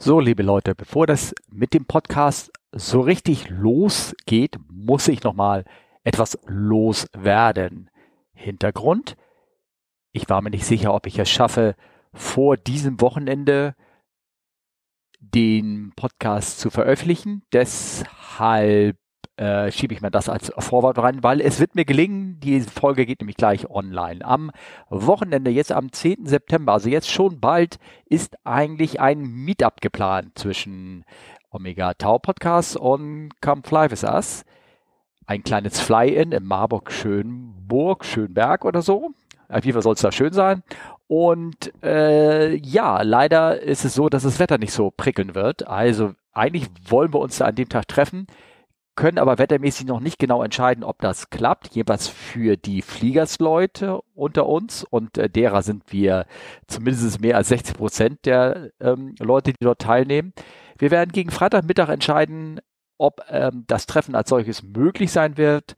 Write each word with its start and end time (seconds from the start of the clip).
So, 0.00 0.20
liebe 0.20 0.44
Leute, 0.44 0.76
bevor 0.76 1.08
das 1.08 1.34
mit 1.50 1.74
dem 1.74 1.84
Podcast 1.84 2.52
so 2.70 3.00
richtig 3.00 3.50
losgeht, 3.50 4.56
muss 4.70 5.08
ich 5.08 5.24
nochmal 5.24 5.64
etwas 6.04 6.38
loswerden. 6.46 7.90
Hintergrund. 8.32 9.16
Ich 10.12 10.28
war 10.28 10.40
mir 10.40 10.50
nicht 10.50 10.66
sicher, 10.66 10.94
ob 10.94 11.06
ich 11.06 11.18
es 11.18 11.28
schaffe, 11.28 11.74
vor 12.12 12.56
diesem 12.56 13.00
Wochenende 13.00 13.74
den 15.18 15.92
Podcast 15.96 16.60
zu 16.60 16.70
veröffentlichen. 16.70 17.42
Deshalb 17.52 18.96
äh, 19.38 19.70
schiebe 19.70 19.94
ich 19.94 20.00
mir 20.00 20.10
das 20.10 20.28
als 20.28 20.52
Vorwort 20.58 20.98
rein, 20.98 21.22
weil 21.22 21.40
es 21.40 21.60
wird 21.60 21.76
mir 21.76 21.84
gelingen, 21.84 22.40
die 22.40 22.60
Folge 22.60 23.06
geht 23.06 23.20
nämlich 23.20 23.36
gleich 23.36 23.70
online. 23.70 24.24
Am 24.24 24.50
Wochenende, 24.90 25.50
jetzt 25.50 25.70
am 25.70 25.92
10. 25.92 26.26
September, 26.26 26.72
also 26.72 26.88
jetzt 26.88 27.08
schon 27.08 27.38
bald, 27.38 27.78
ist 28.06 28.36
eigentlich 28.44 29.00
ein 29.00 29.22
Meetup 29.22 29.80
geplant 29.80 30.36
zwischen 30.36 31.04
Omega 31.50 31.94
Tau 31.94 32.18
Podcast 32.18 32.76
und 32.76 33.30
Come 33.40 33.62
Fly 33.64 33.90
With 33.90 34.02
Us. 34.02 34.44
Ein 35.26 35.44
kleines 35.44 35.78
Fly-In 35.80 36.32
in 36.32 36.44
Marburg-Schönburg, 36.44 38.04
Schönberg 38.04 38.64
oder 38.64 38.82
so. 38.82 39.10
Auf 39.48 39.64
jeden 39.64 39.74
Fall 39.74 39.82
soll 39.82 39.94
es 39.94 40.00
da 40.00 40.10
schön 40.10 40.32
sein. 40.32 40.64
Und 41.06 41.72
äh, 41.82 42.56
ja, 42.56 43.02
leider 43.02 43.60
ist 43.60 43.84
es 43.84 43.94
so, 43.94 44.08
dass 44.08 44.24
das 44.24 44.40
Wetter 44.40 44.58
nicht 44.58 44.72
so 44.72 44.90
prickeln 44.90 45.34
wird. 45.34 45.66
Also 45.66 46.14
eigentlich 46.32 46.68
wollen 46.88 47.14
wir 47.14 47.20
uns 47.20 47.38
da 47.38 47.46
an 47.46 47.54
dem 47.54 47.68
Tag 47.68 47.86
treffen 47.86 48.26
können 48.98 49.18
aber 49.18 49.38
wettermäßig 49.38 49.86
noch 49.86 50.00
nicht 50.00 50.18
genau 50.18 50.42
entscheiden, 50.42 50.82
ob 50.82 50.98
das 50.98 51.30
klappt. 51.30 51.68
Jeweils 51.68 52.08
für 52.08 52.56
die 52.56 52.82
Fliegersleute 52.82 54.00
unter 54.16 54.46
uns 54.46 54.82
und 54.82 55.16
äh, 55.16 55.30
derer 55.30 55.62
sind 55.62 55.84
wir 55.92 56.26
zumindest 56.66 57.20
mehr 57.20 57.36
als 57.36 57.46
60 57.46 57.76
Prozent 57.76 58.26
der 58.26 58.72
ähm, 58.80 59.14
Leute, 59.20 59.52
die 59.52 59.64
dort 59.64 59.80
teilnehmen. 59.80 60.32
Wir 60.78 60.90
werden 60.90 61.12
gegen 61.12 61.30
Freitagmittag 61.30 61.90
entscheiden, 61.90 62.58
ob 62.98 63.20
ähm, 63.30 63.62
das 63.68 63.86
Treffen 63.86 64.16
als 64.16 64.30
solches 64.30 64.64
möglich 64.64 65.12
sein 65.12 65.36
wird. 65.36 65.76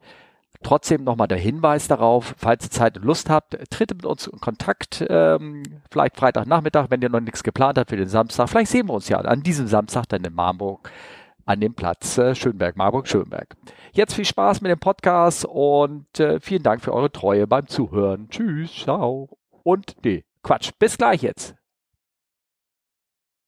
Trotzdem 0.63 1.03
nochmal 1.03 1.27
der 1.27 1.37
Hinweis 1.37 1.87
darauf, 1.87 2.33
falls 2.39 2.65
ihr 2.65 2.71
Zeit 2.71 2.97
und 2.97 3.05
Lust 3.05 3.29
habt, 3.29 3.55
tritt 3.69 3.91
mit 3.91 4.05
uns 4.07 4.25
in 4.25 4.39
Kontakt, 4.39 5.05
ähm, 5.07 5.61
vielleicht 5.91 6.17
Freitagnachmittag, 6.17 6.87
wenn 6.89 7.03
ihr 7.03 7.09
noch 7.09 7.19
nichts 7.19 7.43
geplant 7.43 7.77
habt 7.77 7.91
für 7.91 7.97
den 7.97 8.09
Samstag. 8.09 8.49
Vielleicht 8.49 8.71
sehen 8.71 8.87
wir 8.87 8.95
uns 8.95 9.09
ja 9.09 9.19
an 9.19 9.43
diesem 9.43 9.67
Samstag 9.67 10.05
dann 10.09 10.23
in 10.23 10.33
Marburg 10.33 10.89
an 11.45 11.59
dem 11.59 11.73
Platz 11.73 12.17
äh, 12.17 12.35
Schönberg, 12.35 12.75
Marburg, 12.77 13.07
Schönberg. 13.07 13.55
Jetzt 13.93 14.13
viel 14.13 14.25
Spaß 14.25 14.61
mit 14.61 14.71
dem 14.71 14.79
Podcast 14.79 15.45
und 15.45 16.19
äh, 16.19 16.39
vielen 16.39 16.63
Dank 16.63 16.81
für 16.81 16.93
eure 16.93 17.11
Treue 17.11 17.47
beim 17.47 17.67
Zuhören. 17.67 18.29
Tschüss, 18.29 18.73
ciao. 18.73 19.37
Und 19.63 19.95
nee, 20.03 20.23
Quatsch. 20.43 20.71
Bis 20.79 20.97
gleich 20.97 21.21
jetzt. 21.21 21.55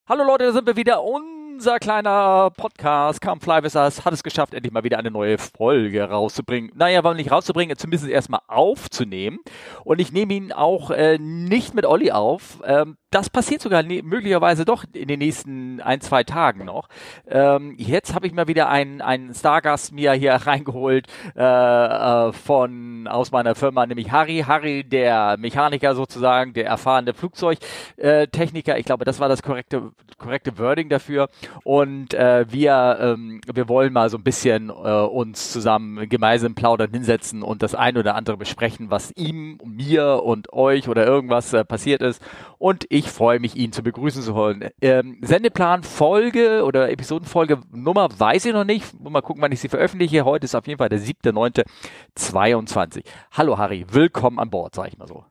Hallo 0.07 0.23
Leute, 0.25 0.45
da 0.45 0.51
sind 0.51 0.67
wir 0.67 0.75
wieder 0.75 1.01
und 1.03 1.32
unser 1.53 1.77
kleiner 1.77 2.49
Podcast 2.49 3.21
Come 3.21 3.39
Fly 3.39 3.61
With 3.61 3.75
Us 3.75 4.03
hat 4.03 4.11
es 4.11 4.23
geschafft, 4.23 4.55
endlich 4.55 4.73
mal 4.73 4.83
wieder 4.83 4.97
eine 4.97 5.11
neue 5.11 5.37
Folge 5.37 6.03
rauszubringen. 6.03 6.71
Naja, 6.73 7.03
warum 7.03 7.15
nicht 7.15 7.31
rauszubringen, 7.31 7.77
zumindest 7.77 8.09
erstmal 8.09 8.41
aufzunehmen. 8.47 9.39
Und 9.83 10.01
ich 10.01 10.11
nehme 10.11 10.33
ihn 10.33 10.51
auch 10.51 10.89
äh, 10.89 11.19
nicht 11.19 11.75
mit 11.75 11.85
Olli 11.85 12.11
auf. 12.11 12.59
Ähm, 12.65 12.97
das 13.13 13.29
passiert 13.29 13.61
sogar 13.61 13.83
ne 13.83 14.01
möglicherweise 14.01 14.65
doch 14.65 14.85
in 14.91 15.07
den 15.07 15.19
nächsten 15.19 15.79
ein, 15.81 16.01
zwei 16.01 16.23
Tagen 16.23 16.65
noch. 16.65 16.87
Ähm, 17.27 17.75
jetzt 17.77 18.15
habe 18.15 18.25
ich 18.25 18.33
mal 18.33 18.47
wieder 18.47 18.69
einen, 18.69 19.01
einen 19.01 19.33
Stargast 19.33 19.93
mir 19.93 20.13
hier 20.13 20.33
reingeholt 20.45 21.07
äh, 21.35 21.43
äh, 21.43 22.33
von 22.33 23.07
aus 23.07 23.31
meiner 23.31 23.53
Firma, 23.53 23.85
nämlich 23.85 24.11
Harry. 24.11 24.43
Harry, 24.47 24.83
der 24.83 25.37
Mechaniker 25.37 25.93
sozusagen, 25.93 26.53
der 26.53 26.65
erfahrene 26.65 27.13
Flugzeugtechniker. 27.13 28.77
ich 28.79 28.85
glaube, 28.85 29.05
das 29.05 29.19
war 29.19 29.29
das 29.29 29.43
korrekte, 29.43 29.91
korrekte 30.17 30.57
Wording 30.57 30.89
dafür. 30.89 31.29
Und 31.63 32.13
äh, 32.13 32.45
wir, 32.49 32.97
ähm, 32.99 33.41
wir 33.51 33.69
wollen 33.69 33.93
mal 33.93 34.09
so 34.09 34.17
ein 34.17 34.23
bisschen 34.23 34.69
äh, 34.69 34.73
uns 34.73 35.51
zusammen 35.51 36.09
gemeinsam 36.09 36.55
plaudern, 36.55 36.91
hinsetzen 36.91 37.43
und 37.43 37.63
das 37.63 37.75
ein 37.75 37.97
oder 37.97 38.15
andere 38.15 38.37
besprechen, 38.37 38.91
was 38.91 39.11
ihm, 39.15 39.59
mir 39.63 40.21
und 40.23 40.51
euch 40.53 40.89
oder 40.89 41.05
irgendwas 41.05 41.53
äh, 41.53 41.65
passiert 41.65 42.01
ist. 42.01 42.21
Und 42.57 42.85
ich 42.89 43.09
freue 43.09 43.39
mich, 43.39 43.55
ihn 43.55 43.71
zu 43.71 43.83
begrüßen 43.83 44.21
zu 44.21 44.35
wollen. 44.35 44.69
Ähm, 44.81 45.17
Sendeplan, 45.21 45.83
Folge 45.83 46.63
oder 46.63 46.91
Episodenfolge 46.91 47.61
Nummer 47.71 48.09
weiß 48.17 48.45
ich 48.45 48.53
noch 48.53 48.65
nicht. 48.65 48.85
Mal 49.01 49.21
gucken, 49.21 49.41
wann 49.41 49.51
ich 49.51 49.59
sie 49.59 49.69
veröffentliche. 49.69 50.25
Heute 50.25 50.45
ist 50.45 50.55
auf 50.55 50.67
jeden 50.67 50.77
Fall 50.77 50.89
der 50.89 50.99
7.9.22. 50.99 53.03
Hallo 53.31 53.57
Harry, 53.57 53.85
willkommen 53.89 54.39
an 54.39 54.49
Bord, 54.49 54.75
sage 54.75 54.89
ich 54.89 54.97
mal 54.97 55.07
so. 55.07 55.23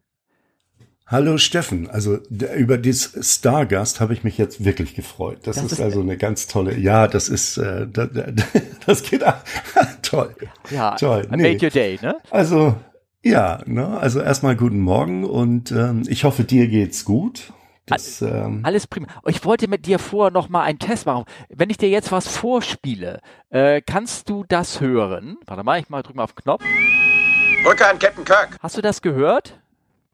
Hallo 1.13 1.37
Steffen, 1.37 1.91
also 1.91 2.21
über 2.57 2.79
dieses 2.79 3.37
Stargast 3.37 4.01
habe 4.01 4.15
ich 4.15 4.25
mich 4.25 4.39
jetzt 4.39 4.65
wirklich 4.65 4.95
gefreut. 4.95 5.41
Das, 5.43 5.57
das 5.57 5.67
ist, 5.67 5.73
ist, 5.73 5.81
also 5.83 6.01
eine 6.01 6.17
ganz 6.17 6.47
tolle. 6.47 6.79
Ja, 6.79 7.07
das 7.07 7.29
ist 7.29 7.59
äh, 7.59 7.87
das, 7.87 8.09
das 8.87 9.03
geht 9.03 9.23
toll. 10.03 10.35
Ja, 10.71 10.97
toll. 10.97 11.29
Nee. 11.31 11.53
Make 11.53 11.67
your 11.67 11.71
day, 11.71 11.99
ne? 12.01 12.17
Also 12.31 12.77
ja, 13.23 13.61
ne? 13.67 13.99
Also 14.01 14.23
erstmal 14.23 14.57
guten 14.57 14.81
Morgen 14.81 15.25
und 15.25 15.71
ähm, 15.71 16.03
ich 16.09 16.25
hoffe 16.25 16.45
dir 16.45 16.67
geht's 16.69 17.05
gut. 17.05 17.53
Das, 17.85 18.23
ähm 18.23 18.61
Alles 18.63 18.87
prima. 18.87 19.09
Ich 19.27 19.45
wollte 19.45 19.69
mit 19.69 19.85
dir 19.85 19.99
vorher 19.99 20.33
noch 20.33 20.49
mal 20.49 20.63
einen 20.63 20.79
Test 20.79 21.05
machen. 21.05 21.27
Wenn 21.51 21.69
ich 21.69 21.77
dir 21.77 21.91
jetzt 21.91 22.11
was 22.11 22.27
vorspiele, 22.27 23.21
äh, 23.51 23.83
kannst 23.83 24.31
du 24.31 24.45
das 24.49 24.81
hören? 24.81 25.37
Warte 25.45 25.63
mal, 25.63 25.79
ich 25.79 25.91
mal 25.91 26.01
drück 26.01 26.17
mal 26.17 26.25
auf 26.25 26.33
den 26.33 26.43
Knopf. 26.43 26.65
Rücke 27.69 27.87
an 27.87 27.99
Captain 27.99 28.25
Kirk. 28.25 28.57
Hast 28.63 28.79
du 28.79 28.81
das 28.81 29.03
gehört? 29.03 29.62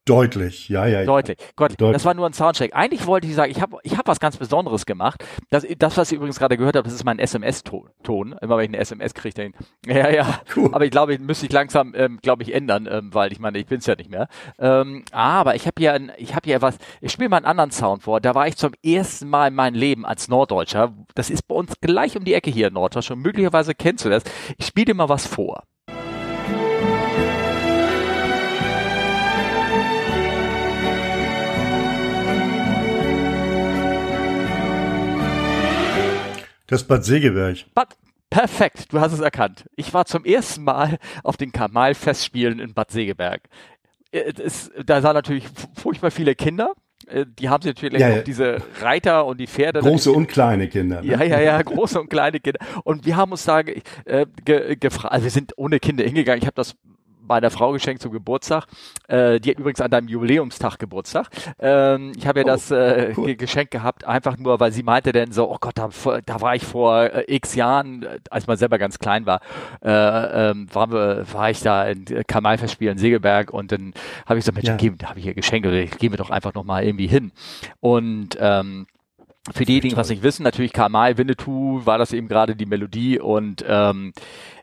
Deutlich, 0.08 0.69
ja, 0.69 0.86
ja. 0.86 1.04
Deutlich. 1.04 1.36
Gott, 1.54 1.72
Deutlich. 1.72 1.92
das 1.92 2.04
war 2.04 2.14
nur 2.14 2.26
ein 2.26 2.32
Soundcheck. 2.32 2.74
Eigentlich 2.74 3.06
wollte 3.06 3.26
ich 3.26 3.34
sagen, 3.34 3.50
ich 3.50 3.60
habe 3.60 3.76
ich 3.82 3.96
hab 3.98 4.06
was 4.06 4.20
ganz 4.20 4.38
Besonderes 4.38 4.86
gemacht. 4.86 5.22
Das, 5.50 5.66
das 5.78 5.98
was 5.98 6.10
ihr 6.10 6.16
übrigens 6.16 6.38
gerade 6.38 6.56
gehört 6.56 6.76
habt, 6.76 6.86
das 6.86 6.94
ist 6.94 7.04
mein 7.04 7.19
SMS-Ton. 7.19 8.32
Immer 8.41 8.56
wenn 8.56 8.64
ich 8.64 8.70
eine 8.70 8.78
SMS 8.78 9.12
kriege, 9.12 9.34
dann, 9.34 9.94
ja, 9.94 10.08
ja. 10.08 10.41
Cool. 10.56 10.70
Aber 10.72 10.84
ich 10.84 10.91
glaube, 10.91 11.14
ich 11.14 11.20
müsste 11.20 11.46
ich 11.46 11.52
langsam, 11.52 11.94
ähm, 11.94 12.19
glaube 12.22 12.42
ich, 12.42 12.54
ändern, 12.54 12.88
ähm, 12.91 13.12
weil 13.12 13.32
ich 13.32 13.38
meine, 13.38 13.58
ich 13.58 13.66
bin 13.66 13.78
es 13.80 13.86
ja 13.86 13.96
nicht 13.96 14.10
mehr. 14.10 14.28
Ähm, 14.58 15.04
aber 15.12 15.54
ich 15.56 15.66
habe 15.66 15.74
hier, 15.78 15.92
ein, 15.92 16.10
ich 16.16 16.34
habe 16.34 16.46
hier 16.46 16.62
was, 16.62 16.78
ich 17.00 17.12
spiele 17.12 17.28
mal 17.28 17.36
einen 17.36 17.46
anderen 17.46 17.70
Sound 17.70 18.02
vor. 18.02 18.20
Da 18.20 18.34
war 18.34 18.48
ich 18.48 18.56
zum 18.56 18.72
ersten 18.82 19.28
Mal 19.28 19.48
in 19.48 19.54
meinem 19.54 19.75
Leben 19.75 20.06
als 20.06 20.28
Norddeutscher. 20.28 20.94
Das 21.14 21.28
ist 21.28 21.46
bei 21.46 21.54
uns 21.54 21.75
gleich 21.80 22.16
um 22.16 22.25
die 22.25 22.34
Ecke 22.34 22.50
hier 22.50 22.69
in 22.69 22.75
Norddeutschland. 22.75 23.22
Möglicherweise 23.22 23.75
kennst 23.75 24.04
du 24.06 24.08
das. 24.08 24.22
Ich 24.56 24.66
spiele 24.66 24.86
dir 24.86 24.94
mal 24.94 25.08
was 25.08 25.26
vor. 25.26 25.64
Das 36.69 36.84
Bad 36.84 37.05
Segeberg. 37.05 37.65
Bad, 37.75 37.97
perfekt, 38.31 38.93
du 38.93 39.01
hast 39.01 39.12
es 39.12 39.21
erkannt. 39.21 39.65
Ich 39.75 39.93
war 39.95 40.05
zum 40.05 40.25
ersten 40.25 40.65
Mal 40.65 40.99
auf 41.25 41.39
den 41.39 41.51
Kamal-Festspielen 41.51 42.61
in 42.61 42.75
Bad 42.75 42.91
Segeberg. 42.91 43.41
Äh, 44.12 44.33
es, 44.43 44.71
da 44.84 45.01
sahen 45.01 45.15
natürlich 45.15 45.45
furchtbar 45.75 46.11
viele 46.11 46.34
Kinder. 46.34 46.75
Äh, 47.06 47.25
die 47.27 47.49
haben 47.49 47.62
sie 47.62 47.69
natürlich 47.69 48.01
ja, 48.01 48.09
ja. 48.11 48.23
diese 48.23 48.59
Reiter 48.81 49.25
und 49.25 49.41
die 49.41 49.47
Pferde. 49.47 49.81
Große 49.81 50.12
und 50.12 50.27
kleine 50.27 50.69
Kinder. 50.69 51.01
Ne? 51.01 51.09
Ja, 51.09 51.23
ja, 51.23 51.41
ja, 51.41 51.62
große 51.62 51.99
und 52.01 52.11
kleine 52.11 52.39
Kinder. 52.39 52.61
Und 52.85 53.06
wir 53.06 53.17
haben 53.17 53.33
uns 53.33 53.45
da 53.45 53.61
äh, 53.61 54.27
ge, 54.45 54.77
gefragt, 54.77 55.12
also 55.12 55.25
wir 55.25 55.31
sind 55.31 55.55
ohne 55.56 55.81
Kinder 55.81 56.05
hingegangen. 56.05 56.43
Ich 56.43 56.47
habe 56.47 56.55
das 56.55 56.77
meiner 57.28 57.50
Frau 57.50 57.72
geschenkt 57.72 58.03
zum 58.03 58.12
Geburtstag. 58.12 58.66
Äh, 59.09 59.41
die 59.41 59.50
hat 59.50 59.59
übrigens 59.59 59.81
an 59.81 59.91
deinem 59.91 60.09
Jubiläumstag 60.09 60.78
Geburtstag. 60.78 61.28
Ähm, 61.59 62.12
ich 62.16 62.27
habe 62.27 62.41
ja 62.41 62.44
oh, 62.47 62.49
das 62.49 62.71
äh, 62.71 63.15
cool. 63.16 63.34
Geschenk 63.37 63.71
gehabt, 63.71 64.05
einfach 64.05 64.37
nur, 64.39 64.61
weil 64.61 64.72
sie 64.72 64.83
meinte 64.83 65.12
denn 65.12 65.33
so, 65.33 65.50
oh 65.50 65.59
Gott, 65.61 65.78
da, 65.78 65.91
da 66.25 66.41
war 66.41 66.55
ich 66.55 66.65
vor 66.65 67.05
äh, 67.05 67.25
x 67.27 67.55
Jahren, 67.55 68.03
äh, 68.03 68.19
als 68.31 68.47
man 68.47 68.56
selber 68.56 68.78
ganz 68.78 68.99
klein 68.99 69.27
war, 69.27 69.41
äh, 69.83 70.50
ähm, 70.50 70.67
war, 70.72 70.91
war 70.91 71.50
ich 71.50 71.61
da 71.61 71.87
in 71.88 72.05
Kamalfestspiel 72.27 72.91
in 72.91 72.99
Segeberg 72.99 73.53
und 73.53 73.72
dann 73.72 73.94
habe 74.27 74.38
ich 74.38 74.44
so, 74.44 74.53
Mensch, 74.53 74.69
ja. 74.69 74.77
da 74.77 75.09
habe 75.09 75.19
ich 75.19 75.25
hier 75.25 75.34
Geschenke, 75.34 75.87
gehen 75.87 76.12
wir 76.12 76.19
doch 76.19 76.31
einfach 76.31 76.55
nochmal 76.55 76.84
irgendwie 76.84 77.06
hin. 77.06 77.33
Und 77.81 78.37
ähm, 78.41 78.87
für 79.53 79.65
diejenigen, 79.65 79.97
was 79.97 80.11
nicht 80.11 80.22
wissen, 80.22 80.43
natürlich 80.43 80.73
Kamal 80.73 81.17
Winnetou 81.17 81.85
war 81.85 81.99
das 81.99 82.12
eben 82.12 82.29
gerade 82.29 82.56
die 82.56 82.67
Melodie 82.67 83.19
und 83.19 83.64
ähm, 83.67 84.12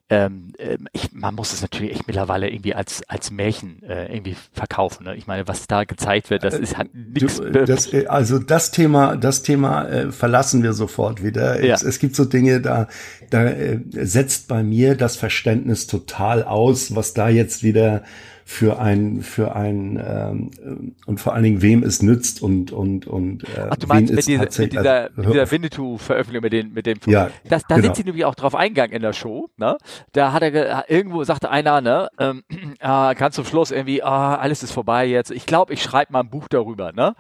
ähm, 0.08 0.54
ähm, 0.60 0.88
ich, 0.94 1.14
man 1.14 1.34
muss 1.34 1.52
es 1.52 1.64
natürlich 1.64 1.92
echt 1.94 2.06
mittlerweile 2.06 2.48
irgendwie 2.50 2.76
als, 2.76 3.02
als 3.10 3.32
Märchen 3.32 3.82
äh, 3.82 4.14
irgendwie 4.14 4.36
verkaufen. 4.54 5.06
Ne? 5.06 5.16
Ich 5.16 5.26
meine, 5.26 5.48
was 5.48 5.66
da 5.66 5.84
gezeigt 5.84 6.30
wird, 6.30 6.44
das 6.44 6.54
äh, 6.54 6.62
ist 6.62 6.78
halt 6.78 6.94
nichts. 6.94 7.40
Äh, 7.40 8.06
also 8.08 8.38
das 8.38 8.70
Thema, 8.70 9.16
das 9.16 9.42
Thema 9.42 9.88
äh, 9.88 10.12
verlassen 10.12 10.62
wir 10.62 10.74
sofort 10.74 11.24
wieder. 11.24 11.64
Ja. 11.64 11.74
Es, 11.74 11.82
es 11.82 11.98
gibt 11.98 12.16
so 12.16 12.26
Dinge, 12.26 12.62
da, 12.62 12.88
da 13.32 13.46
äh, 13.46 13.80
setzt 13.92 14.48
bei 14.48 14.62
mir 14.62 14.96
das 14.96 15.16
Verständnis 15.16 15.88
total 15.88 16.44
aus, 16.44 16.96
was 16.96 17.16
da 17.16 17.28
jetzt 17.30 17.64
wieder 17.64 18.04
für 18.48 18.80
ein 18.80 19.22
für 19.22 19.56
ein 19.56 20.00
ähm, 20.08 20.96
und 21.08 21.20
vor 21.20 21.34
allen 21.34 21.44
Dingen 21.44 21.64
wem 21.64 21.82
es 21.82 22.04
nützt 22.04 22.44
und 22.44 22.72
und 22.72 23.08
und 23.08 23.44
äh, 23.44 23.70
Ach, 23.72 23.76
du 23.76 23.88
meinst 23.88 24.14
mit, 24.14 24.28
diese, 24.28 24.40
mit 24.40 24.72
dieser, 24.72 25.10
also, 25.18 25.32
dieser 25.32 25.50
Winnetou-Veröffentlichung 25.50 26.44
mit 26.44 26.54
den 26.54 26.72
mit 26.72 26.86
dem 26.86 27.00
ja, 27.08 27.32
das, 27.50 27.64
da 27.64 27.76
genau. 27.76 27.86
sind 27.88 27.96
sie 27.96 28.04
nämlich 28.04 28.24
auch 28.24 28.36
drauf 28.36 28.54
eingegangen 28.54 28.96
in 28.96 29.02
der 29.02 29.14
Show 29.14 29.50
ne? 29.58 29.78
Da 30.12 30.32
hat 30.32 30.44
er 30.44 30.88
irgendwo 30.92 31.24
sagte 31.24 31.50
einer 31.50 31.82
ne 31.82 32.08
ähm, 32.20 32.44
äh, 32.80 33.16
ganz 33.16 33.34
zum 33.34 33.46
Schluss 33.46 33.72
irgendwie 33.72 34.04
ah, 34.04 34.36
alles 34.36 34.62
ist 34.62 34.72
vorbei 34.72 35.08
jetzt. 35.08 35.32
Ich 35.32 35.48
glaube 35.48 35.74
ich 35.74 35.82
schreibe 35.82 36.14
mal 36.14 36.20
ein 36.20 36.30
Buch 36.30 36.48
darüber 36.48 36.92
ne? 36.92 37.16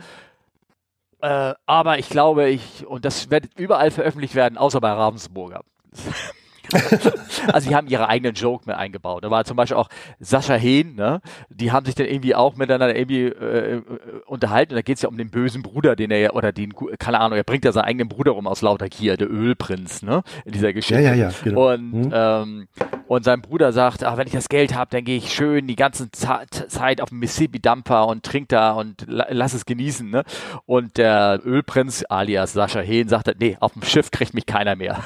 Äh, 1.22 1.56
aber 1.66 1.98
ich 1.98 2.10
glaube, 2.10 2.50
ich, 2.50 2.86
und 2.86 3.04
das 3.04 3.32
wird 3.32 3.46
überall 3.58 3.90
veröffentlicht 3.90 4.36
werden, 4.36 4.60
außer 4.60 4.80
bei 4.80 4.92
Ravensburger. 4.92 5.62
also 7.54 7.70
die 7.70 7.76
haben 7.76 7.88
ihre 7.88 8.08
eigenen 8.08 8.34
Joke 8.34 8.64
mit 8.66 8.76
eingebaut. 8.76 9.24
Da 9.24 9.32
war 9.32 9.46
zum 9.46 9.58
Beispiel 9.58 9.78
auch 9.78 9.90
Sascha 10.20 10.56
Hehn, 10.56 10.96
ne? 10.96 11.22
Die 11.50 11.72
haben 11.72 11.86
sich 11.86 11.96
dann 11.96 12.08
irgendwie 12.08 12.36
auch 12.36 12.56
miteinander 12.56 12.96
irgendwie 12.96 13.26
äh, 13.26 13.82
unterhalten. 14.26 14.74
Und 14.74 14.78
da 14.78 14.82
geht 14.82 14.98
es 14.98 15.02
ja 15.04 15.10
um 15.10 15.18
den 15.18 15.30
bösen 15.30 15.62
Bruder, 15.62 15.96
den 15.96 16.12
er 16.12 16.20
ja, 16.20 16.32
oder 16.32 16.52
den, 16.52 16.74
keine 17.00 17.20
Ahnung, 17.20 17.38
er 17.38 17.44
bringt 17.44 17.66
ja 17.66 17.72
seinen 17.72 17.86
eigenen 17.86 18.10
Bruder 18.10 18.32
rum 18.32 18.48
aus 18.48 18.62
lauter 18.62 18.90
Gier, 18.90 19.18
der 19.18 19.30
Ölprinz, 19.30 20.02
ne? 20.02 20.24
In 20.46 20.52
dieser 20.52 20.74
Geschichte. 20.74 21.02
Ja, 21.02 21.14
ja, 21.14 21.30
ja. 21.30 21.32
Genau. 21.44 21.74
Und, 21.74 21.94
hm. 21.94 22.12
ähm, 22.14 22.68
und 23.08 23.24
sein 23.24 23.42
Bruder 23.42 23.72
sagt, 23.72 24.04
ach, 24.04 24.18
wenn 24.18 24.28
ich 24.28 24.34
das 24.34 24.50
Geld 24.50 24.76
habe, 24.76 24.90
dann 24.92 25.04
gehe 25.04 25.18
ich 25.18 25.34
schön 25.34 25.68
die 25.68 25.76
ganze 25.76 26.10
Zeit 26.12 27.02
auf 27.02 27.10
dem 27.10 27.20
Mississippi-Dampfer 27.20 28.08
und 28.08 28.24
trink 28.24 28.50
da 28.50 28.72
und 28.72 29.06
la 29.08 29.28
lass 29.30 29.54
es 29.54 29.66
genießen, 29.66 30.10
ne? 30.10 30.24
Und 30.66 30.98
der 30.98 31.42
Ölprinz, 31.46 32.04
alias 32.10 32.54
Sascha 32.54 32.80
Hehn, 32.80 33.10
sagt, 33.10 33.34
nee, 33.40 33.58
auf 33.60 33.74
dem 33.74 33.84
Schiff 33.84 34.12
kriegt 34.12 34.34
mich 34.34 34.46
keiner 34.46 34.76
mehr 34.76 35.04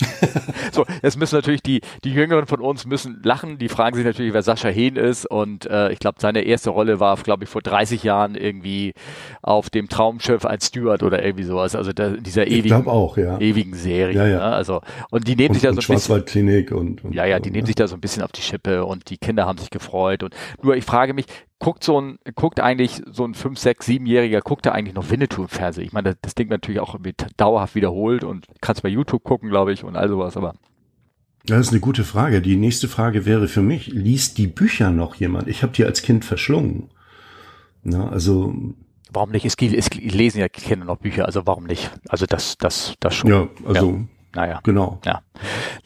so, 0.72 0.84
jetzt 1.02 1.16
müssen 1.16 1.36
natürlich 1.36 1.62
die, 1.62 1.80
die 2.02 2.12
Jüngeren 2.12 2.46
von 2.46 2.60
uns 2.60 2.84
müssen 2.84 3.20
lachen. 3.22 3.58
Die 3.58 3.68
fragen 3.68 3.94
sich 3.94 4.04
natürlich, 4.04 4.32
wer 4.32 4.42
Sascha 4.42 4.68
Hehn 4.68 4.96
ist. 4.96 5.24
Und 5.24 5.66
äh, 5.66 5.92
ich 5.92 6.00
glaube, 6.00 6.18
seine 6.20 6.42
erste 6.42 6.70
Rolle 6.70 6.98
war, 6.98 7.16
glaube 7.16 7.44
ich, 7.44 7.50
vor 7.50 7.62
30 7.62 8.02
Jahren 8.02 8.34
irgendwie 8.34 8.94
auf 9.42 9.70
dem 9.70 9.88
Traumschiff 9.88 10.44
als 10.44 10.66
Steward 10.66 11.02
oder 11.02 11.24
irgendwie 11.24 11.44
sowas. 11.44 11.76
Also 11.76 11.92
da, 11.92 12.10
dieser 12.10 12.46
ewigen, 12.48 12.88
auch, 12.88 13.16
ja. 13.16 13.38
ewigen 13.38 13.74
Serie. 13.74 14.16
Ja, 14.16 14.26
ja. 14.26 14.38
Ne? 14.38 14.42
Also 14.42 14.80
und 15.10 15.28
die 15.28 15.36
nehmen 15.36 15.50
und, 15.50 15.54
sich 15.54 15.62
da 15.62 15.72
so 15.72 15.80
ein 15.80 15.96
bisschen. 15.96 16.72
Und, 16.72 17.04
und, 17.04 17.14
ja, 17.14 17.24
ja, 17.24 17.38
die 17.38 17.50
nehmen 17.50 17.66
sich 17.66 17.76
da 17.76 17.86
so 17.86 17.94
ein 17.94 18.00
bisschen 18.00 18.22
auf 18.22 18.32
die 18.32 18.42
Schippe 18.42 18.84
und 18.84 19.10
die 19.10 19.18
Kinder 19.18 19.46
haben 19.46 19.58
sich 19.58 19.70
gefreut. 19.70 20.24
Und 20.24 20.34
nur 20.62 20.74
ich 20.76 20.84
frage 20.84 21.14
mich, 21.14 21.26
guckt 21.64 21.82
so 21.82 21.98
ein, 21.98 22.18
guckt 22.34 22.60
eigentlich 22.60 23.00
so 23.10 23.24
ein 23.24 23.32
5, 23.32 23.58
6, 23.58 23.88
7-Jähriger, 23.88 24.42
guckt 24.42 24.66
er 24.66 24.74
eigentlich 24.74 24.94
noch 24.94 25.08
Winnetou 25.08 25.42
im 25.42 25.48
Fernsehen? 25.48 25.86
Ich 25.86 25.94
meine, 25.94 26.10
das, 26.10 26.18
das 26.20 26.34
Ding 26.34 26.48
natürlich 26.50 26.78
auch 26.78 26.98
dauerhaft 27.38 27.74
wiederholt 27.74 28.22
und 28.22 28.46
kannst 28.60 28.82
bei 28.82 28.90
YouTube 28.90 29.24
gucken, 29.24 29.48
glaube 29.48 29.72
ich, 29.72 29.82
und 29.82 29.96
all 29.96 30.10
sowas, 30.10 30.36
aber. 30.36 30.54
Das 31.46 31.60
ist 31.60 31.70
eine 31.70 31.80
gute 31.80 32.04
Frage. 32.04 32.42
Die 32.42 32.56
nächste 32.56 32.86
Frage 32.86 33.24
wäre 33.24 33.48
für 33.48 33.62
mich, 33.62 33.86
liest 33.86 34.36
die 34.36 34.46
Bücher 34.46 34.90
noch 34.90 35.14
jemand? 35.14 35.48
Ich 35.48 35.62
habe 35.62 35.72
die 35.72 35.84
als 35.84 36.02
Kind 36.02 36.26
verschlungen. 36.26 36.90
Na, 37.82 38.10
also. 38.10 38.54
Warum 39.10 39.30
nicht? 39.30 39.46
Es, 39.46 39.54
es 39.54 39.94
lesen 39.94 40.40
ja 40.40 40.50
Kinder 40.50 40.84
noch 40.84 40.98
Bücher, 40.98 41.24
also 41.24 41.46
warum 41.46 41.64
nicht? 41.64 41.90
Also 42.10 42.26
das, 42.26 42.58
das, 42.58 42.94
das 43.00 43.14
schon. 43.14 43.30
Ja, 43.30 43.48
also. 43.64 43.90
Ja. 43.90 44.04
Naja. 44.34 44.60
Genau. 44.64 45.00
Ja. 45.06 45.22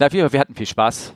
Na, 0.00 0.10
wir, 0.10 0.32
wir 0.32 0.40
hatten 0.40 0.56
viel 0.56 0.66
Spaß. 0.66 1.14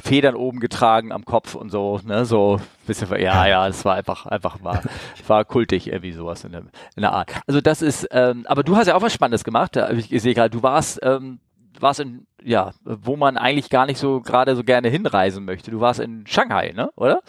Federn 0.00 0.34
oben 0.34 0.60
getragen 0.60 1.12
am 1.12 1.24
Kopf 1.24 1.54
und 1.54 1.70
so, 1.70 2.00
ne, 2.04 2.24
so 2.24 2.60
bisschen, 2.86 3.08
ja, 3.20 3.46
ja, 3.46 3.66
das 3.66 3.84
war 3.84 3.94
einfach, 3.94 4.26
einfach 4.26 4.62
war, 4.62 4.82
war 5.26 5.44
kultig 5.44 5.88
irgendwie 5.88 6.12
sowas 6.12 6.44
in 6.44 6.52
der, 6.52 6.62
in 6.96 7.02
der 7.02 7.12
Art. 7.12 7.30
Also 7.46 7.60
das 7.60 7.82
ist, 7.82 8.08
ähm, 8.10 8.44
aber 8.46 8.62
du 8.62 8.76
hast 8.76 8.86
ja 8.86 8.94
auch 8.94 9.02
was 9.02 9.12
Spannendes 9.12 9.44
gemacht, 9.44 9.76
ich 9.76 10.22
sehe 10.22 10.34
gerade, 10.34 10.50
du 10.50 10.62
warst, 10.62 11.00
ähm, 11.02 11.40
warst 11.78 12.00
in, 12.00 12.26
ja, 12.42 12.72
wo 12.84 13.16
man 13.16 13.36
eigentlich 13.36 13.70
gar 13.70 13.86
nicht 13.86 13.98
so 13.98 14.20
gerade 14.20 14.56
so 14.56 14.64
gerne 14.64 14.88
hinreisen 14.88 15.44
möchte. 15.44 15.70
Du 15.70 15.80
warst 15.80 16.00
in 16.00 16.26
Shanghai, 16.26 16.72
ne, 16.74 16.90
oder? 16.96 17.22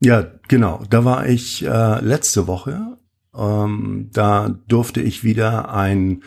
Ja, 0.00 0.26
genau. 0.46 0.82
Da 0.88 1.04
war 1.04 1.26
ich 1.26 1.64
äh, 1.66 2.00
letzte 2.00 2.46
Woche. 2.46 2.96
Ähm, 3.34 4.10
da 4.12 4.48
durfte 4.68 5.00
ich 5.00 5.24
wieder 5.24 5.74
ein 5.74 6.22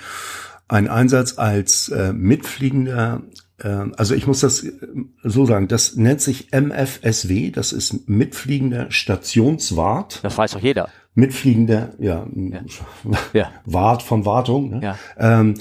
ein 0.71 0.87
Einsatz 0.87 1.37
als 1.37 1.89
äh, 1.89 2.13
mitfliegender 2.13 3.23
also 3.67 4.15
ich 4.15 4.27
muss 4.27 4.39
das 4.39 4.63
äh, 4.63 4.71
so 5.23 5.45
sagen, 5.45 5.67
das 5.67 5.95
nennt 5.95 6.21
sich 6.21 6.51
MFSW, 6.51 7.51
das 7.51 7.73
ist 7.73 8.09
mitfliegender 8.09 8.91
Stationswart. 8.91 10.19
Das 10.23 10.37
weiß 10.37 10.53
doch 10.53 10.61
jeder. 10.61 10.89
Mitfliegender, 11.13 11.93
ja, 11.99 12.25
ja. 13.33 13.51
Wart 13.65 14.01
von 14.01 14.25
Wartung. 14.25 14.69
Ne? 14.69 14.81
Ja. 14.81 14.97
Ähm, 15.17 15.55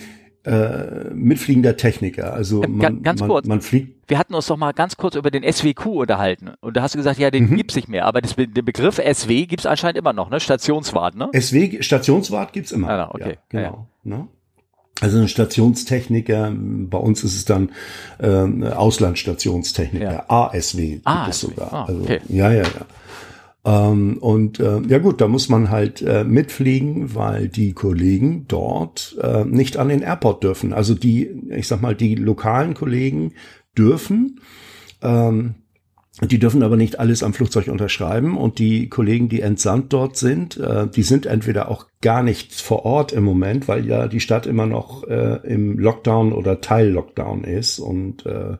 äh, 0.44 1.12
mitfliegender 1.12 1.76
Techniker. 1.76 2.32
Also 2.32 2.62
man, 2.62 3.02
ganz 3.02 3.20
man, 3.20 3.28
kurz. 3.28 3.46
man 3.46 3.60
fliegt. 3.60 4.08
Wir 4.08 4.18
hatten 4.18 4.34
uns 4.34 4.46
doch 4.46 4.56
mal 4.56 4.72
ganz 4.72 4.96
kurz 4.96 5.14
über 5.14 5.30
den 5.30 5.42
SWQ 5.42 5.86
unterhalten 5.86 6.52
und 6.60 6.76
da 6.76 6.82
hast 6.82 6.94
du 6.94 6.98
gesagt, 6.98 7.18
ja, 7.18 7.30
den 7.30 7.50
mhm. 7.50 7.56
gibt's 7.56 7.76
nicht 7.76 7.88
mehr, 7.88 8.06
aber 8.06 8.22
das, 8.22 8.36
den 8.36 8.64
Begriff 8.64 8.96
SW 8.96 9.46
gibt's 9.46 9.66
anscheinend 9.66 9.98
immer 9.98 10.12
noch, 10.12 10.30
ne? 10.30 10.40
Stationswart, 10.40 11.14
ne? 11.14 11.28
SW 11.38 11.82
Stationswart 11.82 12.52
gibt's 12.52 12.72
immer. 12.72 12.88
Ah, 12.88 13.10
okay. 13.12 13.36
Ja, 13.52 13.60
genau. 13.60 13.88
Ja. 14.04 14.16
Ne? 14.16 14.28
Also 15.00 15.18
ein 15.18 15.28
Stationstechniker, 15.28 16.52
bei 16.54 16.98
uns 16.98 17.24
ist 17.24 17.34
es 17.34 17.44
dann 17.46 17.70
äh, 18.18 18.28
Auslandsstationstechniker, 18.28 20.12
ja. 20.12 20.24
ASW 20.28 20.94
gibt 20.96 21.06
ASW. 21.06 21.30
es 21.30 21.40
sogar. 21.40 21.72
Ah, 21.72 21.84
also, 21.84 22.02
okay. 22.02 22.20
Ja, 22.28 22.52
ja, 22.52 22.64
ja. 22.64 22.86
Ähm, 23.64 24.18
und 24.18 24.58
äh, 24.58 24.80
ja 24.88 24.98
gut, 24.98 25.20
da 25.20 25.28
muss 25.28 25.48
man 25.48 25.70
halt 25.70 26.02
äh, 26.02 26.24
mitfliegen, 26.24 27.14
weil 27.14 27.48
die 27.48 27.72
Kollegen 27.72 28.46
dort 28.48 29.16
äh, 29.22 29.44
nicht 29.44 29.76
an 29.76 29.88
den 29.88 30.02
Airport 30.02 30.42
dürfen. 30.44 30.72
Also 30.72 30.94
die, 30.94 31.30
ich 31.50 31.68
sag 31.68 31.82
mal, 31.82 31.94
die 31.94 32.14
lokalen 32.14 32.74
Kollegen 32.74 33.34
dürfen, 33.76 34.40
ähm, 35.02 35.56
die 36.22 36.38
dürfen 36.38 36.62
aber 36.62 36.76
nicht 36.76 36.98
alles 36.98 37.22
am 37.22 37.32
Flugzeug 37.32 37.68
unterschreiben. 37.68 38.36
Und 38.36 38.58
die 38.58 38.88
Kollegen, 38.88 39.28
die 39.28 39.40
entsandt 39.40 39.92
dort 39.92 40.16
sind, 40.16 40.58
äh, 40.58 40.86
die 40.86 41.02
sind 41.02 41.26
entweder 41.26 41.70
auch 41.70 41.86
gar 42.02 42.22
nicht 42.22 42.60
vor 42.60 42.84
Ort 42.84 43.12
im 43.12 43.24
Moment, 43.24 43.68
weil 43.68 43.86
ja 43.86 44.06
die 44.08 44.20
Stadt 44.20 44.46
immer 44.46 44.66
noch 44.66 45.04
äh, 45.04 45.40
im 45.44 45.78
Lockdown 45.78 46.32
oder 46.32 46.60
Teil-Lockdown 46.60 47.44
ist. 47.44 47.78
Und 47.78 48.26
äh, 48.26 48.56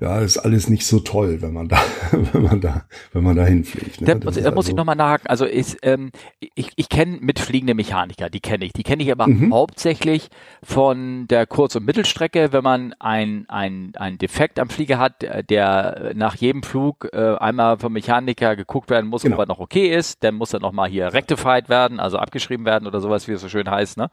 ja, 0.00 0.18
ist 0.20 0.38
alles 0.38 0.68
nicht 0.68 0.86
so 0.86 1.00
toll, 1.00 1.40
wenn 1.42 1.52
man 1.52 1.68
da, 1.68 1.78
wenn 2.32 2.42
man 2.42 2.60
da, 2.60 2.84
wenn 3.12 3.22
man 3.22 3.36
da 3.36 3.44
hinfliegt. 3.44 4.00
Ne? 4.00 4.06
Da, 4.06 4.14
muss, 4.14 4.34
da 4.36 4.50
muss 4.50 4.66
ich 4.66 4.72
also 4.72 4.76
nochmal 4.76 4.96
nachhaken. 4.96 5.26
Also 5.28 5.44
ist, 5.44 5.78
ähm, 5.82 6.10
ich, 6.54 6.72
ich 6.76 6.88
kenne 6.88 7.18
mitfliegende 7.20 7.74
Mechaniker, 7.74 8.30
die 8.30 8.40
kenne 8.40 8.64
ich. 8.64 8.72
Die 8.72 8.82
kenne 8.82 9.02
ich 9.02 9.12
aber 9.12 9.26
mhm. 9.26 9.52
hauptsächlich 9.52 10.28
von 10.62 11.26
der 11.28 11.46
Kurz- 11.46 11.76
und 11.76 11.84
Mittelstrecke, 11.84 12.52
wenn 12.52 12.64
man 12.64 12.94
ein, 12.98 13.44
ein, 13.48 13.92
ein 13.96 14.18
Defekt 14.18 14.58
am 14.58 14.68
Flieger 14.68 14.98
hat, 14.98 15.24
der 15.48 16.12
nach 16.14 16.36
jedem 16.36 16.62
Flug 16.62 17.08
äh, 17.12 17.36
einmal 17.36 17.78
vom 17.78 17.92
Mechaniker 17.92 18.56
geguckt 18.56 18.90
werden 18.90 19.08
muss, 19.08 19.22
genau. 19.22 19.36
ob 19.36 19.42
er 19.42 19.46
noch 19.46 19.60
okay 19.60 19.94
ist. 19.94 20.22
Dann 20.24 20.34
muss 20.34 20.52
er 20.52 20.60
nochmal 20.60 20.88
hier 20.88 21.12
rectified 21.12 21.68
werden, 21.68 22.00
also 22.00 22.18
abgeschrieben 22.18 22.66
werden 22.66 22.86
oder 22.86 23.00
sowas, 23.00 23.28
wie 23.28 23.32
es 23.32 23.40
so 23.40 23.48
schön 23.48 23.70
heißt. 23.70 23.96
Ne? 23.96 24.10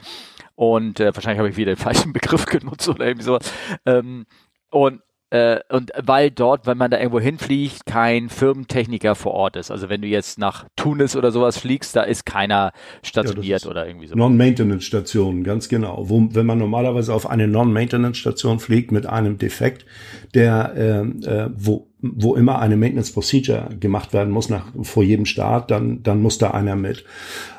Und 0.55 0.99
äh, 0.99 1.15
wahrscheinlich 1.15 1.39
habe 1.39 1.49
ich 1.49 1.57
wieder 1.57 1.73
den 1.73 1.77
falschen 1.77 2.13
Begriff 2.13 2.45
genutzt 2.45 2.87
oder 2.87 3.05
irgendwie 3.05 3.25
so. 3.25 3.39
Ähm, 3.85 4.25
und 4.69 5.01
äh, 5.31 5.61
und 5.69 5.91
weil 5.97 6.29
dort, 6.29 6.67
wenn 6.67 6.77
man 6.77 6.91
da 6.91 6.97
irgendwo 6.97 7.21
hinfliegt, 7.21 7.85
kein 7.85 8.27
Firmentechniker 8.27 9.15
vor 9.15 9.33
Ort 9.33 9.55
ist. 9.55 9.71
Also 9.71 9.87
wenn 9.87 10.01
du 10.01 10.07
jetzt 10.07 10.37
nach 10.37 10.65
Tunis 10.75 11.15
oder 11.15 11.31
sowas 11.31 11.57
fliegst, 11.57 11.95
da 11.95 12.03
ist 12.03 12.25
keiner 12.25 12.73
stationiert 13.01 13.63
ja, 13.63 13.69
oder 13.69 13.87
irgendwie 13.87 14.07
so. 14.07 14.15
Non-Maintenance-Station, 14.15 15.45
ganz 15.45 15.69
genau. 15.69 16.09
Wo, 16.09 16.27
wenn 16.33 16.45
man 16.45 16.57
normalerweise 16.57 17.13
auf 17.13 17.29
eine 17.29 17.47
Non-Maintenance-Station 17.47 18.59
fliegt 18.59 18.91
mit 18.91 19.05
einem 19.05 19.37
Defekt, 19.37 19.85
der 20.33 20.73
ähm, 20.75 21.21
äh, 21.23 21.49
wo 21.55 21.87
wo 22.03 22.35
immer 22.35 22.59
eine 22.59 22.77
Maintenance 22.77 23.13
Procedure 23.13 23.69
gemacht 23.79 24.11
werden 24.11 24.33
muss 24.33 24.49
nach 24.49 24.65
vor 24.81 25.03
jedem 25.03 25.25
Start, 25.25 25.71
dann 25.71 26.03
dann 26.03 26.21
muss 26.21 26.39
da 26.39 26.51
einer 26.51 26.75
mit. 26.75 27.05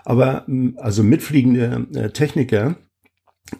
Aber 0.04 0.44
also 0.76 1.02
mitfliegende 1.02 1.86
äh, 1.94 2.10
Techniker, 2.10 2.74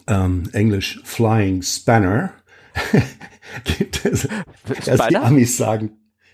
ähm, 0.07 0.43
Englisch 0.51 1.01
Flying 1.03 1.63
Spanner, 1.63 2.31
gibt 3.63 4.05
es, 4.05 4.27
erst 4.85 5.09
die 5.09 5.17
Amis 5.17 5.57
sagen, 5.57 5.91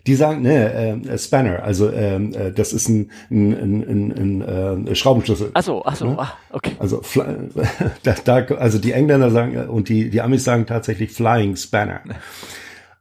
die 0.07 0.15
sagen, 0.15 0.41
ne, 0.41 1.03
äh, 1.07 1.17
Spanner, 1.17 1.63
also 1.63 1.91
ähm, 1.91 2.33
äh, 2.33 2.51
das 2.51 2.73
ist 2.73 2.89
ein, 2.89 3.11
ein, 3.29 3.53
ein, 3.53 4.11
ein, 4.11 4.41
ein 4.41 4.87
äh, 4.87 4.95
Schraubenschlüssel. 4.95 5.51
Ach 5.53 5.63
so, 5.63 5.83
ach 5.85 5.95
so, 5.95 6.05
ne? 6.05 6.19
ah, 6.19 6.33
okay. 6.51 6.71
Also, 6.79 7.01
da, 8.03 8.15
da, 8.23 8.35
also 8.55 8.79
die 8.79 8.93
Engländer 8.93 9.29
sagen 9.29 9.69
und 9.69 9.89
die, 9.89 10.09
die 10.09 10.21
Amis 10.21 10.43
sagen 10.43 10.65
tatsächlich 10.65 11.11
Flying 11.11 11.55
Spanner. 11.55 12.01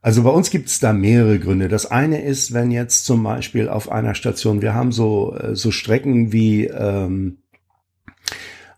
Also 0.01 0.23
bei 0.23 0.29
uns 0.29 0.49
gibt 0.49 0.69
es 0.69 0.79
da 0.79 0.93
mehrere 0.93 1.39
Gründe. 1.39 1.67
Das 1.67 1.85
eine 1.85 2.21
ist, 2.21 2.53
wenn 2.53 2.71
jetzt 2.71 3.05
zum 3.05 3.23
Beispiel 3.23 3.67
auf 3.67 3.91
einer 3.91 4.15
Station, 4.15 4.61
wir 4.61 4.73
haben 4.73 4.91
so, 4.91 5.35
äh, 5.35 5.55
so 5.55 5.71
Strecken 5.71 6.31
wie 6.31 6.65
ähm, 6.67 7.39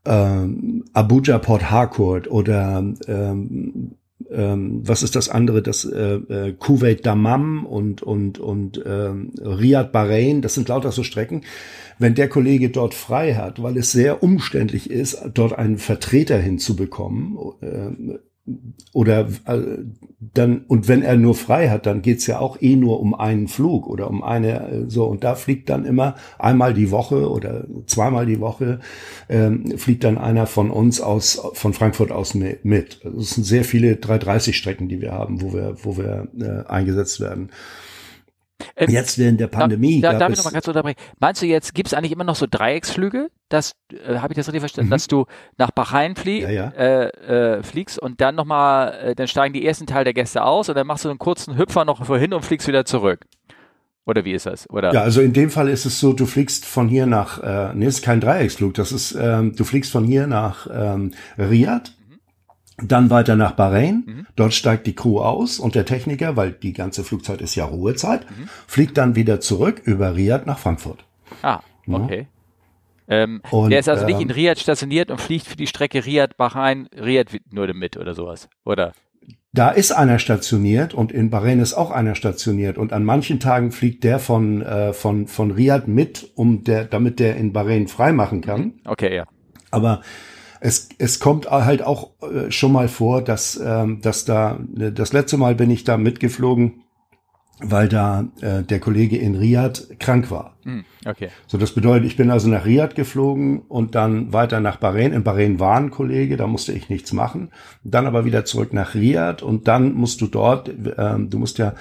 ähm, 0.06 0.86
Abuja 0.94 1.38
Port 1.38 1.70
Harcourt 1.70 2.30
oder 2.30 2.84
ähm, 3.08 3.96
ähm, 4.32 4.82
was 4.84 5.04
ist 5.04 5.16
das 5.16 5.30
andere, 5.30 5.62
das 5.62 5.86
äh, 5.86 6.16
äh, 6.16 6.54
Kuwait 6.54 7.06
Damam 7.06 7.66
und 7.66 8.02
und 8.02 8.40
und 8.40 8.82
ähm, 8.86 9.32
Riyadh 9.40 9.92
Bahrain, 9.92 10.42
das 10.42 10.54
sind 10.54 10.70
lauter 10.70 10.92
so 10.92 11.04
Strecken. 11.04 11.42
Wenn 12.00 12.16
der 12.16 12.30
Kollege 12.30 12.70
dort 12.70 12.94
frei 12.94 13.36
hat, 13.36 13.62
weil 13.62 13.78
es 13.78 13.92
sehr 13.92 14.24
umständlich 14.24 14.90
ist, 14.90 15.22
dort 15.34 15.58
einen 15.58 15.78
Vertreter 15.78 16.38
hinzubekommen, 16.38 17.38
äh, 17.62 18.18
oder 18.94 19.28
äh, 19.46 19.80
dann 20.34 20.66
und 20.68 20.88
wenn 20.88 21.02
er 21.02 21.16
nur 21.16 21.36
frei 21.36 21.70
hat, 21.70 21.86
dann 21.86 22.02
geht's 22.02 22.28
ja 22.28 22.40
auch 22.40 22.62
eh 22.62 22.76
nur 22.76 23.00
um 23.00 23.14
einen 23.14 23.48
Flug 23.48 23.88
oder 23.88 24.10
um 24.10 24.24
eine 24.24 24.70
äh, 24.70 24.84
so 24.88 25.06
und 25.06 25.24
da 25.24 25.36
fliegt 25.36 25.70
dann 25.70 25.86
immer 25.86 26.16
einmal 26.38 26.74
die 26.74 26.92
Woche 26.92 27.30
oder 27.30 27.66
zweimal 27.88 28.26
die 28.26 28.40
Woche 28.40 28.80
ähm, 29.30 29.78
fliegt 29.78 30.04
dann 30.04 30.18
einer 30.18 30.48
von 30.48 30.70
uns 30.72 31.02
aus 31.02 31.42
von 31.54 31.74
Frankfurt 31.74 32.12
aus 32.12 32.34
mit. 32.34 33.02
Also 33.04 33.20
es 33.20 33.32
sind 33.32 33.44
sehr 33.44 33.64
viele 33.64 33.96
330 33.96 34.56
Strecken, 34.56 34.90
die 34.90 35.02
wir 35.02 35.12
haben, 35.12 35.42
wo 35.42 35.54
wir 35.54 35.76
wo 35.84 35.98
wir 35.98 36.28
äh, 36.40 36.68
eingesetzt 36.70 37.20
werden. 37.20 37.50
Ähm, 38.76 38.90
jetzt 38.90 39.18
während 39.18 39.40
der 39.40 39.48
Pandemie. 39.48 40.02
Da, 40.02 40.14
da, 40.14 40.20
darf 40.20 40.32
ich 40.32 40.38
noch 40.38 40.46
mal 40.46 40.52
ganz 40.52 40.68
unterbrechen. 40.68 41.00
Meinst 41.20 41.42
du 41.42 41.46
jetzt, 41.46 41.74
gibt 41.74 41.88
es 41.88 41.94
eigentlich 41.94 42.12
immer 42.12 42.24
noch 42.24 42.36
so 42.36 42.46
Dreiecksflüge? 42.50 43.30
Das 43.50 43.74
äh, 43.92 44.18
habe 44.18 44.34
ich 44.34 44.38
das 44.38 44.48
richtig 44.48 44.62
verstanden, 44.62 44.90
mhm. 44.90 44.92
dass 44.92 45.08
du 45.08 45.26
nach 45.58 45.72
Bahrain 45.72 46.16
flie 46.16 46.42
ja, 46.42 46.50
ja. 46.50 46.68
Äh, 46.70 47.58
äh, 47.58 47.64
fliegst 47.64 48.00
und 48.00 48.22
dann 48.22 48.36
nochmal, 48.36 48.94
äh, 49.04 49.16
dann 49.16 49.28
steigen 49.28 49.54
die 49.54 49.66
ersten 49.66 49.88
Teil 49.88 50.04
der 50.04 50.14
Gäste 50.14 50.44
aus 50.44 50.70
und 50.70 50.76
dann 50.76 50.88
machst 50.88 51.06
du 51.06 51.10
einen 51.10 51.20
kurzen 51.20 51.58
Hüpfer 51.58 51.86
noch 51.86 52.06
vorhin 52.06 52.34
und 52.34 52.44
fliegst 52.46 52.68
wieder 52.68 52.86
zurück. 52.86 53.26
Oder 54.06 54.26
wie 54.26 54.34
ist 54.34 54.46
das? 54.46 54.70
Oder? 54.70 54.94
Ja, 54.94 55.02
also 55.02 55.22
in 55.22 55.34
dem 55.34 55.50
Fall 55.50 55.70
ist 55.70 55.86
es 55.86 56.00
so, 56.00 56.14
du 56.14 56.26
fliegst 56.26 56.66
von 56.66 56.88
hier 56.88 57.06
nach, 57.06 57.42
äh, 57.44 57.74
nee, 57.76 57.86
ist 57.86 58.02
kein 58.02 58.20
Dreiecksflug, 58.20 58.74
das 58.74 58.92
ist, 58.92 59.16
ähm, 59.20 59.56
du 59.56 59.64
fliegst 59.64 59.92
von 59.92 60.06
hier 60.06 60.28
nach 60.28 60.68
ähm, 60.74 61.14
Riyadh. 61.38 61.92
Dann 62.78 63.10
weiter 63.10 63.36
nach 63.36 63.52
Bahrain, 63.52 64.04
mhm. 64.06 64.28
dort 64.36 64.54
steigt 64.54 64.88
die 64.88 64.96
Crew 64.96 65.20
aus 65.20 65.60
und 65.60 65.76
der 65.76 65.86
Techniker, 65.86 66.36
weil 66.36 66.52
die 66.52 66.74
ganze 66.74 67.04
Flugzeit 67.04 67.42
ist 67.42 67.56
ja 67.56 67.66
Ruhezeit, 67.66 68.30
mhm. 68.30 68.50
fliegt 68.68 68.98
dann 68.98 69.16
wieder 69.16 69.40
zurück 69.40 69.82
über 69.84 70.16
Riyadh 70.16 70.46
nach 70.46 70.60
Frankfurt. 70.60 71.06
Ah, 71.42 71.60
okay. 71.88 72.28
Ja. 73.08 73.24
Ähm, 73.24 73.42
und, 73.52 73.72
der 73.72 73.80
ist 73.80 73.90
also 73.90 74.06
nicht 74.06 74.22
in 74.22 74.30
ähm, 74.30 74.36
Riyadh 74.36 74.60
stationiert 74.60 75.12
und 75.12 75.20
fliegt 75.20 75.46
für 75.46 75.58
die 75.58 75.68
Strecke 75.68 76.06
Riyadh-Bahrain, 76.06 76.88
Riyadh 76.96 77.40
nur 77.52 77.72
mit 77.74 77.98
oder 77.98 78.14
sowas, 78.14 78.48
oder? 78.64 78.94
Da 79.54 79.70
ist 79.70 79.92
einer 79.92 80.18
stationiert 80.18 80.94
und 80.94 81.12
in 81.12 81.30
Bahrain 81.30 81.60
ist 81.60 81.74
auch 81.74 81.92
einer 81.92 82.16
stationiert 82.16 82.78
und 82.78 82.94
an 82.94 83.04
manchen 83.04 83.42
Tagen 83.42 83.72
fliegt 83.72 84.06
der 84.06 84.18
von 84.18 84.62
äh, 84.62 84.94
von 84.94 85.28
von 85.28 85.52
Riyadh 85.52 85.88
mit, 85.88 86.32
um 86.36 86.64
der 86.64 86.86
damit 86.86 87.20
der 87.20 87.36
in 87.36 87.52
Bahrain 87.52 87.90
freimachen 87.90 88.40
kann. 88.40 88.62
Mhm. 88.62 88.74
Okay, 88.86 89.14
ja. 89.14 89.26
Aber 89.70 90.02
es, 90.62 90.90
es 91.00 91.20
kommt 91.20 91.50
halt 91.50 91.82
auch 91.82 92.12
äh, 92.22 92.52
schon 92.52 92.72
mal 92.72 92.88
vor, 92.88 93.24
dass, 93.24 93.60
ähm, 93.62 94.00
dass 94.02 94.26
da, 94.26 94.60
das 94.62 95.12
letzte 95.12 95.38
Mal 95.38 95.56
bin 95.56 95.72
ich 95.72 95.84
da 95.84 95.98
mitgeflogen, 95.98 96.84
weil 97.60 97.90
da 97.90 98.28
äh, 98.42 98.62
der 98.62 98.80
Kollege 98.80 99.18
in 99.18 99.36
Riyadh 99.36 100.00
krank 100.00 100.30
war. 100.30 100.56
Hm, 100.64 100.86
okay. 101.06 101.30
So, 101.48 101.58
das 101.58 101.74
bedeutet, 101.74 102.06
ich 102.06 102.16
bin 102.16 102.30
also 102.30 102.48
nach 102.48 102.66
Riyadh 102.66 102.94
geflogen 102.94 103.60
und 103.60 103.96
dann 103.96 104.34
weiter 104.34 104.60
nach 104.60 104.78
Bahrain. 104.78 105.14
In 105.14 105.24
Bahrain 105.24 105.60
war 105.60 105.78
ein 105.78 105.90
Kollege, 105.90 106.38
da 106.38 106.46
musste 106.46 106.74
ich 106.74 106.90
nichts 106.90 107.12
machen. 107.12 107.50
Dann 107.84 108.06
aber 108.06 108.24
wieder 108.26 108.46
zurück 108.46 108.72
nach 108.72 108.94
Riyadh 108.94 109.44
und 109.44 109.68
dann 109.68 109.94
musst 109.94 110.22
du 110.22 110.28
dort, 110.28 110.72
ähm, 110.98 111.32
du 111.32 111.40
musst 111.40 111.58
ja 111.58 111.74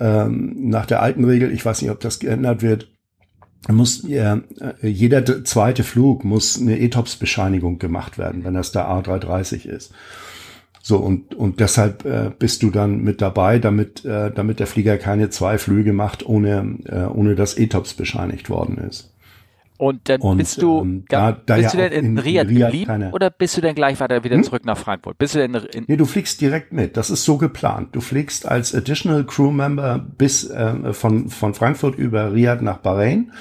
ähm, 0.00 0.56
nach 0.70 0.86
der 0.86 1.02
alten 1.02 1.24
Regel, 1.24 1.52
ich 1.52 1.64
weiß 1.64 1.82
nicht, 1.82 1.90
ob 1.92 2.00
das 2.00 2.18
geändert 2.18 2.62
wird, 2.62 2.88
muss 3.66 4.04
äh, 4.04 4.36
jeder 4.82 5.44
zweite 5.44 5.82
Flug 5.82 6.24
muss 6.24 6.60
eine 6.60 6.78
ETOPS-Bescheinigung 6.78 7.78
gemacht 7.78 8.18
werden, 8.18 8.44
wenn 8.44 8.54
das 8.54 8.72
der 8.72 8.88
A330 8.88 9.66
ist. 9.66 9.92
So, 10.80 10.96
und, 10.98 11.34
und 11.34 11.60
deshalb 11.60 12.04
äh, 12.06 12.30
bist 12.38 12.62
du 12.62 12.70
dann 12.70 13.02
mit 13.02 13.20
dabei, 13.20 13.58
damit, 13.58 14.04
äh, 14.04 14.30
damit 14.30 14.58
der 14.58 14.66
Flieger 14.66 14.96
keine 14.96 15.28
zwei 15.28 15.58
Flüge 15.58 15.92
macht, 15.92 16.24
ohne, 16.24 16.78
äh, 16.86 17.04
ohne 17.04 17.34
dass 17.34 17.58
ETOPS 17.58 17.94
bescheinigt 17.94 18.48
worden 18.48 18.78
ist. 18.78 19.12
Und 19.78 20.08
dann 20.08 20.20
und, 20.20 20.38
bist 20.38 20.60
du, 20.60 20.80
ähm, 20.80 21.04
da, 21.08 21.30
da 21.30 21.56
bist 21.56 21.72
ja 21.74 21.80
du 21.80 21.88
denn 21.88 22.04
in, 22.04 22.16
in 22.16 22.18
Riyadh, 22.18 22.48
geblieben 22.48 23.10
oder 23.12 23.30
bist 23.30 23.56
du 23.56 23.60
denn 23.60 23.76
gleich 23.76 24.00
weiter 24.00 24.24
wieder 24.24 24.34
hm? 24.34 24.42
zurück 24.42 24.64
nach 24.64 24.76
Frankfurt? 24.76 25.18
Bist 25.18 25.36
du 25.36 25.38
denn 25.38 25.54
in, 25.54 25.84
nee, 25.86 25.96
du 25.96 26.04
fliegst 26.04 26.40
direkt 26.40 26.72
mit. 26.72 26.96
Das 26.96 27.10
ist 27.10 27.24
so 27.24 27.38
geplant. 27.38 27.94
Du 27.94 28.00
fliegst 28.00 28.46
als 28.46 28.74
Additional 28.74 29.24
Crew 29.24 29.52
Member 29.52 29.98
bis 29.98 30.50
äh, 30.50 30.92
von, 30.92 31.28
von 31.30 31.54
Frankfurt 31.54 31.96
über 31.96 32.32
Riyadh 32.34 32.62
nach 32.62 32.78
Bahrain. 32.78 33.32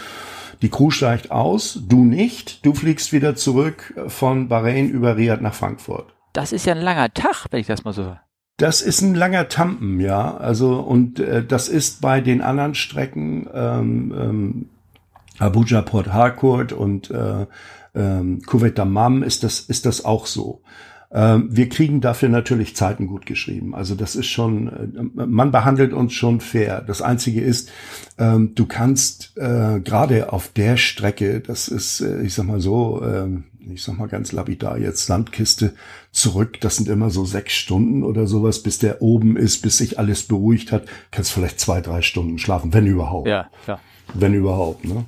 Die 0.62 0.70
Crew 0.70 0.91
steigt 0.91 1.32
aus, 1.32 1.79
du 1.88 2.03
nicht. 2.03 2.63
Du 2.65 2.75
fliegst 2.75 3.12
wieder 3.13 3.36
zurück 3.36 3.96
von 4.08 4.48
Bahrain 4.48 4.89
über 4.89 5.17
Riyadh 5.17 5.41
nach 5.41 5.56
Frankfurt. 5.56 6.13
Das 6.34 6.51
ist 6.51 6.67
ja 6.67 6.75
ein 6.75 6.82
langer 6.82 7.12
Tag, 7.15 7.48
wenn 7.50 7.62
ich 7.62 7.67
das 7.67 7.84
mal 7.84 7.94
so. 7.94 8.15
Das 8.58 8.82
ist 8.82 9.01
ein 9.01 9.15
langer 9.15 9.50
Tampen, 9.50 10.00
ja. 10.00 10.38
Also 10.38 10.79
und 10.79 11.20
äh, 11.20 11.44
das 11.44 11.67
ist 11.67 12.01
bei 12.01 12.22
den 12.22 12.41
anderen 12.41 12.75
Strecken 12.75 13.48
ähm, 13.53 14.13
ähm, 14.15 14.70
Abuja 15.39 15.82
Port 15.82 16.13
Harcourt 16.13 16.74
und 16.74 17.12
äh, 17.12 17.46
ähm, 17.96 18.41
Kuwait 18.46 18.77
Dammam 18.77 19.24
ist 19.24 19.44
das 19.44 19.60
ist 19.60 19.86
das 19.86 20.06
auch 20.06 20.25
so. 20.25 20.62
Ähm, 21.10 21.48
wir 21.50 21.70
kriegen 21.70 22.01
dafür 22.01 22.27
natürlich 22.27 22.75
Zeiten 22.75 23.08
gut 23.08 23.25
geschrieben. 23.25 23.74
Also 23.74 23.96
das 23.96 24.15
ist 24.15 24.27
schon, 24.27 24.67
äh, 24.67 25.25
man 25.25 25.51
behandelt 25.51 25.94
uns 25.94 26.13
schon 26.13 26.41
fair. 26.41 26.84
Das 26.86 27.01
Einzige 27.01 27.41
ist, 27.41 27.72
ähm, 28.17 28.56
du 28.56 28.65
kannst 28.65 29.32
äh, 29.38 29.79
gerade 29.79 30.34
auf 30.34 30.50
der 30.50 30.75
Strecke, 30.75 31.39
das 31.39 31.70
ist, 31.70 32.01
äh, 32.01 32.22
ich 32.24 32.34
sag 32.34 32.46
mal 32.46 32.60
so, 32.60 33.01
ähm, 33.06 33.46
ich 33.74 33.84
sag 33.84 33.98
mal 33.98 34.08
ganz 34.08 34.34
lapidar 34.34 34.77
jetzt 34.77 35.06
Sandkiste 35.06 35.74
zurück. 36.12 36.60
Das 36.60 36.75
sind 36.75 36.89
immer 36.89 37.10
so 37.10 37.24
sechs 37.24 37.53
Stunden 37.53 38.03
oder 38.03 38.27
sowas, 38.27 38.62
bis 38.62 38.79
der 38.79 39.01
oben 39.01 39.38
ist, 39.38 39.62
bis 39.62 39.77
sich 39.77 40.00
alles 40.00 40.24
beruhigt 40.24 40.74
hat. 40.74 40.88
Kannst 41.12 41.32
vielleicht 41.32 41.60
zwei, 41.60 41.79
drei 41.79 42.01
Stunden 42.01 42.38
schlafen, 42.38 42.74
wenn 42.74 42.86
überhaupt. 42.86 43.27
Ja, 43.27 43.50
klar. 43.63 43.79
Wenn 44.13 44.34
überhaupt, 44.34 44.86
ne? 44.86 45.06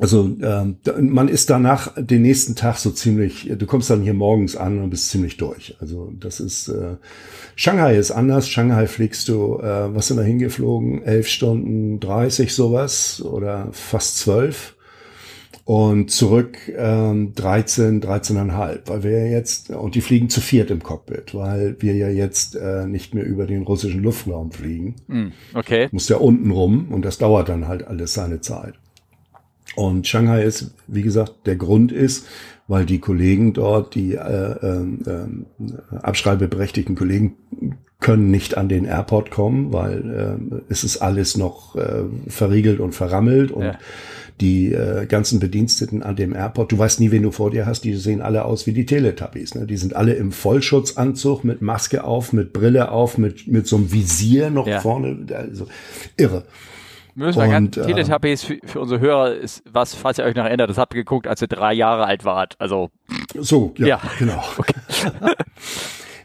Also 0.00 0.34
ähm, 0.42 0.78
man 1.00 1.28
ist 1.28 1.50
danach 1.50 1.92
den 1.96 2.22
nächsten 2.22 2.56
Tag 2.56 2.78
so 2.78 2.90
ziemlich, 2.90 3.52
du 3.56 3.66
kommst 3.66 3.90
dann 3.90 4.00
hier 4.00 4.14
morgens 4.14 4.56
an 4.56 4.80
und 4.80 4.88
bist 4.88 5.10
ziemlich 5.10 5.36
durch. 5.36 5.76
Also 5.80 6.12
das 6.18 6.40
ist, 6.40 6.68
äh, 6.68 6.96
Shanghai 7.56 7.96
ist 7.96 8.10
anders. 8.10 8.48
Shanghai 8.48 8.86
fliegst 8.86 9.28
du, 9.28 9.58
äh, 9.58 9.94
was 9.94 10.08
sind 10.08 10.16
wir 10.16 10.24
hingeflogen? 10.24 11.02
Elf 11.02 11.28
Stunden 11.28 12.00
dreißig 12.00 12.54
sowas 12.54 13.22
oder 13.22 13.68
fast 13.72 14.16
zwölf 14.16 14.76
und 15.64 16.10
zurück 16.10 16.56
ähm, 16.76 17.34
13, 17.34 18.02
13,5, 18.02 18.80
weil 18.86 19.02
wir 19.02 19.10
ja 19.10 19.26
jetzt, 19.26 19.70
und 19.70 19.94
die 19.94 20.00
fliegen 20.00 20.28
zu 20.28 20.40
viert 20.40 20.70
im 20.70 20.82
Cockpit, 20.82 21.34
weil 21.34 21.76
wir 21.80 21.94
ja 21.94 22.08
jetzt 22.08 22.56
äh, 22.56 22.86
nicht 22.86 23.14
mehr 23.14 23.24
über 23.24 23.46
den 23.46 23.62
russischen 23.62 24.02
Luftraum 24.02 24.50
fliegen. 24.50 24.96
Mm, 25.06 25.26
okay. 25.54 25.88
Muss 25.92 26.08
ja 26.08 26.16
unten 26.16 26.50
rum 26.50 26.88
und 26.90 27.04
das 27.04 27.18
dauert 27.18 27.48
dann 27.48 27.68
halt 27.68 27.86
alles 27.86 28.14
seine 28.14 28.40
Zeit. 28.40 28.74
Und 29.74 30.06
Shanghai 30.06 30.42
ist, 30.42 30.74
wie 30.86 31.02
gesagt, 31.02 31.46
der 31.46 31.56
Grund 31.56 31.92
ist, 31.92 32.26
weil 32.68 32.86
die 32.86 32.98
Kollegen 32.98 33.52
dort, 33.52 33.94
die 33.94 34.14
äh, 34.14 34.18
äh, 34.18 34.82
äh, 35.06 35.96
abschreibeberechtigten 36.00 36.94
Kollegen, 36.94 37.36
können 38.00 38.32
nicht 38.32 38.56
an 38.56 38.68
den 38.68 38.84
Airport 38.84 39.30
kommen, 39.30 39.72
weil 39.72 40.38
äh, 40.50 40.56
es 40.68 40.82
ist 40.82 40.98
alles 40.98 41.36
noch 41.36 41.76
äh, 41.76 42.02
verriegelt 42.26 42.80
und 42.80 42.94
verrammelt 42.94 43.52
und 43.52 43.62
ja 43.62 43.78
die 44.42 44.72
äh, 44.72 45.06
ganzen 45.06 45.38
Bediensteten 45.38 46.02
an 46.02 46.16
dem 46.16 46.34
Airport, 46.34 46.72
du 46.72 46.78
weißt 46.78 46.98
nie, 47.00 47.12
wen 47.12 47.22
du 47.22 47.30
vor 47.30 47.50
dir 47.50 47.64
hast, 47.64 47.84
die 47.84 47.94
sehen 47.94 48.20
alle 48.20 48.44
aus 48.44 48.66
wie 48.66 48.72
die 48.72 48.86
Teletubbies. 48.86 49.54
Ne? 49.54 49.66
Die 49.66 49.76
sind 49.76 49.94
alle 49.94 50.14
im 50.14 50.32
Vollschutzanzug 50.32 51.44
mit 51.44 51.62
Maske 51.62 52.02
auf, 52.02 52.32
mit 52.32 52.52
Brille 52.52 52.90
auf, 52.90 53.18
mit, 53.18 53.46
mit 53.46 53.68
so 53.68 53.76
einem 53.76 53.92
Visier 53.92 54.50
noch 54.50 54.66
ja. 54.66 54.80
vorne. 54.80 55.26
Also 55.32 55.68
irre. 56.16 56.44
Müssen 57.14 57.40
wir 57.40 57.48
ganz, 57.48 57.76
äh, 57.76 57.86
Teletubbies 57.86 58.42
für, 58.42 58.58
für 58.64 58.80
unsere 58.80 59.00
Hörer 59.00 59.34
ist 59.34 59.62
was, 59.70 59.94
falls 59.94 60.18
ihr 60.18 60.24
euch 60.24 60.34
noch 60.34 60.44
erinnert, 60.44 60.70
das 60.70 60.78
habt 60.78 60.94
ihr 60.94 61.00
geguckt, 61.00 61.26
als 61.26 61.42
ihr 61.42 61.48
drei 61.48 61.72
Jahre 61.72 62.06
alt 62.06 62.24
wart. 62.24 62.56
Also 62.58 62.90
so, 63.38 63.74
ja, 63.76 63.86
ja. 63.86 64.00
genau. 64.18 64.42
Okay. 64.58 64.74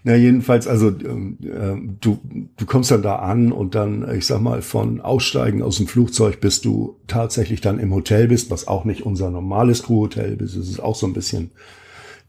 Na, 0.04 0.16
jedenfalls, 0.16 0.68
also 0.68 0.88
ähm, 0.88 1.38
äh, 1.42 1.98
du, 2.00 2.20
du 2.56 2.66
kommst 2.66 2.92
dann 2.92 3.02
da 3.02 3.18
an 3.18 3.52
und 3.52 3.76
dann, 3.76 4.10
ich 4.16 4.26
sag 4.26 4.40
mal, 4.40 4.62
von 4.62 5.02
Aussteigen 5.02 5.62
aus 5.62 5.78
dem 5.78 5.88
Flugzeug 5.88 6.40
bis 6.40 6.62
du 6.62 6.98
tatsächlich 7.08 7.60
dann 7.60 7.78
im 7.78 7.94
Hotel 7.94 8.30
bist, 8.30 8.50
was 8.50 8.70
auch 8.70 8.86
nicht 8.86 9.06
unser 9.06 9.30
normales 9.32 9.84
Crewhotel 9.84 10.42
ist, 10.42 10.56
es 10.56 10.70
ist 10.70 10.80
auch 10.80 10.96
so 10.96 11.08
ein 11.08 11.14
bisschen 11.14 11.52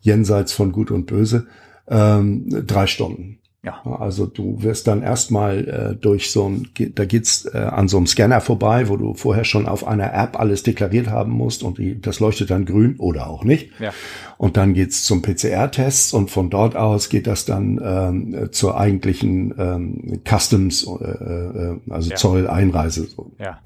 jenseits 0.00 0.52
von 0.52 0.72
Gut 0.72 0.90
und 0.90 1.06
Böse, 1.06 1.46
ähm, 1.86 2.48
drei 2.66 2.88
Stunden. 2.88 3.38
Ja. 3.84 3.92
Also 3.98 4.26
du 4.26 4.62
wirst 4.62 4.86
dann 4.86 5.02
erstmal 5.02 5.68
äh, 5.68 5.96
durch 5.96 6.30
so 6.30 6.48
ein, 6.48 6.68
da 6.94 7.04
geht's 7.04 7.44
äh, 7.46 7.58
an 7.58 7.88
so 7.88 7.96
einem 7.96 8.06
Scanner 8.06 8.40
vorbei, 8.40 8.88
wo 8.88 8.96
du 8.96 9.14
vorher 9.14 9.44
schon 9.44 9.66
auf 9.66 9.86
einer 9.86 10.14
App 10.14 10.38
alles 10.38 10.62
deklariert 10.62 11.08
haben 11.08 11.32
musst 11.32 11.62
und 11.62 11.78
die, 11.78 12.00
das 12.00 12.20
leuchtet 12.20 12.50
dann 12.50 12.64
grün 12.64 12.96
oder 12.98 13.28
auch 13.28 13.44
nicht. 13.44 13.70
Ja. 13.78 13.92
Und 14.36 14.56
dann 14.56 14.74
geht's 14.74 15.04
zum 15.04 15.22
PCR-Test 15.22 16.14
und 16.14 16.30
von 16.30 16.50
dort 16.50 16.76
aus 16.76 17.08
geht 17.08 17.26
das 17.26 17.44
dann 17.44 17.80
ähm, 17.82 18.48
zur 18.52 18.78
eigentlichen 18.78 19.54
ähm, 19.58 20.20
Customs, 20.26 20.86
äh, 20.86 21.04
äh, 21.04 21.80
also 21.90 22.10
ja. 22.10 22.16
Zoll-Einreise. 22.16 23.06
So. 23.06 23.32
Ja 23.38 23.58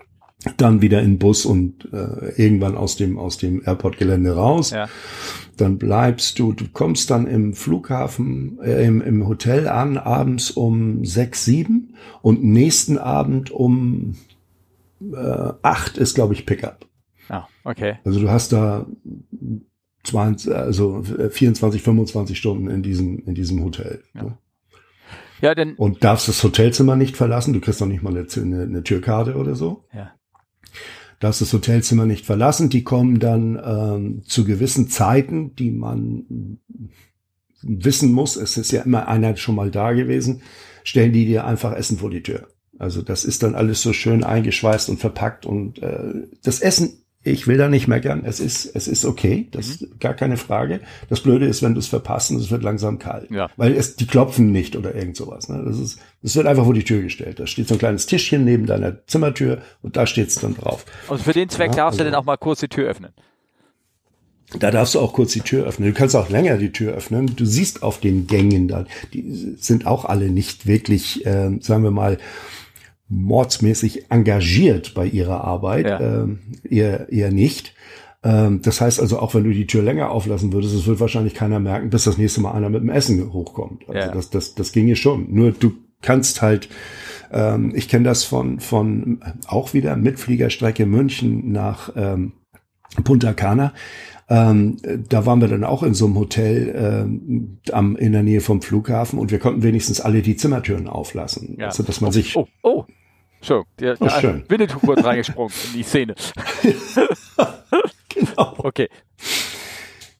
dann 0.56 0.82
wieder 0.82 1.02
in 1.02 1.18
Bus 1.18 1.44
und 1.44 1.88
äh, 1.92 2.30
irgendwann 2.42 2.76
aus 2.76 2.96
dem 2.96 3.18
aus 3.18 3.38
dem 3.38 3.62
Airport-Gelände 3.64 4.34
raus. 4.34 4.70
Ja. 4.70 4.88
Dann 5.56 5.78
bleibst 5.78 6.38
du, 6.38 6.52
du 6.52 6.64
kommst 6.72 7.10
dann 7.10 7.26
im 7.26 7.54
Flughafen, 7.54 8.58
äh, 8.62 8.84
im, 8.84 9.00
im 9.00 9.28
Hotel 9.28 9.68
an, 9.68 9.98
abends 9.98 10.50
um 10.50 11.04
sechs, 11.04 11.44
sieben 11.44 11.94
und 12.22 12.42
nächsten 12.42 12.98
Abend 12.98 13.50
um 13.50 14.16
äh, 15.00 15.52
acht 15.62 15.96
ist, 15.96 16.14
glaube 16.14 16.34
ich, 16.34 16.46
Pickup. 16.46 16.86
Ah, 17.28 17.46
okay. 17.64 17.98
Also 18.04 18.20
du 18.20 18.30
hast 18.30 18.52
da 18.52 18.86
20, 20.04 20.52
also 20.52 21.02
24, 21.02 21.82
25 21.82 22.36
Stunden 22.36 22.68
in 22.68 22.82
diesem 22.82 23.22
in 23.26 23.34
diesem 23.34 23.62
Hotel. 23.62 24.02
Ja. 24.14 24.38
Ja, 25.40 25.56
denn 25.56 25.74
und 25.74 26.04
darfst 26.04 26.28
das 26.28 26.42
Hotelzimmer 26.42 26.94
nicht 26.94 27.16
verlassen. 27.16 27.52
Du 27.52 27.60
kriegst 27.60 27.80
noch 27.80 27.88
nicht 27.88 28.02
mal 28.02 28.16
eine, 28.16 28.26
eine, 28.36 28.62
eine 28.62 28.82
Türkarte 28.84 29.34
oder 29.36 29.56
so. 29.56 29.84
Ja 29.92 30.12
darfst 31.22 31.40
das 31.40 31.52
Hotelzimmer 31.52 32.04
nicht 32.04 32.26
verlassen. 32.26 32.68
Die 32.68 32.82
kommen 32.82 33.20
dann 33.20 33.60
ähm, 33.64 34.22
zu 34.24 34.44
gewissen 34.44 34.88
Zeiten, 34.88 35.54
die 35.54 35.70
man 35.70 36.58
wissen 37.62 38.12
muss. 38.12 38.34
Es 38.34 38.56
ist 38.56 38.72
ja 38.72 38.82
immer 38.82 39.06
einer 39.06 39.36
schon 39.36 39.54
mal 39.54 39.70
da 39.70 39.92
gewesen. 39.92 40.42
Stellen 40.82 41.12
die 41.12 41.26
dir 41.26 41.46
einfach 41.46 41.74
Essen 41.74 41.98
vor 41.98 42.10
die 42.10 42.24
Tür. 42.24 42.48
Also 42.76 43.02
das 43.02 43.24
ist 43.24 43.44
dann 43.44 43.54
alles 43.54 43.82
so 43.82 43.92
schön 43.92 44.24
eingeschweißt 44.24 44.88
und 44.88 44.98
verpackt 44.98 45.46
und 45.46 45.80
äh, 45.80 46.26
das 46.42 46.58
Essen 46.58 47.01
ich 47.24 47.46
will 47.46 47.56
da 47.56 47.68
nicht 47.68 47.86
meckern. 47.86 48.22
Es 48.24 48.40
ist, 48.40 48.66
es 48.74 48.88
ist 48.88 49.04
okay. 49.04 49.46
Das 49.52 49.66
mhm. 49.66 49.72
ist 49.72 50.00
gar 50.00 50.14
keine 50.14 50.36
Frage. 50.36 50.80
Das 51.08 51.20
Blöde 51.20 51.46
ist, 51.46 51.62
wenn 51.62 51.74
du 51.74 51.80
es 51.80 51.86
verpasst 51.86 52.30
und 52.30 52.38
es 52.38 52.50
wird 52.50 52.62
langsam 52.62 52.98
kalt. 52.98 53.30
Ja. 53.30 53.48
Weil 53.56 53.74
es, 53.74 53.96
die 53.96 54.06
klopfen 54.06 54.50
nicht 54.50 54.76
oder 54.76 54.94
irgend 54.94 55.16
sowas. 55.16 55.48
Ne? 55.48 55.62
Das 55.64 55.78
ist, 55.78 56.00
das 56.22 56.34
wird 56.34 56.46
einfach 56.46 56.64
vor 56.64 56.74
die 56.74 56.84
Tür 56.84 57.02
gestellt. 57.02 57.38
Da 57.38 57.46
steht 57.46 57.68
so 57.68 57.74
ein 57.74 57.78
kleines 57.78 58.06
Tischchen 58.06 58.44
neben 58.44 58.66
deiner 58.66 59.06
Zimmertür 59.06 59.62
und 59.82 59.96
da 59.96 60.06
steht 60.06 60.28
es 60.28 60.36
dann 60.36 60.56
drauf. 60.56 60.84
Und 61.08 61.20
für 61.20 61.32
den 61.32 61.48
Zweck 61.48 61.70
ja, 61.70 61.76
darfst 61.76 62.00
also, 62.00 62.04
du 62.04 62.10
dann 62.10 62.20
auch 62.20 62.24
mal 62.24 62.36
kurz 62.36 62.60
die 62.60 62.68
Tür 62.68 62.88
öffnen. 62.88 63.12
Da 64.58 64.70
darfst 64.70 64.94
du 64.94 65.00
auch 65.00 65.12
kurz 65.12 65.32
die 65.32 65.40
Tür 65.40 65.64
öffnen. 65.64 65.88
Du 65.88 65.94
kannst 65.94 66.14
auch 66.14 66.28
länger 66.28 66.58
die 66.58 66.72
Tür 66.72 66.92
öffnen. 66.92 67.34
Du 67.36 67.46
siehst 67.46 67.82
auf 67.82 68.00
den 68.00 68.26
Gängen 68.26 68.68
da, 68.68 68.84
die 69.14 69.56
sind 69.58 69.86
auch 69.86 70.04
alle 70.04 70.28
nicht 70.28 70.66
wirklich, 70.66 71.24
äh, 71.24 71.50
sagen 71.60 71.84
wir 71.84 71.90
mal, 71.90 72.18
mordsmäßig 73.12 74.10
engagiert 74.10 74.94
bei 74.94 75.06
ihrer 75.06 75.44
Arbeit, 75.44 75.86
ja. 75.86 76.00
ähm, 76.00 76.38
eher, 76.68 77.12
eher 77.12 77.30
nicht. 77.30 77.74
Ähm, 78.24 78.62
das 78.62 78.80
heißt 78.80 79.00
also, 79.00 79.18
auch 79.18 79.34
wenn 79.34 79.44
du 79.44 79.52
die 79.52 79.66
Tür 79.66 79.82
länger 79.82 80.10
auflassen 80.10 80.52
würdest, 80.52 80.74
es 80.74 80.86
wird 80.86 81.00
wahrscheinlich 81.00 81.34
keiner 81.34 81.60
merken, 81.60 81.90
bis 81.90 82.04
das 82.04 82.18
nächste 82.18 82.40
Mal 82.40 82.52
einer 82.52 82.70
mit 82.70 82.80
dem 82.80 82.88
Essen 82.88 83.32
hochkommt. 83.32 83.88
Also 83.88 83.98
ja. 83.98 84.12
das, 84.12 84.30
das, 84.30 84.54
das 84.54 84.72
ginge 84.72 84.96
schon. 84.96 85.32
Nur 85.32 85.52
du 85.52 85.72
kannst 86.00 86.40
halt, 86.40 86.68
ähm, 87.30 87.72
ich 87.74 87.88
kenne 87.88 88.04
das 88.04 88.24
von, 88.24 88.60
von 88.60 89.20
auch 89.46 89.74
wieder 89.74 89.96
Mitfliegerstrecke 89.96 90.86
München 90.86 91.52
nach 91.52 91.92
ähm, 91.94 92.32
Punta 93.04 93.34
Cana. 93.34 93.74
Ähm, 94.28 94.78
da 95.08 95.26
waren 95.26 95.40
wir 95.40 95.48
dann 95.48 95.64
auch 95.64 95.82
in 95.82 95.92
so 95.92 96.06
einem 96.06 96.18
Hotel 96.18 96.74
ähm, 96.74 97.58
am, 97.72 97.96
in 97.96 98.12
der 98.12 98.22
Nähe 98.22 98.40
vom 98.40 98.62
Flughafen 98.62 99.18
und 99.18 99.30
wir 99.30 99.38
konnten 99.38 99.62
wenigstens 99.62 100.00
alle 100.00 100.22
die 100.22 100.36
Zimmertüren 100.36 100.86
auflassen. 100.86 101.56
Ja. 101.58 101.66
Also, 101.66 101.82
dass 101.82 102.00
man 102.00 102.08
oh, 102.08 102.12
sich. 102.12 102.36
Oh, 102.36 102.46
oh, 102.62 102.84
so, 103.42 103.64
der, 103.78 103.96
oh, 104.00 104.08
schön. 104.08 104.44
Winnetou 104.48 104.78
kurz 104.78 105.04
reingesprungen 105.04 105.52
in 105.66 105.72
die 105.78 105.82
Szene. 105.82 106.14
genau. 108.08 108.54
Okay. 108.58 108.88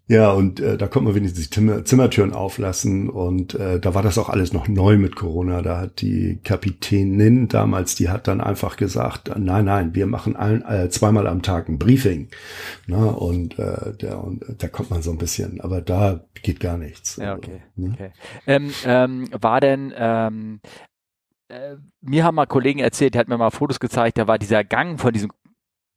Ja, 0.08 0.32
und 0.32 0.60
äh, 0.60 0.76
da 0.76 0.88
konnte 0.88 1.06
man 1.06 1.14
wenigstens 1.14 1.44
die 1.44 1.50
Zimmer 1.50 1.84
Zimmertüren 1.84 2.34
auflassen 2.34 3.08
und 3.08 3.54
äh, 3.54 3.80
da 3.80 3.94
war 3.94 4.02
das 4.02 4.18
auch 4.18 4.28
alles 4.28 4.52
noch 4.52 4.68
neu 4.68 4.98
mit 4.98 5.16
Corona. 5.16 5.62
Da 5.62 5.78
hat 5.78 6.02
die 6.02 6.38
Kapitänin 6.42 7.48
damals, 7.48 7.94
die 7.94 8.10
hat 8.10 8.28
dann 8.28 8.42
einfach 8.42 8.76
gesagt, 8.76 9.32
nein, 9.38 9.64
nein, 9.64 9.94
wir 9.94 10.06
machen 10.06 10.36
ein, 10.36 10.62
äh, 10.66 10.90
zweimal 10.90 11.26
am 11.26 11.40
Tag 11.40 11.68
ein 11.68 11.78
Briefing. 11.78 12.28
Na, 12.86 13.06
und 13.06 13.58
äh, 13.58 13.94
der, 13.94 14.22
und 14.22 14.44
da 14.58 14.68
kommt 14.68 14.90
man 14.90 15.00
so 15.00 15.12
ein 15.12 15.18
bisschen, 15.18 15.62
aber 15.62 15.80
da 15.80 16.20
geht 16.42 16.60
gar 16.60 16.76
nichts. 16.76 17.16
Ja, 17.16 17.34
okay. 17.34 17.62
Also, 17.76 17.88
ne? 17.88 17.94
okay. 17.94 18.10
Ähm, 18.46 18.70
ähm, 18.84 19.28
war 19.40 19.60
denn 19.60 19.94
ähm, 19.96 20.60
äh, 21.52 21.76
mir 22.00 22.24
haben 22.24 22.34
mal 22.34 22.46
Kollegen 22.46 22.80
erzählt, 22.80 23.14
die 23.14 23.18
hat 23.18 23.28
mir 23.28 23.38
mal 23.38 23.50
Fotos 23.50 23.78
gezeigt, 23.78 24.18
da 24.18 24.26
war 24.26 24.38
dieser 24.38 24.64
Gang 24.64 24.98
von 24.98 25.12
diesem 25.12 25.30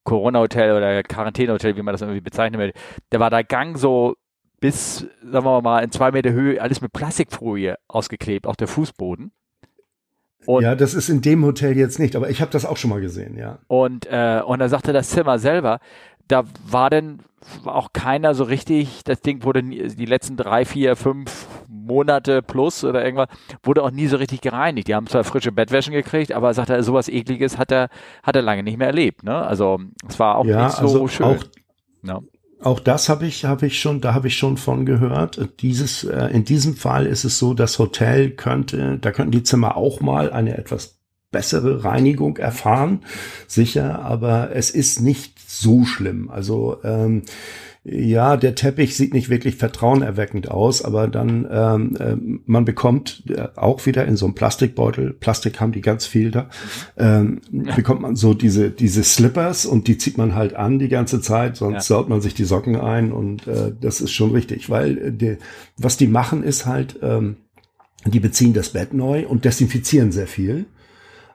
Corona-Hotel 0.03 0.75
oder 0.75 1.01
Quarantäne-Hotel, 1.01 1.75
wie 1.77 1.81
man 1.81 1.93
das 1.93 2.01
irgendwie 2.01 2.21
bezeichnen 2.21 2.59
will, 2.59 2.73
da 3.09 3.19
war 3.19 3.29
der 3.29 3.43
Gang 3.43 3.77
so 3.77 4.15
bis, 4.59 5.07
sagen 5.23 5.45
wir 5.45 5.61
mal, 5.61 5.83
in 5.83 5.91
zwei 5.91 6.11
Meter 6.11 6.31
Höhe 6.31 6.61
alles 6.61 6.81
mit 6.81 6.93
Plastikfolie 6.93 7.77
ausgeklebt, 7.87 8.47
auch 8.47 8.55
der 8.55 8.67
Fußboden. 8.67 9.31
Und 10.45 10.63
ja, 10.63 10.75
das 10.75 10.93
ist 10.93 11.09
in 11.09 11.21
dem 11.21 11.43
Hotel 11.43 11.75
jetzt 11.75 11.99
nicht, 11.99 12.15
aber 12.15 12.29
ich 12.29 12.41
habe 12.41 12.51
das 12.51 12.65
auch 12.65 12.77
schon 12.77 12.91
mal 12.91 13.01
gesehen, 13.01 13.37
ja. 13.37 13.59
Und, 13.67 14.05
äh, 14.05 14.41
und 14.45 14.59
da 14.59 14.69
sagte 14.69 14.93
das 14.93 15.09
Zimmer 15.09 15.39
selber, 15.39 15.79
da 16.27 16.43
war 16.67 16.89
denn 16.89 17.19
auch 17.65 17.93
keiner 17.93 18.35
so 18.35 18.43
richtig, 18.43 19.03
das 19.03 19.21
Ding 19.21 19.43
wurde 19.43 19.63
die 19.63 20.05
letzten 20.05 20.37
drei, 20.37 20.65
vier, 20.65 20.95
fünf 20.95 21.47
Monate 21.85 22.41
plus 22.41 22.83
oder 22.83 23.03
irgendwas, 23.03 23.29
wurde 23.63 23.83
auch 23.83 23.91
nie 23.91 24.07
so 24.07 24.17
richtig 24.17 24.41
gereinigt. 24.41 24.87
Die 24.87 24.95
haben 24.95 25.07
zwar 25.07 25.23
frische 25.23 25.51
Bettwäschen 25.51 25.93
gekriegt, 25.93 26.31
aber 26.31 26.53
sagt 26.53 26.69
er, 26.69 26.83
sowas 26.83 27.09
ekliges 27.09 27.57
hat 27.57 27.71
er, 27.71 27.89
hat 28.23 28.35
er 28.35 28.41
lange 28.41 28.63
nicht 28.63 28.77
mehr 28.77 28.87
erlebt. 28.87 29.23
Ne? 29.23 29.35
Also 29.35 29.79
es 30.07 30.19
war 30.19 30.37
auch 30.37 30.45
ja, 30.45 30.65
nicht 30.65 30.77
so 30.77 30.83
also 30.83 31.07
schön. 31.07 31.25
Auch, 31.25 31.43
ja. 32.03 32.19
auch 32.61 32.79
das 32.79 33.09
habe 33.09 33.25
ich, 33.25 33.45
habe 33.45 33.67
ich 33.67 33.79
schon, 33.79 34.01
da 34.01 34.13
habe 34.13 34.27
ich 34.27 34.37
schon 34.37 34.57
von 34.57 34.85
gehört. 34.85 35.49
Dieses, 35.61 36.03
äh, 36.03 36.27
in 36.27 36.45
diesem 36.45 36.75
Fall 36.75 37.05
ist 37.05 37.23
es 37.23 37.39
so, 37.39 37.53
das 37.53 37.79
Hotel 37.79 38.31
könnte, 38.31 38.97
da 38.99 39.11
könnten 39.11 39.31
die 39.31 39.43
Zimmer 39.43 39.77
auch 39.77 40.01
mal 40.01 40.31
eine 40.31 40.57
etwas 40.57 40.95
bessere 41.35 41.83
Reinigung 41.83 42.37
erfahren, 42.37 43.01
sicher, 43.45 43.99
aber 43.99 44.55
es 44.55 44.69
ist 44.69 45.01
nicht 45.01 45.37
so 45.45 45.83
schlimm. 45.83 46.29
Also 46.29 46.77
ähm, 46.85 47.23
ja, 47.87 48.35
der 48.35 48.55
Teppich 48.55 48.97
sieht 48.97 49.13
nicht 49.13 49.29
wirklich 49.29 49.57
vertrauenerweckend 49.57 50.49
aus, 50.49 50.83
aber 50.83 51.07
dann 51.07 51.47
ähm, 51.51 51.95
äh, 51.99 52.15
man 52.45 52.65
bekommt 52.65 53.23
äh, 53.29 53.47
auch 53.55 53.85
wieder 53.85 54.05
in 54.05 54.17
so 54.17 54.25
einem 54.25 54.33
Plastikbeutel, 54.33 55.13
Plastik 55.13 55.61
haben 55.61 55.71
die 55.71 55.81
ganz 55.81 56.07
viel 56.07 56.31
da, 56.31 56.49
ähm, 56.97 57.41
bekommt 57.75 58.01
man 58.01 58.15
so 58.15 58.33
diese 58.33 58.71
diese 58.71 59.03
Slippers 59.03 59.67
und 59.67 59.87
die 59.87 59.99
zieht 59.99 60.17
man 60.17 60.33
halt 60.33 60.55
an 60.55 60.79
die 60.79 60.89
ganze 60.89 61.21
Zeit, 61.21 61.57
sonst 61.57 61.75
ja. 61.75 61.97
saut 61.97 62.09
man 62.09 62.21
sich 62.21 62.33
die 62.33 62.45
Socken 62.45 62.75
ein 62.75 63.11
und 63.11 63.45
äh, 63.47 63.71
das 63.79 64.01
ist 64.01 64.13
schon 64.13 64.31
richtig, 64.31 64.71
weil 64.71 64.97
äh, 64.97 65.11
die, 65.11 65.37
was 65.77 65.95
die 65.95 66.07
machen 66.07 66.41
ist 66.41 66.65
halt, 66.65 66.97
ähm, 67.03 67.37
die 68.03 68.19
beziehen 68.19 68.53
das 68.53 68.69
Bett 68.69 68.95
neu 68.95 69.27
und 69.27 69.45
desinfizieren 69.45 70.11
sehr 70.11 70.27
viel. 70.27 70.65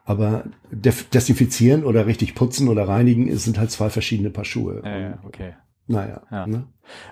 Aber 0.05 0.45
desinfizieren 0.73 1.85
oder 1.85 2.07
richtig 2.07 2.35
putzen 2.35 2.67
oder 2.67 2.89
reinigen 2.89 3.37
sind 3.37 3.59
halt 3.59 3.71
zwei 3.71 3.91
verschiedene 3.91 4.31
Paar 4.31 4.45
Schuhe. 4.45 4.83
Ja, 4.85 4.99
ja 4.99 5.19
okay. 5.25 5.53
Naja. 5.91 6.23
Ja. 6.31 6.47
Ne? 6.47 6.65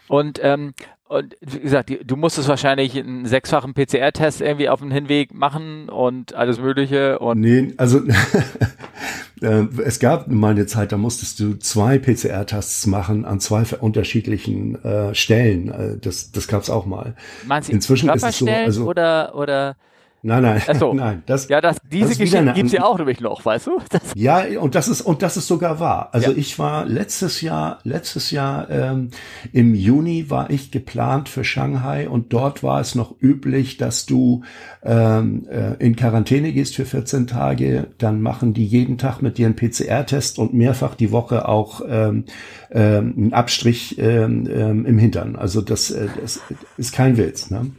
Und, 0.06 0.38
ähm, 0.42 0.72
und 1.08 1.36
wie 1.40 1.58
gesagt, 1.58 1.90
du 2.04 2.16
musstest 2.16 2.48
wahrscheinlich 2.48 2.96
einen 2.96 3.26
sechsfachen 3.26 3.74
PCR-Test 3.74 4.40
irgendwie 4.40 4.68
auf 4.68 4.80
dem 4.80 4.90
Hinweg 4.90 5.34
machen 5.34 5.88
und 5.88 6.34
alles 6.34 6.60
Mögliche. 6.60 7.18
Und 7.18 7.40
nee, 7.40 7.74
also 7.76 8.02
äh, 9.42 9.66
es 9.84 9.98
gab 9.98 10.28
mal 10.28 10.52
eine 10.52 10.66
Zeit, 10.66 10.92
da 10.92 10.96
musstest 10.96 11.40
du 11.40 11.58
zwei 11.58 11.98
PCR-Tests 11.98 12.86
machen 12.86 13.24
an 13.24 13.40
zwei 13.40 13.64
unterschiedlichen 13.80 14.82
äh, 14.84 15.14
Stellen. 15.14 15.70
Äh, 15.70 15.98
das, 15.98 16.30
das 16.30 16.46
gab 16.46 16.62
es 16.62 16.70
auch 16.70 16.86
mal. 16.86 17.16
Meinst 17.46 17.70
du 17.70 17.72
Inzwischen 17.72 18.10
ist 18.10 18.22
es 18.22 18.38
so, 18.38 18.46
also 18.46 18.86
oder 18.86 19.34
oder 19.34 19.76
Nein, 20.22 20.42
nein, 20.42 20.60
so. 20.78 20.92
nein. 20.94 21.22
Das, 21.26 21.48
ja, 21.48 21.60
das, 21.60 21.76
diese 21.90 22.08
das 22.08 22.18
Geschichte 22.18 22.52
gibt's 22.52 22.72
ja 22.72 22.82
auch 22.82 22.98
nämlich 22.98 23.20
noch, 23.20 23.44
weißt 23.44 23.66
du? 23.66 23.78
Das 23.90 24.02
ja, 24.14 24.44
und 24.60 24.74
das 24.74 24.88
ist 24.88 25.00
und 25.00 25.22
das 25.22 25.36
ist 25.36 25.46
sogar 25.46 25.80
wahr. 25.80 26.10
Also 26.12 26.32
ja. 26.32 26.36
ich 26.36 26.58
war 26.58 26.84
letztes 26.84 27.40
Jahr, 27.40 27.78
letztes 27.84 28.30
Jahr 28.30 28.68
ähm, 28.68 29.10
im 29.52 29.74
Juni 29.74 30.28
war 30.28 30.50
ich 30.50 30.70
geplant 30.70 31.28
für 31.28 31.44
Shanghai 31.44 32.08
und 32.08 32.32
dort 32.32 32.62
war 32.62 32.80
es 32.80 32.94
noch 32.94 33.14
üblich, 33.20 33.76
dass 33.76 34.04
du 34.06 34.42
ähm, 34.82 35.46
äh, 35.48 35.74
in 35.74 35.96
Quarantäne 35.96 36.52
gehst 36.52 36.76
für 36.76 36.84
14 36.84 37.26
Tage. 37.26 37.88
Dann 37.98 38.20
machen 38.20 38.52
die 38.52 38.66
jeden 38.66 38.98
Tag 38.98 39.22
mit 39.22 39.38
dir 39.38 39.46
einen 39.46 39.56
PCR-Test 39.56 40.38
und 40.38 40.52
mehrfach 40.52 40.94
die 40.96 41.12
Woche 41.12 41.48
auch 41.48 41.80
ähm, 41.88 42.24
ähm, 42.70 43.14
einen 43.16 43.32
Abstrich 43.32 43.98
ähm, 43.98 44.48
ähm, 44.52 44.84
im 44.84 44.98
Hintern. 44.98 45.36
Also 45.36 45.62
das, 45.62 45.90
äh, 45.90 46.08
das 46.20 46.40
ist 46.76 46.92
kein 46.92 47.16
Witz. 47.16 47.50
Ne? 47.50 47.70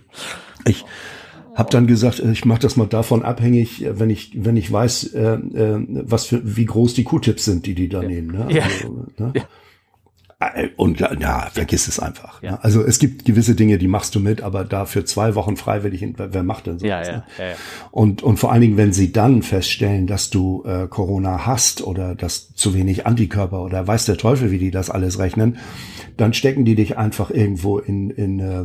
Ich 0.66 0.86
hab 1.60 1.70
dann 1.70 1.86
gesagt, 1.86 2.20
äh, 2.20 2.32
ich 2.32 2.46
mache 2.46 2.60
das 2.60 2.78
mal 2.78 2.88
davon 2.88 3.24
abhängig, 3.24 3.86
äh, 3.86 4.00
wenn 4.00 4.10
ich 4.10 4.32
wenn 4.34 4.58
ich 4.58 4.72
weiß, 4.72 5.14
äh, 5.14 5.34
äh, 5.34 5.86
was 5.88 6.26
für 6.26 6.42
wie 6.44 6.66
groß 6.66 6.94
die 6.94 7.04
Q-Tips 7.04 7.46
sind, 7.46 7.66
die 7.66 7.76
die 7.76 7.90
da 7.90 8.02
ja. 8.02 8.08
nehmen. 8.08 8.32
Ne? 8.32 8.48
Ja. 8.50 8.64
Also, 8.64 9.08
ne? 9.18 9.34
ja. 9.36 9.44
Äh, 10.40 10.70
und 10.78 11.02
ja, 11.02 11.50
vergiss 11.52 11.90
es 11.90 12.00
einfach. 12.00 12.42
Ja. 12.42 12.52
Ne? 12.52 12.64
Also 12.64 12.82
es 12.82 12.98
gibt 13.00 13.26
gewisse 13.26 13.56
Dinge, 13.56 13.78
die 13.78 13.90
machst 13.90 14.16
du 14.16 14.22
mit, 14.22 14.42
aber 14.42 14.64
da 14.64 14.86
für 14.86 15.04
zwei 15.04 15.36
Wochen 15.36 15.58
freiwillig, 15.58 16.08
wer 16.16 16.44
macht 16.44 16.68
denn 16.68 16.80
so? 16.80 16.88
Ja, 16.88 17.04
ja, 17.04 17.12
ne? 17.12 17.24
ja, 17.38 17.46
ja. 17.46 17.56
Und, 17.92 18.24
und 18.24 18.38
vor 18.38 18.54
allen 18.54 18.62
Dingen, 18.62 18.78
wenn 18.78 18.94
sie 18.94 19.12
dann 19.12 19.44
feststellen, 19.44 20.08
dass 20.08 20.30
du 20.30 20.64
äh, 20.66 20.88
Corona 20.88 21.46
hast 21.46 21.82
oder 21.82 22.16
dass 22.16 22.54
zu 22.54 22.74
wenig 22.74 23.06
Antikörper 23.06 23.62
oder 23.62 23.86
weiß 23.86 24.06
der 24.06 24.18
Teufel, 24.18 24.50
wie 24.52 24.60
die 24.60 24.72
das 24.72 24.90
alles 24.90 25.20
rechnen, 25.20 25.58
dann 26.16 26.34
stecken 26.34 26.64
die 26.64 26.76
dich 26.76 26.98
einfach 26.98 27.32
irgendwo 27.32 27.78
in, 27.78 28.10
in 28.10 28.40
äh, 28.40 28.64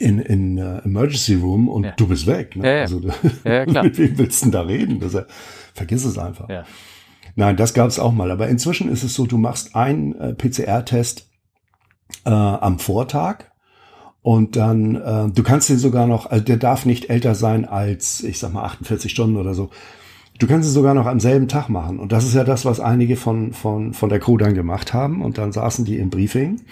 in, 0.00 0.18
in 0.18 0.58
uh, 0.58 0.78
Emergency 0.84 1.34
Room 1.34 1.68
und 1.68 1.84
ja. 1.84 1.92
du 1.92 2.08
bist 2.08 2.26
weg. 2.26 2.56
Ne? 2.56 2.66
Ja, 2.66 2.74
ja. 2.74 2.80
Also, 2.82 3.00
ja, 3.44 3.64
mit 3.82 3.98
wem 3.98 4.18
willst 4.18 4.40
du 4.40 4.46
denn 4.46 4.52
da 4.52 4.62
reden? 4.62 5.00
Das, 5.00 5.16
vergiss 5.74 6.04
es 6.04 6.18
einfach. 6.18 6.48
Nein, 7.36 7.56
das 7.56 7.74
gab 7.74 7.88
es 7.88 7.98
auch 7.98 8.12
mal. 8.12 8.30
Aber 8.30 8.48
inzwischen 8.48 8.90
ist 8.90 9.02
es 9.02 9.14
so, 9.14 9.26
du 9.26 9.38
machst 9.38 9.76
einen 9.76 10.14
äh, 10.18 10.34
PCR-Test 10.34 11.28
äh, 12.24 12.30
am 12.30 12.78
Vortag 12.78 13.44
und 14.22 14.56
dann, 14.56 14.96
äh, 14.96 15.28
du 15.30 15.42
kannst 15.42 15.68
den 15.68 15.78
sogar 15.78 16.06
noch, 16.06 16.26
also 16.26 16.44
der 16.44 16.56
darf 16.56 16.86
nicht 16.86 17.10
älter 17.10 17.34
sein 17.34 17.64
als, 17.64 18.22
ich 18.22 18.38
sag 18.38 18.52
mal, 18.52 18.64
48 18.64 19.10
Stunden 19.10 19.36
oder 19.36 19.54
so. 19.54 19.70
Du 20.40 20.46
kannst 20.46 20.66
es 20.66 20.74
sogar 20.74 20.94
noch 20.94 21.04
am 21.04 21.20
selben 21.20 21.48
Tag 21.48 21.68
machen. 21.68 21.98
Und 22.00 22.12
das 22.12 22.24
ist 22.24 22.34
ja 22.34 22.44
das, 22.44 22.64
was 22.64 22.80
einige 22.80 23.16
von, 23.16 23.52
von, 23.52 23.92
von 23.92 24.08
der 24.08 24.20
Crew 24.20 24.38
dann 24.38 24.54
gemacht 24.54 24.94
haben. 24.94 25.22
Und 25.22 25.36
dann 25.36 25.52
saßen 25.52 25.84
die 25.84 25.98
im 25.98 26.08
Briefing. 26.08 26.62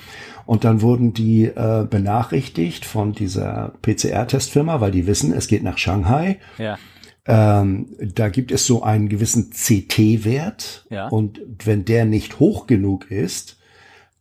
Und 0.46 0.64
dann 0.64 0.80
wurden 0.80 1.12
die 1.12 1.44
äh, 1.44 1.86
benachrichtigt 1.88 2.86
von 2.86 3.12
dieser 3.12 3.74
PCR-Testfirma, 3.82 4.80
weil 4.80 4.90
die 4.90 5.06
wissen, 5.06 5.34
es 5.34 5.48
geht 5.48 5.62
nach 5.62 5.76
Shanghai. 5.76 6.38
Ja. 6.56 6.78
Ähm, 7.26 7.94
da 8.00 8.30
gibt 8.30 8.52
es 8.52 8.64
so 8.64 8.82
einen 8.82 9.10
gewissen 9.10 9.50
CT-Wert. 9.50 10.86
Ja. 10.88 11.08
Und 11.08 11.42
wenn 11.62 11.84
der 11.84 12.06
nicht 12.06 12.40
hoch 12.40 12.66
genug 12.66 13.10
ist, 13.10 13.58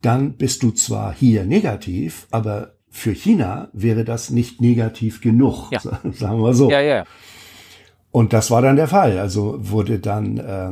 dann 0.02 0.34
bist 0.34 0.62
du 0.62 0.72
zwar 0.72 1.14
hier 1.14 1.44
negativ, 1.44 2.26
aber 2.30 2.74
für 2.90 3.12
China 3.12 3.68
wäre 3.72 4.04
das 4.04 4.28
nicht 4.28 4.60
negativ 4.60 5.22
genug, 5.22 5.70
ja. 5.70 5.80
sagen 6.12 6.42
wir 6.42 6.52
so. 6.52 6.70
Ja, 6.70 6.82
ja. 6.82 7.04
Und 8.10 8.32
das 8.32 8.50
war 8.50 8.62
dann 8.62 8.76
der 8.76 8.88
Fall. 8.88 9.18
Also 9.18 9.56
wurde 9.58 9.98
dann 9.98 10.38
äh, 10.38 10.70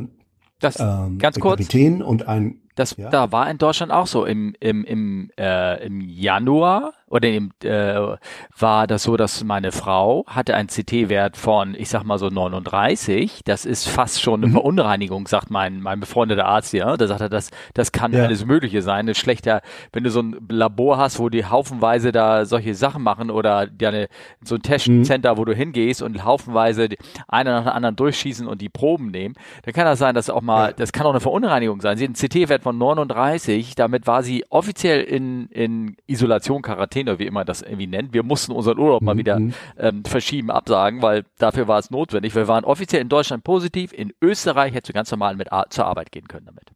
das, 0.60 0.80
ähm, 0.80 1.18
ganz 1.18 1.38
kurz. 1.38 1.58
Kapitän 1.58 2.02
und 2.02 2.28
ein 2.28 2.60
das, 2.76 2.94
ja. 2.98 3.08
Da 3.08 3.32
war 3.32 3.50
in 3.50 3.58
Deutschland 3.58 3.90
auch 3.90 4.06
so. 4.06 4.26
Im, 4.26 4.54
im, 4.60 4.84
im, 4.84 5.30
äh, 5.38 5.84
im 5.84 6.00
Januar 6.00 6.92
oder 7.08 7.28
im, 7.28 7.52
äh, 7.62 8.16
war 8.58 8.86
das 8.88 9.04
so, 9.04 9.16
dass 9.16 9.44
meine 9.44 9.70
Frau 9.70 10.24
hatte 10.26 10.56
einen 10.56 10.68
CT-Wert 10.68 11.36
von, 11.36 11.76
ich 11.76 11.88
sag 11.88 12.02
mal 12.02 12.18
so 12.18 12.30
39. 12.30 13.42
Das 13.44 13.64
ist 13.64 13.88
fast 13.88 14.20
schon 14.20 14.40
eine 14.40 14.48
mhm. 14.48 14.52
Verunreinigung, 14.54 15.28
sagt 15.28 15.50
mein, 15.50 15.80
mein 15.80 16.00
befreundeter 16.00 16.46
Arzt 16.46 16.72
hier. 16.72 16.96
Da 16.98 17.06
sagt 17.06 17.20
er, 17.20 17.28
das, 17.28 17.50
das 17.74 17.92
kann 17.92 18.12
ja. 18.12 18.24
alles 18.24 18.44
Mögliche 18.44 18.82
sein. 18.82 19.06
Das 19.06 19.18
schlechter, 19.18 19.62
wenn 19.92 20.02
du 20.02 20.10
so 20.10 20.20
ein 20.20 20.36
Labor 20.48 20.98
hast, 20.98 21.20
wo 21.20 21.28
die 21.28 21.44
haufenweise 21.44 22.10
da 22.10 22.44
solche 22.44 22.74
Sachen 22.74 23.04
machen 23.04 23.30
oder 23.30 23.68
deine, 23.68 24.08
so 24.42 24.56
ein 24.56 24.62
Testcenter, 24.62 25.34
mhm. 25.34 25.38
wo 25.38 25.44
du 25.44 25.54
hingehst 25.54 26.02
und 26.02 26.24
haufenweise 26.24 26.88
einer 27.28 27.52
nach 27.52 27.64
dem 27.66 27.72
anderen 27.72 27.94
durchschießen 27.94 28.48
und 28.48 28.60
die 28.60 28.68
Proben 28.68 29.12
nehmen, 29.12 29.36
dann 29.62 29.74
kann 29.74 29.84
das 29.84 30.00
sein, 30.00 30.16
dass 30.16 30.28
auch 30.28 30.42
mal, 30.42 30.70
ja. 30.70 30.72
das 30.72 30.90
kann 30.90 31.06
auch 31.06 31.10
eine 31.10 31.20
Verunreinigung 31.20 31.80
sein. 31.80 31.98
Sie 31.98 32.04
hat 32.04 32.20
einen 32.20 32.28
CT-Wert 32.28 32.64
von 32.64 32.76
39. 32.76 33.76
Damit 33.76 34.08
war 34.08 34.24
sie 34.24 34.44
offiziell 34.50 35.02
in, 35.02 35.46
in 35.50 35.96
Isolation, 36.08 36.62
Quarantäne, 36.62 36.95
wie 37.18 37.26
immer 37.26 37.44
das 37.44 37.62
irgendwie 37.62 37.86
nennt. 37.86 38.12
Wir 38.12 38.22
mussten 38.22 38.52
unseren 38.52 38.78
Urlaub 38.78 39.02
mhm. 39.02 39.06
mal 39.06 39.16
wieder 39.16 39.38
mhm. 39.38 39.54
ähm, 39.78 40.04
verschieben, 40.04 40.50
absagen, 40.50 41.02
weil 41.02 41.24
dafür 41.38 41.68
war 41.68 41.78
es 41.78 41.90
notwendig. 41.90 42.34
Wir 42.34 42.48
waren 42.48 42.64
offiziell 42.64 43.02
in 43.02 43.08
Deutschland 43.08 43.44
positiv. 43.44 43.92
In 43.92 44.12
Österreich 44.22 44.74
hättest 44.74 44.88
du 44.88 44.92
ganz 44.92 45.10
normal 45.10 45.36
mit 45.36 45.48
zur 45.70 45.86
Arbeit 45.86 46.12
gehen 46.12 46.28
können 46.28 46.46
damit. 46.46 46.70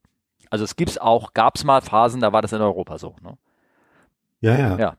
Also 0.50 0.64
es 0.64 0.76
gibt's 0.76 0.98
auch, 0.98 1.32
gab's 1.32 1.64
mal 1.64 1.80
Phasen, 1.80 2.20
da 2.20 2.32
war 2.32 2.42
das 2.42 2.52
in 2.52 2.60
Europa 2.60 2.98
so. 2.98 3.14
Ne? 3.22 3.38
Ja, 4.40 4.58
ja. 4.58 4.78
Ja. 4.78 4.96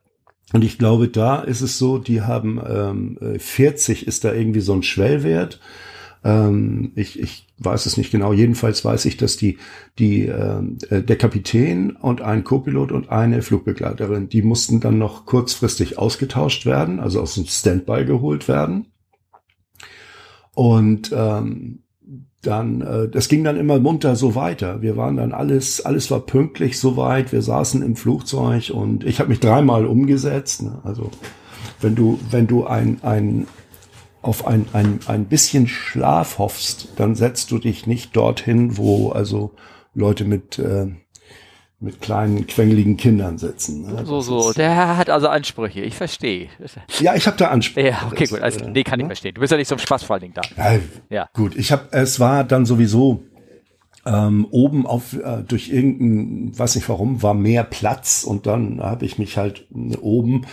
Und 0.53 0.63
ich 0.63 0.77
glaube, 0.77 1.07
da 1.07 1.41
ist 1.41 1.61
es 1.61 1.77
so, 1.77 1.97
die 1.97 2.21
haben 2.21 2.61
ähm, 2.65 3.39
40 3.39 4.07
ist 4.07 4.23
da 4.23 4.33
irgendwie 4.33 4.59
so 4.59 4.73
ein 4.73 4.83
Schwellwert. 4.83 5.59
Ähm, 6.23 6.91
ich, 6.95 7.19
ich 7.19 7.47
weiß 7.57 7.85
es 7.85 7.97
nicht 7.97 8.11
genau. 8.11 8.33
Jedenfalls 8.33 8.85
weiß 8.85 9.05
ich, 9.05 9.17
dass 9.17 9.37
die, 9.37 9.57
die, 9.97 10.27
äh, 10.27 10.61
der 11.03 11.17
Kapitän 11.17 11.91
und 11.95 12.21
ein 12.21 12.43
Co-Pilot 12.43 12.91
und 12.91 13.09
eine 13.09 13.41
Flugbegleiterin, 13.41 14.29
die 14.29 14.41
mussten 14.41 14.79
dann 14.79 14.97
noch 14.97 15.25
kurzfristig 15.25 15.97
ausgetauscht 15.97 16.65
werden, 16.65 16.99
also 16.99 17.21
aus 17.21 17.35
dem 17.35 17.45
Standby 17.45 18.05
geholt 18.05 18.47
werden. 18.47 18.87
Und 20.53 21.11
ähm, 21.15 21.79
dann, 22.41 22.81
äh, 22.81 23.07
das 23.07 23.27
ging 23.29 23.43
dann 23.43 23.57
immer 23.57 23.79
munter 23.79 24.15
so 24.15 24.35
weiter. 24.35 24.81
Wir 24.81 24.97
waren 24.97 25.17
dann 25.17 25.31
alles, 25.31 25.85
alles 25.85 26.09
war 26.11 26.21
pünktlich 26.21 26.79
soweit. 26.79 27.31
Wir 27.31 27.41
saßen 27.41 27.81
im 27.83 27.95
Flugzeug 27.95 28.71
und 28.73 29.03
ich 29.03 29.19
habe 29.19 29.29
mich 29.29 29.39
dreimal 29.39 29.85
umgesetzt. 29.85 30.63
Ne? 30.63 30.81
Also 30.83 31.11
wenn 31.79 31.95
du, 31.95 32.19
wenn 32.31 32.47
du 32.47 32.65
ein, 32.65 32.99
ein 33.03 33.47
auf 34.21 34.45
ein, 34.45 34.67
ein, 34.73 34.99
ein 35.07 35.25
bisschen 35.25 35.67
Schlaf 35.67 36.37
hoffst, 36.37 36.89
dann 36.97 37.15
setzt 37.15 37.51
du 37.51 37.57
dich 37.57 37.87
nicht 37.87 38.15
dorthin, 38.15 38.77
wo 38.77 39.09
also 39.09 39.51
Leute 39.93 40.25
mit, 40.25 40.59
äh, 40.59 40.87
mit 41.79 42.01
kleinen, 42.01 42.45
quengeligen 42.45 42.97
Kindern 42.97 43.39
sitzen. 43.39 43.81
Ne? 43.81 44.05
So, 44.05 44.21
so. 44.21 44.53
Der 44.53 44.97
hat 44.97 45.09
also 45.09 45.27
Ansprüche, 45.27 45.81
ich 45.81 45.95
verstehe. 45.95 46.49
Ja, 46.99 47.15
ich 47.15 47.25
habe 47.25 47.37
da 47.37 47.47
Ansprüche. 47.47 47.89
Ja, 47.89 48.07
okay, 48.11 48.25
gut. 48.25 48.41
Also, 48.41 48.69
nee, 48.69 48.83
kann 48.83 48.99
ich 48.99 49.05
ne? 49.05 49.09
verstehen. 49.09 49.33
Du 49.33 49.41
bist 49.41 49.51
ja 49.51 49.57
nicht 49.57 49.67
so 49.67 49.75
ein 49.75 49.79
Spaßfallding 49.79 50.33
da. 50.33 50.41
Ja, 50.55 50.79
ja. 51.09 51.29
Gut, 51.33 51.55
ich 51.55 51.71
habe, 51.71 51.87
es 51.91 52.19
war 52.19 52.43
dann 52.43 52.65
sowieso 52.65 53.23
ähm, 54.05 54.47
oben 54.49 54.85
auf 54.85 55.13
äh, 55.13 55.43
durch 55.47 55.69
irgendein, 55.69 56.57
weiß 56.57 56.75
nicht 56.75 56.89
warum, 56.89 57.21
war 57.21 57.33
mehr 57.33 57.63
Platz 57.63 58.23
und 58.23 58.47
dann 58.47 58.81
habe 58.81 59.05
ich 59.05 59.17
mich 59.17 59.37
halt 59.37 59.67
oben 60.01 60.45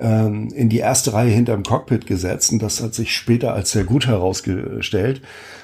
ähm, 0.00 0.48
in 0.54 0.68
die 0.68 0.78
erste 0.78 1.12
Reihe 1.12 1.30
hinterm 1.30 1.62
Cockpit 1.62 2.06
gesetzt 2.06 2.52
und 2.52 2.62
das 2.62 2.82
hat 2.82 2.94
sich 2.94 3.14
später 3.14 3.54
als 3.54 3.70
sehr 3.70 3.84
gut 3.84 4.06
herausgestellt. 4.06 5.22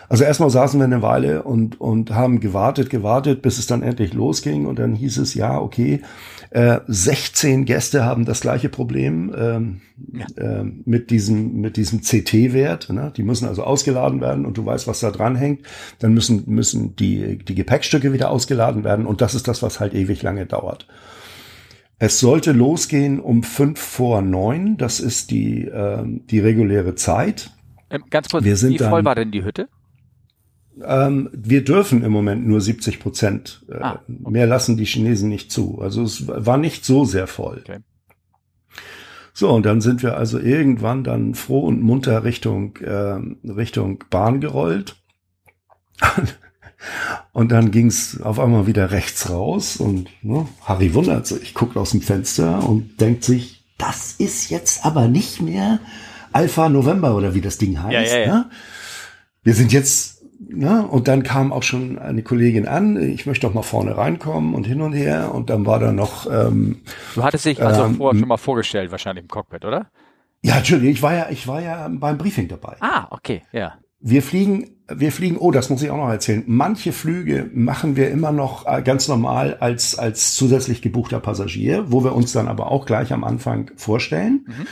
Also 0.08 0.22
erstmal 0.22 0.50
saßen 0.50 0.78
wir 0.78 0.84
eine 0.84 1.02
Weile 1.02 1.42
und, 1.42 1.80
und 1.80 2.12
haben 2.12 2.38
gewartet, 2.38 2.90
gewartet, 2.90 3.42
bis 3.42 3.58
es 3.58 3.66
dann 3.66 3.82
endlich 3.82 4.14
losging 4.14 4.66
und 4.66 4.78
dann 4.78 4.94
hieß 4.94 5.18
es, 5.18 5.34
ja, 5.34 5.58
okay, 5.58 6.00
äh, 6.50 6.78
16 6.86 7.64
Gäste 7.64 8.04
haben 8.04 8.24
das 8.24 8.40
gleiche 8.40 8.68
Problem 8.68 9.34
ähm, 9.36 9.80
ja. 10.12 10.60
äh, 10.60 10.64
mit 10.84 11.10
diesem, 11.10 11.60
mit 11.60 11.76
diesem 11.76 12.02
CT-Wert. 12.02 12.90
Ne? 12.90 13.12
Die 13.16 13.24
müssen 13.24 13.48
also 13.48 13.64
ausgeladen 13.64 14.20
werden 14.20 14.46
und 14.46 14.56
du 14.56 14.64
weißt, 14.64 14.86
was 14.86 15.00
da 15.00 15.10
dran 15.10 15.34
hängt. 15.34 15.66
Dann 15.98 16.14
müssen, 16.14 16.44
müssen 16.46 16.94
die, 16.94 17.38
die 17.38 17.54
Gepäckstücke 17.56 18.12
wieder 18.12 18.30
ausgeladen 18.30 18.84
werden 18.84 19.06
und 19.06 19.20
das 19.20 19.34
ist 19.34 19.48
das, 19.48 19.62
was 19.62 19.80
halt 19.80 19.92
ewig 19.94 20.22
lange 20.22 20.46
dauert. 20.46 20.86
Es 21.98 22.20
sollte 22.20 22.52
losgehen 22.52 23.20
um 23.20 23.42
fünf 23.42 23.80
vor 23.80 24.20
neun. 24.20 24.76
Das 24.76 25.00
ist 25.00 25.30
die, 25.30 25.62
äh, 25.64 26.02
die 26.04 26.40
reguläre 26.40 26.94
Zeit. 26.94 27.50
Ähm, 27.88 28.04
ganz 28.10 28.28
kurz, 28.28 28.44
wir 28.44 28.56
sind 28.56 28.74
wie 28.74 28.78
voll 28.78 28.90
dann, 28.90 29.04
war 29.04 29.14
denn 29.14 29.30
die 29.30 29.44
Hütte? 29.44 29.68
Ähm, 30.82 31.30
wir 31.32 31.64
dürfen 31.64 32.02
im 32.02 32.12
Moment 32.12 32.46
nur 32.46 32.60
70 32.60 33.00
Prozent. 33.00 33.64
Äh, 33.70 33.78
ah, 33.80 34.02
okay. 34.02 34.30
Mehr 34.30 34.46
lassen 34.46 34.76
die 34.76 34.84
Chinesen 34.84 35.30
nicht 35.30 35.50
zu. 35.50 35.80
Also 35.80 36.02
es 36.02 36.28
war 36.28 36.58
nicht 36.58 36.84
so 36.84 37.04
sehr 37.04 37.26
voll. 37.26 37.62
Okay. 37.66 37.78
So, 39.32 39.50
und 39.50 39.66
dann 39.66 39.80
sind 39.80 40.02
wir 40.02 40.16
also 40.16 40.38
irgendwann 40.38 41.04
dann 41.04 41.34
froh 41.34 41.60
und 41.60 41.82
munter 41.82 42.24
Richtung, 42.24 42.76
äh, 42.76 43.20
Richtung 43.44 44.04
Bahn 44.10 44.40
gerollt. 44.40 44.96
Und 47.32 47.52
dann 47.52 47.70
ging's 47.70 48.20
auf 48.20 48.38
einmal 48.38 48.66
wieder 48.66 48.90
rechts 48.90 49.30
raus 49.30 49.76
und 49.76 50.08
ne, 50.22 50.46
Harry 50.64 50.94
wundert 50.94 51.26
sich, 51.26 51.54
guckt 51.54 51.76
aus 51.76 51.90
dem 51.90 52.00
Fenster 52.00 52.66
und 52.68 53.00
denkt 53.00 53.24
sich, 53.24 53.64
das 53.78 54.12
ist 54.18 54.50
jetzt 54.50 54.84
aber 54.84 55.08
nicht 55.08 55.42
mehr 55.42 55.80
Alpha 56.32 56.68
November 56.68 57.14
oder 57.14 57.34
wie 57.34 57.40
das 57.40 57.58
Ding 57.58 57.82
heißt. 57.82 58.12
Ja, 58.12 58.18
ja, 58.18 58.26
ja. 58.26 58.34
Ne? 58.34 58.50
Wir 59.42 59.54
sind 59.54 59.72
jetzt, 59.72 60.24
ne? 60.40 60.86
und 60.86 61.08
dann 61.08 61.22
kam 61.22 61.52
auch 61.52 61.62
schon 61.62 61.98
eine 61.98 62.22
Kollegin 62.22 62.66
an, 62.66 62.96
ich 63.00 63.26
möchte 63.26 63.46
doch 63.46 63.54
mal 63.54 63.62
vorne 63.62 63.96
reinkommen 63.96 64.54
und 64.54 64.64
hin 64.64 64.80
und 64.80 64.92
her 64.92 65.34
und 65.34 65.50
dann 65.50 65.66
war 65.66 65.78
da 65.78 65.92
noch. 65.92 66.26
Ähm, 66.30 66.82
du 67.14 67.22
hattest 67.22 67.44
dich 67.44 67.62
also 67.62 67.84
ähm, 67.84 67.96
vorher 67.96 68.18
schon 68.18 68.28
mal 68.28 68.36
vorgestellt, 68.36 68.90
wahrscheinlich 68.90 69.24
im 69.24 69.28
Cockpit, 69.28 69.64
oder? 69.64 69.90
Ja, 70.42 70.56
natürlich, 70.56 70.90
ich 70.90 71.02
war 71.02 71.14
ja, 71.14 71.26
ich 71.30 71.48
war 71.48 71.60
ja 71.60 71.88
beim 71.90 72.18
Briefing 72.18 72.48
dabei. 72.48 72.76
Ah, 72.80 73.06
okay, 73.10 73.42
ja. 73.52 73.74
Wir 74.00 74.22
fliegen, 74.22 74.75
wir 74.88 75.10
fliegen, 75.10 75.36
oh, 75.36 75.50
das 75.50 75.68
muss 75.68 75.82
ich 75.82 75.90
auch 75.90 75.96
noch 75.96 76.08
erzählen. 76.08 76.44
Manche 76.46 76.92
Flüge 76.92 77.50
machen 77.52 77.96
wir 77.96 78.10
immer 78.10 78.30
noch 78.30 78.66
äh, 78.66 78.82
ganz 78.82 79.08
normal 79.08 79.56
als, 79.58 79.98
als 79.98 80.34
zusätzlich 80.34 80.80
gebuchter 80.80 81.18
Passagier, 81.18 81.86
wo 81.88 82.04
wir 82.04 82.14
uns 82.14 82.32
dann 82.32 82.46
aber 82.46 82.70
auch 82.70 82.86
gleich 82.86 83.12
am 83.12 83.24
Anfang 83.24 83.70
vorstellen. 83.76 84.46
Mhm. 84.46 84.66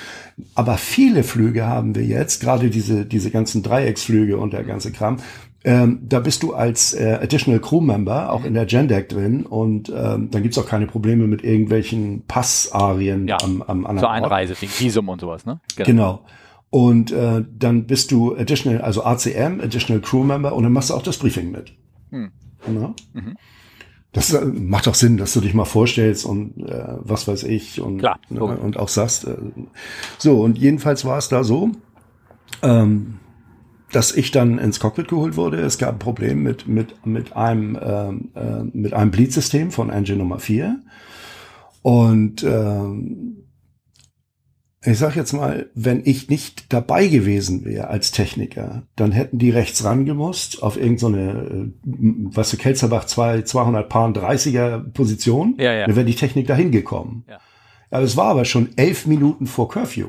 Aber 0.55 0.77
viele 0.77 1.25
Flüge 1.25 1.67
haben 1.67 1.95
wir 1.97 2.05
jetzt, 2.05 2.41
gerade 2.41 2.71
diese, 2.71 3.07
diese 3.07 3.31
ganzen 3.31 3.63
Dreiecksflüge 3.65 4.39
und 4.39 4.53
der 4.53 4.63
ganze 4.63 4.93
Kram, 4.93 5.19
ähm, 5.65 6.01
da 6.03 6.21
bist 6.21 6.43
du 6.43 6.55
als 6.55 6.93
äh, 6.93 7.19
Additional 7.23 7.61
Crew 7.61 7.81
Member 7.81 8.31
auch 8.31 8.41
mhm. 8.41 8.47
in 8.47 8.55
der 8.55 8.67
Gendeck 8.67 9.09
drin 9.09 9.47
und 9.47 9.89
ähm, 9.89 10.31
dann 10.31 10.43
gibt's 10.43 10.59
auch 10.59 10.67
keine 10.67 10.87
Probleme 10.87 11.27
mit 11.27 11.43
irgendwelchen 11.43 12.23
Passarien 12.29 13.27
ja, 13.27 13.39
am, 13.43 13.63
am 13.63 13.87
anderen 13.87 13.99
Zur 13.99 14.11
Einreise, 14.11 14.55
wegen 14.61 14.73
Visum 14.79 15.09
und 15.09 15.21
sowas, 15.21 15.45
ne? 15.47 15.61
Genau. 15.77 15.87
genau. 15.87 16.21
Und 16.75 17.13
äh, 17.13 17.45
dann 17.57 17.87
bist 17.87 18.11
du 18.11 18.35
Additional, 18.35 18.81
also 18.81 19.05
ACM, 19.05 19.61
Additional 19.61 20.03
Crew 20.03 20.25
Member, 20.25 20.57
und 20.57 20.65
dann 20.65 20.73
machst 20.73 20.91
du 20.91 20.95
auch 20.95 21.05
das 21.05 21.19
Briefing 21.19 21.53
mit. 21.53 21.73
Hm. 22.11 22.33
Mhm. 22.67 23.37
Das 24.11 24.33
äh, 24.33 24.45
macht 24.45 24.89
auch 24.89 24.97
Sinn, 24.97 25.17
dass 25.17 25.35
du 25.35 25.41
dich 25.41 25.55
mal 25.55 25.67
vorstellst 25.67 26.27
und 26.27 26.69
äh, 26.69 26.97
was 26.99 27.29
weiß 27.29 27.45
ich 27.45 27.81
und, 27.81 27.99
Klar, 27.99 28.19
ne, 28.29 28.43
und 28.43 28.77
auch 28.77 28.89
sagst. 28.89 29.25
Äh, 29.25 29.37
so, 30.19 30.41
und 30.41 30.59
jedenfalls 30.59 31.05
war 31.05 31.17
es 31.17 31.29
da 31.29 31.45
so, 31.45 31.71
ähm, 32.61 33.21
dass 33.93 34.11
ich 34.11 34.33
dann 34.33 34.59
ins 34.59 34.81
Cockpit 34.81 35.07
geholt 35.07 35.37
wurde. 35.37 35.61
Es 35.61 35.79
gab 35.79 35.95
ein 35.95 35.99
Problem 36.01 36.43
mit, 36.43 36.67
mit, 36.67 37.07
mit 37.07 37.37
einem, 37.37 37.79
ähm, 37.81 38.31
äh, 38.35 38.65
mit 38.77 38.95
einem 38.95 39.13
Bleed-System 39.13 39.71
von 39.71 39.91
Engine 39.91 40.19
Nummer 40.19 40.41
4. 40.41 40.81
Und 41.83 42.43
ähm, 42.43 43.44
ich 44.87 44.99
sag 44.99 45.17
jetzt 45.17 45.33
mal, 45.33 45.71
wenn 45.75 46.03
ich 46.05 46.29
nicht 46.29 46.73
dabei 46.73 47.07
gewesen 47.07 47.65
wäre 47.65 47.89
als 47.89 48.11
Techniker, 48.11 48.83
dann 48.97 49.13
hätten 49.13 49.39
die 49.39 49.51
rechts 49.51 49.85
rangemusst 49.85 50.63
auf 50.63 50.77
irgendeine, 50.77 51.73
so 51.83 51.91
äh, 51.91 52.15
was 52.35 52.51
du, 52.51 52.57
Kelzerbach 52.57 53.07
2, 53.07 53.43
200 53.43 53.89
Paar 53.89 54.11
30er 54.11 54.79
Position. 54.93 55.55
Ja, 55.59 55.73
ja. 55.73 55.87
Dann 55.87 55.97
wäre 55.97 56.07
die 56.07 56.15
Technik 56.15 56.47
dahin 56.47 56.71
gekommen. 56.71 57.25
Ja. 57.29 57.39
ja. 57.91 58.01
Es 58.01 58.17
war 58.17 58.27
aber 58.27 58.45
schon 58.45 58.71
elf 58.77 59.07
Minuten 59.07 59.47
vor 59.47 59.69
Curfew. 59.69 60.09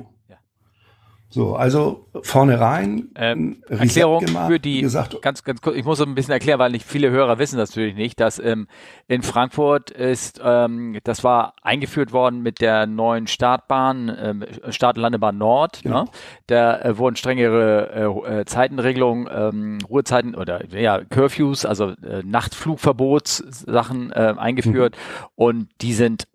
So, 1.29 1.55
also 1.55 2.07
vorne 2.21 2.59
rein. 2.59 3.09
Ähm, 3.15 3.61
Erklärung 3.67 4.25
gemacht, 4.25 4.47
für 4.47 4.59
die, 4.59 4.81
gesagt, 4.81 5.21
ganz, 5.21 5.43
ganz 5.43 5.59
kurz, 5.59 5.75
ich 5.75 5.83
muss 5.83 5.99
ein 5.99 6.15
bisschen 6.15 6.31
erklären, 6.31 6.59
weil 6.59 6.71
nicht 6.71 6.85
viele 6.85 7.09
Hörer 7.09 7.39
wissen 7.39 7.57
das 7.57 7.71
natürlich 7.71 7.95
nicht, 7.95 8.19
dass 8.19 8.39
ähm, 8.39 8.67
in 9.07 9.21
Frankfurt 9.21 9.91
ist, 9.91 10.39
ähm, 10.43 10.97
das 11.03 11.23
war 11.23 11.55
eingeführt 11.61 12.13
worden 12.13 12.41
mit 12.41 12.61
der 12.61 12.87
neuen 12.87 13.27
Startbahn, 13.27 14.15
ähm, 14.17 14.45
Start- 14.69 14.97
und 14.97 15.01
Landebahn 15.01 15.37
Nord. 15.37 15.81
Genau. 15.83 16.03
Ne? 16.03 16.09
Da 16.47 16.79
äh, 16.79 16.97
wurden 16.97 17.15
strengere 17.15 18.23
äh, 18.27 18.39
äh, 18.39 18.45
Zeitenregelungen, 18.45 19.27
ähm, 19.29 19.77
Ruhezeiten 19.89 20.35
oder 20.35 20.63
ja, 20.73 21.03
Curfews, 21.03 21.65
also 21.65 21.89
äh, 21.89 22.23
Nachtflugverbotssachen 22.23 24.11
äh, 24.11 24.35
eingeführt 24.37 24.95
mhm. 24.95 25.27
und 25.35 25.69
die 25.81 25.93
sind 25.93 26.27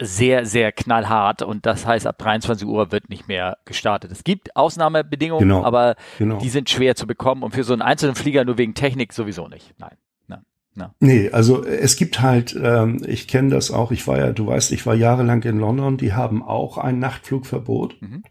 sehr, 0.00 0.46
sehr 0.46 0.72
knallhart 0.72 1.42
und 1.42 1.66
das 1.66 1.86
heißt, 1.86 2.06
ab 2.06 2.18
23 2.18 2.66
Uhr 2.66 2.92
wird 2.92 3.08
nicht 3.10 3.28
mehr 3.28 3.58
gestartet. 3.64 4.10
Es 4.12 4.24
gibt 4.24 4.56
Ausnahmebedingungen, 4.56 5.48
genau, 5.48 5.64
aber 5.64 5.96
genau. 6.18 6.38
die 6.38 6.48
sind 6.48 6.70
schwer 6.70 6.94
zu 6.96 7.06
bekommen 7.06 7.42
und 7.42 7.54
für 7.54 7.64
so 7.64 7.72
einen 7.72 7.82
einzelnen 7.82 8.14
Flieger 8.14 8.44
nur 8.44 8.58
wegen 8.58 8.74
Technik 8.74 9.12
sowieso 9.12 9.48
nicht. 9.48 9.74
Nein. 9.78 9.96
Nee, 11.00 11.30
also 11.30 11.64
es 11.64 11.96
gibt 11.96 12.20
halt, 12.20 12.58
ähm, 12.60 13.02
ich 13.06 13.26
kenne 13.28 13.50
das 13.50 13.70
auch, 13.70 13.90
ich 13.90 14.06
war 14.06 14.18
ja, 14.18 14.32
du 14.32 14.46
weißt, 14.46 14.72
ich 14.72 14.86
war 14.86 14.94
jahrelang 14.94 15.42
in 15.42 15.58
London, 15.58 15.96
die 15.96 16.12
haben 16.12 16.42
auch 16.42 16.78
ein 16.78 16.98
Nachtflugverbot. 16.98 18.00
Mhm. 18.00 18.22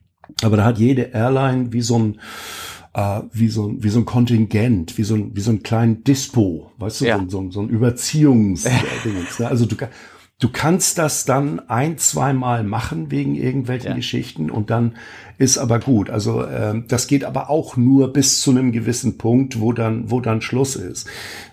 Aber 0.43 0.57
da 0.57 0.65
hat 0.65 0.77
jede 0.77 1.13
Airline 1.13 1.73
wie 1.73 1.81
so 1.81 1.99
ein 1.99 2.19
äh, 2.93 3.21
wie 3.31 3.47
so 3.47 3.75
wie 3.79 3.89
so 3.89 3.99
ein 3.99 4.05
Kontingent, 4.05 4.97
wie 4.97 5.03
so 5.03 5.15
ein 5.15 5.35
wie 5.35 5.41
so 5.41 5.51
ein 5.51 5.63
kleinen 5.63 6.03
Dispo, 6.03 6.71
weißt 6.77 7.01
du, 7.01 7.05
ja. 7.05 7.19
so, 7.19 7.27
so, 7.29 7.51
so 7.51 7.61
ein 7.61 7.69
Überziehungsding. 7.69 8.73
ne? 9.39 9.47
Also 9.47 9.65
du 9.65 9.75
Du 10.39 10.49
kannst 10.49 10.99
das 10.99 11.25
dann 11.25 11.67
ein, 11.67 11.97
zweimal 11.97 12.63
machen 12.63 13.09
wegen 13.09 13.33
irgendwelchen 13.33 13.89
ja. 13.89 13.95
Geschichten 13.95 14.51
und 14.51 14.69
dann 14.69 14.95
ist 15.39 15.57
aber 15.57 15.79
gut. 15.79 16.11
Also 16.11 16.43
äh, 16.43 16.83
das 16.87 17.07
geht 17.07 17.23
aber 17.23 17.49
auch 17.49 17.75
nur 17.75 18.13
bis 18.13 18.41
zu 18.41 18.51
einem 18.51 18.71
gewissen 18.71 19.17
Punkt, 19.17 19.59
wo 19.59 19.73
dann, 19.73 20.11
wo 20.11 20.21
dann 20.21 20.41
Schluss 20.41 20.75
ist. 20.75 21.07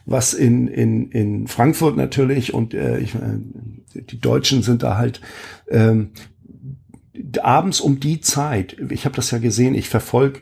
Was 0.04 0.34
in, 0.34 0.68
in, 0.68 1.10
in 1.10 1.46
Frankfurt 1.46 1.96
natürlich 1.96 2.52
und 2.52 2.74
äh, 2.74 2.98
ich, 2.98 3.14
äh, 3.14 3.38
die 4.02 4.20
Deutschen 4.20 4.62
sind 4.62 4.82
da 4.82 4.98
halt 4.98 5.22
ähm, 5.70 6.10
abends 7.42 7.80
um 7.80 8.00
die 8.00 8.20
Zeit, 8.20 8.76
ich 8.90 9.06
habe 9.06 9.16
das 9.16 9.30
ja 9.30 9.38
gesehen, 9.38 9.74
ich 9.74 9.88
verfolge 9.88 10.40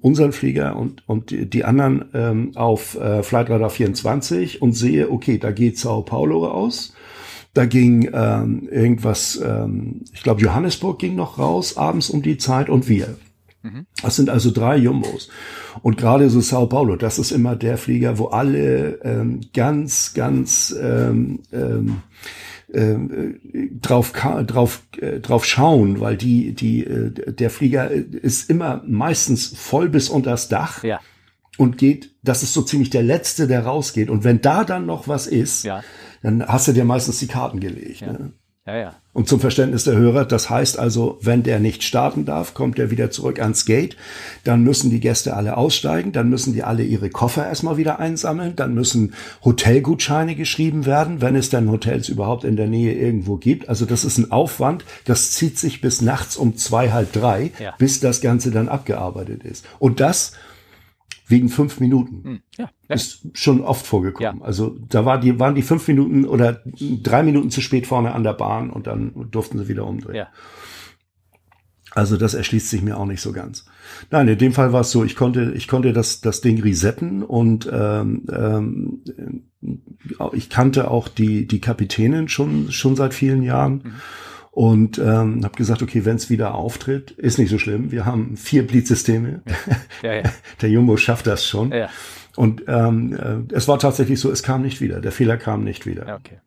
unseren 0.00 0.32
Flieger 0.32 0.74
und, 0.74 1.08
und 1.08 1.30
die 1.30 1.64
anderen 1.64 2.06
ähm, 2.14 2.56
auf 2.56 2.96
äh, 2.96 3.22
Flightradar 3.22 3.70
24 3.70 4.60
und 4.60 4.72
sehe, 4.72 5.08
okay, 5.12 5.38
da 5.38 5.52
geht 5.52 5.78
Sao 5.78 6.02
Paulo 6.02 6.44
raus 6.44 6.94
da 7.56 7.64
ging 7.64 8.10
ähm, 8.12 8.68
irgendwas, 8.70 9.40
ähm, 9.42 10.04
ich 10.12 10.22
glaube 10.22 10.42
Johannesburg 10.42 10.98
ging 10.98 11.14
noch 11.14 11.38
raus, 11.38 11.76
abends 11.76 12.10
um 12.10 12.20
die 12.22 12.36
Zeit 12.36 12.68
und 12.68 12.88
wir. 12.88 13.16
Mhm. 13.62 13.86
Das 14.02 14.16
sind 14.16 14.28
also 14.28 14.50
drei 14.50 14.76
Jumbos. 14.76 15.28
Und 15.82 15.96
gerade 15.96 16.28
so 16.28 16.40
Sao 16.40 16.66
Paulo, 16.66 16.96
das 16.96 17.18
ist 17.18 17.30
immer 17.30 17.56
der 17.56 17.78
Flieger, 17.78 18.18
wo 18.18 18.26
alle 18.26 19.00
ähm, 19.02 19.40
ganz, 19.54 20.12
ganz 20.12 20.76
ähm, 20.78 21.40
ähm, 21.52 22.02
ähm 22.74 23.38
äh, 23.52 23.68
drauf 23.80 24.12
drauf 24.12 24.82
äh, 24.98 25.20
drauf 25.20 25.46
schauen, 25.46 26.00
weil 26.00 26.16
die 26.16 26.52
die 26.52 26.84
äh, 26.84 27.10
der 27.32 27.48
Flieger 27.48 27.90
ist 27.90 28.50
immer 28.50 28.82
meistens 28.86 29.46
voll 29.56 29.88
bis 29.88 30.10
unters 30.10 30.48
Dach. 30.48 30.84
Ja 30.84 31.00
und 31.56 31.78
geht, 31.78 32.10
das 32.22 32.42
ist 32.42 32.52
so 32.52 32.62
ziemlich 32.62 32.90
der 32.90 33.02
letzte, 33.02 33.46
der 33.46 33.64
rausgeht. 33.64 34.10
Und 34.10 34.24
wenn 34.24 34.40
da 34.40 34.64
dann 34.64 34.86
noch 34.86 35.08
was 35.08 35.26
ist, 35.26 35.64
ja. 35.64 35.82
Dann 36.22 36.46
hast 36.46 36.68
du 36.68 36.72
dir 36.72 36.84
meistens 36.84 37.18
die 37.18 37.26
Karten 37.26 37.60
gelegt. 37.60 38.00
Ja. 38.00 38.12
Ne? 38.12 38.32
Ja, 38.66 38.76
ja. 38.76 38.94
Und 39.12 39.28
zum 39.28 39.38
Verständnis 39.38 39.84
der 39.84 39.96
Hörer, 39.96 40.24
das 40.24 40.50
heißt 40.50 40.78
also, 40.78 41.18
wenn 41.22 41.44
der 41.44 41.60
nicht 41.60 41.84
starten 41.84 42.24
darf, 42.24 42.52
kommt 42.52 42.78
er 42.80 42.90
wieder 42.90 43.10
zurück 43.12 43.40
ans 43.40 43.64
Gate. 43.64 43.96
Dann 44.42 44.62
müssen 44.62 44.90
die 44.90 44.98
Gäste 44.98 45.36
alle 45.36 45.56
aussteigen, 45.56 46.10
dann 46.10 46.28
müssen 46.28 46.52
die 46.52 46.64
alle 46.64 46.82
ihre 46.82 47.08
Koffer 47.08 47.46
erstmal 47.46 47.76
wieder 47.76 48.00
einsammeln, 48.00 48.56
dann 48.56 48.74
müssen 48.74 49.14
Hotelgutscheine 49.44 50.34
geschrieben 50.34 50.84
werden, 50.84 51.20
wenn 51.20 51.36
es 51.36 51.48
dann 51.48 51.70
Hotels 51.70 52.08
überhaupt 52.08 52.42
in 52.42 52.56
der 52.56 52.66
Nähe 52.66 52.92
irgendwo 52.92 53.36
gibt. 53.36 53.68
Also 53.68 53.86
das 53.86 54.04
ist 54.04 54.18
ein 54.18 54.32
Aufwand, 54.32 54.84
das 55.04 55.30
zieht 55.30 55.58
sich 55.58 55.80
bis 55.80 56.02
nachts 56.02 56.36
um 56.36 56.56
zwei, 56.56 56.90
halb 56.90 57.12
drei, 57.12 57.52
ja. 57.60 57.72
bis 57.78 58.00
das 58.00 58.20
Ganze 58.20 58.50
dann 58.50 58.68
abgearbeitet 58.68 59.44
ist. 59.44 59.64
Und 59.78 60.00
das 60.00 60.32
wegen 61.26 61.48
fünf 61.48 61.80
Minuten. 61.80 62.22
Hm, 62.24 62.40
ja, 62.56 62.70
ja. 62.88 62.94
Ist 62.94 63.26
schon 63.34 63.60
oft 63.60 63.86
vorgekommen. 63.86 64.40
Ja. 64.40 64.46
Also 64.46 64.76
da 64.88 65.04
war 65.04 65.18
die, 65.18 65.38
waren 65.38 65.54
die 65.54 65.62
fünf 65.62 65.86
Minuten 65.88 66.24
oder 66.24 66.62
drei 67.02 67.22
Minuten 67.22 67.50
zu 67.50 67.60
spät 67.60 67.86
vorne 67.86 68.12
an 68.12 68.22
der 68.22 68.32
Bahn 68.32 68.70
und 68.70 68.86
dann 68.86 69.28
durften 69.30 69.58
sie 69.58 69.68
wieder 69.68 69.86
umdrehen. 69.86 70.26
Also 71.90 72.16
das 72.16 72.34
erschließt 72.34 72.68
sich 72.68 72.82
mir 72.82 72.98
auch 72.98 73.06
nicht 73.06 73.22
so 73.22 73.32
ganz. 73.32 73.64
Nein, 74.10 74.28
in 74.28 74.38
dem 74.38 74.52
Fall 74.52 74.72
war 74.72 74.82
es 74.82 74.90
so, 74.90 75.02
ich 75.02 75.16
konnte, 75.16 75.52
ich 75.56 75.66
konnte 75.66 75.92
das, 75.92 76.20
das 76.20 76.42
Ding 76.42 76.60
resetten 76.60 77.22
und 77.22 77.68
ähm, 77.72 78.24
ähm, 78.30 79.00
ich 80.32 80.50
kannte 80.50 80.90
auch 80.90 81.08
die, 81.08 81.46
die 81.46 81.60
Kapitänin 81.60 82.28
schon, 82.28 82.70
schon 82.70 82.96
seit 82.96 83.14
vielen 83.14 83.42
Jahren. 83.42 83.82
Mhm 83.82 83.92
und 84.56 84.96
ähm, 84.96 85.44
habe 85.44 85.54
gesagt, 85.54 85.82
okay, 85.82 86.06
wenn 86.06 86.16
es 86.16 86.30
wieder 86.30 86.54
auftritt, 86.54 87.10
ist 87.10 87.38
nicht 87.38 87.50
so 87.50 87.58
schlimm. 87.58 87.92
Wir 87.92 88.06
haben 88.06 88.38
vier 88.38 88.66
Blitzsysteme. 88.66 89.42
Ja. 90.02 90.10
Ja, 90.10 90.14
ja. 90.14 90.22
Der 90.62 90.70
Jumbo 90.70 90.96
schafft 90.96 91.26
das 91.26 91.46
schon. 91.46 91.74
Und 92.36 92.64
ähm, 92.66 93.12
äh, 93.50 93.54
es 93.54 93.68
war 93.68 93.78
tatsächlich 93.78 94.18
so, 94.18 94.30
es 94.30 94.42
kam 94.42 94.62
nicht 94.62 94.80
wieder. 94.80 95.02
Der 95.02 95.12
Fehler 95.12 95.36
kam 95.36 95.62
nicht 95.62 95.84
wieder. 95.84 96.18
Okay. 96.18 96.38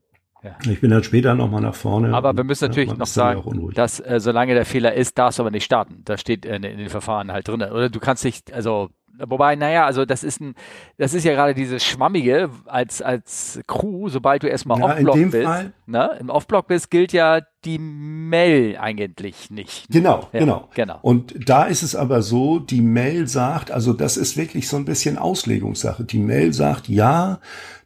Ja. 0.41 0.57
Ich 0.67 0.81
bin 0.81 0.89
dann 0.89 1.03
später 1.03 1.35
nochmal 1.35 1.61
nach 1.61 1.75
vorne. 1.75 2.11
Aber 2.15 2.35
wir 2.35 2.43
müssen 2.43 2.67
natürlich 2.67 2.97
noch 2.97 3.05
sagen, 3.05 3.71
dass 3.75 3.99
äh, 3.99 4.19
solange 4.19 4.55
der 4.55 4.65
Fehler 4.65 4.95
ist, 4.95 5.15
darfst 5.19 5.37
du 5.37 5.43
aber 5.43 5.51
nicht 5.51 5.65
starten. 5.65 6.01
Das 6.03 6.19
steht 6.19 6.47
äh, 6.47 6.55
in, 6.55 6.63
in 6.63 6.77
den 6.79 6.89
Verfahren 6.89 7.31
halt 7.31 7.47
drin. 7.47 7.61
Oder 7.61 7.91
du 7.91 7.99
kannst 7.99 8.25
nicht, 8.25 8.51
also 8.51 8.89
Wobei, 9.27 9.55
naja, 9.55 9.85
also 9.85 10.05
das 10.05 10.23
ist 10.23 10.39
ein, 10.41 10.55
das 10.97 11.13
ist 11.13 11.23
ja 11.23 11.33
gerade 11.33 11.53
dieses 11.53 11.83
Schwammige 11.83 12.49
als, 12.65 13.01
als 13.01 13.59
Crew, 13.67 14.09
sobald 14.09 14.43
du 14.43 14.47
erstmal 14.47 14.79
ja, 14.79 14.85
Off-Block 14.85 15.31
bist. 15.31 15.43
Fall, 15.43 15.73
ne? 15.85 16.17
Im 16.19 16.29
Off-Block 16.29 16.67
bist, 16.67 16.89
gilt 16.91 17.13
ja 17.13 17.41
die 17.65 17.79
Mail 17.79 18.77
eigentlich 18.77 19.51
nicht. 19.51 19.87
Genau, 19.89 20.27
ja, 20.31 20.39
genau. 20.39 20.69
genau. 20.73 20.99
Und 21.01 21.49
da 21.49 21.65
ist 21.65 21.83
es 21.83 21.95
aber 21.95 22.21
so, 22.21 22.59
die 22.59 22.81
Mail 22.81 23.27
sagt, 23.27 23.71
also 23.71 23.93
das 23.93 24.17
ist 24.17 24.37
wirklich 24.37 24.67
so 24.67 24.77
ein 24.77 24.85
bisschen 24.85 25.17
Auslegungssache. 25.17 26.03
Die 26.03 26.19
Mail 26.19 26.53
sagt, 26.53 26.87
ja, 26.87 27.39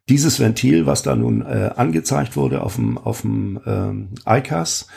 dieses 0.10 0.40
Ventil, 0.40 0.86
was 0.86 1.02
da 1.02 1.16
nun 1.16 1.42
äh, 1.42 1.72
angezeigt 1.76 2.36
wurde 2.36 2.62
auf 2.62 2.76
dem, 2.76 2.98
auf 2.98 3.22
dem 3.22 3.60
ähm, 3.66 4.10
ICAS, 4.28 4.88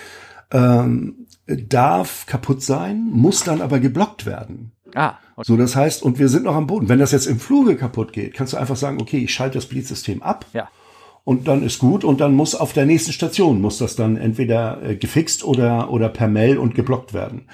ähm, 0.50 1.26
darf 1.46 2.26
kaputt 2.26 2.62
sein, 2.62 3.08
muss 3.10 3.44
dann 3.44 3.60
aber 3.60 3.78
geblockt 3.78 4.26
werden. 4.26 4.72
Ah. 4.94 5.14
So, 5.42 5.56
das 5.56 5.76
heißt, 5.76 6.02
und 6.02 6.18
wir 6.18 6.28
sind 6.28 6.44
noch 6.44 6.54
am 6.54 6.66
Boden. 6.66 6.88
Wenn 6.88 6.98
das 6.98 7.12
jetzt 7.12 7.26
im 7.26 7.38
Fluge 7.38 7.76
kaputt 7.76 8.12
geht, 8.12 8.32
kannst 8.34 8.54
du 8.54 8.56
einfach 8.56 8.76
sagen, 8.76 9.00
okay, 9.00 9.18
ich 9.18 9.34
schalte 9.34 9.58
das 9.58 9.66
Blitzsystem 9.66 10.22
ab. 10.22 10.46
Ja. 10.52 10.68
Und 11.26 11.48
dann 11.48 11.64
ist 11.64 11.80
gut 11.80 12.04
und 12.04 12.20
dann 12.20 12.34
muss 12.34 12.54
auf 12.54 12.72
der 12.72 12.86
nächsten 12.86 13.10
Station 13.10 13.60
muss 13.60 13.78
das 13.78 13.96
dann 13.96 14.16
entweder 14.16 14.80
äh, 14.80 14.94
gefixt 14.94 15.42
oder 15.42 15.90
oder 15.90 16.08
per 16.08 16.28
Mail 16.28 16.56
und 16.56 16.76
geblockt 16.76 17.14
werden. 17.14 17.48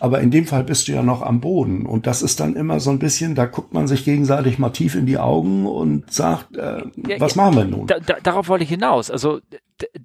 Aber 0.00 0.20
in 0.20 0.32
dem 0.32 0.44
Fall 0.44 0.64
bist 0.64 0.88
du 0.88 0.92
ja 0.92 1.04
noch 1.04 1.22
am 1.22 1.40
Boden 1.40 1.86
und 1.86 2.08
das 2.08 2.22
ist 2.22 2.40
dann 2.40 2.56
immer 2.56 2.80
so 2.80 2.90
ein 2.90 2.98
bisschen, 2.98 3.36
da 3.36 3.46
guckt 3.46 3.74
man 3.74 3.86
sich 3.86 4.04
gegenseitig 4.04 4.58
mal 4.58 4.70
tief 4.70 4.96
in 4.96 5.06
die 5.06 5.18
Augen 5.18 5.66
und 5.66 6.12
sagt, 6.12 6.56
äh, 6.56 6.78
ja, 6.96 7.20
was 7.20 7.36
ja, 7.36 7.42
machen 7.42 7.56
wir 7.58 7.64
nun? 7.64 7.86
Da, 7.86 8.00
da, 8.00 8.16
darauf 8.20 8.48
wollte 8.48 8.64
ich 8.64 8.70
hinaus. 8.70 9.08
Also 9.08 9.38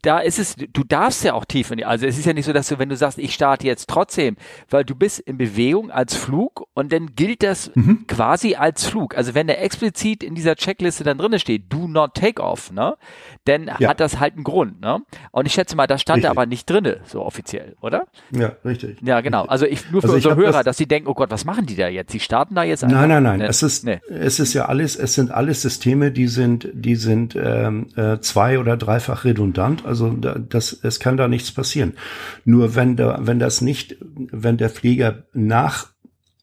da 0.02 0.20
ist 0.20 0.40
es, 0.40 0.56
du 0.56 0.84
darfst 0.84 1.24
ja 1.24 1.34
auch 1.34 1.46
tief 1.46 1.72
in 1.72 1.78
die, 1.78 1.86
also 1.86 2.06
es 2.06 2.18
ist 2.18 2.26
ja 2.26 2.34
nicht 2.34 2.46
so, 2.46 2.54
dass 2.54 2.68
du, 2.68 2.80
wenn 2.80 2.90
du 2.90 2.96
sagst, 2.96 3.18
ich 3.18 3.34
starte 3.34 3.68
jetzt 3.68 3.90
trotzdem, 3.90 4.36
weil 4.70 4.84
du 4.84 4.96
bist 4.96 5.20
in 5.20 5.38
Bewegung 5.38 5.92
als 5.92 6.16
Flug 6.16 6.68
und 6.74 6.92
dann 6.92 7.16
gilt 7.16 7.44
das 7.44 7.72
mhm. 7.76 8.06
quasi 8.08 8.56
als 8.56 8.86
Flug. 8.86 9.18
Also 9.18 9.36
wenn 9.36 9.48
der 9.48 9.62
explizit 9.64 10.24
in 10.24 10.36
dieser 10.36 10.56
Checkliste 10.56 11.04
dann 11.04 11.18
drinne 11.18 11.40
steht, 11.40 11.72
do 11.72 11.88
not 11.88 12.14
take 12.14 12.42
off, 12.42 12.72
ne, 12.72 12.98
dann 13.46 13.72
ja. 13.80 13.90
hat 13.90 14.00
das 14.00 14.20
halt 14.20 14.36
einen 14.36 14.44
Grund, 14.44 14.82
ne? 14.82 15.00
Und 15.32 15.46
ich 15.46 15.54
schätze 15.54 15.76
mal, 15.76 15.88
das 15.88 16.02
stand 16.02 16.24
da 16.24 16.30
aber 16.30 16.46
nicht 16.46 16.70
drinne, 16.70 17.00
so 17.06 17.24
offiziell, 17.24 17.76
oder? 17.82 18.08
Ja, 18.32 18.54
richtig. 18.66 18.98
Ja, 19.02 19.22
genau. 19.22 19.46
Also 19.46 19.66
ich, 19.66 19.90
nur 19.92 20.02
für 20.02 20.08
also 20.08 20.16
unsere 20.16 20.36
Hörer, 20.36 20.52
das, 20.52 20.66
dass 20.66 20.78
sie 20.78 20.88
denken, 20.88 21.08
oh 21.08 21.14
Gott, 21.14 21.32
was 21.32 21.46
machen 21.46 21.66
die 21.66 21.76
da 21.76 21.88
jetzt? 21.88 22.12
Sie 22.12 22.20
starten 22.20 22.56
da 22.56 22.64
jetzt 22.64 22.84
einfach? 22.84 23.00
Nein, 23.00 23.10
nein, 23.10 23.24
nein. 23.24 23.40
Nee. 23.40 23.46
Es 23.46 23.64
ist, 23.64 23.86
nee. 23.86 24.00
es 24.10 24.40
ist 24.40 24.54
ja 24.54 24.66
alles, 24.66 24.96
es 24.96 25.14
sind 25.14 25.32
alles 25.32 25.62
Systeme, 25.62 26.12
die 26.12 26.28
sind, 26.28 26.70
die 26.74 26.96
sind 26.96 27.36
ähm, 27.36 27.88
äh, 27.96 28.20
zwei- 28.20 28.60
oder 28.60 28.78
dreifach 28.78 29.24
redundant. 29.24 29.86
Also 29.86 30.10
das, 30.12 30.74
es 30.84 31.00
kann 31.00 31.18
da 31.18 31.28
nichts 31.28 31.52
passieren. 31.52 31.94
Nur 32.46 32.76
wenn 32.76 32.96
da, 32.96 33.20
wenn 33.22 33.40
das 33.40 33.62
nicht, 33.62 33.98
wenn 34.02 34.58
der 34.58 34.70
Flieger 34.70 35.24
nach 35.34 35.88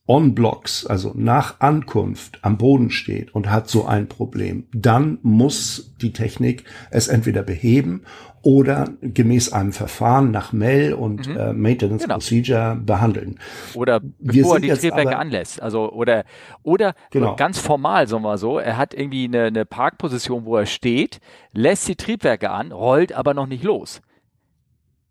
On-Blocks, 0.07 0.85
also 0.85 1.12
nach 1.14 1.61
Ankunft 1.61 2.38
am 2.43 2.59
Boden 2.59 2.90
steht 2.90 3.35
und 3.35 3.51
hat 3.51 3.69
so 3.69 3.87
ein 3.87 4.07
Problem, 4.07 4.67
dann 4.73 5.19
muss 5.23 5.95
die 6.01 6.12
Technik 6.12 6.64
es 6.90 7.09
entweder 7.09 7.43
beheben 7.43 8.03
oder 8.43 8.90
gemäß 9.01 9.55
einem 9.55 9.73
Verfahren 9.73 10.31
nach 10.31 10.53
Mel 10.53 10.93
und 10.93 11.27
mhm. 11.27 11.37
äh, 11.38 11.53
Maintenance 11.55 12.03
genau. 12.03 12.17
Procedure 12.17 12.77
behandeln. 12.77 13.40
Oder 13.73 14.01
bevor 14.19 14.57
er 14.57 14.61
die 14.61 14.69
Triebwerke 14.69 15.17
anlässt. 15.17 15.62
Also 15.62 15.90
oder 15.90 16.25
oder 16.62 16.95
genau. 17.11 17.37
ganz 17.37 17.59
formal, 17.59 18.07
sagen 18.07 18.23
wir 18.23 18.37
so, 18.37 18.59
er 18.59 18.77
hat 18.77 18.93
irgendwie 18.93 19.25
eine, 19.25 19.45
eine 19.45 19.64
Parkposition, 19.64 20.45
wo 20.45 20.59
er 20.59 20.67
steht, 20.67 21.21
lässt 21.53 21.88
die 21.88 21.97
Triebwerke 21.97 22.51
an, 22.51 22.73
rollt 22.73 23.14
aber 23.14 23.33
noch 23.33 23.47
nicht 23.47 23.64
los. 23.64 24.03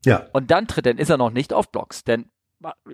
Ja. 0.06 0.28
Und 0.34 0.52
dann 0.52 0.68
tritt, 0.68 0.86
dann 0.86 1.00
ist 1.00 1.10
er 1.10 1.18
noch 1.18 1.32
nicht 1.32 1.54
auf 1.54 1.72
Blocks, 1.72 2.04
denn 2.04 2.26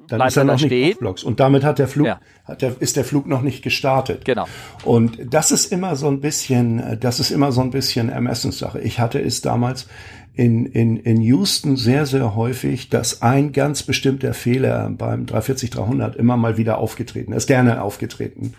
dann 0.07 0.27
ist 0.27 0.37
er 0.37 0.43
noch 0.43 0.61
nicht 0.61 0.99
Blocks. 0.99 1.23
Und 1.23 1.39
damit 1.39 1.63
hat 1.63 1.79
der 1.79 1.87
Flug, 1.87 2.07
ja. 2.07 2.19
hat 2.45 2.61
der, 2.61 2.75
ist 2.79 2.95
der 2.95 3.05
Flug 3.05 3.27
noch 3.27 3.41
nicht 3.41 3.63
gestartet. 3.63 4.25
Genau. 4.25 4.45
Und 4.83 5.19
das 5.33 5.51
ist 5.51 5.71
immer 5.71 5.95
so 5.95 6.07
ein 6.07 6.21
bisschen, 6.21 6.97
das 6.99 7.19
ist 7.19 7.31
immer 7.31 7.51
so 7.51 7.61
ein 7.61 7.71
bisschen 7.71 8.09
Ermessenssache. 8.09 8.79
Ich 8.79 8.99
hatte 8.99 9.19
es 9.19 9.41
damals 9.41 9.87
in, 10.33 10.65
in, 10.67 10.97
in 10.97 11.21
Houston 11.21 11.75
sehr, 11.75 12.05
sehr 12.05 12.35
häufig, 12.35 12.89
dass 12.89 13.21
ein 13.21 13.51
ganz 13.51 13.83
bestimmter 13.83 14.33
Fehler 14.33 14.89
beim 14.89 15.25
340-300 15.25 16.15
immer 16.15 16.37
mal 16.37 16.57
wieder 16.57 16.77
aufgetreten 16.77 17.33
ist, 17.33 17.47
gerne 17.47 17.81
aufgetreten. 17.81 18.53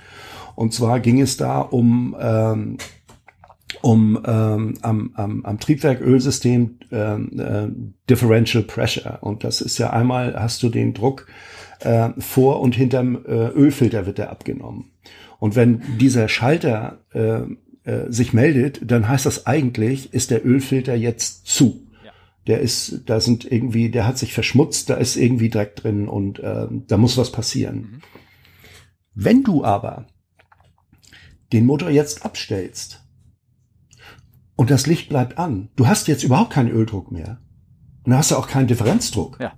Und 0.57 0.75
zwar 0.75 1.01
ging 1.01 1.23
es 1.23 1.39
da 1.39 1.61
um, 1.61 2.15
ähm, 2.21 2.77
um 3.83 4.21
ähm, 4.27 4.75
am, 4.83 5.11
am, 5.15 5.45
am 5.45 5.59
Triebwerkölsystem 5.59 6.79
ähm, 6.91 7.41
äh, 7.41 7.69
Differential 8.09 8.63
Pressure. 8.63 9.19
Und 9.23 9.45
das 9.45 9.61
ist 9.61 9.79
ja 9.79 9.91
einmal, 9.91 10.35
hast 10.39 10.63
du 10.63 10.69
den 10.69 10.95
Druck 10.95 11.27
äh, 11.81 12.11
vor 12.19 12.61
und 12.61 12.75
hinterm 12.75 13.25
äh, 13.27 13.49
Ölfilter 13.49 14.07
wird 14.07 14.19
der 14.19 14.31
abgenommen. 14.31 14.93
Und 15.39 15.57
wenn 15.57 15.83
dieser 15.99 16.29
Schalter 16.29 16.99
äh, 17.13 17.43
äh, 17.85 18.11
sich 18.13 18.33
meldet, 18.33 18.81
dann 18.83 19.09
heißt 19.09 19.25
das 19.25 19.47
eigentlich, 19.47 20.13
ist 20.13 20.31
der 20.31 20.45
Ölfilter 20.45 20.95
jetzt 20.95 21.47
zu. 21.47 21.87
Der 22.47 22.61
ist, 22.61 23.03
da 23.07 23.21
sind 23.21 23.51
irgendwie, 23.51 23.91
der 23.91 24.07
hat 24.07 24.19
sich 24.19 24.35
verschmutzt, 24.35 24.91
da 24.91 24.95
ist 24.95 25.17
irgendwie 25.17 25.51
Dreck 25.51 25.77
drin 25.77 26.09
und 26.09 26.39
äh, 26.41 26.67
da 26.71 26.97
muss 26.97 27.17
was 27.17 27.33
passieren. 27.33 27.77
Mhm. 27.77 28.01
Wenn 29.15 29.43
du 29.43 29.65
aber 29.65 30.07
den 31.53 31.67
Motor 31.67 31.91
jetzt 31.91 32.25
abstellst 32.25 33.01
und 34.61 34.71
das 34.71 34.87
Licht 34.87 35.09
bleibt 35.09 35.39
an, 35.39 35.71
du 35.77 35.87
hast 35.87 36.07
jetzt 36.07 36.23
überhaupt 36.23 36.53
keinen 36.53 36.71
Öldruck 36.71 37.11
mehr 37.11 37.39
und 38.05 38.11
dann 38.11 38.19
hast 38.19 38.31
du 38.31 38.37
auch 38.37 38.47
keinen 38.47 38.67
Differenzdruck. 38.67 39.39
Ja. 39.41 39.53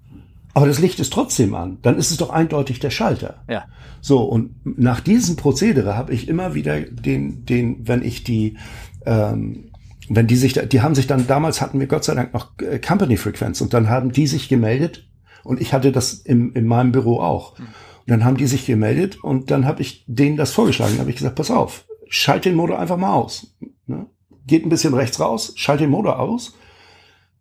Aber 0.55 0.69
das 0.69 0.79
Licht 0.79 1.01
ist 1.01 1.13
trotzdem 1.13 1.57
an. 1.57 1.79
Dann 1.83 1.99
ist 1.99 2.13
es 2.13 2.19
doch 2.19 2.31
eindeutig 2.31 2.79
der 2.79 2.91
Schalter. 2.91 3.43
Ja. 3.51 3.65
So, 4.01 4.23
und 4.23 4.55
nach 4.79 5.01
diesem 5.01 5.35
Prozedere 5.35 5.97
habe 5.97 6.15
ich 6.15 6.29
immer 6.29 6.55
wieder 6.55 6.81
den, 6.81 7.45
den, 7.45 7.89
wenn 7.89 8.05
ich 8.05 8.23
die, 8.23 8.59
ähm, 9.05 9.73
wenn 10.09 10.29
die 10.29 10.37
sich, 10.37 10.53
die 10.53 10.83
haben 10.83 10.95
sich 10.95 11.09
dann, 11.09 11.27
damals 11.27 11.61
hatten 11.61 11.81
wir 11.81 11.89
Gott 11.89 12.05
sei 12.05 12.15
Dank 12.15 12.33
noch 12.33 12.57
äh, 12.61 12.79
Company-Frequenz 12.79 13.61
und 13.61 13.75
dann 13.75 13.89
haben 13.91 14.13
die 14.13 14.29
sich 14.29 14.49
gemeldet 14.49 15.09
und 15.43 15.61
ich 15.61 15.73
hatte 15.73 15.91
das 15.91 16.13
im, 16.13 16.53
in 16.53 16.65
meinem 16.65 16.93
Büro 16.93 17.19
auch. 17.19 17.59
Mhm. 17.59 17.65
Und 17.65 18.07
dann 18.07 18.25
haben 18.25 18.37
die 18.37 18.47
sich 18.47 18.67
gemeldet 18.67 19.19
und 19.25 19.51
dann 19.51 19.67
habe 19.67 19.83
ich 19.83 20.05
denen 20.07 20.37
das 20.37 20.53
vorgeschlagen. 20.53 21.01
habe 21.01 21.11
ich 21.11 21.17
gesagt, 21.17 21.35
pass 21.35 21.51
auf, 21.51 21.87
schalt 22.09 22.45
den 22.45 22.55
Motor 22.55 22.79
einfach 22.79 22.99
mal 22.99 23.15
aus. 23.15 23.49
Ne? 23.89 24.07
Geht 24.47 24.67
ein 24.67 24.71
bisschen 24.71 24.95
rechts 24.95 25.21
raus, 25.21 25.53
schalt 25.57 25.81
den 25.81 25.91
Motor 25.91 26.19
aus. 26.19 26.57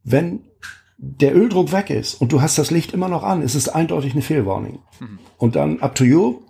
Wenn 0.03 0.41
der 1.03 1.35
Öldruck 1.35 1.71
weg 1.71 1.89
ist 1.89 2.13
und 2.13 2.31
du 2.31 2.41
hast 2.41 2.59
das 2.59 2.69
Licht 2.69 2.93
immer 2.93 3.09
noch 3.09 3.23
an, 3.23 3.41
ist 3.41 3.55
es 3.55 3.67
eindeutig 3.67 4.13
eine 4.13 4.21
Fehlwarning. 4.21 4.79
Mhm. 4.99 5.19
Und 5.37 5.55
dann 5.55 5.81
up 5.81 5.95
to 5.95 6.03
you, 6.03 6.41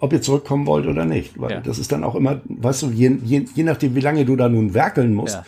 ob 0.00 0.12
ihr 0.12 0.20
zurückkommen 0.20 0.66
wollt 0.66 0.86
oder 0.86 1.04
nicht. 1.04 1.40
Weil 1.40 1.52
ja. 1.52 1.60
das 1.60 1.78
ist 1.78 1.92
dann 1.92 2.02
auch 2.02 2.16
immer, 2.16 2.40
weißt 2.44 2.82
du, 2.82 2.90
je, 2.90 3.18
je, 3.22 3.44
je 3.54 3.62
nachdem, 3.62 3.94
wie 3.94 4.00
lange 4.00 4.24
du 4.24 4.34
da 4.34 4.48
nun 4.48 4.74
werkeln 4.74 5.14
musst, 5.14 5.36
ja. 5.36 5.44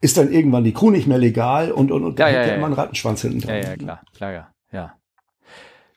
ist 0.00 0.16
dann 0.16 0.32
irgendwann 0.32 0.64
die 0.64 0.72
Crew 0.72 0.90
nicht 0.90 1.06
mehr 1.06 1.18
legal 1.18 1.70
und, 1.70 1.92
und, 1.92 2.02
und 2.02 2.18
ja, 2.18 2.28
ja, 2.28 2.44
ja, 2.44 2.54
immer 2.56 2.66
ein 2.66 2.72
Rattenschwanz 2.72 3.22
hinten 3.22 3.40
dran. 3.40 3.54
Ja, 3.54 3.62
ja, 3.62 3.76
klar, 3.76 4.02
klar, 4.16 4.32
ja. 4.32 4.48
Ja, 4.72 4.94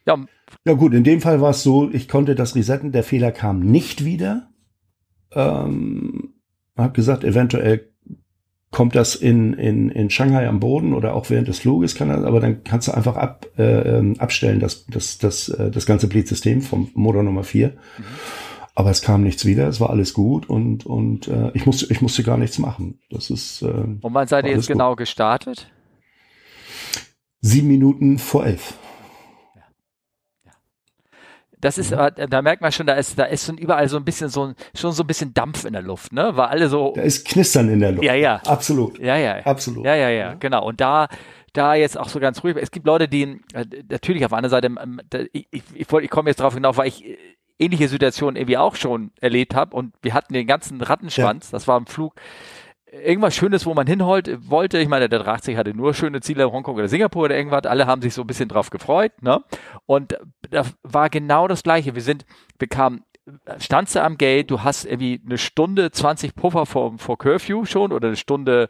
ja, 0.06 0.26
ja 0.66 0.74
gut, 0.74 0.94
in 0.94 1.04
dem 1.04 1.22
Fall 1.22 1.42
war 1.42 1.52
es 1.52 1.64
so, 1.64 1.90
ich 1.92 2.08
konnte 2.08 2.36
das 2.36 2.56
resetten, 2.56 2.92
der 2.92 3.04
Fehler 3.04 3.32
kam 3.32 3.62
nicht 3.62 4.06
wieder. 4.06 4.52
Ähm, 5.32 6.36
hab 6.84 6.94
gesagt, 6.94 7.24
eventuell 7.24 7.90
kommt 8.72 8.96
das 8.96 9.16
in, 9.16 9.54
in, 9.54 9.90
in 9.90 10.10
Shanghai 10.10 10.48
am 10.48 10.60
Boden 10.60 10.94
oder 10.94 11.16
auch 11.16 11.30
während 11.30 11.48
des 11.48 11.60
Fluges, 11.60 11.96
kann 11.96 12.10
das, 12.10 12.24
aber 12.24 12.40
dann 12.40 12.64
kannst 12.64 12.88
du 12.88 12.92
einfach 12.92 13.16
ab, 13.16 13.48
äh, 13.58 13.98
ähm, 13.98 14.20
abstellen, 14.20 14.60
das, 14.60 14.86
das, 14.86 15.18
das, 15.18 15.50
äh, 15.50 15.72
das 15.72 15.86
ganze 15.86 16.08
Bleed-System 16.08 16.62
vom 16.62 16.92
Motor 16.94 17.24
Nummer 17.24 17.44
4. 17.44 17.70
Mhm. 17.70 17.74
Aber 18.76 18.92
es 18.92 19.02
kam 19.02 19.24
nichts 19.24 19.44
wieder, 19.44 19.68
es 19.68 19.82
war 19.82 19.90
alles 19.90 20.14
gut 20.14 20.48
und, 20.48 20.86
und 20.86 21.28
äh, 21.28 21.52
ich, 21.54 21.66
musste, 21.66 21.92
ich 21.92 22.02
musste 22.02 22.24
gar 22.24 22.38
nichts 22.38 22.60
machen. 22.60 23.00
Das 23.10 23.30
ist. 23.30 23.62
Äh, 23.62 23.68
und 23.68 24.02
wann 24.02 24.28
seid 24.28 24.46
ihr 24.46 24.52
jetzt 24.52 24.68
gut. 24.68 24.76
genau 24.76 24.96
gestartet? 24.96 25.70
Sieben 27.42 27.68
Minuten 27.68 28.20
vor 28.20 28.46
elf. 28.46 28.76
Das 31.62 31.78
ist, 31.78 31.92
mhm. 31.92 32.30
da 32.30 32.42
merkt 32.42 32.62
man 32.62 32.72
schon, 32.72 32.88
da 32.88 32.94
ist, 32.94 33.20
da 33.20 33.26
ist 33.26 33.46
schon 33.46 33.58
überall 33.58 33.90
so 33.90 33.98
ein 33.98 34.06
bisschen 34.06 34.30
so, 34.30 34.54
schon 34.74 34.92
so 34.94 35.04
ein 35.04 35.08
bisschen 35.08 35.34
Dampf 35.34 35.66
in 35.66 35.74
der 35.74 35.82
Luft, 35.82 36.14
ne? 36.14 36.32
Weil 36.36 36.48
alle 36.48 36.70
so. 36.70 36.94
Da 36.96 37.02
ist 37.02 37.28
Knistern 37.28 37.70
in 37.70 37.82
der 37.82 37.92
Luft. 37.92 38.04
Ja, 38.04 38.14
ja. 38.14 38.42
Absolut. 38.46 38.98
Ja, 39.00 39.18
ja. 39.18 39.40
Absolut. 39.46 39.86
Ja, 39.86 39.96
ja, 39.96 40.10
ja, 40.10 40.34
genau. 40.36 40.66
Und 40.66 40.80
da, 40.80 41.10
da 41.54 41.76
jetzt 41.76 41.98
auch 41.98 42.10
so 42.10 42.20
ganz 42.20 42.44
ruhig. 42.44 42.56
Es 42.60 42.72
gibt 42.72 42.86
Leute, 42.86 43.08
die 43.08 43.42
äh, 43.54 43.66
natürlich 43.90 44.26
auf 44.26 44.34
einer 44.34 44.50
Seite, 44.50 44.68
ähm, 44.68 45.02
ich, 45.34 45.48
ich, 45.52 45.64
ich, 45.74 46.10
komme 46.10 46.30
jetzt 46.30 46.40
drauf 46.40 46.54
hinauf, 46.54 46.78
weil 46.78 46.88
ich 46.88 47.06
äh, 47.06 47.18
ähnliche 47.60 47.90
Situationen 47.90 48.38
irgendwie 48.38 48.58
auch 48.58 48.76
schon 48.76 49.12
erlebt 49.20 49.54
habe 49.54 49.76
und 49.76 49.94
wir 50.02 50.14
hatten 50.14 50.34
den 50.34 50.48
ganzen 50.48 50.82
Rattenschwanz, 50.82 51.48
ja. 51.48 51.52
das 51.52 51.68
war 51.68 51.78
im 51.78 51.88
Flug 51.88 52.16
irgendwas 52.92 53.36
Schönes, 53.36 53.66
wo 53.66 53.74
man 53.74 53.88
hinholt, 53.88 54.50
wollte. 54.50 54.80
Ich 54.80 54.88
meine, 54.88 55.10
der 55.10 55.28
80 55.28 55.58
hatte 55.58 55.74
nur 55.74 55.94
schöne 55.94 56.22
Ziele, 56.22 56.52
Hongkong 56.52 56.76
oder 56.76 56.88
Singapur 56.88 57.26
oder 57.26 57.38
irgendwas. 57.38 57.66
Alle 57.66 57.88
haben 57.88 58.02
sich 58.02 58.14
so 58.14 58.22
ein 58.22 58.28
bisschen 58.28 58.50
drauf 58.50 58.70
gefreut. 58.70 59.12
Ne? 59.22 59.44
Und 59.86 60.18
da 60.50 60.64
war 60.84 61.10
genau 61.10 61.48
das 61.48 61.64
Gleiche. 61.64 61.96
Wir 61.96 62.02
sind, 62.02 62.26
wir 62.58 62.68
kamen 62.68 63.04
standst 63.60 63.96
du 63.96 64.04
am 64.04 64.18
Gate, 64.18 64.52
du 64.52 64.64
hast 64.64 64.86
irgendwie 64.86 65.22
eine 65.26 65.38
Stunde 65.38 65.92
20 65.92 66.36
Puffer 66.36 66.66
vor, 66.66 66.98
vor 66.98 67.18
Curfew 67.18 67.66
schon 67.66 67.92
oder 67.92 68.08
eine 68.08 68.18
Stunde, 68.18 68.68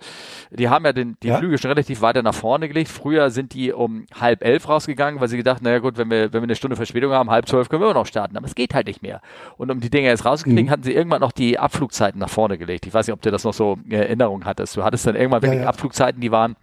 die 0.52 0.69
haben 0.69 0.86
ja 0.86 0.93
den, 0.93 1.17
die 1.24 1.28
ja. 1.30 1.38
Flüge 1.38 1.58
schon 1.58 1.72
relativ 1.72 2.02
weiter 2.02 2.22
nach 2.22 2.34
vorne 2.34 2.67
gelegt. 2.67 2.89
Früher 2.89 3.32
sind 3.32 3.54
die 3.54 3.72
um 3.74 4.06
halb 4.19 4.43
elf 4.43 4.67
rausgegangen, 4.67 5.22
weil 5.22 5.28
sie 5.28 5.38
gedacht, 5.38 5.62
naja 5.62 5.80
gut, 5.80 5.98
wenn 5.98 6.10
wir, 6.10 6.34
wenn 6.34 6.41
wir 6.41 6.48
eine 6.48 6.56
Stunde 6.56 6.76
Verspätung 6.76 7.12
haben, 7.12 7.30
halb 7.30 7.48
zwölf 7.48 7.69
können 7.69 7.82
wir 7.82 7.89
immer 7.89 8.00
noch 8.00 8.06
starten. 8.06 8.38
Aber 8.38 8.45
es 8.45 8.56
geht 8.56 8.74
halt 8.74 8.88
nicht 8.88 9.02
mehr. 9.02 9.22
Und 9.58 9.72
um 9.72 9.80
die 9.80 9.89
Dinge 9.89 10.08
jetzt 10.08 10.26
rauszukriegen, 10.26 10.65
mhm. 10.65 10.69
hatten 10.69 10.84
sie 10.84 10.93
irgendwann 10.93 11.22
noch 11.22 11.32
die 11.32 11.60
Abflugzeiten 11.60 12.19
nach 12.19 12.30
vorne 12.30 12.58
gelegt. 12.58 12.86
Ich 12.86 12.93
weiß 12.93 13.08
nicht, 13.08 13.13
ob 13.13 13.22
du 13.22 13.32
das 13.32 13.43
noch 13.43 13.54
so 13.54 13.78
in 13.86 13.91
Erinnerung 13.91 14.45
hattest. 14.45 14.76
Du 14.78 14.84
hattest 14.84 15.06
dann 15.08 15.15
irgendwann 15.15 15.41
wirklich 15.41 15.60
ja, 15.60 15.63
ja. 15.63 15.69
Abflugzeiten, 15.69 16.22
die 16.22 16.32
waren 16.32 16.56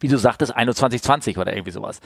wie 0.00 0.08
du 0.08 0.18
sagtest, 0.18 0.56
21,20 0.56 1.38
oder 1.38 1.52
irgendwie 1.52 1.70
sowas. 1.70 2.00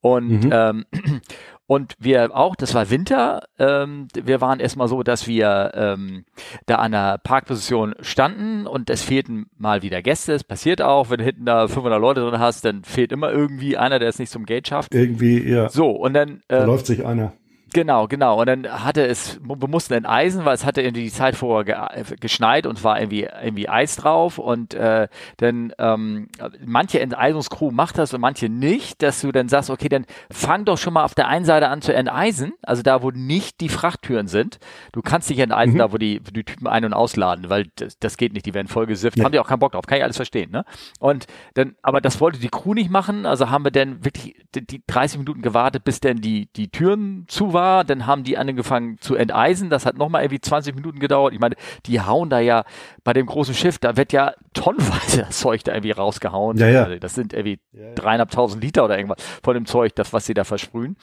Und, 0.00 0.44
mhm. 0.44 0.50
ähm, 0.52 0.84
und 1.66 1.94
wir 1.98 2.36
auch, 2.36 2.56
das 2.56 2.74
war 2.74 2.90
Winter, 2.90 3.44
ähm, 3.58 4.08
wir 4.14 4.40
waren 4.40 4.60
erstmal 4.60 4.88
so, 4.88 5.02
dass 5.02 5.26
wir 5.26 5.72
ähm, 5.74 6.24
da 6.66 6.76
an 6.76 6.92
der 6.92 7.18
Parkposition 7.18 7.94
standen 8.00 8.66
und 8.66 8.90
es 8.90 9.02
fehlten 9.02 9.46
mal 9.56 9.82
wieder 9.82 10.02
Gäste. 10.02 10.34
Es 10.34 10.44
passiert 10.44 10.82
auch, 10.82 11.10
wenn 11.10 11.18
du 11.18 11.24
hinten 11.24 11.46
da 11.46 11.66
500 11.68 12.00
Leute 12.00 12.20
drin 12.20 12.38
hast, 12.38 12.64
dann 12.64 12.84
fehlt 12.84 13.12
immer 13.12 13.30
irgendwie 13.30 13.76
einer, 13.76 13.98
der 13.98 14.08
es 14.08 14.18
nicht 14.18 14.30
zum 14.30 14.46
Gate 14.46 14.68
schafft. 14.68 14.94
Irgendwie, 14.94 15.42
ja. 15.48 15.68
So, 15.68 15.90
und 15.90 16.14
dann... 16.14 16.30
Ähm, 16.30 16.40
da 16.48 16.64
läuft 16.64 16.86
sich 16.86 17.04
einer. 17.04 17.32
Genau, 17.76 18.08
genau. 18.08 18.40
Und 18.40 18.46
dann 18.46 18.84
hatte 18.84 19.06
es, 19.06 19.38
wir 19.42 19.68
mussten 19.68 19.92
enteisen, 19.92 20.46
weil 20.46 20.54
es 20.54 20.64
hatte 20.64 20.80
irgendwie 20.80 21.02
die 21.02 21.12
Zeit 21.12 21.36
vorher 21.36 21.90
ge 21.92 22.16
geschneit 22.18 22.64
und 22.64 22.82
war 22.84 22.98
irgendwie, 22.98 23.28
irgendwie 23.42 23.68
Eis 23.68 23.96
drauf. 23.96 24.38
Und 24.38 24.72
äh, 24.72 25.08
dann 25.36 25.74
ähm, 25.78 26.28
manche 26.64 27.00
Enteisungscrew 27.00 27.70
macht 27.70 27.98
das 27.98 28.14
und 28.14 28.22
manche 28.22 28.48
nicht, 28.48 29.02
dass 29.02 29.20
du 29.20 29.30
dann 29.30 29.50
sagst, 29.50 29.68
okay, 29.68 29.90
dann 29.90 30.06
fang 30.30 30.64
doch 30.64 30.78
schon 30.78 30.94
mal 30.94 31.04
auf 31.04 31.14
der 31.14 31.28
einen 31.28 31.44
Seite 31.44 31.68
an 31.68 31.82
zu 31.82 31.92
enteisen, 31.92 32.54
also 32.62 32.82
da, 32.82 33.02
wo 33.02 33.10
nicht 33.10 33.60
die 33.60 33.68
Frachttüren 33.68 34.26
sind. 34.26 34.58
Du 34.92 35.02
kannst 35.02 35.28
nicht 35.28 35.40
enteisen, 35.40 35.74
mhm. 35.74 35.78
da, 35.78 35.92
wo 35.92 35.98
die, 35.98 36.20
die 36.20 36.44
Typen 36.44 36.66
ein- 36.66 36.86
und 36.86 36.94
ausladen, 36.94 37.50
weil 37.50 37.66
das, 37.76 37.98
das 37.98 38.16
geht 38.16 38.32
nicht, 38.32 38.46
die 38.46 38.54
werden 38.54 38.68
voll 38.68 38.86
gesifft, 38.86 39.18
ja. 39.18 39.24
haben 39.24 39.32
die 39.32 39.38
auch 39.38 39.48
keinen 39.48 39.58
Bock 39.58 39.72
drauf, 39.72 39.86
kann 39.86 39.98
ich 39.98 40.04
alles 40.04 40.16
verstehen, 40.16 40.50
ne? 40.50 40.64
Und 40.98 41.26
dann, 41.52 41.76
aber 41.82 42.00
das 42.00 42.22
wollte 42.22 42.38
die 42.38 42.48
Crew 42.48 42.72
nicht 42.72 42.88
machen, 42.88 43.26
also 43.26 43.50
haben 43.50 43.64
wir 43.64 43.70
dann 43.70 44.02
wirklich 44.02 44.34
die, 44.54 44.66
die 44.66 44.82
30 44.86 45.18
Minuten 45.18 45.42
gewartet, 45.42 45.84
bis 45.84 46.00
dann 46.00 46.22
die, 46.22 46.48
die 46.56 46.70
Türen 46.70 47.26
zu 47.28 47.52
war, 47.66 47.84
dann 47.84 48.06
haben 48.06 48.22
die 48.24 48.38
angefangen 48.38 48.98
zu 49.00 49.16
enteisen, 49.16 49.70
das 49.70 49.86
hat 49.86 49.96
nochmal 49.98 50.22
irgendwie 50.22 50.40
20 50.40 50.74
Minuten 50.74 51.00
gedauert. 51.00 51.32
Ich 51.32 51.40
meine, 51.40 51.56
die 51.86 52.00
hauen 52.00 52.30
da 52.30 52.38
ja 52.38 52.64
bei 53.04 53.12
dem 53.12 53.26
großen 53.26 53.54
Schiff, 53.54 53.78
da 53.78 53.96
wird 53.96 54.12
ja 54.12 54.34
tonnenweise 54.54 55.22
das 55.26 55.38
Zeug 55.38 55.64
da 55.64 55.72
irgendwie 55.72 55.90
rausgehauen. 55.90 56.56
Ja, 56.58 56.68
ja. 56.68 56.84
Also 56.84 56.98
das 56.98 57.14
sind 57.14 57.32
irgendwie 57.32 57.58
dreieinhalbtausend 57.94 58.62
Liter 58.62 58.84
oder 58.84 58.96
irgendwas 58.96 59.18
von 59.42 59.54
dem 59.54 59.66
Zeug, 59.66 59.94
das, 59.94 60.12
was 60.12 60.26
sie 60.26 60.34
da 60.34 60.44
versprühen. 60.44 60.96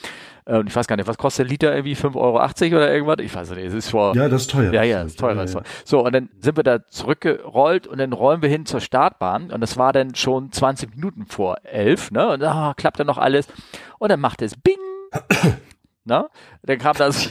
Äh, 0.45 0.57
und 0.57 0.67
ich 0.67 0.75
weiß 0.75 0.87
gar 0.87 0.95
nicht, 0.95 1.07
was 1.07 1.17
kostet 1.17 1.45
der 1.45 1.51
Liter 1.51 1.75
irgendwie 1.75 1.95
5,80 1.95 2.15
Euro 2.15 2.75
oder 2.77 2.93
irgendwas? 2.93 3.17
Ich 3.19 3.35
weiß 3.35 3.49
nicht, 3.51 3.65
es 3.65 3.73
ist 3.73 3.89
vor. 3.89 4.15
Ja, 4.15 4.29
das 4.29 4.43
ist 4.43 4.51
teuer. 4.51 4.73
Ja, 4.73 4.83
ja, 4.83 5.03
das 5.03 5.13
ist 5.13 5.19
teurer. 5.19 5.45
Ja, 5.45 5.51
ja. 5.51 5.61
So, 5.85 6.05
und 6.05 6.13
dann 6.13 6.29
sind 6.39 6.57
wir 6.57 6.63
da 6.63 6.87
zurückgerollt 6.87 7.87
und 7.87 7.97
dann 7.97 8.13
rollen 8.13 8.41
wir 8.41 8.49
hin 8.49 8.65
zur 8.65 8.79
Startbahn 8.79 9.51
und 9.51 9.61
das 9.61 9.77
war 9.77 9.93
dann 9.93 10.15
schon 10.15 10.51
20 10.51 10.95
Minuten 10.95 11.25
vor 11.25 11.57
elf, 11.63 12.11
ne? 12.11 12.29
Und 12.29 12.39
da 12.41 12.53
ah, 12.53 12.73
klappt 12.75 12.99
dann 12.99 13.07
noch 13.07 13.17
alles. 13.17 13.47
Und 13.99 14.09
dann 14.09 14.19
macht 14.19 14.41
es 14.41 14.55
Bing 14.55 14.77
Ne? 16.05 16.29
Dann 16.63 16.77
kam 16.77 16.95
das, 16.97 17.29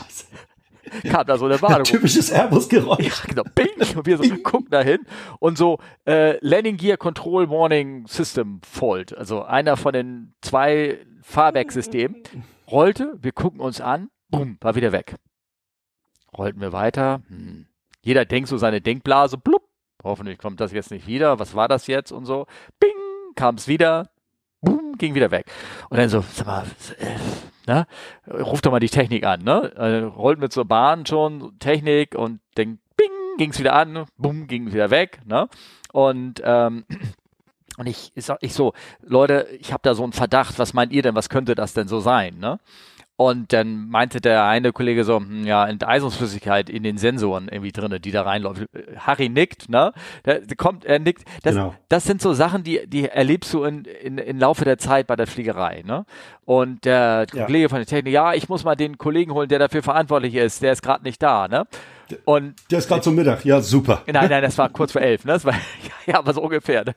kam 1.11 1.26
da 1.26 1.37
so 1.37 1.46
eine 1.46 1.61
Warnung. 1.61 1.85
Typisches 1.85 2.30
Airbus-Geräusch. 2.30 3.04
Ja, 3.04 3.26
genau. 3.28 3.42
Bing! 3.54 3.68
Und 3.96 4.06
wir 4.06 4.16
so 4.16 4.37
gucken 4.38 4.68
da 4.70 4.80
hin 4.80 5.00
und 5.38 5.58
so 5.58 5.78
äh, 6.06 6.38
Landing 6.40 6.76
Gear 6.76 6.96
Control 6.96 7.50
Warning 7.50 8.06
System 8.06 8.61
Fault. 8.62 9.16
Also 9.16 9.42
einer 9.42 9.76
von 9.76 9.92
den 9.92 10.35
zwei 10.40 10.98
Fahrwerksystemen 11.22 12.22
rollte, 12.70 13.16
wir 13.20 13.32
gucken 13.32 13.61
uns 13.61 13.80
an, 13.80 14.11
bumm, 14.30 14.56
war 14.61 14.74
wieder 14.74 14.92
weg. 14.92 15.16
Rollten 16.37 16.61
wir 16.61 16.72
weiter. 16.72 17.22
Hm. 17.28 17.66
Jeder 18.00 18.24
denkt 18.24 18.48
so 18.48 18.56
seine 18.56 18.80
Denkblase, 18.80 19.38
blub, 19.38 19.68
hoffentlich 20.02 20.38
kommt 20.38 20.61
das 20.61 20.73
jetzt 20.73 20.90
nicht 20.90 21.06
wieder. 21.06 21.38
Was 21.38 21.54
war 21.54 21.68
das 21.68 21.87
jetzt 21.87 22.10
und 22.10 22.25
so? 22.25 22.46
Bing! 22.81 22.90
Kam 23.35 23.54
es 23.54 23.66
wieder, 23.68 24.10
boom, 24.60 24.96
ging 24.98 25.14
wieder 25.14 25.31
weg. 25.31 25.46
Und 25.88 25.98
dann 25.98 26.08
so, 26.08 26.23
sag 26.35 26.46
mal, 26.46 26.66
äh, 26.98 27.16
ne? 27.67 27.87
Ruft 28.29 28.67
doch 28.67 28.71
mal 28.71 28.81
die 28.81 28.88
Technik 28.88 29.25
an, 29.25 29.42
ne? 29.42 29.73
Äh, 29.77 29.98
rollt 30.04 30.38
mit 30.38 30.52
zur 30.52 30.65
Bahn 30.65 31.06
schon 31.06 31.58
Technik 31.58 32.15
und 32.15 32.40
denkt, 32.56 32.81
bing, 32.96 33.10
ging's 33.38 33.58
wieder 33.58 33.75
an, 33.75 34.06
bumm, 34.19 34.46
ging 34.46 34.73
wieder 34.73 34.90
weg, 34.90 35.21
ne? 35.27 35.48
Und 35.92 36.42
ähm, 36.44 36.85
und 37.79 37.87
ich, 37.87 38.13
ich, 38.15 38.29
ich 38.40 38.54
so, 38.54 38.73
Leute, 39.02 39.48
ich 39.58 39.73
habe 39.73 39.83
da 39.83 39.94
so 39.94 40.02
einen 40.02 40.13
Verdacht, 40.13 40.58
was 40.58 40.75
meint 40.75 40.92
ihr 40.92 41.02
denn, 41.02 41.15
was 41.15 41.29
könnte 41.29 41.54
das 41.54 41.75
denn 41.75 41.88
so 41.88 42.00
sein, 42.00 42.38
ne? 42.38 42.58
Und 43.17 43.52
dann 43.52 43.88
meinte 43.88 44.21
der 44.21 44.46
eine 44.46 44.73
Kollege 44.73 45.04
so, 45.04 45.19
hm, 45.19 45.46
ja, 45.46 45.67
Enteisungsflüssigkeit 45.67 46.71
in 46.71 46.83
den 46.83 46.96
Sensoren 46.96 47.48
irgendwie 47.48 47.71
drinne, 47.71 48.00
die 48.00 48.10
da 48.10 48.23
reinläuft. 48.23 48.65
Harry 48.96 49.29
nickt, 49.29 49.69
ne? 49.69 49.92
Der, 50.25 50.40
der 50.40 50.56
kommt, 50.56 50.85
er 50.85 50.98
nickt. 50.98 51.25
Das, 51.42 51.54
genau. 51.54 51.75
das 51.88 52.04
sind 52.04 52.23
so 52.23 52.33
Sachen, 52.33 52.65
die, 52.65 52.87
die 52.87 53.08
erlebst 53.08 53.52
du 53.52 53.65
in, 53.65 53.85
in, 53.85 54.19
in 54.19 54.38
Laufe 54.38 54.65
der 54.65 54.79
Zeit 54.79 55.06
bei 55.06 55.15
der 55.15 55.27
Fliegerei, 55.27 55.83
ne? 55.87 56.04
Und 56.44 56.84
der 56.84 57.26
ja. 57.32 57.46
Kollege 57.46 57.68
von 57.68 57.78
der 57.78 57.86
Technik, 57.86 58.12
ja, 58.12 58.34
ich 58.34 58.48
muss 58.48 58.64
mal 58.64 58.74
den 58.74 58.98
Kollegen 58.98 59.32
holen, 59.32 59.48
der 59.48 59.60
dafür 59.60 59.82
verantwortlich 59.82 60.34
ist, 60.34 60.62
der 60.62 60.72
ist 60.72 60.82
gerade 60.82 61.04
nicht 61.04 61.22
da, 61.22 61.46
ne? 61.46 61.66
Und 62.24 62.54
der 62.70 62.80
ist 62.80 62.88
gerade 62.88 63.00
zum 63.00 63.14
Mittag, 63.14 63.44
ja, 63.44 63.60
super. 63.60 64.02
Nein, 64.06 64.28
nein, 64.28 64.42
das 64.42 64.58
war 64.58 64.68
kurz 64.68 64.92
vor 64.92 65.00
elf, 65.00 65.24
ne? 65.24 65.34
Das 65.34 65.44
war, 65.44 65.54
ja, 66.06 66.18
aber 66.18 66.32
so 66.34 66.42
ungefähr. 66.42 66.84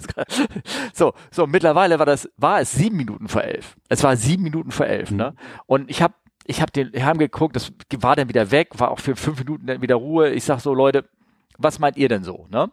So, 0.94 1.14
so, 1.30 1.46
mittlerweile 1.46 2.00
war 2.00 2.06
das, 2.06 2.30
war 2.38 2.62
es 2.62 2.72
sieben 2.72 2.96
Minuten 2.96 3.28
vor 3.28 3.44
elf. 3.44 3.76
Es 3.90 4.02
war 4.04 4.16
sieben 4.16 4.44
Minuten 4.44 4.72
vor 4.72 4.86
elf, 4.86 5.12
ne? 5.12 5.16
mhm. 5.16 5.18
ne? 5.18 5.36
Und 5.66 5.92
ich 5.92 6.02
habe 6.02 6.14
ich 6.46 6.62
habe 6.62 6.72
den, 6.72 6.94
wir 6.94 7.06
haben 7.06 7.20
geguckt, 7.20 7.56
das 7.56 7.74
war 7.98 8.16
dann 8.16 8.30
wieder 8.30 8.52
weg, 8.52 8.70
war 8.78 8.92
auch 8.92 9.00
für 9.00 9.16
fünf 9.16 9.40
Minuten 9.40 9.66
dann 9.66 9.82
wieder 9.82 9.96
Ruhe. 9.96 10.30
Ich 10.30 10.44
sag 10.44 10.60
so, 10.60 10.74
Leute, 10.74 11.06
was 11.58 11.80
meint 11.80 11.98
ihr 11.98 12.08
denn 12.08 12.24
so, 12.24 12.46
ne? 12.50 12.72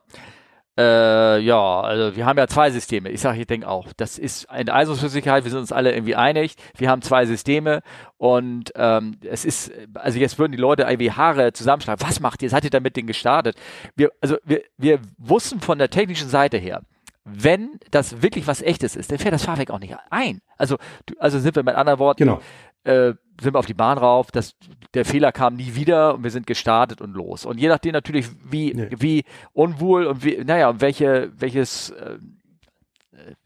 Äh, 0.79 1.41
ja, 1.41 1.81
also 1.81 2.17
wir 2.17 2.25
haben 2.25 2.39
ja 2.39 2.47
zwei 2.47 2.71
Systeme. 2.71 3.11
Ich 3.11 3.21
sage, 3.21 3.41
ich 3.41 3.47
denke 3.47 3.69
auch, 3.69 3.89
das 3.97 4.19
ist 4.19 4.49
eine 4.49 4.73
Eisungsflüssigkeit, 4.73 5.45
wir 5.45 5.51
sind 5.51 5.61
uns 5.61 5.73
alle 5.73 5.93
irgendwie 5.93 6.17
einig. 6.17 6.55
Wir 6.77 6.89
haben 6.89 7.03
zwei 7.03 7.27
Systeme 7.27 7.83
und 8.17 8.73
ähm, 8.77 9.19
es 9.23 9.45
ist, 9.45 9.71
also 9.95 10.19
jetzt 10.19 10.39
würden 10.39 10.53
die 10.53 10.59
Leute 10.59 10.85
irgendwie 10.85 11.11
Haare 11.11 11.53
zusammenschlagen. 11.53 12.07
Was 12.07 12.21
macht 12.21 12.43
ihr? 12.43 12.49
Seid 12.49 12.65
ihr 12.65 12.71
damit 12.71 12.97
den 12.97 13.07
gestartet? 13.07 13.57
Wir, 13.97 14.13
also 14.23 14.37
wir, 14.45 14.63
wir 14.79 15.01
wussten 15.19 15.61
von 15.61 15.79
der 15.79 15.91
technischen 15.91 16.29
Seite 16.29 16.57
her, 16.57 16.81
wenn 17.25 17.79
das 17.91 18.23
wirklich 18.23 18.47
was 18.47 18.63
echtes 18.63 18.97
ist, 18.97 19.13
dann 19.13 19.19
fährt 19.19 19.35
das 19.35 19.45
Fahrwerk 19.45 19.71
auch 19.71 19.79
nicht 19.79 19.95
ein. 20.11 20.41
Also, 20.57 20.79
also 21.19 21.39
sind 21.39 21.55
wir 21.55 21.63
mit 21.65 21.75
anderen 21.75 21.99
Worten, 21.99 22.25
genau 22.25 22.41
äh, 22.85 23.15
sind 23.41 23.55
wir 23.55 23.59
auf 23.59 23.67
die 23.67 23.75
Bahn 23.75 23.99
rauf, 23.99 24.31
das, 24.31 24.55
der 24.95 25.05
Fehler 25.05 25.33
kam 25.33 25.55
nie 25.55 25.75
wieder 25.75 26.15
und 26.15 26.25
wir 26.25 26.31
sind 26.31 26.47
gestartet 26.47 27.01
und 27.01 27.15
los. 27.15 27.45
Und 27.45 27.59
je 27.59 27.69
nachdem 27.69 27.93
natürlich, 27.93 28.27
wie, 28.45 28.75
nee. 28.75 28.89
wie 28.97 29.25
unwohl 29.53 30.07
und 30.07 30.25
wie, 30.25 30.43
naja, 30.45 30.71
und 30.71 30.81
welche, 30.81 31.33
welches 31.39 31.91
äh, 31.91 32.19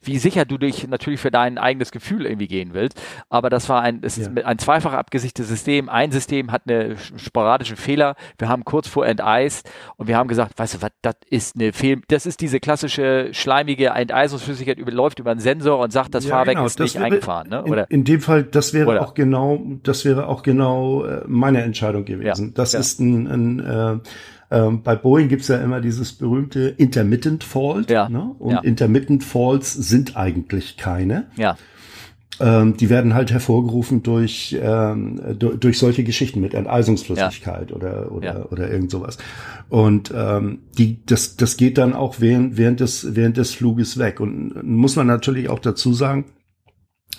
wie 0.00 0.18
sicher 0.18 0.44
du 0.44 0.58
dich 0.58 0.86
natürlich 0.88 1.20
für 1.20 1.30
dein 1.30 1.58
eigenes 1.58 1.90
Gefühl 1.90 2.26
irgendwie 2.26 2.48
gehen 2.48 2.74
willst. 2.74 3.00
Aber 3.28 3.50
das 3.50 3.68
war 3.68 3.82
ein, 3.82 4.00
es 4.02 4.16
ja. 4.16 4.28
ist 4.28 4.44
ein 4.44 4.58
zweifach 4.58 4.92
abgesichtertes 4.92 5.48
System. 5.48 5.88
Ein 5.88 6.12
System 6.12 6.52
hat 6.52 6.62
eine 6.66 6.96
sporadische 7.16 7.76
Fehler. 7.76 8.16
Wir 8.38 8.48
haben 8.48 8.64
kurz 8.64 8.88
vor 8.88 9.06
enteist 9.06 9.68
und 9.96 10.08
wir 10.08 10.16
haben 10.16 10.28
gesagt, 10.28 10.58
weißt 10.58 10.74
du 10.74 10.82
was, 10.82 10.90
das 11.02 11.14
ist 11.28 11.56
eine 11.56 11.72
Fehl, 11.72 12.00
das 12.08 12.26
ist 12.26 12.40
diese 12.40 12.60
klassische 12.60 13.28
schleimige 13.32 13.88
Enteisungsflüssigkeit 13.88 14.78
läuft 14.78 15.18
über 15.18 15.30
einen 15.30 15.40
Sensor 15.40 15.78
und 15.78 15.92
sagt, 15.92 16.14
das 16.14 16.24
ja, 16.24 16.30
Fahrwerk 16.30 16.56
genau. 16.56 16.66
ist 16.66 16.78
das 16.80 16.84
nicht 16.84 16.94
wäre, 16.96 17.04
eingefahren. 17.04 17.48
Ne? 17.48 17.64
Oder? 17.64 17.90
In, 17.90 18.00
in, 18.00 18.04
dem 18.04 18.20
Fall, 18.20 18.44
das 18.44 18.72
wäre 18.72 18.88
Oder? 18.88 19.02
auch 19.02 19.14
genau, 19.14 19.62
das 19.82 20.04
wäre 20.04 20.26
auch 20.28 20.42
genau 20.42 21.04
äh, 21.04 21.22
meine 21.26 21.62
Entscheidung 21.62 22.04
gewesen. 22.04 22.46
Ja. 22.48 22.52
Das 22.54 22.74
ist 22.74 23.00
ein, 23.00 23.26
ein 23.26 23.60
äh, 23.60 23.98
ähm, 24.51 24.82
bei 24.82 24.94
Boeing 24.94 25.28
gibt's 25.28 25.49
ja 25.49 25.59
immer 25.59 25.80
dieses 25.80 26.12
berühmte 26.12 26.68
Intermittent 26.68 27.44
Fault. 27.44 27.90
Ja. 27.90 28.09
Ne? 28.09 28.34
Und 28.38 28.53
ja. 28.53 28.61
Intermittent 28.61 29.24
Faults 29.24 29.72
sind 29.72 30.16
eigentlich 30.16 30.76
keine. 30.76 31.26
Ja. 31.36 31.57
Ähm, 32.38 32.76
die 32.76 32.90
werden 32.90 33.14
halt 33.14 33.32
hervorgerufen 33.32 34.03
durch, 34.03 34.57
ähm, 34.61 35.20
durch, 35.38 35.59
durch 35.59 35.78
solche 35.78 36.05
Geschichten 36.05 36.40
mit 36.40 36.53
Enteisungsflüssigkeit 36.53 37.70
ja. 37.70 37.76
oder, 37.76 38.12
oder, 38.12 38.26
ja. 38.26 38.47
oder 38.51 38.70
irgend 38.70 38.90
sowas. 38.90 39.16
Und 39.68 40.12
ähm, 40.14 40.59
die, 40.76 41.05
das, 41.07 41.36
das 41.36 41.57
geht 41.57 41.78
dann 41.78 41.94
auch 41.94 42.16
während, 42.18 42.59
während, 42.59 42.80
des, 42.80 43.16
während 43.16 43.38
des 43.38 43.55
Fluges 43.55 43.99
weg. 43.99 44.20
Und 44.20 44.62
muss 44.62 44.97
man 44.97 45.07
natürlich 45.07 45.49
auch 45.49 45.61
dazu 45.61 45.94
sagen, 45.94 46.26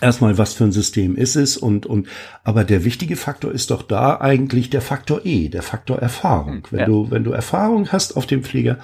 erstmal, 0.01 0.37
was 0.37 0.53
für 0.53 0.63
ein 0.63 0.71
System 0.71 1.15
ist 1.15 1.35
es 1.35 1.57
und, 1.57 1.85
und, 1.85 2.07
aber 2.43 2.63
der 2.63 2.83
wichtige 2.83 3.15
Faktor 3.15 3.51
ist 3.51 3.71
doch 3.71 3.83
da 3.83 4.19
eigentlich 4.19 4.69
der 4.69 4.81
Faktor 4.81 5.21
E, 5.25 5.49
der 5.49 5.63
Faktor 5.63 5.99
Erfahrung. 5.99 6.67
Wenn 6.71 6.79
ja. 6.79 6.85
du, 6.85 7.11
wenn 7.11 7.23
du 7.23 7.31
Erfahrung 7.31 7.89
hast 7.89 8.15
auf 8.15 8.25
dem 8.25 8.43
Flieger, 8.43 8.77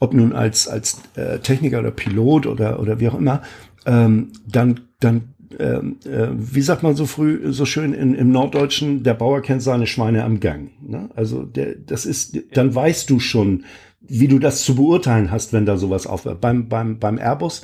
ob 0.00 0.14
nun 0.14 0.32
als, 0.32 0.68
als 0.68 1.00
äh, 1.14 1.38
Techniker 1.38 1.78
oder 1.78 1.90
Pilot 1.90 2.46
oder, 2.46 2.80
oder 2.80 3.00
wie 3.00 3.08
auch 3.08 3.18
immer, 3.18 3.42
ähm, 3.86 4.32
dann, 4.46 4.80
dann, 5.00 5.34
ähm, 5.58 5.96
äh, 6.04 6.28
wie 6.32 6.60
sagt 6.60 6.82
man 6.82 6.96
so 6.96 7.06
früh, 7.06 7.52
so 7.52 7.64
schön 7.64 7.94
in, 7.94 8.14
im 8.14 8.30
Norddeutschen, 8.30 9.02
der 9.04 9.14
Bauer 9.14 9.40
kennt 9.40 9.62
seine 9.62 9.86
Schweine 9.86 10.24
am 10.24 10.40
Gang. 10.40 10.70
Ne? 10.82 11.08
Also 11.14 11.44
der, 11.44 11.76
das 11.76 12.04
ist, 12.04 12.38
dann 12.52 12.74
weißt 12.74 13.08
du 13.08 13.20
schon, 13.20 13.64
wie 14.00 14.28
du 14.28 14.38
das 14.38 14.64
zu 14.64 14.76
beurteilen 14.76 15.30
hast, 15.30 15.52
wenn 15.52 15.66
da 15.66 15.76
sowas 15.76 16.06
auf. 16.06 16.24
Beim, 16.40 16.68
beim, 16.68 16.98
beim 16.98 17.18
Airbus 17.18 17.62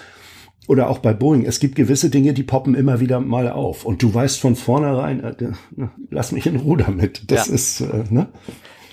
oder 0.68 0.88
auch 0.88 0.98
bei 0.98 1.12
Boeing, 1.12 1.44
es 1.44 1.60
gibt 1.60 1.74
gewisse 1.74 2.10
Dinge, 2.10 2.34
die 2.34 2.42
poppen 2.42 2.74
immer 2.74 3.00
wieder 3.00 3.20
mal 3.20 3.50
auf. 3.50 3.84
Und 3.84 4.02
du 4.02 4.12
weißt 4.12 4.40
von 4.40 4.56
vornherein, 4.56 5.22
äh, 5.22 5.34
lass 6.10 6.32
mich 6.32 6.46
in 6.46 6.56
Ruhe 6.56 6.78
damit. 6.78 7.30
Das 7.30 7.48
ja. 7.48 7.54
ist, 7.54 7.80
äh, 7.80 8.04
ne? 8.10 8.28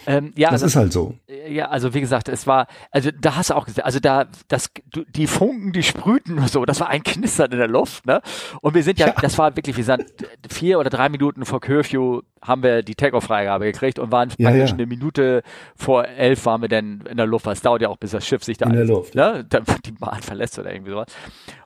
Ähm, 0.09 0.33
ja, 0.35 0.49
das 0.49 0.63
also, 0.63 0.65
ist 0.65 0.75
halt 0.75 0.93
so. 0.93 1.13
Ja, 1.47 1.69
also 1.69 1.93
wie 1.93 2.01
gesagt, 2.01 2.29
es 2.29 2.47
war, 2.47 2.65
also 2.89 3.11
da 3.11 3.35
hast 3.35 3.51
du 3.51 3.53
auch 3.53 3.65
gesehen, 3.65 3.83
also 3.83 3.99
da, 3.99 4.25
das, 4.47 4.71
die 5.15 5.27
Funken, 5.27 5.71
die 5.71 5.83
sprühten 5.83 6.39
und 6.39 6.49
so, 6.49 6.65
das 6.65 6.79
war 6.79 6.89
ein 6.89 7.03
Knistern 7.03 7.51
in 7.51 7.59
der 7.59 7.67
Luft, 7.67 8.07
ne? 8.07 8.21
Und 8.61 8.73
wir 8.73 8.81
sind 8.81 8.97
ja, 8.97 9.07
ja. 9.07 9.15
das 9.21 9.37
war 9.37 9.55
wirklich, 9.55 9.77
wir 9.77 9.83
sind 9.83 10.05
vier 10.49 10.79
oder 10.79 10.89
drei 10.89 11.09
Minuten 11.09 11.45
vor 11.45 11.59
Curfew 11.59 12.21
haben 12.41 12.63
wir 12.63 12.83
die 12.83 12.95
Take-Off-Freigabe 12.95 13.65
gekriegt 13.65 13.99
und 13.99 14.11
waren 14.11 14.29
ja, 14.37 14.49
praktisch 14.49 14.69
ja. 14.71 14.75
eine 14.75 14.85
Minute 14.85 15.43
vor 15.75 16.05
elf 16.05 16.45
waren 16.45 16.61
wir 16.61 16.69
dann 16.69 17.01
in 17.09 17.17
der 17.17 17.25
Luft, 17.25 17.45
weil 17.45 17.53
es 17.53 17.61
dauert 17.61 17.81
ja 17.81 17.89
auch, 17.89 17.97
bis 17.97 18.11
das 18.11 18.25
Schiff 18.25 18.43
sich 18.43 18.57
da 18.57 18.67
in 18.67 18.73
der 18.73 18.85
Luft. 18.85 19.15
Ne, 19.15 19.45
die 19.85 19.91
Bahn 19.91 20.21
verlässt 20.21 20.57
oder 20.59 20.73
irgendwie 20.73 20.91
sowas. 20.91 21.07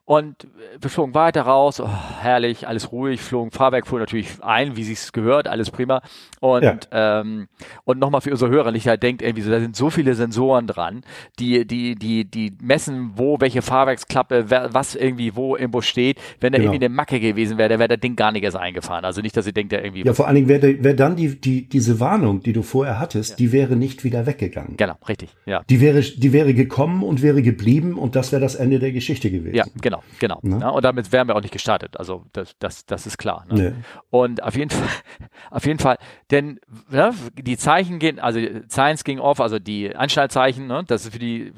Und 0.05 0.47
wir 0.81 0.89
flogen 0.89 1.15
weiter 1.15 1.43
raus, 1.43 1.79
oh, 1.79 1.89
herrlich, 2.19 2.67
alles 2.67 2.91
ruhig, 2.91 3.21
flogen, 3.21 3.51
Fahrwerk 3.51 3.87
fuhr 3.87 3.99
natürlich 3.99 4.27
ein, 4.41 4.75
wie 4.75 4.83
sich's 4.83 5.13
gehört, 5.13 5.47
alles 5.47 5.71
prima. 5.71 6.01
Und, 6.41 6.63
ja. 6.63 6.77
ähm, 6.91 7.47
und 7.85 7.99
nochmal 7.99 8.19
für 8.19 8.31
unsere 8.31 8.51
Hörer, 8.51 8.73
nicht 8.73 8.85
halt 8.85 9.01
denkt 9.01 9.21
irgendwie 9.21 9.43
so, 9.43 9.49
da 9.49 9.61
sind 9.61 9.77
so 9.77 9.89
viele 9.89 10.13
Sensoren 10.15 10.67
dran, 10.67 11.03
die, 11.39 11.65
die, 11.65 11.95
die, 11.95 12.25
die 12.25 12.51
messen, 12.61 13.11
wo 13.15 13.39
welche 13.39 13.61
Fahrwerksklappe, 13.61 14.49
was 14.49 14.95
irgendwie 14.95 15.37
wo 15.37 15.55
irgendwo 15.55 15.79
steht. 15.79 16.19
Wenn 16.41 16.51
da 16.51 16.57
genau. 16.57 16.73
irgendwie 16.73 16.85
eine 16.85 16.93
Macke 16.93 17.21
gewesen 17.21 17.57
wäre, 17.57 17.69
der 17.69 17.79
wäre 17.79 17.87
das 17.87 18.01
Ding 18.01 18.17
gar 18.17 18.33
nicht 18.33 18.43
erst 18.43 18.57
eingefahren. 18.57 19.05
Also 19.05 19.21
nicht, 19.21 19.37
dass 19.37 19.47
ihr 19.47 19.53
denkt, 19.53 19.71
der 19.71 19.85
irgendwie. 19.85 20.03
Ja, 20.03 20.13
vor 20.13 20.27
allen 20.27 20.35
Dingen 20.35 20.49
wäre 20.49 20.62
wär 20.63 20.93
dann 20.93 21.15
die, 21.15 21.39
die, 21.39 21.67
diese 21.67 21.99
Warnung, 21.99 22.41
die 22.41 22.53
du 22.53 22.61
vorher 22.61 22.99
hattest, 22.99 23.31
ja. 23.31 23.35
die 23.37 23.51
wäre 23.51 23.75
nicht 23.75 24.03
wieder 24.03 24.25
weggegangen. 24.25 24.77
Genau, 24.77 24.95
richtig, 25.07 25.35
ja. 25.45 25.63
Die 25.69 25.81
wäre, 25.81 26.01
die 26.01 26.33
wäre 26.33 26.53
gekommen 26.53 27.03
und 27.03 27.21
wäre 27.21 27.41
geblieben 27.41 27.97
und 27.97 28.15
das 28.15 28.31
wäre 28.31 28.41
das 28.41 28.55
Ende 28.55 28.79
der 28.79 28.91
Geschichte 28.91 29.31
gewesen. 29.31 29.55
Ja, 29.55 29.65
genau. 29.81 30.03
Genau, 30.19 30.39
genau. 30.41 30.57
Ne? 30.57 30.59
Ja, 30.61 30.69
und 30.69 30.83
damit 30.83 31.11
wären 31.11 31.27
wir 31.27 31.35
auch 31.35 31.41
nicht 31.41 31.51
gestartet. 31.51 31.97
Also 31.97 32.25
das, 32.33 32.55
das, 32.59 32.85
das 32.85 33.05
ist 33.05 33.17
klar. 33.17 33.45
Ne? 33.49 33.61
Nee. 33.61 33.71
Und 34.09 34.43
auf 34.43 34.55
jeden 34.55 34.69
Fall, 34.69 34.87
auf 35.51 35.65
jeden 35.65 35.79
Fall, 35.79 35.97
denn 36.31 36.59
ne, 36.89 37.13
die 37.37 37.57
Zeichen 37.57 37.99
gehen, 37.99 38.19
also 38.19 38.39
Science 38.69 39.03
ging 39.03 39.19
off, 39.19 39.39
also 39.39 39.59
die 39.59 39.95
Anschnallzeichen, 39.95 40.67
ne, 40.67 40.83
das 40.87 41.05
ist 41.05 41.13
für 41.13 41.19
die 41.19 41.51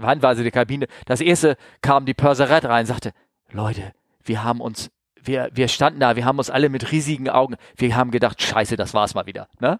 Handweise 0.00 0.42
der 0.42 0.52
Kabine. 0.52 0.86
Das 1.06 1.20
erste 1.20 1.56
kam 1.80 2.06
die 2.06 2.14
Purserette 2.14 2.68
rein, 2.68 2.86
sagte, 2.86 3.12
Leute, 3.50 3.92
wir 4.24 4.44
haben 4.44 4.60
uns 4.60 4.90
wir, 5.24 5.50
wir 5.52 5.68
standen 5.68 6.00
da, 6.00 6.16
wir 6.16 6.24
haben 6.24 6.38
uns 6.38 6.50
alle 6.50 6.68
mit 6.68 6.92
riesigen 6.92 7.28
Augen, 7.28 7.56
wir 7.76 7.96
haben 7.96 8.10
gedacht, 8.10 8.42
scheiße, 8.42 8.76
das 8.76 8.94
war's 8.94 9.14
mal 9.14 9.26
wieder. 9.26 9.48
Ne? 9.60 9.78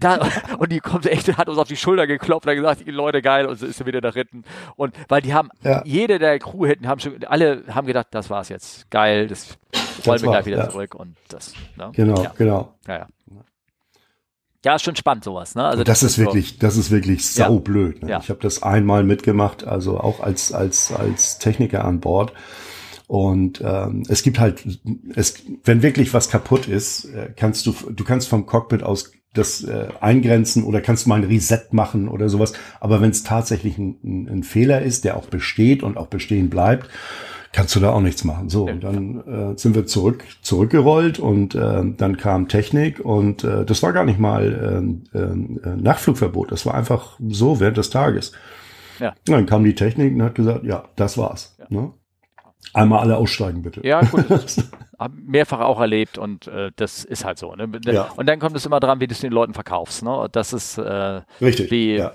da, 0.00 0.20
und 0.58 0.72
die 0.72 0.80
kommt 0.80 1.06
echt, 1.06 1.36
hat 1.36 1.48
uns 1.48 1.58
auf 1.58 1.68
die 1.68 1.76
Schulter 1.76 2.06
geklopft 2.06 2.46
und 2.46 2.54
gesagt, 2.54 2.86
Leute, 2.86 3.22
geil, 3.22 3.46
und 3.46 3.58
so 3.58 3.66
ist 3.66 3.80
er 3.80 3.86
wieder 3.86 4.00
da 4.00 4.10
ritten. 4.10 4.44
Und 4.76 4.94
weil 5.08 5.22
die 5.22 5.34
haben, 5.34 5.50
ja. 5.62 5.82
jede 5.84 6.18
der 6.18 6.38
Crew 6.38 6.66
hinten 6.66 6.88
haben 6.88 7.00
schon, 7.00 7.24
alle 7.24 7.64
haben 7.68 7.86
gedacht, 7.86 8.08
das 8.10 8.30
war's 8.30 8.48
jetzt, 8.48 8.90
geil, 8.90 9.26
das 9.26 9.58
wollen 10.04 10.22
wir 10.22 10.30
gleich 10.30 10.46
wieder 10.46 10.58
ja. 10.58 10.70
zurück 10.70 10.94
und 10.94 11.16
das. 11.28 11.54
Ne? 11.76 11.90
Genau, 11.94 12.22
ja. 12.22 12.32
genau. 12.36 12.74
Ja, 12.86 12.98
ja. 12.98 13.06
Ja, 14.64 14.76
ist 14.76 14.82
schon 14.82 14.94
spannend 14.94 15.24
sowas, 15.24 15.56
ne? 15.56 15.64
Also 15.64 15.82
das, 15.82 16.00
das 16.00 16.12
ist 16.12 16.18
wirklich, 16.18 16.50
so. 16.50 16.56
das 16.60 16.76
ist 16.76 16.92
wirklich 16.92 17.28
saublöd. 17.28 18.00
Ne? 18.04 18.16
Ich 18.22 18.30
habe 18.30 18.38
das 18.40 18.62
einmal 18.62 19.02
mitgemacht, 19.02 19.66
also 19.66 19.98
auch 19.98 20.20
als 20.20 20.52
als 20.52 20.92
als 20.92 21.40
Techniker 21.40 21.84
an 21.84 21.98
Bord. 21.98 22.32
Und 23.06 23.62
ähm, 23.64 24.04
es 24.08 24.22
gibt 24.22 24.38
halt, 24.38 24.64
es, 25.14 25.42
wenn 25.64 25.82
wirklich 25.82 26.14
was 26.14 26.30
kaputt 26.30 26.66
ist, 26.68 27.04
äh, 27.06 27.30
kannst 27.36 27.66
du, 27.66 27.72
du 27.90 28.04
kannst 28.04 28.28
vom 28.28 28.46
Cockpit 28.46 28.82
aus 28.82 29.12
das 29.34 29.64
äh, 29.64 29.88
eingrenzen 30.00 30.64
oder 30.64 30.80
kannst 30.80 31.06
mal 31.06 31.16
ein 31.16 31.24
Reset 31.24 31.72
machen 31.72 32.08
oder 32.08 32.28
sowas. 32.28 32.52
Aber 32.80 33.00
wenn 33.00 33.10
es 33.10 33.22
tatsächlich 33.22 33.78
ein, 33.78 33.96
ein, 34.04 34.28
ein, 34.28 34.42
Fehler 34.42 34.82
ist, 34.82 35.04
der 35.04 35.16
auch 35.16 35.26
besteht 35.26 35.82
und 35.82 35.96
auch 35.96 36.08
bestehen 36.08 36.50
bleibt, 36.50 36.88
kannst 37.52 37.74
du 37.76 37.80
da 37.80 37.92
auch 37.92 38.00
nichts 38.00 38.24
machen. 38.24 38.48
So, 38.48 38.66
und 38.66 38.82
dann 38.82 39.52
äh, 39.54 39.58
sind 39.58 39.74
wir 39.74 39.86
zurück 39.86 40.24
zurückgerollt 40.42 41.18
und 41.18 41.54
äh, 41.54 41.82
dann 41.96 42.16
kam 42.16 42.48
Technik 42.48 43.00
und 43.00 43.44
äh, 43.44 43.64
das 43.64 43.82
war 43.82 43.92
gar 43.92 44.04
nicht 44.04 44.18
mal 44.18 45.02
äh, 45.14 45.18
äh, 45.18 45.76
Nachtflugverbot. 45.76 46.52
Das 46.52 46.66
war 46.66 46.74
einfach 46.74 47.18
so 47.28 47.60
während 47.60 47.76
des 47.76 47.90
Tages. 47.90 48.32
Ja. 48.98 49.10
Und 49.10 49.34
dann 49.34 49.46
kam 49.46 49.64
die 49.64 49.74
Technik 49.74 50.14
und 50.14 50.22
hat 50.22 50.34
gesagt, 50.34 50.64
ja, 50.64 50.84
das 50.96 51.16
war's. 51.16 51.56
Ja. 51.58 51.66
Ne? 51.68 51.92
Einmal 52.74 53.00
alle 53.00 53.16
aussteigen, 53.16 53.62
bitte. 53.62 53.86
Ja, 53.86 54.00
gut. 54.00 54.24
mehrfach 55.10 55.60
auch 55.60 55.80
erlebt 55.80 56.18
und 56.18 56.46
äh, 56.46 56.70
das 56.76 57.04
ist 57.04 57.24
halt 57.24 57.38
so. 57.38 57.54
Ne? 57.54 57.68
Ja. 57.86 58.10
Und 58.16 58.26
dann 58.26 58.38
kommt 58.38 58.56
es 58.56 58.66
immer 58.66 58.80
dran, 58.80 59.00
wie 59.00 59.06
du 59.06 59.12
es 59.12 59.20
den 59.20 59.32
Leuten 59.32 59.54
verkaufst. 59.54 60.02
Ne? 60.02 60.28
Das 60.32 60.52
ist 60.52 60.78
äh, 60.78 61.22
Richtig. 61.40 61.70
Wie 61.70 61.96
ja. 61.96 62.12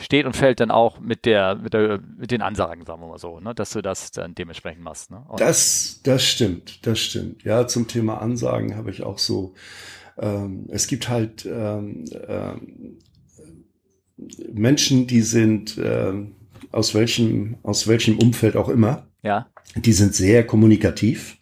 steht 0.00 0.26
und 0.26 0.36
fällt 0.36 0.60
dann 0.60 0.70
auch 0.70 1.00
mit 1.00 1.24
der, 1.24 1.56
mit 1.56 1.72
der, 1.74 2.00
mit 2.18 2.30
den 2.30 2.42
Ansagen, 2.42 2.84
sagen 2.84 3.02
wir 3.02 3.08
mal 3.08 3.18
so, 3.18 3.40
ne? 3.40 3.54
dass 3.54 3.70
du 3.70 3.82
das 3.82 4.10
dann 4.10 4.34
dementsprechend 4.34 4.82
machst. 4.82 5.10
Ne? 5.10 5.22
das, 5.36 6.00
das 6.04 6.22
stimmt, 6.22 6.86
das 6.86 6.98
stimmt. 6.98 7.44
Ja, 7.44 7.66
zum 7.66 7.88
Thema 7.88 8.20
Ansagen 8.20 8.76
habe 8.76 8.90
ich 8.90 9.02
auch 9.02 9.18
so. 9.18 9.54
Ähm, 10.18 10.66
es 10.70 10.86
gibt 10.86 11.08
halt 11.08 11.46
ähm, 11.46 12.04
ähm, 12.28 12.98
Menschen, 14.52 15.06
die 15.06 15.22
sind 15.22 15.78
ähm, 15.82 16.36
aus 16.70 16.94
welchem 16.94 17.56
aus 17.62 17.88
welchem 17.88 18.18
Umfeld 18.18 18.56
auch 18.56 18.68
immer. 18.68 19.06
Ja. 19.22 19.48
Die 19.76 19.92
sind 19.92 20.14
sehr 20.14 20.46
kommunikativ 20.46 21.36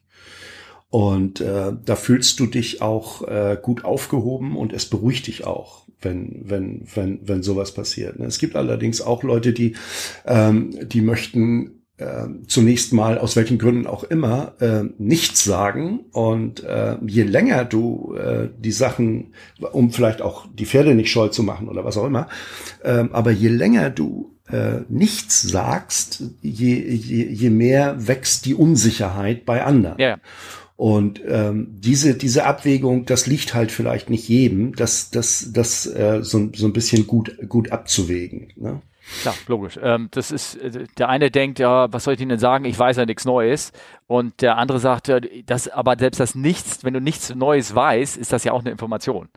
und 0.91 1.41
äh, 1.41 1.73
da 1.85 1.97
fühlst 1.97 2.41
du 2.41 2.47
dich 2.47 2.83
auch 2.83 3.27
äh, 3.27 3.57
gut 3.61 3.85
aufgehoben 3.85 4.57
und 4.57 4.73
es 4.73 4.87
beruhigt 4.87 5.29
dich 5.29 5.47
auch, 5.47 5.87
wenn, 6.01 6.43
wenn, 6.45 6.83
wenn, 6.95 7.21
wenn 7.23 7.43
sowas 7.43 7.73
passiert. 7.73 8.19
Ne? 8.19 8.27
Es 8.27 8.39
gibt 8.39 8.57
allerdings 8.57 9.01
auch 9.01 9.23
Leute, 9.23 9.53
die, 9.53 9.77
ähm, 10.27 10.77
die 10.83 11.01
möchten 11.01 11.81
äh, 12.01 12.27
zunächst 12.47 12.93
mal, 12.93 13.19
aus 13.19 13.37
welchen 13.37 13.59
Gründen 13.59 13.87
auch 13.87 14.05
immer, 14.05 14.55
äh, 14.61 14.85
nichts 14.99 15.45
sagen. 15.45 16.07
Und 16.13 16.65
äh, 16.65 16.97
je 17.07 17.23
länger 17.23 17.65
du 17.65 18.15
äh, 18.17 18.49
die 18.59 18.73
Sachen, 18.73 19.35
um 19.73 19.93
vielleicht 19.93 20.23
auch 20.23 20.47
die 20.53 20.67
Pferde 20.67 20.95
nicht 20.95 21.13
scheu 21.13 21.29
zu 21.29 21.43
machen 21.43 21.69
oder 21.69 21.85
was 21.85 21.97
auch 21.97 22.07
immer, 22.07 22.29
äh, 22.83 23.05
aber 23.13 23.31
je 23.31 23.49
länger 23.49 23.91
du 23.91 24.35
äh, 24.53 24.83
nichts 24.89 25.43
sagst, 25.43 26.23
je, 26.43 26.75
je, 26.77 27.25
je 27.25 27.51
mehr 27.51 28.07
wächst 28.09 28.45
die 28.47 28.55
Unsicherheit 28.55 29.45
bei 29.45 29.65
anderen. 29.65 29.99
Ja. 29.99 30.17
Und 30.77 31.21
ähm, 31.29 31.77
diese, 31.79 32.15
diese 32.15 32.47
Abwägung, 32.47 33.05
das 33.05 33.27
liegt 33.27 33.53
halt 33.53 33.71
vielleicht 33.71 34.09
nicht 34.09 34.29
jedem, 34.29 34.75
das, 34.75 35.11
das, 35.11 35.51
das 35.53 35.85
äh, 35.87 36.21
so, 36.23 36.49
so 36.55 36.67
ein 36.67 36.73
bisschen 36.73 37.07
gut, 37.07 37.37
gut 37.49 37.71
abzuwägen. 37.71 38.53
Ne? 38.57 38.81
Klar, 39.21 39.35
logisch. 39.47 39.79
Ähm, 39.83 40.09
das 40.11 40.31
ist, 40.31 40.55
äh, 40.57 40.87
der 40.97 41.09
eine 41.09 41.31
denkt, 41.31 41.59
ja, 41.59 41.93
was 41.93 42.05
soll 42.05 42.15
ich 42.15 42.21
Ihnen 42.21 42.31
denn 42.31 42.39
sagen? 42.39 42.65
Ich 42.65 42.79
weiß 42.79 42.97
ja 42.97 43.05
nichts 43.05 43.25
Neues. 43.25 43.73
Und 44.07 44.41
der 44.41 44.57
andere 44.57 44.79
sagt, 44.79 45.09
ja, 45.09 45.21
das, 45.45 45.69
aber 45.69 45.97
selbst 45.99 46.21
das 46.21 46.35
Nichts, 46.35 46.83
wenn 46.85 46.95
du 46.95 47.01
nichts 47.01 47.35
Neues 47.35 47.75
weißt, 47.75 48.17
ist 48.17 48.33
das 48.33 48.45
ja 48.45 48.53
auch 48.53 48.61
eine 48.61 48.71
Information. 48.71 49.29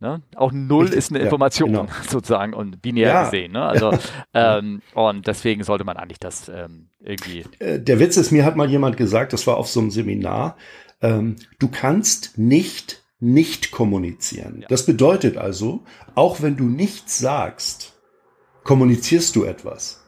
Ne? 0.00 0.22
Auch 0.34 0.50
Null 0.50 0.84
Richtig, 0.84 0.98
ist 0.98 1.10
eine 1.10 1.18
Information 1.20 1.74
ja, 1.74 1.80
genau. 1.82 1.92
sozusagen 2.08 2.54
und 2.54 2.80
binär 2.80 3.08
ja. 3.08 3.24
gesehen. 3.24 3.52
Ne? 3.52 3.62
Also 3.62 3.92
ähm, 4.34 4.80
und 4.94 5.26
deswegen 5.26 5.62
sollte 5.62 5.84
man 5.84 5.96
eigentlich 5.96 6.18
das 6.18 6.48
ähm, 6.48 6.88
irgendwie. 7.00 7.44
Äh, 7.58 7.78
der 7.80 8.00
Witz 8.00 8.16
ist, 8.16 8.30
mir 8.30 8.44
hat 8.44 8.56
mal 8.56 8.70
jemand 8.70 8.96
gesagt, 8.96 9.32
das 9.34 9.46
war 9.46 9.58
auf 9.58 9.68
so 9.68 9.80
einem 9.80 9.90
Seminar, 9.90 10.56
ähm, 11.02 11.36
du 11.58 11.68
kannst 11.68 12.38
nicht 12.38 13.00
nicht 13.20 13.70
kommunizieren. 13.70 14.60
Ja. 14.62 14.68
Das 14.68 14.86
bedeutet 14.86 15.36
also, 15.36 15.84
auch 16.14 16.40
wenn 16.40 16.56
du 16.56 16.64
nichts 16.64 17.18
sagst, 17.18 17.92
kommunizierst 18.64 19.36
du 19.36 19.44
etwas. 19.44 20.02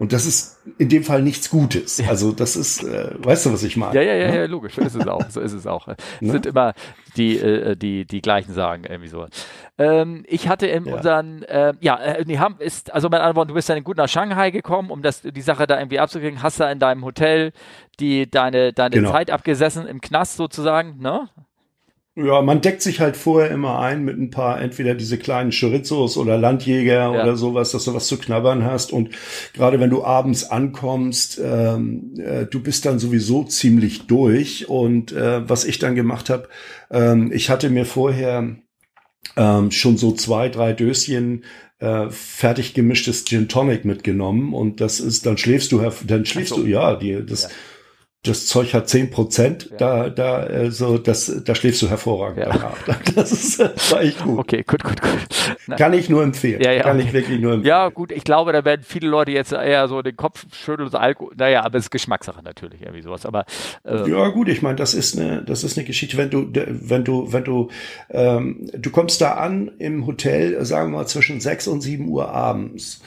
Und 0.00 0.14
das 0.14 0.24
ist 0.24 0.58
in 0.78 0.88
dem 0.88 1.04
Fall 1.04 1.20
nichts 1.20 1.50
Gutes. 1.50 1.98
Ja. 1.98 2.08
Also 2.08 2.32
das 2.32 2.56
ist, 2.56 2.82
äh, 2.82 3.10
weißt 3.18 3.44
du, 3.44 3.52
was 3.52 3.62
ich 3.62 3.76
meine? 3.76 3.94
Ja, 3.96 4.00
ja, 4.00 4.14
ja, 4.14 4.30
ne? 4.30 4.36
ja, 4.38 4.44
logisch. 4.46 4.74
So 4.74 4.80
ist 4.80 4.94
es 4.94 5.06
auch. 5.06 5.28
So 5.28 5.42
ist 5.42 5.52
es 5.52 5.66
auch. 5.66 5.88
Es 5.88 5.96
ne? 6.22 6.32
sind 6.32 6.46
immer 6.46 6.72
die, 7.18 7.36
äh, 7.36 7.76
die, 7.76 8.06
die 8.06 8.22
gleichen 8.22 8.54
Sagen 8.54 8.84
irgendwie 8.84 9.10
so. 9.10 9.26
Ähm, 9.76 10.24
ich 10.26 10.48
hatte 10.48 10.66
in 10.66 10.86
ja. 10.86 10.96
unseren, 10.96 11.42
äh, 11.42 11.74
ja, 11.80 12.24
die 12.24 12.38
haben 12.38 12.56
ist, 12.60 12.94
also 12.94 13.10
mit 13.10 13.20
anderen 13.20 13.36
Worten, 13.36 13.48
du 13.48 13.54
bist 13.54 13.68
dann 13.68 13.84
gut 13.84 13.98
nach 13.98 14.08
Shanghai 14.08 14.50
gekommen, 14.50 14.90
um 14.90 15.02
das, 15.02 15.20
die 15.20 15.42
Sache 15.42 15.66
da 15.66 15.78
irgendwie 15.78 15.98
abzukriegen. 15.98 16.42
Hast 16.42 16.60
da 16.60 16.72
in 16.72 16.78
deinem 16.78 17.04
Hotel 17.04 17.52
die 17.98 18.30
deine 18.30 18.72
deine 18.72 18.96
genau. 18.96 19.12
Zeit 19.12 19.30
abgesessen 19.30 19.86
im 19.86 20.00
Knast 20.00 20.36
sozusagen, 20.36 20.96
ne? 20.98 21.28
Ja, 22.16 22.42
man 22.42 22.60
deckt 22.60 22.82
sich 22.82 22.98
halt 22.98 23.16
vorher 23.16 23.52
immer 23.52 23.78
ein 23.78 24.04
mit 24.04 24.18
ein 24.18 24.30
paar, 24.30 24.60
entweder 24.60 24.94
diese 24.94 25.16
kleinen 25.16 25.52
Chorizos 25.52 26.16
oder 26.16 26.36
Landjäger 26.36 26.92
ja. 26.92 27.22
oder 27.22 27.36
sowas, 27.36 27.70
dass 27.70 27.84
du 27.84 27.94
was 27.94 28.08
zu 28.08 28.18
knabbern 28.18 28.64
hast. 28.64 28.92
Und 28.92 29.10
gerade 29.54 29.78
wenn 29.78 29.90
du 29.90 30.04
abends 30.04 30.50
ankommst, 30.50 31.40
ähm, 31.42 32.14
äh, 32.18 32.46
du 32.46 32.60
bist 32.60 32.84
dann 32.84 32.98
sowieso 32.98 33.44
ziemlich 33.44 34.08
durch. 34.08 34.68
Und 34.68 35.12
äh, 35.12 35.48
was 35.48 35.64
ich 35.64 35.78
dann 35.78 35.94
gemacht 35.94 36.30
habe, 36.30 36.48
ähm, 36.90 37.30
ich 37.32 37.48
hatte 37.48 37.70
mir 37.70 37.86
vorher 37.86 38.56
ähm, 39.36 39.70
schon 39.70 39.96
so 39.96 40.10
zwei, 40.10 40.48
drei 40.48 40.72
Döschen 40.72 41.44
äh, 41.78 42.10
fertig 42.10 42.74
gemischtes 42.74 43.24
Gin 43.24 43.48
Tonic 43.48 43.84
mitgenommen 43.84 44.52
und 44.52 44.80
das 44.80 44.98
ist, 44.98 45.26
dann 45.26 45.38
schläfst 45.38 45.70
du, 45.70 45.80
dann 46.06 46.26
schläfst 46.26 46.54
so. 46.54 46.62
du, 46.62 46.66
ja, 46.66 46.96
die, 46.96 47.24
das, 47.24 47.44
ja 47.44 47.48
das 48.22 48.46
Zeug 48.46 48.74
hat 48.74 48.86
zehn 48.86 49.10
Prozent, 49.10 49.70
ja. 49.70 49.76
da, 49.78 50.10
da, 50.10 50.46
äh, 50.46 50.70
so, 50.70 50.98
das, 50.98 51.42
da 51.42 51.54
schläfst 51.54 51.80
du 51.80 51.88
hervorragend 51.88 52.38
ja. 52.38 52.52
danach. 52.52 52.76
Das 53.14 53.32
ist, 53.32 53.58
das 53.58 53.92
war 53.92 54.02
echt 54.02 54.22
gut. 54.22 54.38
Okay, 54.38 54.62
gut, 54.66 54.84
gut, 54.84 55.00
gut. 55.00 55.26
Na. 55.66 55.76
Kann 55.76 55.94
ich 55.94 56.10
nur 56.10 56.22
empfehlen. 56.22 56.60
Ja, 56.62 56.70
ja, 56.70 56.82
Kann 56.82 56.98
okay. 56.98 57.06
ich 57.06 57.12
wirklich 57.14 57.40
nur 57.40 57.54
empfehlen. 57.54 57.68
Ja, 57.68 57.88
gut, 57.88 58.12
ich 58.12 58.22
glaube, 58.24 58.52
da 58.52 58.62
werden 58.64 58.82
viele 58.86 59.08
Leute 59.08 59.30
jetzt 59.30 59.52
eher 59.52 59.88
so 59.88 60.02
den 60.02 60.16
Kopf 60.16 60.44
schütteln, 60.52 60.90
so 60.90 60.98
Alkohol, 60.98 61.32
naja, 61.36 61.64
aber 61.64 61.78
es 61.78 61.84
ist 61.84 61.90
Geschmackssache 61.90 62.42
natürlich, 62.42 62.82
irgendwie 62.82 63.02
sowas, 63.02 63.24
aber, 63.24 63.46
äh, 63.84 64.08
Ja, 64.08 64.28
gut, 64.28 64.48
ich 64.48 64.60
meine, 64.60 64.76
das 64.76 64.92
ist 64.92 65.18
eine, 65.18 65.42
das 65.42 65.64
ist 65.64 65.78
eine 65.78 65.86
Geschichte, 65.86 66.18
wenn 66.18 66.28
du, 66.28 66.46
wenn 66.52 67.04
du, 67.04 67.32
wenn 67.32 67.44
du, 67.44 67.68
ähm, 68.10 68.70
du 68.76 68.90
kommst 68.90 69.22
da 69.22 69.34
an 69.34 69.72
im 69.78 70.06
Hotel, 70.06 70.62
sagen 70.66 70.92
wir 70.92 70.98
mal, 70.98 71.06
zwischen 71.06 71.40
sechs 71.40 71.66
und 71.66 71.80
sieben 71.80 72.08
Uhr 72.08 72.28
abends. 72.28 73.00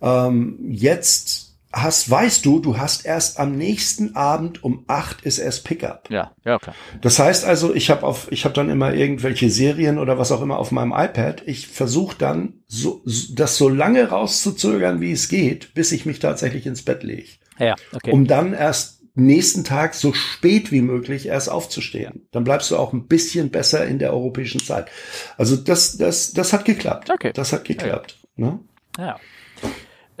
Ähm, 0.00 0.58
jetzt, 0.68 1.49
hast, 1.72 2.10
weißt 2.10 2.44
du, 2.44 2.58
du 2.58 2.78
hast 2.78 3.04
erst 3.04 3.38
am 3.38 3.56
nächsten 3.56 4.16
Abend 4.16 4.64
um 4.64 4.84
acht 4.88 5.22
ist 5.22 5.38
erst 5.38 5.64
Pickup. 5.64 6.08
Ja, 6.10 6.32
ja 6.44 6.58
klar. 6.58 6.74
Das 7.00 7.18
heißt 7.18 7.44
also, 7.44 7.74
ich 7.74 7.90
habe 7.90 8.04
auf, 8.04 8.30
ich 8.32 8.44
habe 8.44 8.54
dann 8.54 8.70
immer 8.70 8.92
irgendwelche 8.92 9.50
Serien 9.50 9.98
oder 9.98 10.18
was 10.18 10.32
auch 10.32 10.42
immer 10.42 10.58
auf 10.58 10.72
meinem 10.72 10.92
iPad. 10.92 11.42
Ich 11.46 11.68
versuche 11.68 12.16
dann, 12.18 12.54
so, 12.66 13.02
das 13.32 13.56
so 13.56 13.68
lange 13.68 14.08
rauszuzögern, 14.08 15.00
wie 15.00 15.12
es 15.12 15.28
geht, 15.28 15.74
bis 15.74 15.92
ich 15.92 16.06
mich 16.06 16.18
tatsächlich 16.18 16.66
ins 16.66 16.82
Bett 16.82 17.02
lege. 17.02 17.28
Ja, 17.58 17.76
okay. 17.92 18.10
Um 18.10 18.26
dann 18.26 18.52
erst 18.52 19.00
nächsten 19.14 19.64
Tag 19.64 19.94
so 19.94 20.12
spät 20.12 20.72
wie 20.72 20.82
möglich 20.82 21.26
erst 21.26 21.50
aufzustehen. 21.50 22.26
Dann 22.30 22.44
bleibst 22.44 22.70
du 22.70 22.76
auch 22.76 22.92
ein 22.92 23.06
bisschen 23.06 23.50
besser 23.50 23.86
in 23.86 23.98
der 23.98 24.12
europäischen 24.12 24.60
Zeit. 24.60 24.88
Also 25.36 25.56
das, 25.56 25.96
das, 25.98 26.32
das 26.32 26.52
hat 26.52 26.64
geklappt. 26.64 27.10
Okay. 27.10 27.32
Das 27.32 27.52
hat 27.52 27.64
geklappt. 27.64 28.18
Ja. 28.36 28.46
Ne? 28.46 28.58
ja. 28.98 29.20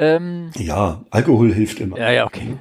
Ähm, 0.00 0.50
ja, 0.56 1.02
Alkohol 1.10 1.52
hilft 1.52 1.78
immer. 1.78 1.98
Ja, 1.98 2.10
ja, 2.10 2.24
okay. 2.24 2.56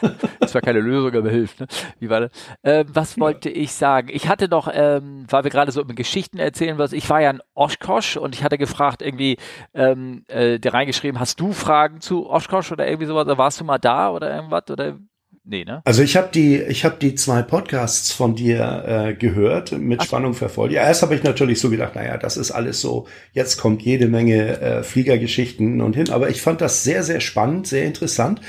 das 0.40 0.54
war 0.54 0.62
keine 0.62 0.80
Lösung, 0.80 1.14
aber 1.14 1.28
hilft. 1.28 1.60
Ne? 1.60 1.66
Wie 1.98 2.08
war 2.08 2.20
das? 2.20 2.30
Ähm, 2.64 2.86
was 2.92 3.20
wollte 3.20 3.50
ja. 3.50 3.56
ich 3.56 3.72
sagen? 3.72 4.08
Ich 4.10 4.28
hatte 4.28 4.48
noch, 4.48 4.66
ähm, 4.72 5.26
weil 5.28 5.44
wir 5.44 5.50
gerade 5.50 5.72
so 5.72 5.82
über 5.82 5.92
Geschichten 5.92 6.38
erzählen, 6.38 6.78
was 6.78 6.94
ich 6.94 7.08
war 7.10 7.20
ja 7.20 7.30
in 7.30 7.42
Oshkosh 7.52 8.16
und 8.16 8.34
ich 8.34 8.42
hatte 8.42 8.56
gefragt, 8.56 9.02
irgendwie, 9.02 9.36
ähm, 9.74 10.24
äh, 10.28 10.58
der 10.58 10.72
reingeschrieben, 10.72 11.20
hast 11.20 11.38
du 11.38 11.52
Fragen 11.52 12.00
zu 12.00 12.30
Oshkosh 12.30 12.72
oder 12.72 12.88
irgendwie 12.88 13.06
sowas? 13.06 13.26
Oder 13.26 13.36
warst 13.36 13.60
du 13.60 13.64
mal 13.64 13.78
da 13.78 14.10
oder 14.10 14.34
irgendwas? 14.34 14.70
Oder 14.70 14.96
Nee, 15.42 15.64
ne? 15.64 15.80
Also 15.84 16.02
ich 16.02 16.16
habe 16.16 16.28
die, 16.32 16.56
ich 16.56 16.84
habe 16.84 16.96
die 17.00 17.14
zwei 17.14 17.42
Podcasts 17.42 18.12
von 18.12 18.34
dir 18.34 18.84
äh, 18.86 19.14
gehört, 19.14 19.72
mit 19.72 20.00
Ach. 20.00 20.04
Spannung 20.04 20.34
verfolgt. 20.34 20.74
Ja, 20.74 20.82
erst 20.82 21.02
habe 21.02 21.14
ich 21.14 21.22
natürlich 21.22 21.60
so 21.60 21.70
gedacht, 21.70 21.94
naja, 21.94 22.18
das 22.18 22.36
ist 22.36 22.50
alles 22.50 22.80
so, 22.80 23.06
jetzt 23.32 23.56
kommt 23.56 23.82
jede 23.82 24.06
Menge 24.06 24.60
äh, 24.60 24.82
Fliegergeschichten 24.82 25.80
und 25.80 25.96
hin. 25.96 26.10
Aber 26.10 26.28
ich 26.28 26.42
fand 26.42 26.60
das 26.60 26.84
sehr, 26.84 27.02
sehr 27.02 27.20
spannend, 27.20 27.66
sehr 27.66 27.84
interessant. 27.84 28.40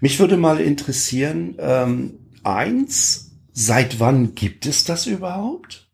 Mich 0.00 0.18
würde 0.18 0.38
mal 0.38 0.58
interessieren, 0.58 1.56
ähm, 1.58 2.14
eins, 2.44 3.32
seit 3.52 4.00
wann 4.00 4.34
gibt 4.34 4.64
es 4.64 4.84
das 4.84 5.06
überhaupt? 5.06 5.88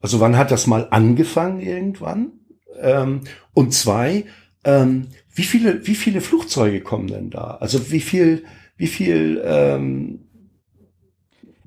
Also 0.00 0.20
wann 0.20 0.38
hat 0.38 0.52
das 0.52 0.66
mal 0.66 0.86
angefangen 0.90 1.60
irgendwann? 1.60 2.32
Ähm, 2.80 3.22
und 3.54 3.74
zwei, 3.74 4.24
ähm, 4.64 5.08
wie 5.34 5.42
viele, 5.42 5.86
wie 5.86 5.94
viele 5.94 6.20
Flugzeuge 6.20 6.80
kommen 6.80 7.08
denn 7.08 7.30
da? 7.30 7.58
Also 7.60 7.90
wie 7.90 8.00
viel 8.00 8.44
wie 8.80 8.86
viel 8.86 9.42
ähm, 9.44 10.20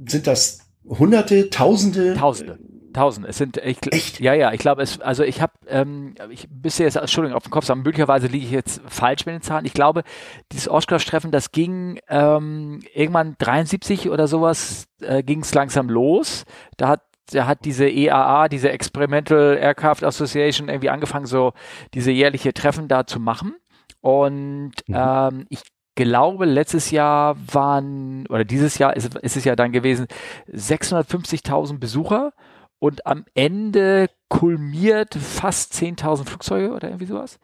sind 0.03 0.25
das? 0.25 0.59
Hunderte, 0.83 1.49
Tausende? 1.51 2.15
Tausende. 2.15 2.57
Tausend. 2.91 3.27
Es 3.27 3.37
sind 3.37 3.57
ich, 3.57 3.77
echt. 3.91 4.19
Ja, 4.19 4.33
ja. 4.33 4.51
Ich 4.51 4.59
glaube, 4.59 4.81
es. 4.81 4.99
Also 4.99 5.23
ich 5.23 5.39
habe 5.39 5.53
ähm, 5.67 6.15
ich 6.31 6.47
bisher 6.49 6.87
jetzt 6.87 6.95
Entschuldigung 6.95 7.37
auf 7.37 7.43
dem 7.43 7.51
Kopf 7.51 7.65
sagen. 7.65 7.83
Möglicherweise 7.83 8.27
liege 8.27 8.45
ich 8.45 8.51
jetzt 8.51 8.81
falsch 8.87 9.27
mit 9.27 9.35
den 9.35 9.41
Zahlen. 9.41 9.65
Ich 9.65 9.73
glaube, 9.73 10.03
dieses 10.51 10.67
Oshkosh-Treffen, 10.67 11.31
das 11.31 11.51
ging 11.51 11.99
ähm, 12.09 12.81
irgendwann 12.93 13.35
73 13.37 14.09
oder 14.09 14.27
sowas 14.27 14.85
äh, 15.01 15.21
ging 15.21 15.41
es 15.41 15.53
langsam 15.53 15.89
los. 15.89 16.45
Da 16.77 16.87
hat 16.87 17.01
da 17.31 17.45
hat 17.45 17.63
diese 17.63 17.87
EAA, 17.87 18.49
diese 18.49 18.71
Experimental 18.71 19.57
Aircraft 19.57 20.03
Association 20.03 20.67
irgendwie 20.67 20.89
angefangen, 20.89 21.27
so 21.27 21.53
diese 21.93 22.11
jährliche 22.11 22.53
Treffen 22.53 22.87
da 22.87 23.05
zu 23.05 23.19
machen. 23.19 23.55
Und 24.01 24.73
mhm. 24.87 24.95
ähm, 24.95 25.45
ich 25.49 25.61
glaube, 25.95 26.45
letztes 26.45 26.91
Jahr 26.91 27.35
waren, 27.51 28.25
oder 28.27 28.45
dieses 28.45 28.77
Jahr 28.77 28.95
ist, 28.95 29.15
ist 29.17 29.37
es 29.37 29.43
ja 29.45 29.55
dann 29.55 29.71
gewesen, 29.71 30.07
650.000 30.51 31.79
Besucher 31.79 32.33
und 32.79 33.05
am 33.05 33.25
Ende 33.33 34.09
kulmiert 34.29 35.15
fast 35.15 35.73
10.000 35.73 36.25
Flugzeuge 36.25 36.71
oder 36.73 36.89
irgendwie 36.89 37.05
sowas. 37.05 37.39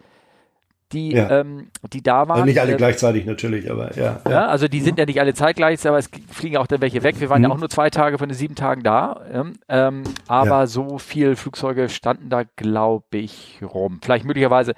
die, 0.91 1.11
ja. 1.11 1.41
ähm, 1.41 1.69
die 1.93 2.01
da 2.01 2.27
waren. 2.27 2.31
Also 2.31 2.45
nicht 2.45 2.59
alle 2.59 2.73
äh, 2.73 2.77
gleichzeitig 2.77 3.25
natürlich, 3.25 3.69
aber 3.69 3.95
ja. 3.95 4.21
Ja, 4.27 4.47
also 4.47 4.67
die 4.67 4.81
sind 4.81 4.97
ja 4.97 5.05
nicht 5.05 5.19
alle 5.19 5.33
zeitgleich, 5.33 5.85
aber 5.87 5.99
es 5.99 6.09
fliegen 6.31 6.57
auch 6.57 6.65
dann 6.65 6.81
welche 6.81 7.03
weg. 7.03 7.19
Wir 7.19 7.29
waren 7.29 7.41
mhm. 7.41 7.49
ja 7.49 7.53
auch 7.53 7.59
nur 7.59 7.69
zwei 7.69 7.89
Tage 7.89 8.17
von 8.17 8.27
den 8.27 8.35
sieben 8.35 8.55
Tagen 8.55 8.81
da. 8.81 9.21
Ähm, 9.69 10.03
aber 10.27 10.67
so 10.67 10.97
viel 10.97 11.35
Flugzeuge 11.35 11.89
standen 11.89 12.29
da, 12.29 12.43
glaube 12.55 13.17
ich, 13.17 13.61
rum. 13.61 13.99
Vielleicht 14.01 14.25
möglicherweise 14.25 14.73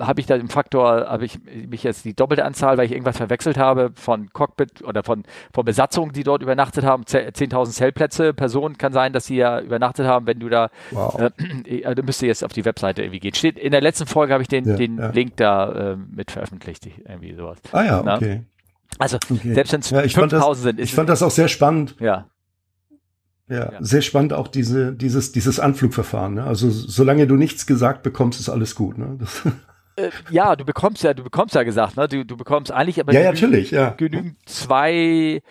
habe 0.00 0.20
ich 0.20 0.26
da 0.26 0.36
im 0.36 0.48
Faktor, 0.48 1.06
habe 1.08 1.24
ich 1.24 1.38
mich 1.44 1.82
jetzt 1.82 2.04
die 2.04 2.14
doppelte 2.14 2.44
Anzahl, 2.44 2.78
weil 2.78 2.86
ich 2.86 2.92
irgendwas 2.92 3.16
verwechselt 3.16 3.58
habe 3.58 3.92
von 3.94 4.32
Cockpit 4.32 4.82
oder 4.82 5.02
von, 5.02 5.24
von 5.52 5.64
Besatzungen, 5.64 6.12
die 6.12 6.24
dort 6.24 6.42
übernachtet 6.42 6.84
haben, 6.84 7.04
10.000 7.04 7.70
Zellplätze, 7.70 8.34
Personen 8.34 8.78
kann 8.78 8.92
sein, 8.92 9.12
dass 9.12 9.26
sie 9.26 9.36
ja 9.36 9.60
übernachtet 9.60 10.06
haben, 10.06 10.26
wenn 10.26 10.40
du 10.40 10.48
da, 10.48 10.70
wow. 10.90 11.30
äh, 11.66 11.80
äh, 11.82 12.02
müsste 12.02 12.26
jetzt 12.26 12.44
auf 12.44 12.52
die 12.52 12.64
Webseite 12.64 13.02
irgendwie 13.02 13.20
gehen. 13.20 13.34
Steht, 13.34 13.58
in 13.58 13.72
der 13.72 13.80
letzten 13.80 14.06
Folge 14.06 14.32
habe 14.32 14.42
ich 14.42 14.48
den, 14.48 14.64
ja, 14.64 14.76
den 14.76 14.98
ja. 14.98 15.10
Link 15.10 15.36
da 15.36 15.92
äh, 15.92 15.96
mit 15.96 16.30
veröffentlicht, 16.30 16.86
irgendwie 16.86 17.34
sowas. 17.34 17.58
Ah 17.72 17.84
ja, 17.84 18.16
okay. 18.16 18.42
Also, 18.98 19.18
okay. 19.30 19.54
selbst 19.54 19.72
wenn 19.72 19.80
es 19.80 19.90
ja, 19.90 20.00
5.000 20.00 20.54
sind. 20.54 20.80
ich 20.80 20.94
fand 20.94 21.08
das 21.08 21.22
auch 21.22 21.30
sehr 21.30 21.48
spannend. 21.48 21.96
Ja. 22.00 22.26
Ja, 23.50 23.72
ja, 23.72 23.78
sehr 23.80 24.00
spannend 24.00 24.32
auch 24.32 24.46
diese, 24.46 24.92
dieses, 24.92 25.32
dieses 25.32 25.58
Anflugverfahren. 25.58 26.34
Ne? 26.34 26.44
Also 26.44 26.70
solange 26.70 27.26
du 27.26 27.34
nichts 27.34 27.66
gesagt 27.66 28.04
bekommst, 28.04 28.38
ist 28.38 28.48
alles 28.48 28.76
gut. 28.76 28.96
Ne? 28.96 29.16
Das 29.18 29.42
äh, 29.96 30.10
ja, 30.30 30.56
du 30.56 30.64
bekommst 30.64 31.02
ja, 31.02 31.14
du 31.14 31.22
bekommst 31.22 31.54
ja 31.54 31.62
gesagt, 31.62 31.96
ne? 31.96 32.08
Du, 32.08 32.24
du 32.24 32.36
bekommst 32.36 32.72
eigentlich 32.72 33.00
aber 33.00 33.12
ja, 33.12 33.20
genügend, 33.20 33.42
natürlich, 33.42 33.70
ja. 33.70 33.90
genügend 33.90 34.36
zwei, 34.46 35.42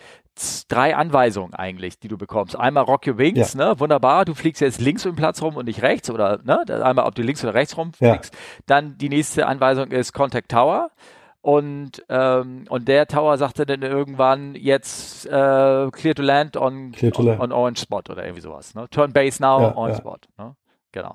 drei 0.68 0.96
Anweisungen 0.96 1.54
eigentlich, 1.54 1.98
die 1.98 2.08
du 2.08 2.16
bekommst. 2.16 2.56
Einmal 2.56 2.84
Rock 2.84 3.06
Your 3.06 3.18
Wings, 3.18 3.54
ja. 3.54 3.68
ne? 3.68 3.80
Wunderbar, 3.80 4.24
du 4.24 4.34
fliegst 4.34 4.60
jetzt 4.60 4.80
links 4.80 5.04
um 5.06 5.12
den 5.12 5.16
Platz 5.16 5.42
rum 5.42 5.56
und 5.56 5.66
nicht 5.66 5.82
rechts 5.82 6.10
oder 6.10 6.40
ne? 6.44 6.62
Einmal, 6.84 7.06
ob 7.06 7.14
du 7.14 7.22
links 7.22 7.42
oder 7.44 7.54
rechts 7.54 7.76
rumfliegst. 7.76 8.34
Ja. 8.34 8.40
Dann 8.66 8.98
die 8.98 9.08
nächste 9.08 9.46
Anweisung 9.46 9.90
ist 9.90 10.12
Contact 10.12 10.50
Tower. 10.50 10.90
Und, 11.42 12.04
ähm, 12.10 12.66
und 12.68 12.86
der 12.86 13.06
Tower 13.06 13.38
sagte 13.38 13.64
dann 13.64 13.80
irgendwann 13.80 14.54
jetzt 14.54 15.24
äh, 15.24 15.30
clear 15.90 16.14
to 16.14 16.22
land 16.22 16.58
on, 16.58 16.92
to 16.92 17.06
on, 17.18 17.26
land. 17.26 17.40
on, 17.40 17.52
Orange 17.52 17.80
Spot 17.80 18.02
oder 18.10 18.24
irgendwie 18.24 18.42
sowas. 18.42 18.74
Ne? 18.74 18.86
Turn 18.90 19.14
Base 19.14 19.40
now, 19.40 19.62
ja, 19.62 19.74
Orange 19.74 19.96
Spot. 19.96 20.18
Ne? 20.36 20.54
Genau. 20.92 21.14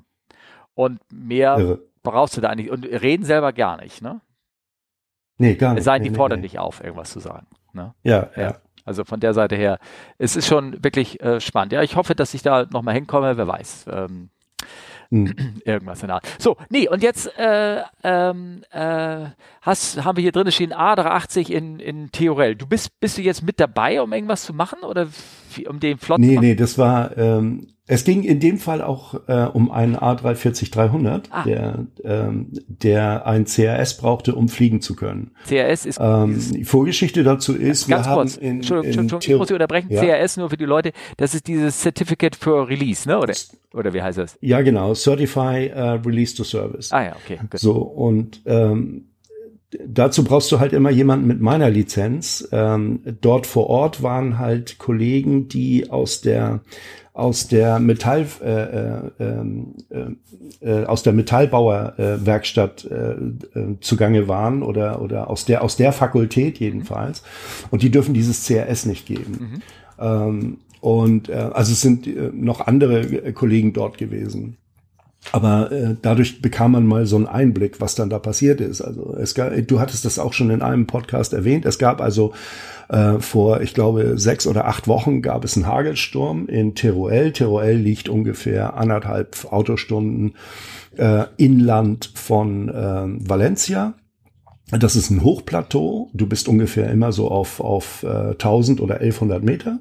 Und 0.73 0.99
mehr 1.11 1.57
Irre 1.59 1.79
brauchst 2.05 2.37
du 2.37 2.41
da 2.41 2.49
eigentlich. 2.49 2.71
Und 2.71 2.85
reden 2.85 3.25
selber 3.25 3.51
gar 3.53 3.81
nicht, 3.81 4.01
ne? 4.01 4.21
Nee, 5.37 5.55
gar 5.55 5.73
nicht. 5.73 5.79
Es 5.79 5.85
sei 5.85 5.95
denn, 5.95 6.03
die 6.03 6.09
nee, 6.11 6.15
fordern 6.15 6.39
nee. 6.39 6.47
dich 6.47 6.59
auf, 6.59 6.81
irgendwas 6.83 7.11
zu 7.11 7.19
sagen. 7.19 7.47
Ne? 7.73 7.93
Ja, 8.03 8.29
ja, 8.35 8.41
ja. 8.41 8.55
Also 8.85 9.03
von 9.03 9.19
der 9.19 9.33
Seite 9.33 9.55
her, 9.55 9.79
es 10.17 10.35
ist 10.35 10.47
schon 10.47 10.83
wirklich 10.83 11.19
äh, 11.21 11.41
spannend. 11.41 11.73
Ja, 11.73 11.81
ich 11.81 11.95
hoffe, 11.95 12.15
dass 12.15 12.33
ich 12.33 12.43
da 12.43 12.67
nochmal 12.69 12.93
hinkomme, 12.93 13.35
wer 13.35 13.47
weiß. 13.47 13.85
Ähm, 13.91 14.29
hm. 15.09 15.33
Irgendwas 15.65 16.01
in 16.01 16.07
der 16.07 16.15
Art. 16.15 16.27
So, 16.39 16.57
nee, 16.69 16.87
und 16.87 17.01
jetzt 17.01 17.27
äh, 17.37 17.81
ähm, 18.03 18.63
äh, 18.71 19.25
hast, 19.61 20.03
haben 20.03 20.17
wir 20.17 20.21
hier 20.21 20.31
drin 20.31 20.51
stehen 20.51 20.73
A380 20.73 21.49
in, 21.49 21.79
in 21.79 22.11
Theorel. 22.11 22.55
Du 22.55 22.67
bist, 22.67 22.99
bist 22.99 23.17
du 23.17 23.21
jetzt 23.21 23.43
mit 23.43 23.59
dabei, 23.59 24.01
um 24.01 24.13
irgendwas 24.13 24.45
zu 24.45 24.53
machen 24.53 24.79
oder 24.83 25.07
um 25.67 25.79
den 25.79 25.97
Flot 25.97 26.19
Nee, 26.19 26.37
nee, 26.39 26.55
das 26.55 26.77
war, 26.77 27.17
ähm, 27.17 27.67
es 27.87 28.03
ging 28.03 28.23
in 28.23 28.39
dem 28.39 28.57
Fall 28.57 28.81
auch 28.81 29.27
äh, 29.27 29.47
um 29.53 29.69
einen 29.69 29.95
A340-300, 29.95 31.25
ah. 31.29 31.43
der, 31.43 31.85
ähm, 32.03 32.47
der 32.67 33.27
ein 33.27 33.45
CRS 33.45 33.97
brauchte, 33.97 34.33
um 34.33 34.49
fliegen 34.49 34.81
zu 34.81 34.95
können. 34.95 35.31
CRS 35.47 35.85
ist. 35.85 35.99
Ähm, 36.01 36.41
die 36.51 36.63
Vorgeschichte 36.63 37.23
dazu 37.23 37.53
ist, 37.53 37.87
ganz 37.87 38.07
wir 38.07 38.13
kurz, 38.13 38.35
haben 38.35 38.41
in, 38.41 38.55
Entschuldigung, 38.57 38.93
in 38.93 38.99
Entschuldigung 39.01 39.33
ich 39.33 39.37
muss 39.37 39.47
Sie 39.49 39.53
unterbrechen. 39.53 39.91
Ja. 39.91 40.01
CRS 40.01 40.37
nur 40.37 40.49
für 40.49 40.57
die 40.57 40.65
Leute, 40.65 40.93
das 41.17 41.35
ist 41.35 41.47
dieses 41.47 41.79
Certificate 41.79 42.35
for 42.35 42.67
Release, 42.67 43.07
ne? 43.07 43.19
Oder, 43.19 43.35
oder 43.73 43.93
wie 43.93 44.01
heißt 44.01 44.17
das? 44.17 44.37
Ja, 44.41 44.61
genau. 44.61 44.95
Certify 44.95 45.71
uh, 45.75 46.01
Release 46.03 46.35
to 46.35 46.43
Service. 46.43 46.91
Ah 46.91 47.03
ja, 47.03 47.15
okay. 47.23 47.39
Good. 47.51 47.59
So, 47.59 47.73
und 47.73 48.41
ähm, 48.45 49.09
dazu 49.87 50.23
brauchst 50.23 50.51
du 50.51 50.59
halt 50.59 50.73
immer 50.73 50.89
jemanden 50.89 51.27
mit 51.27 51.41
meiner 51.41 51.69
Lizenz. 51.69 52.47
Ähm, 52.51 52.99
dort 53.21 53.47
vor 53.47 53.67
Ort 53.67 54.03
waren 54.03 54.37
halt 54.37 54.77
Kollegen, 54.77 55.47
die 55.47 55.89
aus 55.89 56.21
der 56.21 56.61
aus 57.13 57.47
der 57.47 57.79
Metall 57.79 58.27
äh, 58.43 58.49
äh, 58.49 59.11
ähm, 59.19 59.73
äh, 59.89 60.69
äh, 60.69 60.85
aus 60.85 61.01
der 61.01 61.13
Metallbauerwerkstatt 61.13 62.85
äh, 62.91 63.11
äh, 63.11 63.79
zugange 63.79 64.27
waren 64.27 64.61
oder 64.61 65.01
oder 65.01 65.29
aus 65.29 65.45
der 65.45 65.63
aus 65.63 65.77
der 65.77 65.93
Fakultät 65.93 66.59
jedenfalls 66.59 67.23
und 67.71 67.83
die 67.83 67.89
dürfen 67.89 68.13
dieses 68.13 68.45
CRS 68.45 68.85
nicht 68.85 69.05
geben. 69.05 69.31
Mhm. 69.39 69.61
Ähm, 69.97 70.57
und 70.81 71.29
äh, 71.29 71.49
also 71.53 71.71
es 71.71 71.81
sind 71.81 72.05
äh, 72.05 72.31
noch 72.33 72.59
andere 72.67 72.99
äh, 72.99 73.31
Kollegen 73.31 73.71
dort 73.71 73.97
gewesen. 73.97 74.57
Aber 75.31 75.71
äh, 75.71 75.95
dadurch 76.01 76.41
bekam 76.41 76.71
man 76.71 76.85
mal 76.85 77.05
so 77.05 77.15
einen 77.15 77.27
Einblick, 77.27 77.81
was 77.81 77.95
dann 77.95 78.09
da 78.09 78.19
passiert 78.19 78.61
ist. 78.61 78.81
Also 78.81 79.15
es 79.19 79.35
gab, 79.35 79.53
du 79.67 79.79
hattest 79.79 80.05
das 80.05 80.19
auch 80.19 80.33
schon 80.33 80.49
in 80.49 80.61
einem 80.61 80.87
Podcast 80.87 81.33
erwähnt. 81.33 81.65
Es 81.65 81.79
gab 81.79 82.01
also 82.01 82.33
äh, 82.89 83.19
vor, 83.19 83.61
ich 83.61 83.73
glaube, 83.73 84.17
sechs 84.17 84.47
oder 84.47 84.65
acht 84.65 84.87
Wochen 84.87 85.21
gab 85.21 85.43
es 85.43 85.55
einen 85.55 85.67
Hagelsturm 85.67 86.47
in 86.47 86.75
Teruel. 86.75 87.31
Teruel 87.31 87.75
liegt 87.75 88.09
ungefähr 88.09 88.75
anderthalb 88.75 89.51
Autostunden 89.51 90.35
äh, 90.97 91.25
inland 91.37 92.11
von 92.13 92.69
äh, 92.69 93.29
Valencia. 93.29 93.95
Das 94.71 94.95
ist 94.95 95.09
ein 95.09 95.23
Hochplateau. 95.23 96.09
Du 96.13 96.27
bist 96.27 96.47
ungefähr 96.47 96.89
immer 96.89 97.11
so 97.11 97.29
auf, 97.29 97.59
auf 97.59 98.03
äh, 98.03 98.31
1000 98.31 98.81
oder 98.81 98.95
1100 98.95 99.43
Meter. 99.43 99.79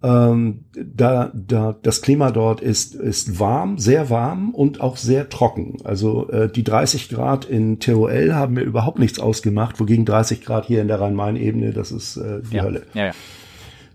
Ähm, 0.00 0.64
da, 0.72 1.32
da, 1.34 1.76
das 1.82 2.02
Klima 2.02 2.30
dort 2.30 2.60
ist, 2.60 2.94
ist 2.94 3.40
warm, 3.40 3.78
sehr 3.78 4.10
warm 4.10 4.54
und 4.54 4.80
auch 4.80 4.96
sehr 4.96 5.28
trocken. 5.28 5.78
Also 5.82 6.28
äh, 6.30 6.48
die 6.48 6.62
30 6.62 7.08
Grad 7.08 7.44
in 7.46 7.80
TOL 7.80 8.32
haben 8.32 8.54
mir 8.54 8.62
überhaupt 8.62 9.00
nichts 9.00 9.18
ausgemacht, 9.18 9.80
wogegen 9.80 10.04
30 10.04 10.42
Grad 10.42 10.66
hier 10.66 10.82
in 10.82 10.88
der 10.88 11.00
Rhein-Main-Ebene, 11.00 11.72
das 11.72 11.90
ist 11.90 12.16
äh, 12.16 12.42
die 12.48 12.56
ja. 12.56 12.62
Hölle. 12.62 12.82
Ja, 12.94 13.06
ja. 13.06 13.12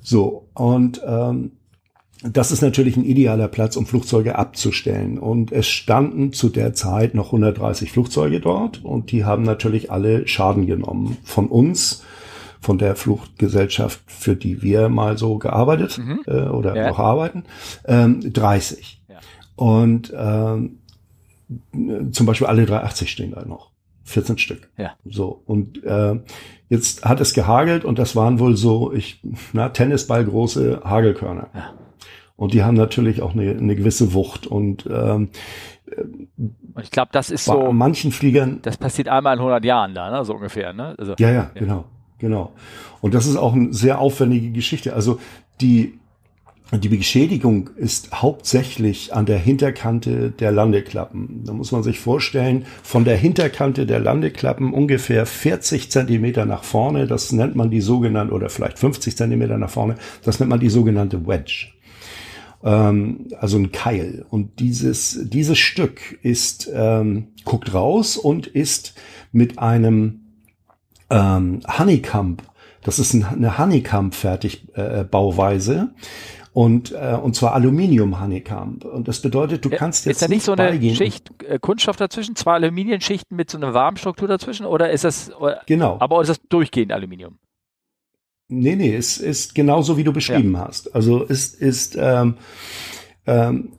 So, 0.01 0.49
und 0.53 1.01
ähm, 1.07 1.51
das 2.23 2.51
ist 2.51 2.61
natürlich 2.61 2.95
ein 2.95 3.03
idealer 3.05 3.47
Platz, 3.47 3.75
um 3.75 3.85
Flugzeuge 3.85 4.37
abzustellen. 4.37 5.19
Und 5.19 5.51
es 5.51 5.67
standen 5.67 6.31
zu 6.31 6.49
der 6.49 6.73
Zeit 6.73 7.15
noch 7.15 7.27
130 7.27 7.91
Flugzeuge 7.91 8.39
dort 8.39 8.83
und 8.83 9.11
die 9.11 9.25
haben 9.25 9.43
natürlich 9.43 9.91
alle 9.91 10.27
Schaden 10.27 10.65
genommen. 10.65 11.17
Von 11.23 11.47
uns 11.47 12.03
von 12.63 12.77
der 12.77 12.95
Fluchtgesellschaft, 12.95 14.01
für 14.07 14.35
die 14.35 14.61
wir 14.61 14.89
mal 14.89 15.17
so 15.17 15.37
gearbeitet 15.37 15.97
mhm. 15.97 16.21
äh, 16.25 16.47
oder 16.47 16.75
ja. 16.75 16.87
noch 16.87 16.99
arbeiten, 16.99 17.43
ähm, 17.85 18.21
30. 18.33 19.01
Ja. 19.09 19.19
Und 19.55 20.13
ähm, 20.15 20.79
zum 22.11 22.25
Beispiel 22.25 22.47
alle 22.47 22.65
380 22.65 23.11
stehen 23.11 23.31
da 23.31 23.45
noch. 23.45 23.71
14 24.05 24.37
Stück. 24.37 24.69
Ja. 24.77 24.91
So. 25.05 25.41
Und 25.45 25.83
äh, 25.83 26.19
jetzt 26.69 27.05
hat 27.05 27.21
es 27.21 27.33
gehagelt 27.33 27.85
und 27.85 27.99
das 27.99 28.15
waren 28.15 28.39
wohl 28.39 28.57
so, 28.57 28.91
ich, 28.93 29.21
na, 29.53 29.69
Tennisball 29.69 30.25
große 30.25 30.81
Hagelkörner. 30.83 31.49
Ja. 31.53 31.73
Und 32.35 32.53
die 32.53 32.63
haben 32.63 32.75
natürlich 32.75 33.21
auch 33.21 33.33
eine, 33.33 33.51
eine 33.51 33.75
gewisse 33.75 34.13
Wucht. 34.13 34.47
Und 34.47 34.87
ähm, 34.91 35.29
ich 36.81 36.91
glaube, 36.91 37.09
das 37.11 37.29
ist 37.29 37.45
so. 37.45 37.71
manchen 37.71 38.11
Fliegern. 38.11 38.59
Das 38.63 38.77
passiert 38.77 39.07
einmal 39.07 39.35
in 39.35 39.39
100 39.39 39.63
Jahren 39.63 39.93
da, 39.93 40.09
ne? 40.09 40.25
so 40.25 40.33
ungefähr. 40.33 40.73
Ne? 40.73 40.95
Also, 40.97 41.13
ja, 41.19 41.29
ja, 41.29 41.33
ja, 41.33 41.51
genau. 41.53 41.85
Genau. 42.23 42.53
Und 43.01 43.13
das 43.13 43.25
ist 43.25 43.35
auch 43.35 43.51
eine 43.51 43.73
sehr 43.73 43.99
aufwendige 43.99 44.51
Geschichte. 44.51 44.93
Also 44.93 45.19
die, 45.59 45.99
die 46.71 46.87
Beschädigung 46.87 47.71
ist 47.75 48.13
hauptsächlich 48.13 49.13
an 49.13 49.25
der 49.25 49.37
Hinterkante 49.37 50.31
der 50.31 50.53
Landeklappen. 50.53 51.43
Da 51.43 51.51
muss 51.51 51.73
man 51.73 51.83
sich 51.83 51.99
vorstellen, 51.99 52.65
von 52.81 53.03
der 53.03 53.17
Hinterkante 53.17 53.85
der 53.85 53.99
Landeklappen 53.99 54.73
ungefähr 54.73 55.25
40 55.25 55.91
Zentimeter 55.91 56.45
nach 56.45 56.63
vorne, 56.63 57.07
das 57.07 57.33
nennt 57.33 57.57
man 57.57 57.69
die 57.69 57.81
sogenannte, 57.81 58.33
oder 58.33 58.49
vielleicht 58.49 58.79
50 58.79 59.17
Zentimeter 59.17 59.57
nach 59.57 59.69
vorne, 59.69 59.95
das 60.23 60.39
nennt 60.39 60.49
man 60.49 60.61
die 60.61 60.69
sogenannte 60.69 61.27
Wedge. 61.27 61.73
Ähm, 62.63 63.27
also 63.37 63.57
ein 63.57 63.73
Keil. 63.73 64.25
Und 64.29 64.61
dieses, 64.61 65.19
dieses 65.25 65.57
Stück 65.59 66.19
ist, 66.21 66.71
ähm, 66.73 67.33
guckt 67.43 67.73
raus 67.73 68.15
und 68.15 68.47
ist 68.47 68.93
mit 69.33 69.59
einem 69.59 70.22
ähm, 71.13 71.61
Honeycomb. 71.67 72.43
Das 72.83 72.99
ist 72.99 73.15
eine 73.15 73.57
Honeycomb-Fertigbauweise. 73.57 75.93
Und, 76.51 76.91
äh, 76.91 77.17
und 77.21 77.35
zwar 77.35 77.53
Aluminium 77.53 78.19
Honeycomb. 78.21 78.85
Und 78.85 79.07
das 79.07 79.21
bedeutet, 79.21 79.65
du 79.65 79.71
kannst 79.71 80.05
jetzt. 80.05 80.17
Ist 80.17 80.21
da 80.21 80.27
nicht, 80.27 80.43
so 80.43 80.51
eine 80.51 80.69
beigehen. 80.69 80.95
Schicht 80.95 81.31
äh, 81.43 81.57
Kunststoff 81.59 81.95
dazwischen, 81.95 82.35
zwei 82.35 82.53
Aluminiumschichten 82.53 83.35
mit 83.35 83.49
so 83.49 83.57
einer 83.57 83.73
Warmstruktur 83.73 84.27
dazwischen? 84.27 84.67
Oder 84.67 84.91
ist 84.91 85.03
das. 85.03 85.31
Genau. 85.65 85.97
Aber 85.99 86.21
ist 86.21 86.27
das 86.27 86.39
durchgehend 86.49 86.91
Aluminium? 86.91 87.39
Nee, 88.49 88.75
nee, 88.75 88.95
es 88.95 89.17
ist 89.17 89.55
genauso, 89.55 89.97
wie 89.97 90.03
du 90.03 90.13
beschrieben 90.13 90.53
ja. 90.53 90.67
hast. 90.67 90.93
Also 90.93 91.25
es 91.27 91.53
ist. 91.53 91.97
Ähm, 91.99 92.35
ähm, 93.25 93.71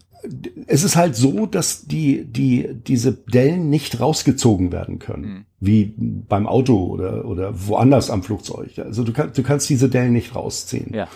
es 0.67 0.85
ist 0.85 0.97
halt 0.97 1.17
so, 1.17 1.47
dass 1.47 1.87
die, 1.87 2.25
die, 2.25 2.69
diese 2.87 3.13
Dellen 3.13 3.71
nicht 3.71 4.01
rausgezogen 4.01 4.73
werden 4.73 4.99
können. 4.99 5.25
Mhm. 5.25 5.45
Wie 5.61 5.95
beim 5.97 6.47
Auto 6.47 6.87
oder, 6.87 7.25
oder 7.25 7.53
woanders 7.67 8.11
am 8.11 8.23
Flugzeug. 8.23 8.79
Also 8.79 9.05
du, 9.05 9.13
kannst 9.13 9.39
du 9.39 9.43
kannst 9.43 9.69
diese 9.69 9.89
Dellen 9.89 10.13
nicht 10.13 10.35
rausziehen. 10.35 10.93
Ja. 10.95 11.09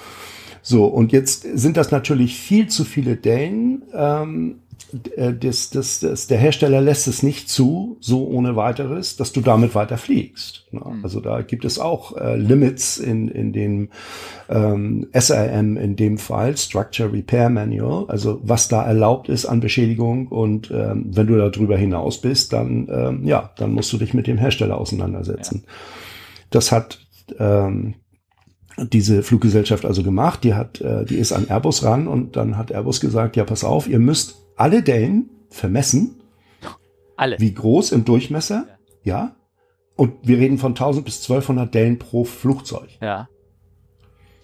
So, 0.62 0.86
und 0.86 1.12
jetzt 1.12 1.46
sind 1.54 1.76
das 1.76 1.90
natürlich 1.90 2.38
viel 2.38 2.68
zu 2.68 2.84
viele 2.84 3.16
Dellen, 3.16 3.82
ähm, 3.94 4.56
äh, 4.67 4.67
das, 4.93 5.70
das, 5.70 6.01
das, 6.01 6.26
der 6.28 6.39
Hersteller 6.39 6.80
lässt 6.80 7.09
es 7.09 7.22
nicht 7.22 7.51
zu, 7.51 7.99
so 8.01 8.26
ohne 8.26 8.57
weiteres, 8.57 9.16
dass 9.16 9.32
du 9.32 9.43
damit 9.43 9.74
weiter 9.74 9.99
fliegst. 9.99 10.64
Ne? 10.70 10.80
Mhm. 10.80 11.05
Also 11.05 11.20
da 11.20 11.43
gibt 11.43 11.66
es 11.66 11.78
auch 11.78 12.16
äh, 12.16 12.36
Limits 12.36 12.97
in, 12.97 13.28
in 13.28 13.53
dem 13.53 13.91
ähm, 14.49 15.07
SRM 15.12 15.76
in 15.76 15.97
dem 15.97 16.16
Fall, 16.16 16.57
Structure 16.57 17.12
Repair 17.12 17.51
Manual, 17.51 18.07
also 18.09 18.41
was 18.43 18.68
da 18.68 18.82
erlaubt 18.82 19.28
ist 19.28 19.45
an 19.45 19.61
Beschädigung 19.61 20.28
und 20.28 20.70
ähm, 20.70 21.07
wenn 21.11 21.26
du 21.26 21.36
da 21.36 21.51
drüber 21.51 21.76
hinaus 21.76 22.20
bist, 22.20 22.55
dann 22.55 22.89
ähm, 22.91 23.26
ja, 23.26 23.51
dann 23.57 23.72
musst 23.72 23.93
du 23.93 23.99
dich 23.99 24.14
mit 24.14 24.26
dem 24.26 24.39
Hersteller 24.39 24.78
auseinandersetzen. 24.78 25.64
Ja. 25.66 25.72
Das 26.51 26.72
hat 26.72 26.99
ähm, 27.39 27.95
diese 28.78 29.22
Fluggesellschaft 29.22 29.84
also 29.84 30.03
gemacht, 30.03 30.45
die 30.45 30.55
hat, 30.55 30.80
äh, 30.80 31.05
die 31.05 31.16
ist 31.16 31.32
an 31.32 31.47
Airbus 31.49 31.84
ran 31.84 32.07
und 32.07 32.36
dann 32.36 32.57
hat 32.57 32.70
Airbus 32.70 33.01
gesagt, 33.01 33.36
ja, 33.36 33.45
pass 33.45 33.64
auf, 33.64 33.86
ihr 33.86 33.99
müsst 33.99 34.47
alle 34.59 34.82
Dellen 34.82 35.30
vermessen. 35.50 36.20
Alle. 37.16 37.38
Wie 37.38 37.54
groß 37.54 37.92
im 37.92 38.04
Durchmesser, 38.04 38.66
ja. 39.02 39.14
ja. 39.14 39.36
Und 39.96 40.14
wir 40.22 40.38
reden 40.38 40.59
von 40.59 40.72
1000 40.72 41.04
bis 41.04 41.22
1200 41.22 41.74
Dellen 41.74 41.98
pro 41.98 42.24
Flugzeug. 42.24 42.88
Ja. 43.00 43.28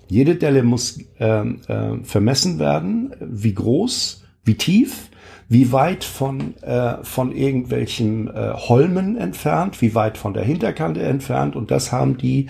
Jede 0.09 0.35
Delle 0.35 0.63
muss 0.63 0.99
ähm, 1.19 1.61
äh, 1.69 2.03
vermessen 2.03 2.59
werden, 2.59 3.15
wie 3.21 3.55
groß, 3.55 4.25
wie 4.45 4.57
tief, 4.57 5.11
wie 5.49 5.73
weit 5.73 6.05
von, 6.05 6.57
äh, 6.63 7.03
von 7.03 7.33
irgendwelchen 7.33 8.29
äh, 8.29 8.53
Holmen 8.55 9.17
entfernt, 9.17 9.81
wie 9.81 9.95
weit 9.95 10.19
von 10.19 10.35
der 10.35 10.43
Hinterkante 10.43 11.03
entfernt. 11.03 11.55
Und 11.55 11.71
das 11.71 11.93
haben 11.93 12.19
die, 12.19 12.49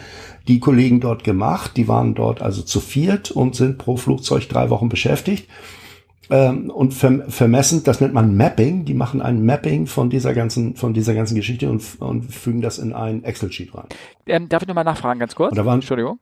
die 0.49 0.59
Kollegen 0.59 1.01
dort 1.01 1.25
gemacht. 1.25 1.77
Die 1.77 1.89
waren 1.89 2.15
dort 2.15 2.41
also 2.41 2.63
zu 2.63 2.81
viert 2.81 3.31
und 3.31 3.55
sind 3.55 3.79
pro 3.79 3.97
Flugzeug 3.97 4.49
drei 4.49 4.71
Wochen 4.71 4.89
beschäftigt. 4.89 5.49
Ähm, 6.31 6.71
und 6.71 6.93
vermessen, 6.95 7.85
das 7.85 8.01
nennt 8.01 8.15
man 8.15 8.37
Mapping. 8.37 8.85
Die 8.85 8.95
machen 8.95 9.21
ein 9.21 9.45
Mapping 9.45 9.87
von 9.87 10.11
dieser 10.11 10.35
ganzen, 10.35 10.77
von 10.77 10.95
dieser 10.95 11.15
ganzen 11.15 11.35
Geschichte 11.35 11.71
und, 11.71 11.83
und 12.01 12.23
fügen 12.33 12.61
das 12.61 12.79
in 12.79 12.93
ein 12.93 13.25
Excel-Sheet 13.25 13.75
rein. 13.75 13.87
Ähm, 14.27 14.49
darf 14.49 14.63
ich 14.63 14.69
nochmal 14.69 14.85
nachfragen, 14.85 15.21
ganz 15.21 15.35
kurz? 15.35 15.57
Waren, 15.57 15.75
Entschuldigung. 15.75 16.19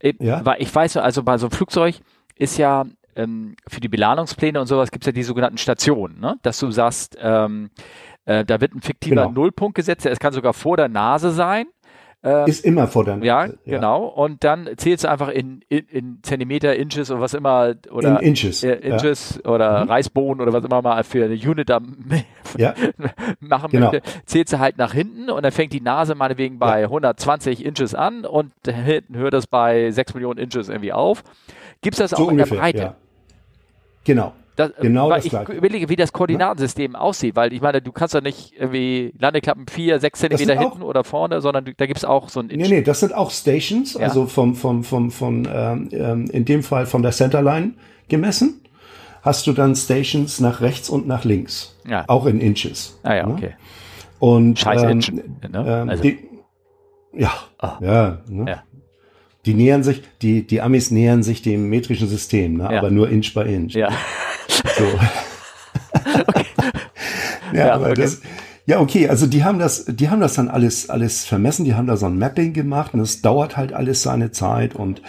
Ich, 0.00 0.20
äh, 0.20 0.26
ja? 0.26 0.44
Weil 0.44 0.60
ich 0.60 0.74
weiß, 0.74 0.96
also 0.98 1.22
bei 1.22 1.38
so 1.38 1.46
einem 1.46 1.52
Flugzeug 1.52 1.96
ist 2.36 2.56
ja 2.56 2.84
ähm, 3.16 3.56
für 3.68 3.80
die 3.80 3.88
Beladungspläne 3.88 4.60
und 4.60 4.66
sowas 4.66 4.90
gibt 4.90 5.04
es 5.04 5.06
ja 5.06 5.12
die 5.12 5.22
sogenannten 5.22 5.58
Stationen, 5.58 6.18
ne? 6.20 6.36
dass 6.42 6.58
du 6.58 6.70
sagst, 6.70 7.16
ähm, 7.20 7.70
äh, 8.24 8.44
da 8.44 8.60
wird 8.60 8.74
ein 8.74 8.82
fiktiver 8.82 9.26
genau. 9.26 9.32
Nullpunkt 9.32 9.74
gesetzt, 9.74 10.06
es 10.06 10.18
kann 10.18 10.32
sogar 10.32 10.52
vor 10.52 10.76
der 10.76 10.88
Nase 10.88 11.30
sein. 11.30 11.66
Ähm, 12.24 12.46
ist 12.46 12.64
immer 12.64 12.86
vor 12.86 13.04
der 13.04 13.16
Nase. 13.16 13.26
Ja, 13.26 13.46
ja, 13.46 13.52
genau. 13.64 14.04
Und 14.04 14.44
dann 14.44 14.68
zählst 14.76 15.02
du 15.02 15.10
einfach 15.10 15.28
in, 15.28 15.62
in, 15.68 15.86
in 15.86 16.18
Zentimeter, 16.22 16.76
Inches 16.76 17.10
oder 17.10 17.20
was 17.20 17.34
immer. 17.34 17.74
Oder 17.90 18.20
in 18.20 18.28
Inches. 18.28 18.62
Äh, 18.62 18.74
Inches 18.74 19.40
ja. 19.44 19.50
oder 19.50 19.84
mhm. 19.84 19.90
Reisbohnen 19.90 20.40
oder 20.40 20.52
was 20.52 20.64
immer 20.64 20.82
mal 20.82 21.02
für 21.02 21.24
eine 21.24 21.34
Unit 21.34 21.68
da 21.68 21.80
ja. 22.56 22.74
machen 23.40 23.70
genau. 23.70 23.90
möchte. 23.90 24.08
Zählst 24.24 24.52
du 24.52 24.60
halt 24.60 24.78
nach 24.78 24.92
hinten 24.92 25.30
und 25.30 25.42
dann 25.42 25.52
fängt 25.52 25.72
die 25.72 25.80
Nase 25.80 26.14
meinetwegen 26.14 26.60
bei 26.60 26.84
120 26.84 27.64
Inches 27.64 27.94
an 27.94 28.24
und 28.24 28.52
hinten 28.66 29.16
hört 29.16 29.34
es 29.34 29.48
bei 29.48 29.90
6 29.90 30.14
Millionen 30.14 30.38
Inches 30.38 30.68
irgendwie 30.68 30.92
auf. 30.92 31.24
Gibt 31.80 31.94
es 31.94 31.98
das 31.98 32.10
so 32.10 32.24
auch 32.24 32.28
ungefähr, 32.28 32.56
in 32.56 32.72
der 32.72 32.82
Breite? 32.82 32.96
Genau. 34.04 34.32
Das, 34.56 34.70
genau 34.80 35.08
weil 35.08 35.16
das 35.16 35.24
ich 35.24 35.30
gleiche. 35.30 35.52
überlege, 35.52 35.88
wie 35.88 35.96
das 35.96 36.12
Koordinatensystem 36.12 36.92
ja? 36.92 36.98
aussieht, 36.98 37.36
weil 37.36 37.54
ich 37.54 37.62
meine, 37.62 37.80
du 37.80 37.90
kannst 37.90 38.12
ja 38.12 38.20
nicht 38.20 38.52
irgendwie 38.58 39.14
Landeklappen 39.18 39.66
vier, 39.66 39.98
sechs 39.98 40.20
Zentimeter 40.20 40.58
hinten 40.58 40.82
oder 40.82 41.04
vorne, 41.04 41.40
sondern 41.40 41.64
da 41.64 41.86
gibt 41.86 41.96
es 41.96 42.04
auch 42.04 42.28
so 42.28 42.40
ein 42.40 42.50
Inch. 42.50 42.68
Nee, 42.68 42.76
nee, 42.76 42.82
das 42.82 43.00
sind 43.00 43.14
auch 43.14 43.30
Stations, 43.30 43.94
ja. 43.94 44.00
also 44.00 44.26
vom, 44.26 44.54
vom, 44.54 44.84
vom, 44.84 45.10
von, 45.10 45.48
ähm, 45.50 45.88
ähm, 45.92 46.26
in 46.30 46.44
dem 46.44 46.62
Fall 46.62 46.84
von 46.84 47.02
der 47.02 47.12
Centerline 47.12 47.74
gemessen. 48.08 48.60
Hast 49.22 49.46
du 49.46 49.52
dann 49.52 49.74
Stations 49.74 50.40
nach 50.40 50.60
rechts 50.60 50.90
und 50.90 51.06
nach 51.06 51.24
links. 51.24 51.78
Ja. 51.88 52.04
Auch 52.08 52.26
in 52.26 52.40
Inches. 52.40 52.98
Ah 53.04 53.14
ja, 53.14 53.26
ne? 53.26 53.32
okay. 53.32 53.50
Und 54.18 54.58
Scheiß 54.58 54.82
ähm, 54.82 54.90
Inch, 54.90 55.12
ne? 55.12 55.24
ähm, 55.54 55.88
also. 55.88 56.02
die, 56.02 56.18
ja, 57.14 57.32
ah. 57.58 57.78
ja, 57.80 58.18
ne? 58.28 58.50
ja. 58.50 58.62
Die 59.46 59.54
nähern 59.54 59.82
sich, 59.82 60.02
die, 60.20 60.46
die 60.46 60.60
Amis 60.60 60.90
nähern 60.90 61.22
sich 61.22 61.42
dem 61.42 61.68
metrischen 61.68 62.06
System, 62.06 62.58
ne? 62.58 62.68
Ja. 62.70 62.78
aber 62.78 62.90
nur 62.90 63.08
Inch 63.08 63.34
by 63.34 63.40
Inch. 63.40 63.74
Ja. 63.74 63.88
So. 64.76 64.84
okay. 66.26 66.46
ja, 67.52 67.66
ja, 67.66 67.74
aber 67.74 67.90
okay. 67.90 68.02
das, 68.02 68.20
ja, 68.66 68.80
okay, 68.80 69.08
also 69.08 69.26
die 69.26 69.44
haben 69.44 69.58
das, 69.58 69.84
die 69.86 70.08
haben 70.08 70.20
das 70.20 70.34
dann 70.34 70.48
alles, 70.48 70.88
alles 70.88 71.24
vermessen, 71.24 71.64
die 71.64 71.74
haben 71.74 71.86
da 71.86 71.96
so 71.96 72.06
ein 72.06 72.18
Mapping 72.18 72.52
gemacht 72.52 72.94
und 72.94 73.00
das 73.00 73.20
dauert 73.20 73.56
halt 73.56 73.72
alles 73.72 74.02
seine 74.02 74.30
Zeit 74.30 74.74
und 74.74 75.02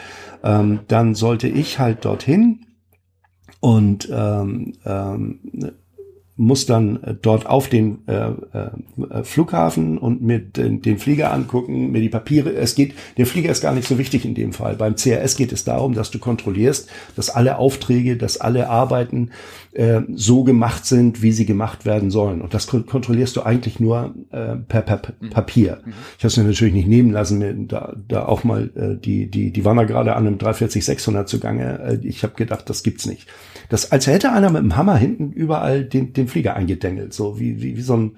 ähm, 0.44 0.80
dann 0.88 1.16
sollte 1.16 1.48
ich 1.48 1.80
halt 1.80 2.04
dorthin 2.06 2.66
und 3.60 4.10
ähm, 4.12 4.74
ähm, 4.86 5.40
muss 6.44 6.66
dann 6.66 7.02
äh, 7.04 7.16
dort 7.20 7.46
auf 7.46 7.70
den 7.70 8.00
äh, 8.08 8.30
äh, 8.30 9.24
Flughafen 9.24 9.98
und 9.98 10.22
mir 10.22 10.40
den, 10.40 10.82
den 10.82 10.98
Flieger 11.00 11.34
angucken, 11.34 11.92
mir 11.92 12.02
die 12.02 12.10
Papiere. 12.10 12.54
Es 12.54 12.76
geht, 12.76 12.94
der 13.18 13.26
Flieger 13.26 13.52
ist 13.52 13.62
gar 13.62 13.74
nicht 13.74 13.88
so 13.88 13.98
wichtig 13.98 14.26
in 14.26 14.36
dem 14.36 14.54
Fall. 14.54 14.76
Beim 14.76 14.96
CRS 14.96 15.36
geht 15.36 15.52
es 15.52 15.64
darum, 15.64 15.94
dass 15.94 16.12
du 16.12 16.20
kontrollierst, 16.20 16.90
dass 17.16 17.30
alle 17.30 17.58
Aufträge, 17.58 18.18
dass 18.18 18.38
alle 18.38 18.70
Arbeiten 18.70 19.32
äh, 19.74 20.02
so 20.14 20.44
gemacht 20.44 20.86
sind, 20.86 21.22
wie 21.22 21.32
sie 21.32 21.46
gemacht 21.46 21.86
werden 21.86 22.12
sollen. 22.12 22.42
Und 22.42 22.54
das 22.54 22.68
kontrollierst 22.68 23.36
du 23.36 23.44
eigentlich 23.44 23.80
nur 23.80 24.14
äh, 24.32 24.56
per, 24.56 24.82
per 24.82 25.02
mhm. 25.20 25.30
Papier. 25.30 25.80
Mhm. 25.84 25.94
Ich 26.18 26.24
habe 26.24 26.28
es 26.28 26.38
mir 26.38 26.44
natürlich 26.44 26.74
nicht 26.74 26.88
nehmen 26.88 27.12
lassen, 27.12 27.40
mir 27.40 27.54
da, 27.54 27.96
da 28.08 28.26
auch 28.26 28.44
mal 28.44 28.70
äh, 28.76 28.96
die 29.00 29.28
die 29.28 29.52
die 29.52 29.66
waren 29.66 29.78
da 29.78 29.84
gerade 29.84 30.16
an 30.16 30.28
einem 30.28 30.38
340 30.38 30.84
600 30.86 31.28
zugange. 31.28 31.80
Äh, 31.80 32.08
ich 32.08 32.24
habe 32.24 32.34
gedacht, 32.36 32.70
das 32.70 32.84
gibt's 32.84 33.06
nicht. 33.06 33.28
Das 33.70 33.92
als 33.92 34.08
hätte 34.08 34.32
einer 34.32 34.50
mit 34.50 34.62
dem 34.62 34.76
Hammer 34.76 34.98
hinten 34.98 35.32
überall 35.32 35.84
den 35.84 36.14
den 36.14 36.28
Flieger 36.28 36.56
eingedengelt, 36.56 37.14
so 37.14 37.40
wie, 37.40 37.62
wie, 37.62 37.78
wie 37.78 37.82
so 37.82 37.96
ein, 37.96 38.18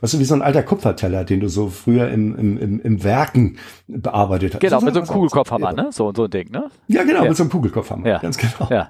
weißt 0.00 0.14
du, 0.14 0.18
wie 0.18 0.24
so 0.24 0.34
ein 0.34 0.42
alter 0.42 0.62
Kupferteller, 0.62 1.24
den 1.24 1.40
du 1.40 1.48
so 1.48 1.68
früher 1.68 2.10
im, 2.10 2.36
im, 2.36 2.58
im, 2.58 2.80
im 2.80 3.04
Werken 3.04 3.58
bearbeitet 3.88 4.54
hast. 4.54 4.60
Genau, 4.60 4.80
so 4.80 4.84
mit 4.86 4.94
so 4.94 5.00
einem 5.00 5.08
Kugelkopfhammer, 5.08 5.72
ne? 5.72 5.88
So, 5.90 6.12
so 6.14 6.24
ein 6.24 6.30
Ding, 6.30 6.50
ne? 6.50 6.70
Ja, 6.88 7.04
genau, 7.04 7.22
ja. 7.22 7.28
mit 7.28 7.36
so 7.36 7.42
einem 7.42 7.50
Kugelkopfhammer, 7.50 8.06
ja. 8.06 8.18
ganz 8.18 8.36
genau. 8.36 8.68
Ja, 8.70 8.88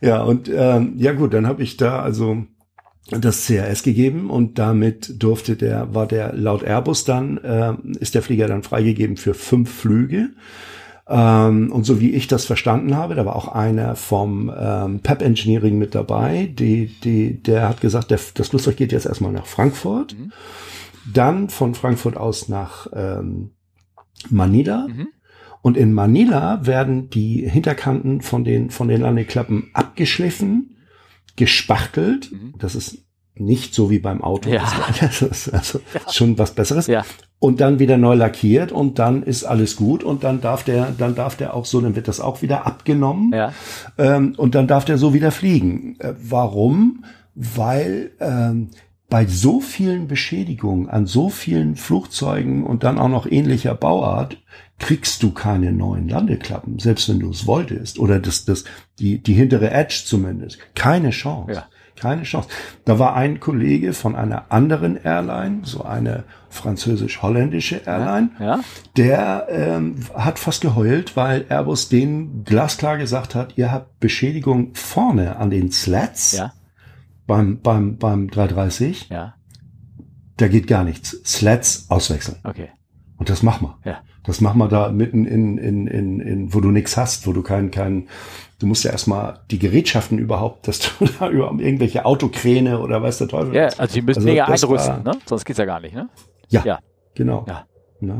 ja 0.00 0.22
und 0.22 0.50
ähm, 0.54 0.94
ja 0.96 1.12
gut, 1.12 1.34
dann 1.34 1.46
habe 1.46 1.62
ich 1.62 1.76
da 1.76 2.00
also 2.02 2.44
das 3.10 3.46
CRS 3.46 3.82
gegeben 3.82 4.30
und 4.30 4.58
damit 4.58 5.22
durfte 5.22 5.56
der, 5.56 5.94
war 5.94 6.06
der 6.06 6.32
laut 6.34 6.62
Airbus 6.62 7.04
dann, 7.04 7.38
äh, 7.38 7.74
ist 7.98 8.14
der 8.14 8.22
Flieger 8.22 8.46
dann 8.46 8.62
freigegeben 8.62 9.16
für 9.16 9.34
fünf 9.34 9.72
Flüge. 9.72 10.30
Ähm, 11.08 11.72
und 11.72 11.84
so 11.84 12.00
wie 12.00 12.12
ich 12.12 12.28
das 12.28 12.44
verstanden 12.44 12.96
habe, 12.96 13.14
da 13.14 13.26
war 13.26 13.34
auch 13.34 13.48
einer 13.48 13.96
vom 13.96 14.52
ähm, 14.56 15.00
PEP 15.00 15.22
Engineering 15.22 15.78
mit 15.78 15.94
dabei, 15.94 16.46
die, 16.46 16.86
die, 16.86 17.42
der 17.42 17.68
hat 17.68 17.80
gesagt, 17.80 18.10
der, 18.10 18.20
das 18.34 18.48
Flugzeug 18.48 18.76
geht 18.76 18.92
jetzt 18.92 19.06
erstmal 19.06 19.32
nach 19.32 19.46
Frankfurt, 19.46 20.16
mhm. 20.16 20.32
dann 21.12 21.48
von 21.48 21.74
Frankfurt 21.74 22.16
aus 22.16 22.48
nach 22.48 22.86
ähm, 22.92 23.50
Manila. 24.30 24.86
Mhm. 24.88 25.08
Und 25.60 25.76
in 25.76 25.92
Manila 25.92 26.66
werden 26.66 27.10
die 27.10 27.48
Hinterkanten 27.48 28.20
von 28.20 28.44
den, 28.44 28.70
von 28.70 28.88
den 28.88 29.00
Landeklappen 29.00 29.70
abgeschliffen, 29.74 30.76
gespachtelt. 31.36 32.32
Mhm. 32.32 32.54
Das 32.58 32.74
ist 32.74 32.98
nicht 33.34 33.74
so 33.74 33.90
wie 33.90 33.98
beim 33.98 34.22
Auto. 34.22 34.50
Ja. 34.50 34.70
Das 35.00 35.22
ist 35.22 35.48
also 35.48 35.80
ja. 35.94 36.12
schon 36.12 36.38
was 36.38 36.54
Besseres. 36.54 36.86
Ja. 36.86 37.04
Und 37.42 37.60
dann 37.60 37.80
wieder 37.80 37.98
neu 37.98 38.14
lackiert 38.14 38.70
und 38.70 39.00
dann 39.00 39.24
ist 39.24 39.42
alles 39.42 39.74
gut 39.74 40.04
und 40.04 40.22
dann 40.22 40.40
darf 40.40 40.62
der, 40.62 40.92
dann 40.96 41.16
darf 41.16 41.34
der 41.34 41.54
auch 41.54 41.64
so, 41.64 41.80
dann 41.80 41.96
wird 41.96 42.06
das 42.06 42.20
auch 42.20 42.40
wieder 42.40 42.68
abgenommen 42.68 43.32
ja. 43.34 43.52
ähm, 43.98 44.34
und 44.36 44.54
dann 44.54 44.68
darf 44.68 44.84
der 44.84 44.96
so 44.96 45.12
wieder 45.12 45.32
fliegen. 45.32 45.96
Äh, 45.98 46.14
warum? 46.22 47.04
Weil 47.34 48.12
ähm, 48.20 48.68
bei 49.08 49.26
so 49.26 49.60
vielen 49.60 50.06
Beschädigungen 50.06 50.88
an 50.88 51.06
so 51.06 51.30
vielen 51.30 51.74
Flugzeugen 51.74 52.64
und 52.64 52.84
dann 52.84 52.96
auch 52.96 53.08
noch 53.08 53.26
ähnlicher 53.26 53.74
Bauart 53.74 54.38
kriegst 54.78 55.24
du 55.24 55.32
keine 55.32 55.72
neuen 55.72 56.08
Landeklappen, 56.08 56.78
selbst 56.78 57.08
wenn 57.08 57.18
du 57.18 57.30
es 57.30 57.44
wolltest 57.44 57.98
oder 57.98 58.20
das, 58.20 58.44
das, 58.44 58.62
die, 59.00 59.18
die 59.18 59.34
hintere 59.34 59.72
Edge 59.72 60.02
zumindest. 60.06 60.58
Keine 60.76 61.10
Chance. 61.10 61.54
Ja. 61.54 61.66
Keine 61.96 62.22
Chance. 62.22 62.48
Da 62.84 63.00
war 63.00 63.16
ein 63.16 63.40
Kollege 63.40 63.94
von 63.94 64.14
einer 64.14 64.52
anderen 64.52 64.96
Airline, 64.96 65.62
so 65.64 65.82
eine 65.82 66.22
französisch-holländische 66.52 67.82
Airline, 67.86 68.30
ja, 68.38 68.44
ja. 68.44 68.60
der 68.96 69.46
ähm, 69.50 69.96
hat 70.14 70.38
fast 70.38 70.60
geheult, 70.60 71.16
weil 71.16 71.46
Airbus 71.48 71.88
denen 71.88 72.44
glasklar 72.44 72.98
gesagt 72.98 73.34
hat, 73.34 73.54
ihr 73.56 73.72
habt 73.72 73.98
Beschädigung 74.00 74.74
vorne 74.74 75.36
an 75.36 75.50
den 75.50 75.72
Slats 75.72 76.32
ja. 76.32 76.52
beim, 77.26 77.60
beim, 77.60 77.96
beim 77.96 78.28
330. 78.30 79.08
Ja. 79.08 79.34
Da 80.36 80.48
geht 80.48 80.66
gar 80.66 80.84
nichts. 80.84 81.20
Slats 81.24 81.86
auswechseln. 81.88 82.38
Okay. 82.44 82.68
Und 83.16 83.30
das 83.30 83.42
machen 83.42 83.68
wir. 83.68 83.90
Ja. 83.90 83.98
Das 84.24 84.40
machen 84.40 84.58
wir 84.58 84.68
da 84.68 84.90
mitten 84.90 85.24
in, 85.24 85.58
in, 85.58 85.86
in, 85.86 86.20
in 86.20 86.54
wo 86.54 86.60
du 86.60 86.70
nichts 86.70 86.96
hast, 86.96 87.26
wo 87.26 87.32
du 87.32 87.42
keinen, 87.42 87.70
keinen, 87.70 88.08
du 88.60 88.66
musst 88.66 88.84
ja 88.84 88.92
erstmal 88.92 89.40
die 89.50 89.58
Gerätschaften 89.58 90.18
überhaupt, 90.18 90.68
dass 90.68 90.78
du 90.80 91.06
da 91.18 91.28
über 91.28 91.52
irgendwelche 91.58 92.04
Autokräne 92.04 92.80
oder 92.80 93.02
weiß 93.02 93.18
der 93.18 93.28
Teufel. 93.28 93.54
Ja, 93.54 93.68
also 93.78 93.94
die 93.94 94.02
müssen 94.02 94.20
also 94.20 94.28
mega 94.28 94.44
einrüsten, 94.44 95.02
ne? 95.02 95.18
Sonst 95.26 95.44
geht's 95.44 95.58
ja 95.58 95.64
gar 95.64 95.80
nicht, 95.80 95.94
ne? 95.94 96.08
Ja. 96.52 96.62
ja. 96.64 96.78
Genau. 97.14 97.44
Ja. 97.48 97.66
Ne? 98.00 98.18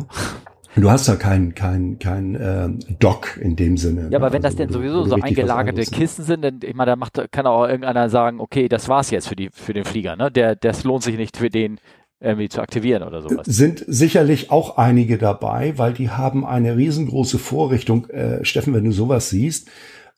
Du 0.74 0.90
hast 0.90 1.06
da 1.06 1.16
kein, 1.16 1.54
kein, 1.54 1.98
kein 1.98 2.34
äh, 2.34 2.70
Dock 2.98 3.38
in 3.38 3.56
dem 3.56 3.76
Sinne. 3.76 4.08
Ja, 4.10 4.18
aber 4.18 4.28
ne? 4.28 4.32
wenn 4.34 4.44
also, 4.44 4.56
das 4.56 4.66
denn 4.66 4.72
sowieso 4.72 5.04
so 5.04 5.16
eingelagerte 5.16 5.82
Kisten 5.82 6.22
sind, 6.22 6.42
dann, 6.42 6.60
ich 6.62 6.74
meine, 6.74 6.92
da 6.92 6.96
macht, 6.96 7.20
kann 7.30 7.46
auch 7.46 7.66
irgendeiner 7.66 8.08
sagen, 8.08 8.40
okay, 8.40 8.68
das 8.68 8.88
war's 8.88 9.10
jetzt 9.10 9.28
für 9.28 9.36
die, 9.36 9.50
für 9.52 9.74
den 9.74 9.84
Flieger, 9.84 10.16
ne? 10.16 10.30
Der, 10.30 10.56
das 10.56 10.84
lohnt 10.84 11.02
sich 11.02 11.16
nicht 11.18 11.36
für 11.36 11.50
den, 11.50 11.78
irgendwie 12.20 12.48
zu 12.48 12.62
aktivieren 12.62 13.02
oder 13.02 13.20
sowas. 13.20 13.46
Sind 13.46 13.84
sicherlich 13.86 14.50
auch 14.50 14.78
einige 14.78 15.18
dabei, 15.18 15.74
weil 15.76 15.92
die 15.92 16.08
haben 16.08 16.46
eine 16.46 16.76
riesengroße 16.76 17.38
Vorrichtung. 17.38 18.08
Äh, 18.08 18.44
Steffen, 18.44 18.72
wenn 18.72 18.84
du 18.84 18.92
sowas 18.92 19.28
siehst, 19.28 19.68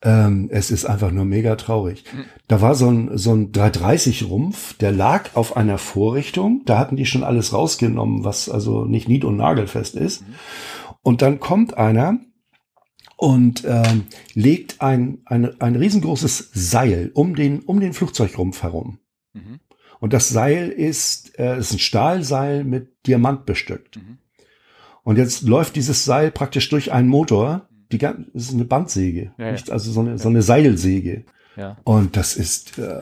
ähm, 0.01 0.49
es 0.51 0.71
ist 0.71 0.85
einfach 0.85 1.11
nur 1.11 1.25
mega 1.25 1.55
traurig. 1.55 2.03
Mhm. 2.13 2.25
Da 2.47 2.61
war 2.61 2.75
so 2.75 2.89
ein, 2.89 3.17
so 3.17 3.33
ein 3.33 3.51
330-Rumpf, 3.51 4.77
der 4.77 4.91
lag 4.91 5.35
auf 5.35 5.57
einer 5.57 5.77
Vorrichtung. 5.77 6.61
Da 6.65 6.77
hatten 6.77 6.95
die 6.95 7.05
schon 7.05 7.23
alles 7.23 7.53
rausgenommen, 7.53 8.23
was 8.23 8.49
also 8.49 8.85
nicht 8.85 9.07
nied- 9.07 9.25
und 9.25 9.37
nagelfest 9.37 9.95
ist. 9.95 10.21
Mhm. 10.21 10.35
Und 11.01 11.21
dann 11.21 11.39
kommt 11.39 11.77
einer 11.77 12.19
und 13.17 13.63
ähm, 13.65 14.05
legt 14.33 14.81
ein, 14.81 15.19
ein, 15.25 15.59
ein 15.61 15.75
riesengroßes 15.75 16.51
Seil 16.53 17.11
um 17.13 17.35
den, 17.35 17.59
um 17.59 17.79
den 17.79 17.93
Flugzeugrumpf 17.93 18.63
herum. 18.63 18.99
Mhm. 19.33 19.59
Und 19.99 20.13
das 20.13 20.29
Seil 20.29 20.69
ist, 20.69 21.39
äh, 21.39 21.57
ist 21.57 21.73
ein 21.73 21.79
Stahlseil 21.79 22.63
mit 22.63 23.07
Diamant 23.07 23.45
bestückt. 23.45 23.97
Mhm. 23.97 24.17
Und 25.03 25.17
jetzt 25.17 25.43
läuft 25.43 25.75
dieses 25.75 26.03
Seil 26.03 26.31
praktisch 26.31 26.67
durch 26.69 26.91
einen 26.91 27.07
Motor. 27.07 27.69
Die 27.91 27.97
ganze, 27.97 28.25
ist 28.33 28.53
eine 28.53 28.65
Bandsäge, 28.65 29.31
ja, 29.37 29.51
nicht, 29.51 29.71
also 29.71 29.91
so 29.91 29.99
eine, 30.01 30.17
so 30.17 30.29
eine 30.29 30.41
Seilsäge. 30.41 31.25
Ja. 31.55 31.77
Und 31.85 32.17
das 32.17 32.35
ist, 32.35 32.77
äh, 32.79 33.01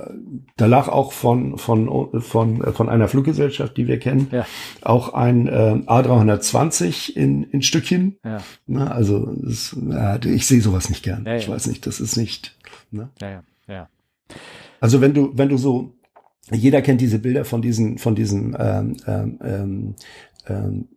da 0.58 0.66
lag 0.68 0.88
auch 0.88 1.12
von, 1.12 1.58
von, 1.58 2.22
von, 2.22 2.74
von 2.74 2.90
einer 2.90 3.08
Fluggesellschaft, 3.08 3.76
die 3.78 3.88
wir 3.88 3.98
kennen, 3.98 4.28
ja. 4.32 4.46
auch 4.82 5.14
ein 5.14 5.48
äh, 5.48 5.82
A320 5.88 7.16
in, 7.16 7.44
in 7.44 7.64
Stückchen. 7.64 8.18
Ja. 8.24 8.44
Na, 8.68 8.92
also 8.92 9.34
das, 9.42 9.76
äh, 9.92 10.30
ich 10.30 10.46
sehe 10.46 10.62
sowas 10.62 10.90
nicht 10.90 11.04
gern. 11.04 11.26
Ja, 11.26 11.36
ich 11.36 11.50
weiß 11.50 11.66
nicht, 11.68 11.88
das 11.88 12.00
ist 12.00 12.16
nicht. 12.16 12.56
Ne? 12.92 13.10
Ja, 13.20 13.30
ja, 13.30 13.44
ja. 13.68 13.90
Also 14.80 15.02
wenn 15.02 15.14
du, 15.14 15.32
wenn 15.34 15.50
du 15.50 15.58
so 15.58 15.96
jeder 16.52 16.82
kennt 16.82 17.02
diese 17.02 17.20
Bilder 17.20 17.46
von 17.46 17.62
diesen, 17.62 17.98
von 17.98 18.16
diesen 18.16 18.56
ähm, 18.60 18.98
ähm, 19.08 19.40
ähm, 19.44 19.96
ähm 20.48 20.88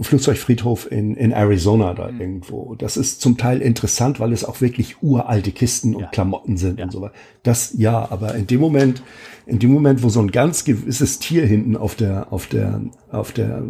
Flugzeugfriedhof 0.00 0.90
in, 0.90 1.14
in 1.14 1.30
Arizona 1.30 1.94
da 1.94 2.10
mhm. 2.10 2.20
irgendwo. 2.20 2.74
Das 2.74 2.96
ist 2.96 3.20
zum 3.20 3.36
Teil 3.36 3.60
interessant, 3.62 4.18
weil 4.18 4.32
es 4.32 4.44
auch 4.44 4.60
wirklich 4.60 5.02
uralte 5.02 5.52
Kisten 5.52 5.94
und 5.94 6.02
ja. 6.02 6.08
Klamotten 6.08 6.56
sind 6.56 6.78
ja. 6.78 6.86
und 6.86 6.90
so 6.90 7.00
weiter. 7.00 7.14
Das 7.44 7.74
ja, 7.76 8.10
aber 8.10 8.34
in 8.34 8.46
dem 8.46 8.60
Moment, 8.60 9.02
in 9.46 9.58
dem 9.58 9.72
Moment, 9.72 10.02
wo 10.02 10.08
so 10.08 10.20
ein 10.20 10.30
ganz 10.30 10.64
gewisses 10.64 11.18
Tier 11.18 11.46
hinten 11.46 11.76
auf 11.76 11.94
der, 11.94 12.32
auf 12.32 12.46
der, 12.46 12.80
auf 13.12 13.32
der 13.32 13.62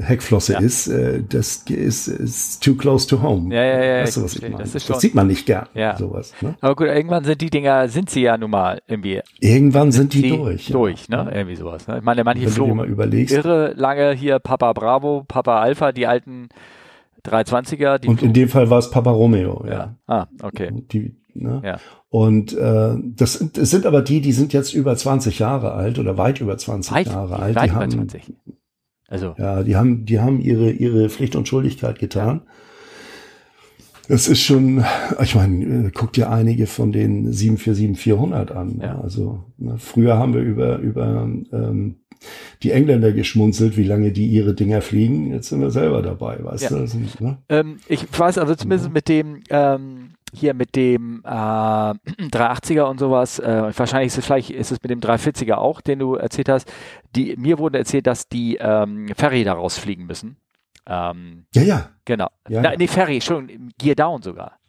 Heckflosse 0.00 0.54
ja. 0.54 0.58
ist, 0.58 0.88
äh, 0.88 1.22
das 1.26 1.64
ist, 1.68 2.08
ist 2.08 2.62
too 2.62 2.74
close 2.74 3.06
to 3.06 3.22
home. 3.22 3.54
Ja, 3.54 3.62
ja, 3.62 3.82
ja. 3.82 4.02
Weißt 4.02 4.16
du, 4.18 4.24
was 4.24 4.34
ich 4.34 4.42
meine? 4.42 4.56
Das, 4.58 4.72
das 4.72 5.00
sieht 5.00 5.14
man 5.14 5.28
nicht 5.28 5.46
gern. 5.46 5.66
Ja. 5.74 5.96
Sowas, 5.96 6.34
ne? 6.42 6.56
Aber 6.60 6.74
gut, 6.74 6.88
irgendwann 6.88 7.24
sind 7.24 7.40
die 7.40 7.48
Dinger, 7.48 7.88
sind 7.88 8.10
sie 8.10 8.22
ja 8.22 8.36
nun 8.36 8.50
mal 8.50 8.82
irgendwie. 8.86 9.20
Irgendwann 9.38 9.92
sind, 9.92 10.12
sind 10.12 10.24
die 10.24 10.30
durch. 10.30 10.66
Durch, 10.66 11.08
ne? 11.08 11.30
Irgendwie 11.32 11.56
sowas. 11.56 11.86
Ne? 11.86 11.98
Ich 11.98 12.04
meine, 12.04 12.24
manche 12.24 12.44
Wenn 12.44 12.52
flogen 12.52 12.80
irre 12.80 13.72
lange 13.76 14.12
hier 14.12 14.40
Papa 14.40 14.72
Bravo, 14.72 15.24
Papa 15.26 15.49
Alpha, 15.58 15.92
die 15.92 16.06
alten 16.06 16.48
320er. 17.24 17.98
Die 17.98 18.08
und 18.08 18.22
in 18.22 18.32
dem 18.32 18.48
Fall 18.48 18.70
war 18.70 18.78
es 18.78 18.90
Papa 18.90 19.10
Romeo, 19.10 19.64
ja. 19.66 19.72
ja. 19.72 19.96
Ah, 20.06 20.26
okay. 20.42 20.70
Die, 20.92 21.16
ne? 21.34 21.62
ja. 21.64 21.78
Und 22.08 22.52
äh, 22.56 22.96
das, 22.98 23.34
sind, 23.34 23.56
das 23.56 23.70
sind 23.70 23.86
aber 23.86 24.02
die, 24.02 24.20
die 24.20 24.32
sind 24.32 24.52
jetzt 24.52 24.74
über 24.74 24.96
20 24.96 25.38
Jahre 25.38 25.72
alt 25.72 25.98
oder 25.98 26.18
weit 26.18 26.40
über 26.40 26.58
20 26.58 26.92
weit, 26.92 27.06
Jahre 27.06 27.38
alt. 27.38 27.54
Weit 27.54 27.64
die 27.64 27.70
über 27.70 27.80
haben, 27.80 27.90
20. 27.90 28.34
Also. 29.08 29.34
Ja, 29.38 29.62
die 29.62 29.76
haben, 29.76 30.04
die 30.06 30.20
haben 30.20 30.40
ihre, 30.40 30.70
ihre 30.70 31.08
Pflicht 31.08 31.36
und 31.36 31.48
Schuldigkeit 31.48 31.98
getan. 31.98 32.42
Das 34.08 34.26
ist 34.26 34.40
schon, 34.40 34.84
ich 35.22 35.36
meine, 35.36 35.86
äh, 35.86 35.90
guck 35.94 36.12
dir 36.12 36.30
einige 36.30 36.66
von 36.66 36.90
den 36.90 37.30
747-400 37.30 38.52
an. 38.52 38.80
Ja. 38.82 39.00
Also 39.00 39.44
ne, 39.56 39.76
früher 39.78 40.18
haben 40.18 40.34
wir 40.34 40.42
über, 40.42 40.78
über 40.78 41.28
ähm, 41.52 41.96
die 42.62 42.72
Engländer 42.72 43.12
geschmunzelt, 43.12 43.76
wie 43.76 43.84
lange 43.84 44.12
die 44.12 44.26
ihre 44.26 44.54
Dinger 44.54 44.82
fliegen. 44.82 45.32
Jetzt 45.32 45.48
sind 45.48 45.60
wir 45.60 45.70
selber 45.70 46.02
dabei, 46.02 46.42
weißt 46.42 46.64
ja. 46.64 46.68
du? 46.70 47.24
Ne? 47.24 47.38
Ähm, 47.48 47.78
ich 47.88 48.06
weiß 48.16 48.38
also 48.38 48.54
zumindest 48.54 48.88
ja. 48.88 48.92
mit 48.92 49.08
dem 49.08 49.42
ähm, 49.50 50.10
hier 50.32 50.54
mit 50.54 50.76
dem 50.76 51.22
äh, 51.24 51.28
380er 51.30 52.82
und 52.82 52.98
sowas, 52.98 53.38
äh, 53.38 53.72
wahrscheinlich 53.76 54.08
ist 54.08 54.18
es 54.18 54.26
vielleicht 54.26 54.50
ist 54.50 54.70
es 54.70 54.82
mit 54.82 54.90
dem 54.90 55.00
340er 55.00 55.54
auch, 55.54 55.80
den 55.80 55.98
du 55.98 56.14
erzählt 56.14 56.48
hast. 56.48 56.70
Die, 57.16 57.36
mir 57.36 57.58
wurde 57.58 57.78
erzählt, 57.78 58.06
dass 58.06 58.28
die 58.28 58.56
ähm, 58.60 59.08
Ferry 59.16 59.44
daraus 59.44 59.78
fliegen 59.78 60.06
müssen. 60.06 60.36
Ähm, 60.86 61.46
ja, 61.54 61.62
ja. 61.62 61.88
Genau. 62.04 62.28
Ja. 62.48 62.62
Na, 62.62 62.76
nee, 62.76 62.86
Ferry, 62.86 63.20
schon 63.20 63.72
Gear 63.78 63.94
Down 63.94 64.22
sogar. 64.22 64.59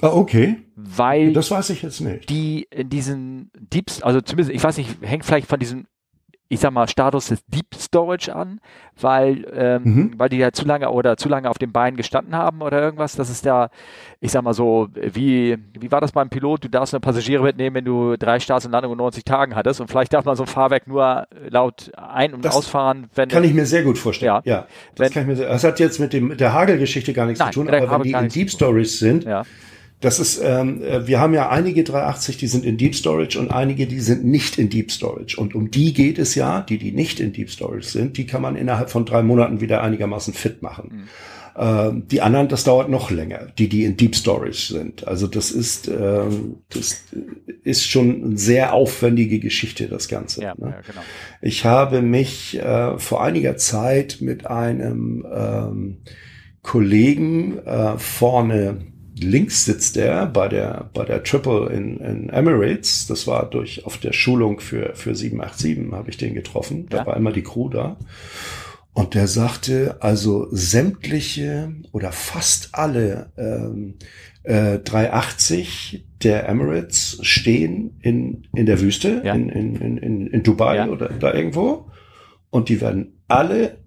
Ah, 0.00 0.08
okay. 0.08 0.56
Weil 0.74 1.32
das 1.32 1.50
weiß 1.50 1.70
ich 1.70 1.82
jetzt 1.82 2.00
nicht. 2.00 2.28
Die 2.28 2.66
in 2.70 2.90
diesen 2.90 3.50
Deeps, 3.58 4.02
also 4.02 4.20
zumindest, 4.20 4.54
ich 4.54 4.62
weiß 4.62 4.76
nicht, 4.76 4.98
hängt 5.00 5.24
vielleicht 5.24 5.48
von 5.48 5.58
diesem 5.58 5.86
ich 6.48 6.60
sag 6.60 6.70
mal, 6.70 6.86
Status 6.86 7.26
des 7.26 7.44
Deep 7.46 7.74
Storage 7.74 8.34
an, 8.34 8.60
weil, 9.00 9.46
ähm, 9.52 9.82
mhm. 9.82 10.14
weil 10.16 10.28
die 10.28 10.36
ja 10.36 10.52
zu 10.52 10.64
lange 10.64 10.90
oder 10.90 11.16
zu 11.16 11.28
lange 11.28 11.50
auf 11.50 11.58
den 11.58 11.72
Beinen 11.72 11.96
gestanden 11.96 12.36
haben 12.36 12.62
oder 12.62 12.80
irgendwas. 12.80 13.16
Das 13.16 13.30
ist 13.30 13.44
ja, 13.44 13.68
ich 14.20 14.30
sag 14.30 14.42
mal 14.42 14.54
so, 14.54 14.88
wie, 14.94 15.56
wie 15.78 15.90
war 15.90 16.00
das 16.00 16.12
beim 16.12 16.28
Pilot? 16.28 16.64
Du 16.64 16.68
darfst 16.68 16.94
eine 16.94 17.00
Passagiere 17.00 17.42
mitnehmen, 17.42 17.74
wenn 17.74 17.84
du 17.84 18.16
drei 18.16 18.38
Starts 18.38 18.64
und 18.64 18.72
Landungen 18.72 18.94
in 18.94 18.98
90 18.98 19.24
Tagen 19.24 19.56
hattest 19.56 19.80
und 19.80 19.88
vielleicht 19.88 20.12
darf 20.12 20.24
man 20.24 20.36
so 20.36 20.44
ein 20.44 20.48
Fahrwerk 20.48 20.86
nur 20.86 21.26
laut 21.48 21.90
ein- 21.96 22.32
und 22.32 22.44
das 22.44 22.54
ausfahren, 22.54 23.08
wenn. 23.14 23.28
Kann 23.28 23.42
ich 23.42 23.54
mir 23.54 23.66
sehr 23.66 23.82
gut 23.82 23.98
vorstellen. 23.98 24.28
Ja. 24.28 24.42
ja 24.44 24.66
das, 24.94 25.06
wenn, 25.06 25.12
kann 25.12 25.22
ich 25.22 25.28
mir 25.28 25.36
sehr, 25.36 25.48
das 25.48 25.64
hat 25.64 25.80
jetzt 25.80 25.98
mit 25.98 26.12
dem, 26.12 26.28
mit 26.28 26.38
der 26.38 26.52
Hagelgeschichte 26.52 27.12
gar 27.12 27.26
nichts 27.26 27.40
nein, 27.40 27.52
zu 27.52 27.64
tun, 27.64 27.68
aber 27.68 27.90
wenn 27.90 28.02
die 28.02 28.12
in 28.12 28.28
Deep 28.28 28.50
Storage 28.50 28.84
sind, 28.84 29.24
ja 29.24 29.42
das 30.00 30.18
ist, 30.18 30.40
ähm, 30.42 30.82
äh, 30.82 31.06
wir 31.06 31.20
haben 31.20 31.32
ja 31.32 31.48
einige 31.48 31.82
380, 31.82 32.36
die 32.36 32.46
sind 32.46 32.64
in 32.64 32.76
Deep 32.76 32.94
Storage 32.94 33.38
und 33.38 33.50
einige, 33.50 33.86
die 33.86 34.00
sind 34.00 34.24
nicht 34.24 34.58
in 34.58 34.68
Deep 34.68 34.90
Storage. 34.90 35.40
Und 35.40 35.54
um 35.54 35.70
die 35.70 35.94
geht 35.94 36.18
es 36.18 36.34
ja, 36.34 36.60
die, 36.60 36.78
die 36.78 36.92
nicht 36.92 37.18
in 37.18 37.32
Deep 37.32 37.50
Storage 37.50 37.86
sind, 37.86 38.18
die 38.18 38.26
kann 38.26 38.42
man 38.42 38.56
innerhalb 38.56 38.90
von 38.90 39.06
drei 39.06 39.22
Monaten 39.22 39.60
wieder 39.60 39.82
einigermaßen 39.82 40.34
fit 40.34 40.62
machen. 40.62 40.90
Mhm. 40.92 41.08
Ähm, 41.58 42.08
die 42.08 42.20
anderen, 42.20 42.48
das 42.48 42.64
dauert 42.64 42.90
noch 42.90 43.10
länger, 43.10 43.46
die, 43.56 43.70
die 43.70 43.84
in 43.84 43.96
Deep 43.96 44.14
Storage 44.14 44.74
sind. 44.74 45.08
Also 45.08 45.26
das 45.26 45.50
ist, 45.50 45.88
ähm, 45.88 46.56
das 46.68 47.02
ist 47.64 47.88
schon 47.88 48.22
eine 48.22 48.38
sehr 48.38 48.74
aufwendige 48.74 49.40
Geschichte, 49.40 49.88
das 49.88 50.08
Ganze. 50.08 50.42
Ja, 50.42 50.54
ne? 50.58 50.74
ja, 50.76 50.80
genau. 50.86 51.00
Ich 51.40 51.64
habe 51.64 52.02
mich 52.02 52.58
äh, 52.58 52.98
vor 52.98 53.24
einiger 53.24 53.56
Zeit 53.56 54.18
mit 54.20 54.46
einem 54.46 55.26
ähm, 55.32 55.98
Kollegen 56.60 57.58
äh, 57.64 57.96
vorne 57.96 58.82
links 59.18 59.64
sitzt 59.64 59.96
er 59.96 60.26
bei 60.26 60.48
der, 60.48 60.90
bei 60.92 61.04
der 61.04 61.22
Triple 61.22 61.70
in, 61.72 61.98
in 61.98 62.28
Emirates. 62.28 63.06
Das 63.06 63.26
war 63.26 63.48
durch, 63.48 63.86
auf 63.86 63.98
der 63.98 64.12
Schulung 64.12 64.60
für, 64.60 64.94
für 64.94 65.14
787 65.14 65.92
habe 65.92 66.10
ich 66.10 66.16
den 66.16 66.34
getroffen. 66.34 66.86
Da 66.88 66.98
ja. 66.98 67.06
war 67.06 67.16
immer 67.16 67.32
die 67.32 67.42
Crew 67.42 67.68
da. 67.68 67.96
Und 68.92 69.14
der 69.14 69.28
sagte, 69.28 69.96
also 70.00 70.48
sämtliche 70.50 71.72
oder 71.92 72.12
fast 72.12 72.70
alle 72.72 73.30
ähm, 73.36 73.94
äh, 74.42 74.78
380 74.78 76.06
der 76.22 76.48
Emirates 76.48 77.18
stehen 77.20 77.98
in, 78.00 78.46
in 78.54 78.64
der 78.64 78.80
Wüste, 78.80 79.20
ja. 79.22 79.34
in, 79.34 79.50
in, 79.50 79.98
in, 79.98 80.26
in 80.26 80.42
Dubai 80.42 80.76
ja. 80.76 80.88
oder 80.88 81.10
da 81.10 81.34
irgendwo. 81.34 81.90
Und 82.48 82.70
die 82.70 82.80
werden 82.80 83.20
alle 83.28 83.78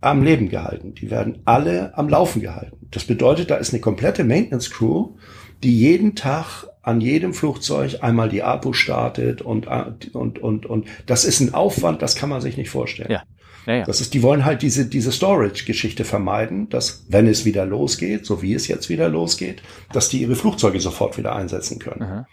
am 0.00 0.22
Leben 0.22 0.48
gehalten. 0.48 0.94
Die 0.94 1.10
werden 1.10 1.42
alle 1.44 1.96
am 1.96 2.08
Laufen 2.08 2.40
gehalten. 2.42 2.76
Das 2.90 3.04
bedeutet, 3.04 3.50
da 3.50 3.56
ist 3.56 3.72
eine 3.72 3.80
komplette 3.80 4.24
Maintenance 4.24 4.70
Crew, 4.70 5.16
die 5.62 5.78
jeden 5.78 6.14
Tag 6.14 6.66
an 6.82 7.00
jedem 7.00 7.34
Flugzeug 7.34 7.98
einmal 8.02 8.28
die 8.28 8.42
APU 8.42 8.72
startet 8.72 9.42
und, 9.42 9.66
und, 9.66 10.38
und, 10.38 10.66
und 10.66 10.88
das 11.06 11.24
ist 11.24 11.40
ein 11.40 11.52
Aufwand, 11.52 12.00
das 12.02 12.14
kann 12.14 12.28
man 12.28 12.40
sich 12.40 12.56
nicht 12.56 12.70
vorstellen. 12.70 13.10
Ja. 13.10 13.22
Ja, 13.66 13.74
ja. 13.78 13.84
Das 13.84 14.00
ist, 14.00 14.14
die 14.14 14.22
wollen 14.22 14.44
halt 14.44 14.62
diese, 14.62 14.86
diese 14.86 15.10
Storage-Geschichte 15.10 16.04
vermeiden, 16.04 16.68
dass, 16.68 17.04
wenn 17.08 17.26
es 17.26 17.44
wieder 17.44 17.66
losgeht, 17.66 18.24
so 18.24 18.40
wie 18.40 18.54
es 18.54 18.68
jetzt 18.68 18.88
wieder 18.88 19.08
losgeht, 19.08 19.60
dass 19.92 20.08
die 20.08 20.22
ihre 20.22 20.36
Flugzeuge 20.36 20.78
sofort 20.78 21.18
wieder 21.18 21.34
einsetzen 21.34 21.80
können. 21.80 22.26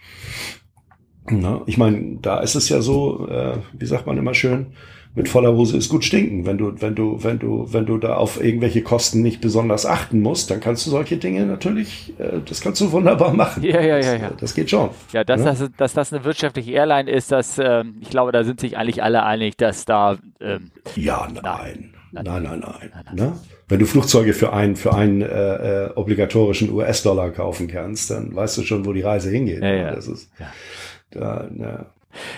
Na, 1.29 1.63
ich 1.65 1.77
meine, 1.77 2.19
da 2.21 2.39
ist 2.39 2.53
es 2.53 2.69
ja 2.69 2.81
so, 2.81 3.27
äh, 3.29 3.57
wie 3.73 3.85
sagt 3.85 4.05
man 4.05 4.17
immer 4.17 4.35
schön, 4.35 4.73
mit 5.15 5.29
voller 5.29 5.53
Hose 5.53 5.77
ist 5.77 5.89
gut 5.89 6.03
stinken. 6.03 6.45
Wenn 6.45 6.57
du, 6.57 6.81
wenn 6.81 6.95
du, 6.95 7.23
wenn 7.23 7.37
du, 7.37 7.71
wenn 7.71 7.85
du 7.85 7.97
da 7.97 8.15
auf 8.15 8.43
irgendwelche 8.43 8.81
Kosten 8.81 9.21
nicht 9.21 9.41
besonders 9.41 9.85
achten 9.85 10.21
musst, 10.21 10.49
dann 10.49 10.59
kannst 10.59 10.85
du 10.87 10.89
solche 10.89 11.17
Dinge 11.17 11.45
natürlich, 11.45 12.13
äh, 12.17 12.39
das 12.45 12.61
kannst 12.61 12.81
du 12.81 12.91
wunderbar 12.91 13.33
machen. 13.33 13.63
Ja, 13.63 13.79
ja, 13.79 13.99
ja, 13.99 14.15
ja. 14.15 14.29
Das, 14.29 14.37
das 14.39 14.53
geht 14.55 14.69
schon. 14.69 14.89
Ja, 15.11 15.23
dass, 15.23 15.41
ja? 15.41 15.51
Das, 15.51 15.69
dass 15.77 15.93
das 15.93 16.13
eine 16.13 16.23
wirtschaftliche 16.23 16.71
Airline 16.71 17.09
ist, 17.09 17.31
das, 17.31 17.59
ähm, 17.59 17.97
ich 18.01 18.09
glaube, 18.09 18.31
da 18.31 18.43
sind 18.43 18.59
sich 18.59 18.77
eigentlich 18.77 19.03
alle 19.03 19.23
einig, 19.23 19.57
dass 19.57 19.85
da. 19.85 20.17
Ähm, 20.41 20.71
ja, 20.95 21.27
nein. 21.31 21.93
Nein, 22.11 22.25
nein, 22.25 22.43
nein. 22.43 22.59
nein, 22.61 22.89
nein. 23.05 23.15
Ne? 23.15 23.33
Wenn 23.67 23.79
du 23.79 23.85
Flugzeuge 23.85 24.33
für 24.33 24.53
einen, 24.53 24.75
für 24.75 24.93
einen 24.93 25.21
äh, 25.21 25.85
äh, 25.85 25.89
obligatorischen 25.95 26.71
US-Dollar 26.71 27.31
kaufen 27.31 27.67
kannst, 27.67 28.11
dann 28.11 28.35
weißt 28.35 28.57
du 28.59 28.63
schon, 28.63 28.85
wo 28.85 28.93
die 28.93 29.01
Reise 29.01 29.31
hingeht. 29.31 29.63
Ja, 29.63 29.73
ja. 29.73 29.95
Das 29.95 30.07
ist, 30.07 30.29
ja. 30.39 30.47
da, 31.09 31.47
ne, 31.51 31.85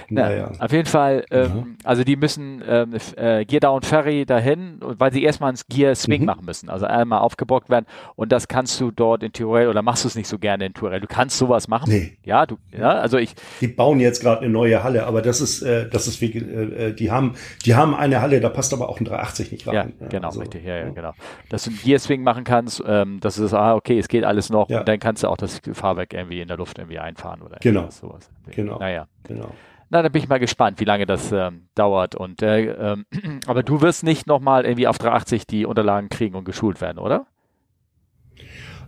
Na, 0.09 0.29
naja. 0.29 0.51
Auf 0.59 0.71
jeden 0.71 0.87
Fall, 0.87 1.25
ähm, 1.31 1.45
ja. 1.45 1.63
also 1.83 2.03
die 2.03 2.15
müssen 2.15 2.63
ähm, 2.67 2.93
äh, 3.15 3.45
Gear 3.45 3.59
Down 3.59 3.81
Ferry 3.81 4.25
dahin, 4.25 4.79
weil 4.81 5.11
sie 5.11 5.23
erstmal 5.23 5.49
ins 5.49 5.67
Gear 5.67 5.95
Swing 5.95 6.21
mhm. 6.21 6.27
machen 6.27 6.45
müssen. 6.45 6.69
Also 6.69 6.85
einmal 6.85 7.19
aufgebockt 7.19 7.69
werden 7.69 7.85
und 8.15 8.31
das 8.31 8.47
kannst 8.47 8.79
du 8.79 8.91
dort 8.91 9.23
in 9.23 9.31
Tyrell 9.31 9.67
oder 9.67 9.81
machst 9.81 10.03
du 10.03 10.07
es 10.07 10.15
nicht 10.15 10.27
so 10.27 10.37
gerne 10.37 10.65
in 10.65 10.73
Tyrell. 10.73 10.99
Du 10.99 11.07
kannst 11.07 11.37
sowas 11.37 11.67
machen. 11.67 11.89
Nee. 11.89 12.17
Ja, 12.23 12.45
du, 12.45 12.57
ja, 12.77 12.89
also 12.89 13.17
ich. 13.17 13.35
Die 13.61 13.67
bauen 13.67 13.99
jetzt 13.99 14.21
gerade 14.21 14.41
eine 14.41 14.49
neue 14.49 14.83
Halle, 14.83 15.05
aber 15.05 15.21
das 15.21 15.41
ist, 15.41 15.61
äh, 15.61 15.89
das 15.89 16.07
ist 16.07 16.21
wie, 16.21 16.37
äh, 16.37 16.93
die 16.93 17.11
haben, 17.11 17.35
die 17.65 17.75
haben 17.75 17.95
eine 17.95 18.21
Halle, 18.21 18.39
da 18.39 18.49
passt 18.49 18.73
aber 18.73 18.89
auch 18.89 18.99
ein 18.99 19.05
380 19.05 19.51
nicht 19.51 19.67
rein. 19.67 19.93
Ja, 19.99 20.07
genau, 20.07 20.27
also, 20.27 20.39
richtig, 20.41 20.65
ja, 20.65 20.77
ja, 20.77 20.89
genau. 20.89 21.13
Dass 21.49 21.63
du 21.63 21.71
ein 21.71 21.79
Gear 21.83 21.99
Swing 21.99 22.23
machen 22.23 22.43
kannst, 22.43 22.83
ähm, 22.85 23.19
das 23.21 23.37
ist, 23.37 23.53
ah, 23.53 23.75
okay, 23.75 23.97
es 23.97 24.07
geht 24.07 24.23
alles 24.23 24.49
noch 24.49 24.69
ja. 24.69 24.79
und 24.79 24.87
dann 24.87 24.99
kannst 24.99 25.23
du 25.23 25.27
auch 25.27 25.37
das 25.37 25.61
Fahrwerk 25.73 26.13
irgendwie 26.13 26.41
in 26.41 26.47
der 26.47 26.57
Luft 26.57 26.77
irgendwie 26.77 26.99
einfahren 26.99 27.41
oder 27.41 27.57
genau. 27.61 27.89
sowas. 27.89 28.29
Genau. 28.51 28.79
Naja. 28.79 29.07
Genau. 29.23 29.51
Na, 29.89 30.01
dann 30.01 30.11
bin 30.11 30.21
ich 30.21 30.29
mal 30.29 30.39
gespannt, 30.39 30.79
wie 30.79 30.85
lange 30.85 31.05
das 31.05 31.31
ähm, 31.31 31.67
dauert. 31.75 32.15
Und 32.15 32.41
äh, 32.41 32.71
ähm, 32.71 33.05
aber 33.47 33.63
du 33.63 33.81
wirst 33.81 34.03
nicht 34.03 34.27
nochmal 34.27 34.65
irgendwie 34.65 34.87
auf 34.87 34.97
380 34.97 35.45
die 35.47 35.65
Unterlagen 35.65 36.09
kriegen 36.09 36.35
und 36.35 36.45
geschult 36.45 36.81
werden, 36.81 36.97
oder? 36.97 37.27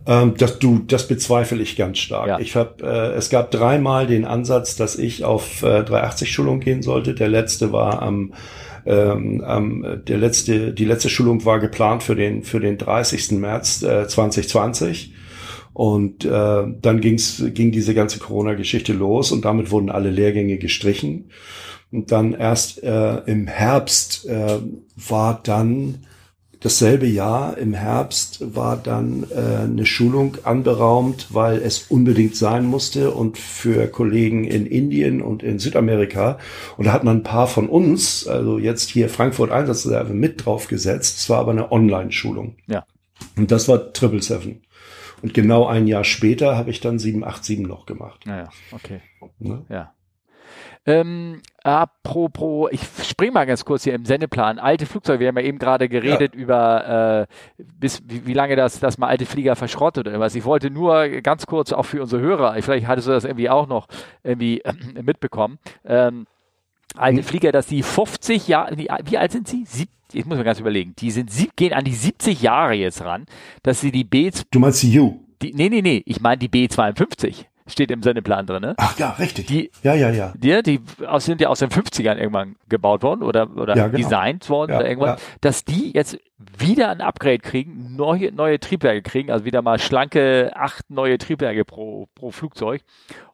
Ähm, 0.08 0.36
das, 0.38 0.60
du, 0.60 0.80
das 0.80 1.08
bezweifle 1.08 1.62
ich 1.62 1.76
ganz 1.76 2.00
stark. 2.00 2.28
Ja. 2.28 2.40
Ich 2.40 2.56
hab, 2.56 2.82
äh, 2.82 3.12
es 3.12 3.30
gab 3.30 3.52
dreimal 3.52 4.08
den 4.08 4.26
Ansatz, 4.26 4.76
dass 4.76 4.98
ich 4.98 5.24
auf 5.24 5.64
äh, 5.64 5.82
380-Schulung 5.82 6.62
gehen 6.62 6.82
sollte. 6.82 7.14
Der 7.14 7.28
letzte 7.28 7.72
war 7.74 8.02
am 8.02 8.34
ähm, 8.86 9.44
ähm, 9.46 10.02
der 10.08 10.18
letzte, 10.18 10.72
die 10.72 10.86
letzte 10.86 11.10
Schulung 11.10 11.44
war 11.44 11.60
geplant 11.60 12.04
für 12.04 12.16
den, 12.16 12.44
für 12.44 12.62
den 12.62 12.78
30. 12.78 13.32
März 13.32 13.84
äh, 13.84 14.08
2020. 14.08 15.14
Und 15.78 16.26
äh, 16.26 16.64
dann 16.82 17.02
ging's, 17.02 17.44
ging 17.54 17.72
diese 17.72 17.94
ganze 17.94 18.18
Corona-Geschichte 18.18 18.94
los 18.94 19.32
und 19.32 19.46
damit 19.46 19.70
wurden 19.70 19.92
alle 19.92 20.10
Lehrgänge 20.10 20.58
gestrichen. 20.58 21.30
Und 21.92 22.12
dann 22.12 22.34
erst 22.34 22.82
äh, 22.82 23.18
im 23.28 23.46
Herbst 23.46 24.26
äh, 24.26 24.58
war 24.96 25.40
dann 25.44 26.00
dasselbe 26.62 27.06
Jahr, 27.06 27.60
im 27.60 27.76
Herbst, 27.76 28.56
war 28.56 28.76
dann 28.76 29.28
äh, 29.30 29.66
eine 29.66 29.86
Schulung 29.86 30.38
anberaumt, 30.42 31.28
weil 31.30 31.60
es 31.60 31.86
unbedingt 31.90 32.36
sein 32.36 32.66
musste 32.66 33.12
und 33.12 33.38
für 33.38 33.86
Kollegen 33.86 34.46
in 34.46 34.66
Indien 34.66 35.22
und 35.22 35.44
in 35.44 35.60
Südamerika. 35.60 36.40
Und 36.78 36.88
da 36.88 36.92
hat 36.92 37.04
man 37.04 37.18
ein 37.18 37.24
paar 37.24 37.46
von 37.46 37.70
uns, 37.70 38.26
also 38.26 38.58
jetzt 38.58 38.90
hier 38.90 39.10
Frankfurt 39.10 39.52
Einsatzreserve, 39.52 40.16
mit 40.16 40.44
drauf 40.44 40.70
gesetzt. 40.70 41.20
Es 41.20 41.30
war 41.30 41.38
aber 41.38 41.52
eine 41.52 41.72
Online-Schulung. 41.72 42.56
Ja. 42.66 42.84
Und 43.36 43.52
das 43.52 43.68
war 43.68 43.94
Triple 43.94 44.24
Seven. 44.24 44.62
Und 45.22 45.34
genau 45.34 45.66
ein 45.66 45.88
Jahr 45.88 46.04
später 46.04 46.58
habe 46.58 46.70
ich 46.70 46.80
dann 46.80 47.00
787 47.00 47.60
noch 47.68 47.86
gemacht. 47.86 48.26
Naja, 48.26 48.50
okay. 48.72 49.02
Ne? 49.40 49.66
Ja. 49.70 49.94
Ähm, 50.86 51.42
apropos, 51.64 52.70
ich 52.72 52.82
spring 53.04 53.34
mal 53.34 53.46
ganz 53.46 53.66
kurz 53.66 53.84
hier 53.84 53.94
im 53.94 54.06
Sendeplan. 54.06 54.58
Alte 54.58 54.86
Flugzeuge, 54.86 55.20
wir 55.20 55.28
haben 55.28 55.38
ja 55.38 55.44
eben 55.44 55.60
gerade 55.60 55.90
geredet 55.90 56.34
ja. 56.34 56.40
über, 56.40 57.28
äh, 57.58 57.62
bis, 57.62 58.02
wie, 58.06 58.26
wie, 58.26 58.34
lange 58.34 58.56
das, 58.56 58.80
das 58.80 58.98
mal 58.98 59.08
alte 59.08 59.26
Flieger 59.26 59.58
verschrottet 59.58 60.08
oder 60.08 60.20
was. 60.22 60.34
Ich 60.36 60.46
wollte 60.46 60.70
nur 60.70 61.10
ganz 61.22 61.46
kurz 61.46 61.74
auch 61.74 61.84
für 61.84 62.02
unsere 62.02 62.22
Hörer, 62.22 62.56
vielleicht 62.62 62.88
hattest 62.88 63.08
du 63.08 63.12
das 63.12 63.26
irgendwie 63.26 63.50
auch 63.50 63.68
noch 63.68 63.88
irgendwie 64.24 64.62
äh, 64.62 64.74
mitbekommen. 65.02 65.60
Ähm, 65.84 66.26
alte. 67.00 67.24
Flieger, 67.24 67.52
dass 67.52 67.68
die 67.68 67.84
50 67.84 68.48
Jahre, 68.48 68.78
wie, 68.78 69.18
alt 69.18 69.32
sind 69.32 69.48
sie? 69.48 69.64
Sieb, 69.66 69.90
ich 70.14 70.26
muss 70.26 70.38
mir 70.38 70.44
ganz 70.44 70.60
überlegen, 70.60 70.94
die 70.98 71.12
sind, 71.12 71.32
gehen 71.56 71.74
an 71.74 71.84
die 71.84 71.94
70 71.94 72.42
Jahre 72.42 72.74
jetzt 72.74 73.02
ran, 73.02 73.26
dass 73.64 73.82
sie 73.82 73.92
die 73.92 74.04
B... 74.04 74.32
Du 74.52 74.60
meinst 74.60 74.84
die 74.84 75.00
U? 75.00 75.20
Die, 75.42 75.54
nee, 75.54 75.70
nee, 75.70 75.82
nee, 75.82 76.04
ich 76.06 76.22
meine 76.22 76.38
die 76.38 76.50
B52 76.50 77.46
steht 77.68 77.92
im 77.92 78.02
Sendeplan 78.02 78.46
drin. 78.46 78.62
Ne? 78.62 78.74
Ach 78.78 78.98
ja, 78.98 79.12
richtig. 79.12 79.48
Die, 79.48 79.72
ja, 79.84 79.94
ja, 79.94 80.10
ja. 80.10 80.34
Die, 80.36 80.62
die 80.64 80.82
aus, 81.06 81.26
sind 81.26 81.42
ja 81.42 81.50
aus 81.50 81.60
den 81.60 81.70
50ern 81.70 82.16
irgendwann 82.16 82.56
gebaut 82.70 83.04
worden 83.04 83.24
oder, 83.24 83.50
oder 83.56 83.76
ja, 83.76 83.88
genau. 83.88 83.98
designt 83.98 84.50
worden 84.50 84.72
ja, 84.72 84.80
oder 84.80 84.90
irgendwas, 84.90 85.22
ja. 85.22 85.28
dass 85.42 85.66
die 85.66 85.92
jetzt 85.94 86.18
wieder 86.58 86.90
ein 86.90 87.02
Upgrade 87.02 87.40
kriegen, 87.40 87.96
neue, 87.96 88.32
neue 88.32 88.60
Triebwerke 88.60 89.02
kriegen, 89.02 89.32
also 89.32 89.46
wieder 89.46 89.62
mal 89.62 89.80
schlanke 89.80 90.52
acht 90.56 90.90
neue 90.90 91.18
Triebwerke 91.18 91.66
pro, 91.66 92.08
pro 92.16 92.32
Flugzeug 92.32 92.84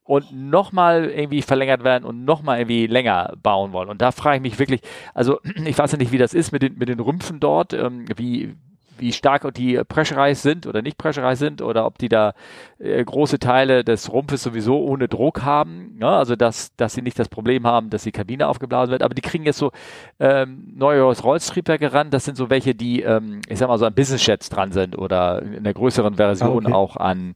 und 0.04 0.32
nochmal 0.32 1.06
irgendwie 1.06 1.42
verlängert 1.42 1.84
werden 1.84 2.04
und 2.04 2.26
nochmal 2.26 2.60
irgendwie 2.60 2.88
länger 2.88 3.34
bauen 3.42 3.72
wollen. 3.72 3.90
Und 3.90 4.02
da 4.02 4.12
frage 4.12 4.38
ich 4.38 4.42
mich 4.42 4.60
wirklich, 4.60 4.82
also 5.14 5.40
ich 5.66 5.78
weiß 5.78 5.92
ja 5.92 5.98
nicht, 5.98 6.12
wie 6.12 6.18
das 6.18 6.34
ist 6.34 6.52
mit 6.52 6.62
den, 6.62 6.78
mit 6.78 6.90
den 6.90 7.00
Rümpfen 7.00 7.40
dort, 7.40 7.74
ähm, 7.74 8.06
wie, 8.16 8.56
wie 8.98 9.12
stark 9.12 9.54
die 9.54 9.82
pressurized 9.88 10.44
sind 10.44 10.68
oder 10.68 10.82
nicht 10.82 10.98
pressurized 10.98 11.40
sind 11.40 11.62
oder 11.62 11.86
ob 11.86 11.98
die 11.98 12.10
da 12.10 12.34
äh, 12.80 13.04
große 13.04 13.40
Teile 13.40 13.84
des 13.84 14.12
Rumpfes 14.12 14.44
sowieso 14.44 14.84
ohne 14.84 15.08
Druck 15.08 15.44
haben. 15.44 15.98
Ja, 16.00 16.18
also 16.18 16.36
dass, 16.36 16.76
dass 16.76 16.94
sie 16.94 17.02
nicht 17.02 17.20
das 17.20 17.30
Problem 17.30 17.66
haben, 17.66 17.90
dass 17.90 18.04
die 18.04 18.12
Kabine 18.12 18.48
aufgeblasen 18.48 18.92
wird. 18.92 19.04
Aber 19.04 19.14
die 19.14 19.22
kriegen 19.22 19.46
jetzt 19.46 19.58
so 19.58 19.72
ähm, 20.20 20.72
neue 20.76 21.02
Rolls-Royce-Triebwerke 21.02 21.94
ran. 21.94 22.12
Das 22.12 22.26
sind 22.26 22.38
so 22.38 22.50
welche, 22.50 22.76
die, 22.76 23.02
ähm, 23.02 23.42
ich 23.48 23.60
sag 23.60 23.68
mal, 23.68 23.78
so 23.78 23.86
an 23.86 23.94
Business-Jets 23.94 24.50
dran 24.50 24.72
sind 24.72 24.98
oder 24.98 25.42
in 25.42 25.64
der 25.64 25.74
größeren 25.74 26.16
Version 26.16 26.66
ah, 26.66 26.70
okay. 26.70 26.74
auch 26.74 26.98
an 26.98 27.36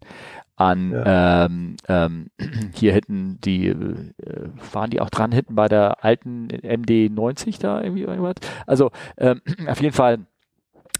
an 0.57 0.91
ja. 0.91 1.45
ähm, 1.45 1.77
ähm, 1.87 2.27
hier 2.73 2.91
hinten 2.91 3.39
die 3.41 3.67
äh, 3.67 3.75
waren 4.73 4.89
die 4.89 4.99
auch 4.99 5.11
dran 5.11 5.31
hinten 5.31 5.55
bei 5.55 5.67
der 5.67 6.03
alten 6.03 6.47
MD 6.47 7.09
90 7.11 7.59
da 7.59 7.81
irgendwie 7.81 8.03
irgendwas. 8.03 8.35
Also 8.65 8.91
ähm, 9.17 9.41
auf 9.67 9.81
jeden 9.81 9.93
Fall 9.93 10.19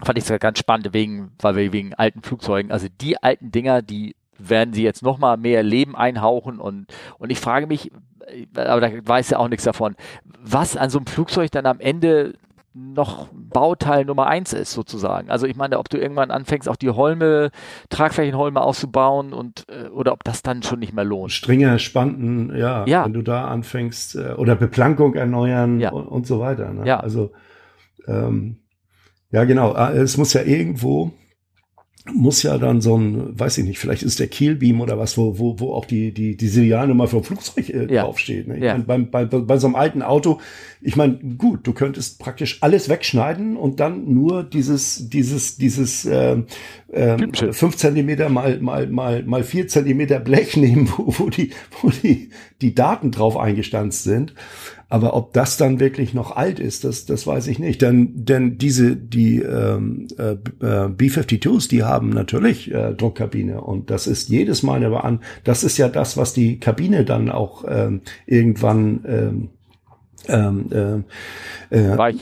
fand 0.02 0.18
ich 0.18 0.28
es 0.28 0.40
ganz 0.40 0.58
spannend, 0.58 0.92
wegen, 0.92 1.32
weil 1.40 1.56
wir 1.56 1.72
wegen 1.72 1.94
alten 1.94 2.22
Flugzeugen, 2.22 2.70
also 2.72 2.86
die 3.00 3.22
alten 3.22 3.50
Dinger, 3.50 3.82
die 3.82 4.16
werden 4.38 4.72
sie 4.72 4.82
jetzt 4.82 5.02
nochmal 5.02 5.36
mehr 5.36 5.62
Leben 5.62 5.96
einhauchen 5.96 6.60
und, 6.60 6.86
und 7.18 7.30
ich 7.30 7.40
frage 7.40 7.66
mich, 7.66 7.90
aber 8.54 8.80
da 8.80 8.90
weiß 9.04 9.30
ja 9.30 9.38
auch 9.38 9.48
nichts 9.48 9.64
davon, 9.64 9.96
was 10.40 10.76
an 10.76 10.90
so 10.90 10.98
einem 10.98 11.06
Flugzeug 11.06 11.50
dann 11.50 11.66
am 11.66 11.80
Ende 11.80 12.34
noch 12.74 13.28
Bauteil 13.32 14.04
Nummer 14.04 14.26
eins 14.28 14.52
ist, 14.52 14.72
sozusagen. 14.72 15.30
Also 15.30 15.46
ich 15.46 15.56
meine, 15.56 15.78
ob 15.78 15.88
du 15.88 15.98
irgendwann 15.98 16.30
anfängst, 16.30 16.68
auch 16.68 16.76
die 16.76 16.90
Holme, 16.90 17.50
Tragflächenholme 17.88 18.60
auszubauen 18.60 19.32
und 19.32 19.64
äh, 19.68 19.88
oder 19.88 20.12
ob 20.12 20.22
das 20.22 20.42
dann 20.42 20.62
schon 20.62 20.78
nicht 20.78 20.92
mehr 20.92 21.04
lohnt. 21.04 21.32
Stringer, 21.32 21.78
Spanten, 21.78 22.54
ja, 22.56 22.86
ja. 22.86 23.04
wenn 23.04 23.14
du 23.14 23.22
da 23.22 23.48
anfängst, 23.48 24.16
äh, 24.16 24.34
oder 24.36 24.54
Beplankung 24.54 25.14
erneuern 25.14 25.80
ja. 25.80 25.90
und, 25.90 26.06
und, 26.06 26.26
so 26.26 26.38
weiter. 26.38 26.72
Ne? 26.72 26.86
Ja. 26.86 27.00
Also 27.00 27.32
ähm, 28.06 28.58
ja, 29.30 29.44
genau. 29.44 29.72
Ah, 29.72 29.92
es 29.92 30.16
muss 30.16 30.32
ja 30.32 30.42
irgendwo 30.42 31.12
muss 32.12 32.42
ja 32.42 32.58
dann 32.58 32.80
so 32.80 32.96
ein, 32.96 33.38
weiß 33.38 33.58
ich 33.58 33.64
nicht, 33.64 33.78
vielleicht 33.78 34.02
ist 34.02 34.18
der 34.18 34.28
Kielbeam 34.28 34.80
oder 34.80 34.98
was, 34.98 35.18
wo, 35.18 35.38
wo, 35.38 35.60
wo 35.60 35.72
auch 35.74 35.84
die, 35.84 36.12
die, 36.12 36.36
die 36.36 36.48
Serialnummer 36.48 37.08
vom 37.08 37.24
Flugzeug 37.24 37.68
äh, 37.68 37.92
ja. 37.92 38.04
draufsteht. 38.04 38.48
Ne? 38.48 38.56
Ich 38.56 38.64
ja. 38.64 38.82
mein, 38.86 39.10
bei, 39.10 39.24
bei, 39.24 39.38
bei 39.38 39.58
so 39.58 39.66
einem 39.66 39.76
alten 39.76 40.02
Auto, 40.02 40.40
ich 40.80 40.96
meine, 40.96 41.18
gut, 41.36 41.66
du 41.66 41.72
könntest 41.72 42.18
praktisch 42.18 42.58
alles 42.62 42.88
wegschneiden 42.88 43.56
und 43.56 43.80
dann 43.80 44.12
nur 44.12 44.42
dieses, 44.42 45.08
dieses, 45.08 45.56
dieses 45.56 46.04
äh, 46.04 46.42
äh, 46.92 47.52
fünf 47.52 47.76
Zentimeter 47.76 48.28
mal, 48.28 48.60
mal, 48.60 48.86
mal, 48.86 49.22
mal 49.22 49.42
vier 49.42 49.68
Zentimeter 49.68 50.20
Blech 50.20 50.56
nehmen, 50.56 50.88
wo, 50.96 51.14
wo 51.18 51.30
die, 51.30 51.50
wo 51.80 51.90
die, 51.90 52.30
die 52.60 52.74
Daten 52.74 53.10
drauf 53.10 53.36
eingestanzt 53.36 54.04
sind. 54.04 54.34
Aber 54.90 55.14
ob 55.14 55.34
das 55.34 55.58
dann 55.58 55.80
wirklich 55.80 56.14
noch 56.14 56.34
alt 56.34 56.58
ist, 56.58 56.84
das, 56.84 57.04
das 57.04 57.26
weiß 57.26 57.48
ich 57.48 57.58
nicht. 57.58 57.82
Denn, 57.82 58.24
denn 58.24 58.56
diese, 58.56 58.96
die 58.96 59.40
ähm, 59.40 60.08
äh, 60.16 60.32
äh 60.64 60.88
B-52s, 60.88 61.68
die 61.68 61.84
haben 61.84 62.08
natürlich 62.08 62.72
äh, 62.72 62.94
Druckkabine 62.94 63.60
und 63.60 63.90
das 63.90 64.06
ist 64.06 64.30
jedes 64.30 64.62
Mal 64.62 64.82
eine 64.82 65.04
an. 65.04 65.20
Das 65.44 65.62
ist 65.62 65.76
ja 65.76 65.88
das, 65.88 66.16
was 66.16 66.32
die 66.32 66.58
Kabine 66.58 67.04
dann 67.04 67.28
auch 67.28 67.64
ähm, 67.68 68.00
irgendwann 68.24 69.04
ähm, 69.06 69.48
ähm, 70.26 71.04
äh, 71.70 71.78
äh, 71.78 72.14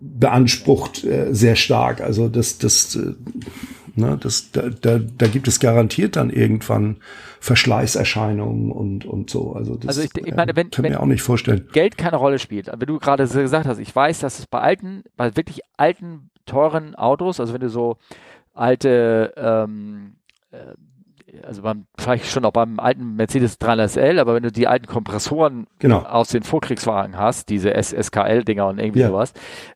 beansprucht 0.00 1.04
äh, 1.04 1.34
sehr 1.34 1.56
stark. 1.56 2.00
Also 2.00 2.28
das, 2.28 2.58
das, 2.58 2.96
äh, 2.96 3.12
ne, 3.96 4.18
das, 4.20 4.50
da, 4.52 4.68
da, 4.68 4.98
da 4.98 5.26
gibt 5.26 5.48
es 5.48 5.60
garantiert 5.60 6.16
dann 6.16 6.30
irgendwann 6.30 6.96
Verschleißerscheinungen 7.40 8.72
und, 8.72 9.04
und 9.04 9.30
so. 9.30 9.52
Also 9.52 9.76
das 9.76 9.88
also 9.88 10.02
ich, 10.02 10.10
ich 10.26 10.34
meine, 10.34 10.56
wenn, 10.56 10.70
kann 10.70 10.84
wenn 10.84 10.92
mir 10.92 11.00
auch 11.00 11.06
nicht 11.06 11.22
vorstellen. 11.22 11.68
Geld 11.72 11.98
keine 11.98 12.16
Rolle 12.16 12.38
spielt, 12.38 12.68
wenn 12.68 12.86
du 12.86 12.98
gerade 12.98 13.26
so 13.26 13.40
gesagt 13.40 13.66
hast, 13.66 13.78
ich 13.78 13.94
weiß, 13.94 14.20
dass 14.20 14.38
es 14.38 14.46
bei 14.46 14.60
alten, 14.60 15.04
bei 15.16 15.36
wirklich 15.36 15.60
alten, 15.76 16.30
teuren 16.46 16.94
Autos, 16.94 17.40
also 17.40 17.54
wenn 17.54 17.60
du 17.60 17.70
so 17.70 17.96
alte 18.52 19.32
ähm, 19.36 20.16
äh, 20.50 20.74
also 21.42 21.62
beim, 21.62 21.86
vielleicht 21.98 22.26
schon 22.26 22.44
auch 22.44 22.52
beim 22.52 22.78
alten 22.78 23.16
Mercedes 23.16 23.58
300 23.58 23.90
SL, 23.90 24.18
aber 24.18 24.34
wenn 24.34 24.42
du 24.42 24.52
die 24.52 24.66
alten 24.66 24.86
Kompressoren 24.86 25.66
genau. 25.78 26.00
aus 26.00 26.28
den 26.28 26.42
Vorkriegswagen 26.42 27.18
hast, 27.18 27.48
diese 27.48 27.72
SSKL-Dinger 27.74 28.66
und 28.66 28.78
irgendwie 28.78 29.00
ja. 29.00 29.08
sowas, 29.08 29.32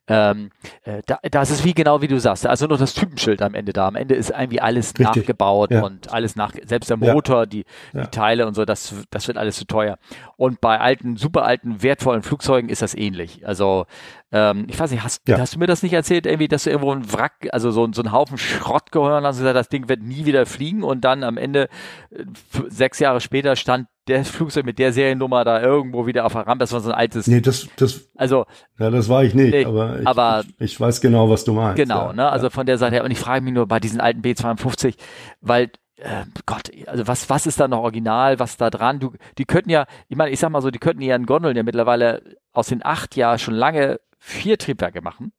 ähm, 0.07 0.51
äh, 0.85 1.03
da, 1.07 1.19
das 1.31 1.51
ist 1.51 1.65
wie 1.65 1.75
genau 1.75 2.01
wie 2.01 2.09
du 2.09 2.19
sagst, 2.19 2.47
also 2.47 2.67
nur 2.67 2.79
das 2.79 2.95
Typenschild 2.95 3.43
am 3.43 3.55
Ende 3.55 3.73
da. 3.73 3.89
Am 3.89 3.97
Ende 3.97 4.15
ist 4.15 4.31
irgendwie 4.31 4.61
alles 4.61 4.95
Richtig. 4.99 5.07
nachgebaut 5.07 5.71
ja. 5.71 5.83
und 5.83 6.13
alles 6.13 6.37
nach, 6.37 6.53
selbst 6.65 6.91
der 6.91 6.97
Motor, 6.97 7.41
ja. 7.41 7.47
die, 7.47 7.65
die 7.95 8.07
Teile 8.11 8.47
und 8.47 8.55
so, 8.55 8.65
das, 8.65 8.95
das 9.11 9.29
wird 9.29 9.39
alles 9.39 9.57
zu 9.57 9.67
teuer. 9.67 9.99
Und 10.37 10.61
bei 10.61 10.79
alten, 10.81 11.17
super 11.17 11.45
alten, 11.45 11.83
wertvollen 11.83 12.23
Flugzeugen 12.23 12.71
ist 12.71 12.83
das 12.83 12.95
ähnlich. 12.95 13.47
Also 13.47 13.87
ähm, 14.31 14.67
ich 14.69 14.79
weiß 14.79 14.91
nicht, 14.91 15.03
hast, 15.03 15.27
ja. 15.27 15.39
hast 15.39 15.55
du 15.55 15.59
mir 15.59 15.67
das 15.67 15.83
nicht 15.83 15.95
erzählt, 15.95 16.27
irgendwie, 16.27 16.49
dass 16.49 16.65
du 16.65 16.71
irgendwo 16.71 16.93
ein 16.93 17.13
Wrack, 17.13 17.49
also 17.51 17.71
so, 17.71 17.89
so 17.93 18.03
einen 18.03 18.13
Haufen 18.13 18.37
Schrott 18.37 18.93
gehört 18.93 19.25
hast 19.25 19.37
und 19.37 19.43
gesagt, 19.43 19.57
das 19.57 19.69
Ding 19.69 19.89
wird 19.89 20.03
nie 20.03 20.27
wieder 20.27 20.45
fliegen 20.45 20.83
und 20.83 21.03
dann 21.03 21.25
am 21.25 21.39
Ende 21.39 21.69
äh, 22.11 22.25
sechs 22.69 22.99
Jahre 22.99 23.21
später 23.21 23.57
stand 23.57 23.89
der 24.07 24.25
Flugzeug 24.25 24.65
mit 24.65 24.79
der 24.79 24.93
Seriennummer 24.93 25.45
da 25.45 25.63
irgendwo 25.63 26.07
wieder 26.07 26.27
auf 26.27 26.33
der 26.33 26.47
Rampe. 26.47 26.63
Das 26.63 26.73
war 26.73 26.81
so 26.81 26.91
ein 26.91 26.95
altes. 26.95 27.27
Nee, 27.27 27.41
das, 27.41 27.69
das, 27.77 28.11
also, 28.17 28.45
ja, 28.79 28.91
das 28.91 29.09
war 29.09 29.25
ich 29.25 29.35
nicht, 29.35 29.53
nee, 29.53 29.65
aber, 29.65 30.01
ich, 30.01 30.07
aber 30.07 30.45
ich, 30.59 30.73
ich, 30.73 30.81
weiß 30.81 31.01
genau, 31.01 31.31
was 31.31 31.45
du 31.45 31.53
meinst. 31.53 31.77
Genau, 31.77 32.09
ja, 32.09 32.13
ne, 32.13 32.29
also 32.31 32.51
von 32.51 32.67
der 32.67 32.79
Seite 32.79 32.97
her. 32.97 33.05
Und 33.05 33.11
ich 33.11 33.19
frage 33.19 33.45
mich 33.45 33.55
nur 33.55 33.67
bei 33.67 33.81
diesen 33.81 34.01
alten 34.01 34.21
B52, 34.21 34.95
weil 35.41 35.71
äh, 35.97 36.25
Gott, 36.47 36.71
also 36.87 37.07
was, 37.07 37.29
was 37.31 37.47
ist 37.47 37.61
da 37.61 37.69
noch 37.69 37.81
original, 37.81 38.39
was 38.39 38.57
da 38.57 38.71
dran? 38.71 39.01
Du, 39.01 39.13
die 39.37 39.45
könnten 39.45 39.71
ja, 39.71 39.87
ich 40.09 40.17
meine, 40.17 40.31
ich 40.31 40.39
sag 40.39 40.51
mal 40.51 40.63
so, 40.63 40.71
die 40.71 40.79
könnten 40.79 41.03
ja 41.03 41.17
in 41.17 41.27
Gondeln 41.27 41.57
ja 41.57 41.63
mittlerweile 41.63 42.23
aus 42.53 42.69
den 42.69 42.85
acht 42.85 43.17
Jahren 43.17 43.39
schon 43.39 43.55
lange 43.55 44.01
vier 44.19 44.59
Triebwerke 44.59 45.01
machen. 45.01 45.33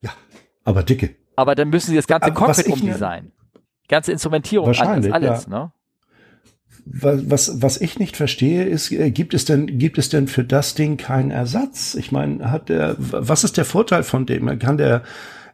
Ja, 0.00 0.10
aber 0.64 0.82
dicke. 0.82 1.14
Aber 1.36 1.54
dann 1.54 1.70
müssen 1.70 1.90
sie 1.90 1.96
das 1.96 2.06
ganze 2.06 2.32
Cockpit 2.32 2.68
umdesignen. 2.68 3.32
Ganze 3.88 4.12
Instrumentierung, 4.12 4.68
alles, 4.68 5.10
alles 5.10 5.44
ja. 5.44 5.50
ne? 5.50 5.72
Was, 6.86 7.30
was, 7.30 7.62
was 7.62 7.80
ich 7.80 7.98
nicht 7.98 8.16
verstehe, 8.16 8.64
ist, 8.64 8.92
äh, 8.92 9.10
gibt 9.10 9.32
es 9.32 9.46
denn, 9.46 9.78
gibt 9.78 9.96
es 9.96 10.10
denn 10.10 10.28
für 10.28 10.44
das 10.44 10.74
Ding 10.74 10.98
keinen 10.98 11.30
Ersatz? 11.30 11.94
Ich 11.94 12.12
meine, 12.12 12.50
hat 12.50 12.68
der, 12.68 12.96
was 12.98 13.42
ist 13.42 13.56
der 13.56 13.64
Vorteil 13.64 14.02
von 14.02 14.26
dem? 14.26 14.58
Kann 14.58 14.76
der, 14.76 15.02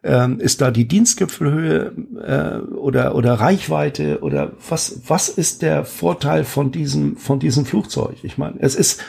ähm, 0.03 0.41
ist 0.41 0.61
da 0.61 0.71
die 0.71 0.89
Dienstgipfelhöhe 0.89 1.93
äh, 2.25 2.73
oder 2.73 3.15
oder 3.15 3.35
Reichweite 3.35 4.21
oder 4.23 4.53
was 4.69 5.03
was 5.07 5.29
ist 5.29 5.63
der 5.63 5.85
Vorteil 5.85 6.45
von 6.45 6.73
diesem 6.73 7.17
von 7.17 7.39
diesem 7.39 7.67
Flugzeug? 7.67 8.17
Ich 8.23 8.39
meine, 8.39 8.57
es 8.61 8.75
ist 8.75 9.03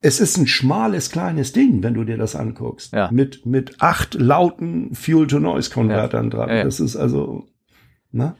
es 0.00 0.20
ist 0.20 0.36
ein 0.36 0.46
schmales 0.46 1.10
kleines 1.10 1.52
Ding, 1.52 1.82
wenn 1.82 1.94
du 1.94 2.04
dir 2.04 2.16
das 2.16 2.36
anguckst, 2.36 2.92
ja. 2.92 3.10
mit 3.10 3.46
mit 3.46 3.80
acht 3.80 4.14
lauten 4.14 4.94
Fuel-to-Noise-Konvertern 4.94 6.24
ja. 6.24 6.30
dran. 6.30 6.48
Ja, 6.48 6.64
das 6.64 6.80
ist 6.80 6.96
also, 6.96 7.46
ne? 8.12 8.34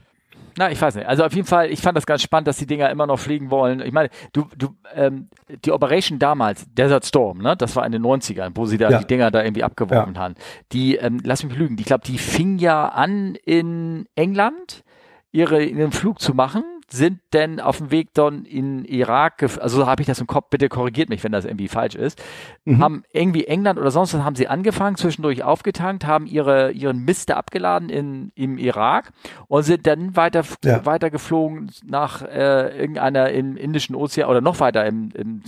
Na, 0.57 0.73
ich 0.73 0.81
weiß 0.83 0.97
nicht. 0.97 1.07
Also 1.07 1.25
auf 1.25 1.33
jeden 1.35 1.47
Fall, 1.47 1.71
ich 1.71 1.81
fand 1.81 1.97
das 1.97 2.05
ganz 2.05 2.21
spannend, 2.21 2.49
dass 2.49 2.57
die 2.57 2.67
Dinger 2.67 2.91
immer 2.91 3.07
noch 3.07 3.21
fliegen 3.21 3.51
wollen. 3.51 3.81
Ich 3.81 3.93
meine, 3.93 4.09
du, 4.33 4.47
du, 4.57 4.75
ähm, 4.93 5.29
die 5.65 5.71
Operation 5.71 6.19
damals, 6.19 6.67
Desert 6.75 7.07
Storm, 7.07 7.39
ne, 7.39 7.57
das 7.57 7.77
war 7.77 7.87
in 7.87 7.93
den 7.93 8.03
90ern, 8.03 8.51
wo 8.55 8.67
sie 8.67 8.77
da 8.77 8.91
ja. 8.91 8.99
die 8.99 9.07
Dinger 9.07 9.31
da 9.31 9.45
irgendwie 9.45 9.63
abgeworfen 9.63 10.15
ja. 10.15 10.21
haben. 10.21 10.35
Die, 10.73 10.97
ähm, 10.97 11.21
lass 11.23 11.45
mich 11.45 11.57
lügen, 11.57 11.77
ich 11.79 11.85
glaube, 11.85 12.03
die 12.05 12.19
fing 12.19 12.59
ja 12.59 12.89
an 12.89 13.37
in 13.37 14.07
England, 14.17 14.83
ihre, 15.31 15.63
ihren 15.63 15.93
Flug 15.93 16.21
zu 16.21 16.35
machen 16.35 16.65
sind 16.91 17.21
denn 17.33 17.61
auf 17.61 17.79
dem 17.79 17.91
Weg 17.91 18.15
dann 18.15 18.45
in 18.45 18.85
Irak, 18.85 19.43
also 19.43 19.81
so 19.81 19.87
habe 19.87 20.01
ich 20.01 20.07
das 20.07 20.21
im 20.21 20.27
Kopf, 20.27 20.49
bitte 20.49 20.69
korrigiert 20.69 21.11
mich, 21.11 21.23
wenn 21.23 21.33
das 21.33 21.45
irgendwie 21.45 21.69
falsch 21.69 21.95
ist, 21.95 22.23
mhm. 22.65 22.83
haben 22.83 23.03
irgendwie 23.13 23.45
England 23.45 23.79
oder 23.79 23.91
sonst 23.91 24.15
was 24.15 24.23
haben 24.23 24.37
sie 24.37 24.49
angefangen, 24.49 24.97
zwischendurch 24.97 25.43
aufgetankt, 25.43 26.07
haben 26.07 26.27
ihre, 26.27 26.71
ihren 26.73 27.05
Mist 27.05 27.31
abgeladen 27.31 27.91
in, 27.91 28.33
im 28.35 28.57
Irak 28.57 29.13
und 29.49 29.65
sind 29.65 29.87
dann 29.87 30.17
weiter, 30.17 30.45
ja. 30.65 30.87
weiter 30.87 31.11
geflogen 31.11 31.71
nach 31.85 32.23
äh, 32.23 32.79
irgendeiner 32.79 33.31
im 33.31 33.57
Indischen 33.57 33.95
Ozean 33.95 34.29
oder 34.31 34.41
noch 34.41 34.61
weiter 34.61 34.87
im, 34.87 35.11
im 35.15 35.43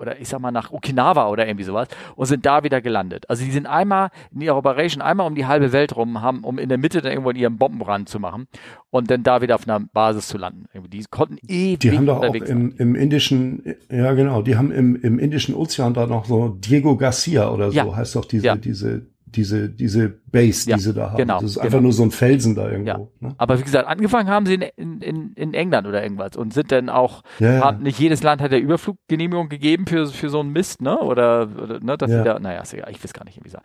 oder 0.00 0.20
ich 0.20 0.28
sag 0.28 0.40
mal 0.40 0.50
nach 0.50 0.72
Okinawa 0.72 1.28
oder 1.28 1.46
irgendwie 1.46 1.64
sowas 1.64 1.88
und 2.16 2.26
sind 2.26 2.46
da 2.46 2.64
wieder 2.64 2.80
gelandet. 2.80 3.28
Also 3.28 3.44
die 3.44 3.50
sind 3.50 3.66
einmal 3.66 4.10
in 4.34 4.40
ihrer 4.40 4.56
Operation 4.56 5.02
einmal 5.02 5.26
um 5.26 5.34
die 5.34 5.46
halbe 5.46 5.72
Welt 5.72 5.94
rum, 5.94 6.22
haben, 6.22 6.42
um 6.42 6.58
in 6.58 6.68
der 6.68 6.78
Mitte 6.78 7.02
dann 7.02 7.12
irgendwo 7.12 7.30
ihren 7.30 7.58
Bombenbrand 7.58 8.08
zu 8.08 8.18
machen 8.18 8.48
und 8.90 9.10
dann 9.10 9.22
da 9.22 9.42
wieder 9.42 9.54
auf 9.54 9.68
einer 9.68 9.80
Basis 9.80 10.28
zu 10.28 10.38
landen. 10.38 10.66
Die 10.88 11.04
konnten 11.10 11.36
ewig 11.46 11.80
Die 11.80 11.92
haben 11.92 12.06
doch 12.06 12.22
auch 12.22 12.34
im, 12.34 12.74
im, 12.76 12.94
indischen, 12.94 13.62
ja 13.90 14.12
genau, 14.12 14.42
die 14.42 14.56
haben 14.56 14.72
im, 14.72 14.96
im 14.96 15.18
indischen 15.18 15.54
Ozean 15.54 15.94
da 15.94 16.06
noch 16.06 16.24
so 16.24 16.48
Diego 16.48 16.96
Garcia 16.96 17.50
oder 17.50 17.70
so 17.70 17.76
ja. 17.76 17.94
heißt 17.94 18.16
doch 18.16 18.24
diese, 18.24 18.46
ja. 18.46 18.56
diese 18.56 19.06
diese, 19.36 19.68
diese 19.68 20.08
Base, 20.08 20.68
ja, 20.70 20.76
die 20.76 20.82
sie 20.82 20.94
da 20.94 21.10
haben. 21.10 21.16
Genau, 21.16 21.34
das 21.40 21.50
ist 21.50 21.54
genau. 21.54 21.64
einfach 21.66 21.80
nur 21.80 21.92
so 21.92 22.02
ein 22.02 22.10
Felsen 22.10 22.54
da 22.54 22.68
irgendwo. 22.70 23.10
Ja. 23.20 23.28
Ne? 23.28 23.34
Aber 23.38 23.58
wie 23.58 23.62
gesagt, 23.62 23.86
angefangen 23.88 24.28
haben 24.28 24.46
sie 24.46 24.54
in, 24.54 25.00
in, 25.00 25.32
in 25.34 25.54
England 25.54 25.86
oder 25.86 26.02
irgendwas 26.02 26.36
und 26.36 26.52
sind 26.54 26.72
dann 26.72 26.88
auch, 26.88 27.22
ja, 27.38 27.54
ja. 27.54 27.60
Haben, 27.64 27.82
nicht 27.82 27.98
jedes 27.98 28.22
Land 28.22 28.42
hat 28.42 28.52
der 28.52 28.60
Überfluggenehmigung 28.60 29.48
gegeben 29.48 29.86
für, 29.86 30.06
für 30.06 30.28
so 30.30 30.40
einen 30.40 30.52
Mist, 30.52 30.82
ne? 30.82 30.98
Oder, 30.98 31.48
oder 31.62 31.80
ne, 31.80 31.96
dass 31.96 32.10
Ja. 32.10 32.18
sie 32.18 32.24
da, 32.24 32.38
naja, 32.38 32.60
ist 32.60 32.74
egal, 32.74 32.90
ich 32.90 33.02
weiß 33.02 33.12
gar 33.12 33.24
nicht, 33.24 33.38
wie 33.44 33.48
sagen. 33.48 33.64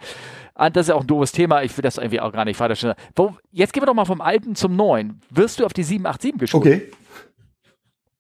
Ah, 0.54 0.70
Das 0.70 0.86
ist 0.86 0.90
ja 0.90 0.96
auch 0.96 1.02
ein 1.02 1.08
doofes 1.08 1.32
Thema, 1.32 1.64
ich 1.64 1.76
will 1.78 1.84
das 1.84 1.98
irgendwie 1.98 2.20
auch 2.22 2.32
gar 2.32 2.46
nicht 2.46 2.60
weiter. 2.60 2.96
Wo, 3.16 3.36
jetzt 3.52 3.74
gehen 3.74 3.82
wir 3.84 3.88
doch 3.88 3.94
mal 3.94 4.06
vom 4.06 4.22
Alten 4.22 4.56
zum 4.56 4.76
Neuen. 4.76 5.22
Wirst 5.30 5.60
du 5.60 5.66
auf 5.66 5.74
die 5.74 5.84
787 5.84 6.40
geschult? 6.40 6.66
Okay. 6.66 6.92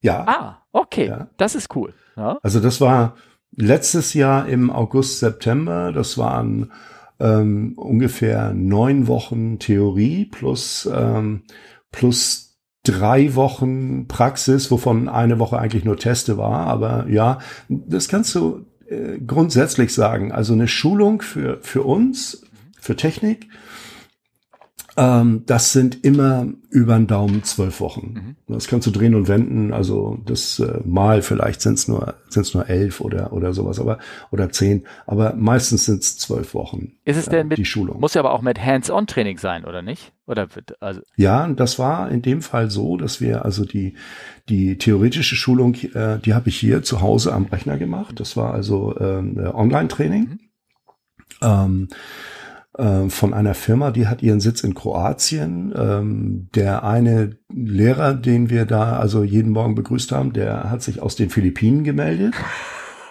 Ja. 0.02 0.24
Ah, 0.28 0.58
okay, 0.72 1.08
Ja. 1.08 1.28
das 1.38 1.56
ist 1.56 1.76
cool. 1.76 1.93
Ja? 2.16 2.38
Also 2.43 2.60
das 2.60 2.80
war 2.82 3.16
letztes 3.56 4.14
Jahr 4.14 4.48
im 4.48 4.70
August, 4.70 5.20
September. 5.20 5.91
Das 5.91 6.18
waren 6.18 6.72
ähm, 7.20 7.74
ungefähr 7.78 8.53
neun 8.53 9.07
Wochen 9.07 9.59
Theorie 9.59 10.26
plus, 10.26 10.89
ähm, 10.93 11.43
plus 11.91 12.57
drei 12.84 13.36
Wochen 13.36 14.07
Praxis, 14.07 14.70
wovon 14.72 15.09
eine 15.09 15.39
Woche 15.39 15.59
eigentlich 15.59 15.86
nur 15.86 15.97
Teste 15.97 16.38
war. 16.38 16.68
Aber 16.68 17.07
ja, 17.09 17.39
das 17.70 18.07
kannst 18.07 18.36
du 18.36 18.66
äh, 18.88 19.20
grundsätzlich 19.20 19.93
sagen. 19.93 20.32
Also 20.32 20.53
eine 20.53 20.68
Schulung 20.68 21.22
für, 21.22 21.59
für 21.61 21.84
uns, 21.84 22.43
für 22.80 22.95
Technik, 22.95 23.47
ähm, 24.98 25.43
das 25.46 25.74
sind 25.74 26.06
immer 26.06 26.48
über 26.70 26.96
den 26.96 27.08
Daumen 27.08 27.43
zwölf 27.43 27.82
Wochen. 27.82 28.38
Das 28.48 28.68
kannst 28.68 28.88
du 28.88 28.91
drehen 28.91 29.14
und 29.14 29.28
wenden. 29.28 29.74
Also 29.74 30.18
das 30.26 30.60
äh, 30.60 30.80
mal 30.86 31.22
vielleicht 31.22 31.62
sind 31.62 31.74
es 31.74 31.88
nur 31.88 32.16
sind's 32.30 32.54
nur 32.54 32.70
elf 32.70 33.02
oder 33.02 33.34
oder 33.34 33.54
sowas, 33.54 33.80
aber 33.80 34.00
oder 34.32 34.50
zehn. 34.52 34.86
Aber 35.06 35.34
meistens 35.36 35.86
sind 35.86 36.02
es 36.02 36.18
zwölf 36.18 36.54
Wochen. 36.54 36.93
Ist 37.04 37.18
es 37.18 37.28
äh, 37.28 37.32
denn 37.32 37.48
mit, 37.50 37.58
die 37.58 37.66
Schulung? 37.66 38.00
muss 38.00 38.14
ja 38.14 38.22
aber 38.22 38.34
auch 38.34 38.41
mit 38.41 38.64
Hands-on-Training 38.64 39.38
sein, 39.38 39.66
oder 39.66 39.82
nicht? 39.82 40.14
Oder 40.28 40.56
wird, 40.56 40.82
also, 40.82 41.02
Ja, 41.18 41.48
das 41.50 41.78
war 41.78 42.10
in 42.10 42.22
dem 42.22 42.41
Fall 42.41 42.72
so, 42.72 42.96
dass 42.96 43.20
wir 43.20 43.43
also 43.43 43.66
die 43.66 43.96
die 44.48 44.78
theoretische 44.78 45.36
Schulung, 45.36 45.76
äh, 45.93 46.20
die 46.20 46.34
habe 46.34 46.50
ich 46.50 46.58
hier 46.58 46.84
zu 46.84 47.02
Hause 47.02 47.34
am 47.34 47.46
Rechner 47.46 47.78
gemacht. 47.78 48.20
Das 48.20 48.38
war 48.38 48.54
also 48.54 48.98
ähm, 49.00 49.38
äh, 49.39 49.48
Online-Training. 49.48 50.39
Ähm, 51.41 51.89
äh, 51.91 51.96
von 52.78 53.34
einer 53.34 53.53
Firma, 53.53 53.91
die 53.91 54.07
hat 54.07 54.21
ihren 54.21 54.41
Sitz 54.41 54.61
in 54.61 54.73
Kroatien. 54.73 55.73
Ähm, 55.78 56.49
der 56.55 56.84
eine 56.84 57.38
Lehrer, 57.53 58.13
den 58.13 58.49
wir 58.49 58.65
da 58.65 58.97
also 58.97 59.23
jeden 59.23 59.51
Morgen 59.51 59.76
begrüßt 59.76 60.11
haben, 60.11 60.34
der 60.34 60.69
hat 60.69 60.82
sich 60.82 61.01
aus 61.01 61.15
den 61.15 61.30
Philippinen 61.30 61.84
gemeldet. 61.86 62.34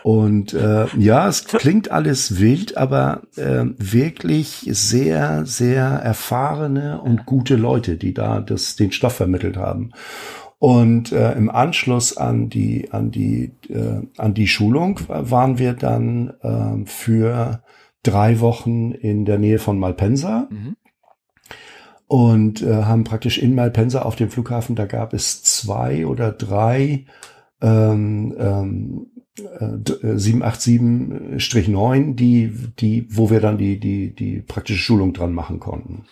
Und 0.05 0.53
äh, 0.53 0.85
ja, 0.99 1.27
es 1.29 1.47
klingt 1.47 1.91
alles 1.91 2.39
wild, 2.39 2.77
aber 2.77 3.23
äh, 3.37 3.65
wirklich 3.79 4.69
sehr, 4.71 5.47
sehr 5.47 5.85
erfahrene 5.85 7.01
und 7.01 7.25
gute 7.25 7.57
Leute, 7.57 7.97
die 7.97 8.13
da 8.13 8.41
das, 8.41 8.77
den 8.77 8.93
Stoff 8.93 9.15
vermittelt 9.15 9.57
haben. 9.57 9.93
Und 10.59 11.11
äh, 11.11 11.33
im 11.33 11.49
Anschluss 11.49 12.19
an 12.19 12.51
die 12.51 12.91
an 12.93 13.11
die 13.11 13.53
äh, 13.71 14.03
an 14.19 14.35
die 14.35 14.47
Schulung 14.47 15.01
waren 15.09 15.59
wir 15.59 15.73
dann 15.73 16.35
äh, 16.43 16.87
für 16.87 17.63
drei 18.05 18.41
Wochen 18.41 18.93
in 18.93 19.25
der 19.25 19.39
Nähe 19.39 19.59
von 19.59 19.79
Malpensa 19.79 20.49
mhm. 20.51 20.77
und 22.07 22.63
äh, 22.63 22.85
haben 22.85 23.05
praktisch 23.05 23.39
in 23.39 23.55
Malpensa 23.55 24.03
auf 24.03 24.17
dem 24.17 24.31
Flughafen, 24.31 24.77
da 24.77 24.87
gab 24.87 25.13
es 25.13 25.43
zwei 25.43 26.07
oder 26.07 26.31
drei 26.31 27.07
ähm, 27.61 28.35
ähm, 28.39 29.07
äh, 29.39 29.65
787-9, 29.65 32.15
die, 32.15 32.53
die, 32.79 33.09
wo 33.11 33.31
wir 33.31 33.41
dann 33.41 33.59
die, 33.59 33.81
die, 33.81 34.15
die 34.15 34.41
praktische 34.41 34.79
Schulung 34.79 35.13
dran 35.13 35.33
machen 35.33 35.59
konnten. 35.59 36.05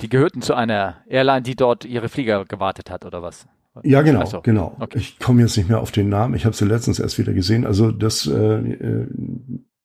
die 0.00 0.08
gehörten 0.08 0.40
zu 0.40 0.54
einer 0.54 0.96
Airline, 1.08 1.42
die 1.42 1.56
dort 1.56 1.84
ihre 1.84 2.08
Flieger 2.08 2.46
gewartet 2.46 2.90
hat, 2.90 3.04
oder 3.04 3.22
was? 3.22 3.46
Ja, 3.82 4.02
genau, 4.02 4.26
so. 4.26 4.40
genau. 4.40 4.76
Okay. 4.80 4.98
Ich 4.98 5.18
komme 5.18 5.42
jetzt 5.42 5.56
nicht 5.56 5.68
mehr 5.68 5.80
auf 5.80 5.92
den 5.92 6.08
Namen. 6.08 6.34
Ich 6.34 6.44
habe 6.44 6.56
sie 6.56 6.64
letztens 6.64 6.98
erst 6.98 7.18
wieder 7.18 7.32
gesehen. 7.32 7.64
Also 7.64 7.92
das, 7.92 8.26
äh, 8.26 8.34
äh, 8.34 9.06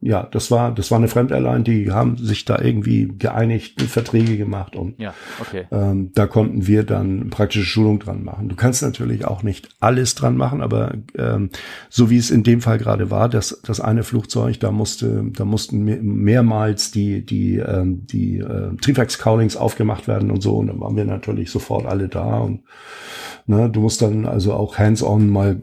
ja, 0.07 0.27
das 0.31 0.51
war, 0.51 0.71
das 0.71 0.91
war 0.91 0.99
eine 0.99 1.07
Fremdairline, 1.07 1.63
die 1.63 1.91
haben 1.91 2.15
sich 2.17 2.45
da 2.45 2.61
irgendwie 2.61 3.07
geeinigt, 3.17 3.81
Verträge 3.81 4.37
gemacht 4.37 4.75
und 4.75 4.99
Ja, 4.99 5.15
okay. 5.41 5.65
ähm, 5.71 6.11
da 6.13 6.27
konnten 6.27 6.67
wir 6.67 6.83
dann 6.83 7.31
praktische 7.31 7.65
Schulung 7.65 7.97
dran 7.97 8.23
machen. 8.23 8.47
Du 8.47 8.55
kannst 8.55 8.83
natürlich 8.83 9.25
auch 9.25 9.41
nicht 9.41 9.69
alles 9.79 10.13
dran 10.13 10.37
machen, 10.37 10.61
aber 10.61 10.93
ähm, 11.17 11.49
so 11.89 12.11
wie 12.11 12.17
es 12.17 12.29
in 12.29 12.43
dem 12.43 12.61
Fall 12.61 12.77
gerade 12.77 13.09
war, 13.09 13.29
das, 13.29 13.61
das 13.65 13.81
eine 13.81 14.03
Flugzeug, 14.03 14.59
da 14.59 14.71
musste, 14.71 15.23
da 15.33 15.43
mussten 15.43 15.83
me- 15.83 15.99
mehrmals 16.01 16.91
die, 16.91 17.25
die, 17.25 17.55
ähm, 17.57 18.05
die 18.05 18.37
äh, 18.37 18.75
Triebwerks-Cowlings 18.79 19.57
aufgemacht 19.57 20.07
werden 20.07 20.29
und 20.29 20.41
so. 20.43 20.57
Und 20.57 20.67
dann 20.67 20.79
waren 20.81 20.95
wir 20.95 21.05
natürlich 21.05 21.49
sofort 21.49 21.87
alle 21.87 22.09
da 22.09 22.37
und 22.37 22.61
ne, 23.47 23.69
du 23.71 23.81
musst 23.81 24.01
dann 24.03 24.25
also 24.27 24.53
auch 24.53 24.77
hands-on 24.77 25.29
mal 25.29 25.59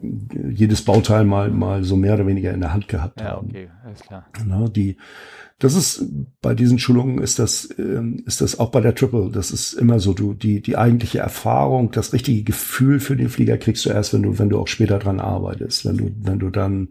jedes 0.49 0.81
Bauteil 0.83 1.23
mal, 1.23 1.49
mal 1.49 1.83
so 1.85 1.95
mehr 1.95 2.15
oder 2.15 2.27
weniger 2.27 2.53
in 2.53 2.59
der 2.59 2.73
Hand 2.73 2.87
gehabt 2.89 3.21
Ja, 3.21 3.27
haben. 3.31 3.47
okay, 3.49 3.69
alles 3.85 4.01
klar. 4.01 4.25
Ne, 4.45 4.69
die, 4.69 4.97
das 5.59 5.75
ist 5.75 6.05
bei 6.41 6.55
diesen 6.55 6.79
Schulungen 6.79 7.19
ist 7.19 7.39
das 7.39 7.69
ähm, 7.77 8.23
ist 8.25 8.41
das 8.41 8.59
auch 8.59 8.71
bei 8.71 8.81
der 8.81 8.95
Triple. 8.95 9.29
Das 9.31 9.51
ist 9.51 9.73
immer 9.73 9.99
so. 9.99 10.13
Du 10.13 10.33
die 10.33 10.61
die 10.61 10.75
eigentliche 10.75 11.19
Erfahrung, 11.19 11.91
das 11.91 12.13
richtige 12.13 12.43
Gefühl 12.43 12.99
für 12.99 13.15
den 13.15 13.29
Flieger 13.29 13.57
kriegst 13.57 13.85
du 13.85 13.89
erst, 13.89 14.13
wenn 14.13 14.23
du 14.23 14.39
wenn 14.39 14.49
du 14.49 14.59
auch 14.59 14.67
später 14.67 14.99
dran 14.99 15.19
arbeitest. 15.19 15.85
Wenn 15.85 15.97
du 15.97 16.11
wenn 16.21 16.39
du 16.39 16.49
dann 16.49 16.89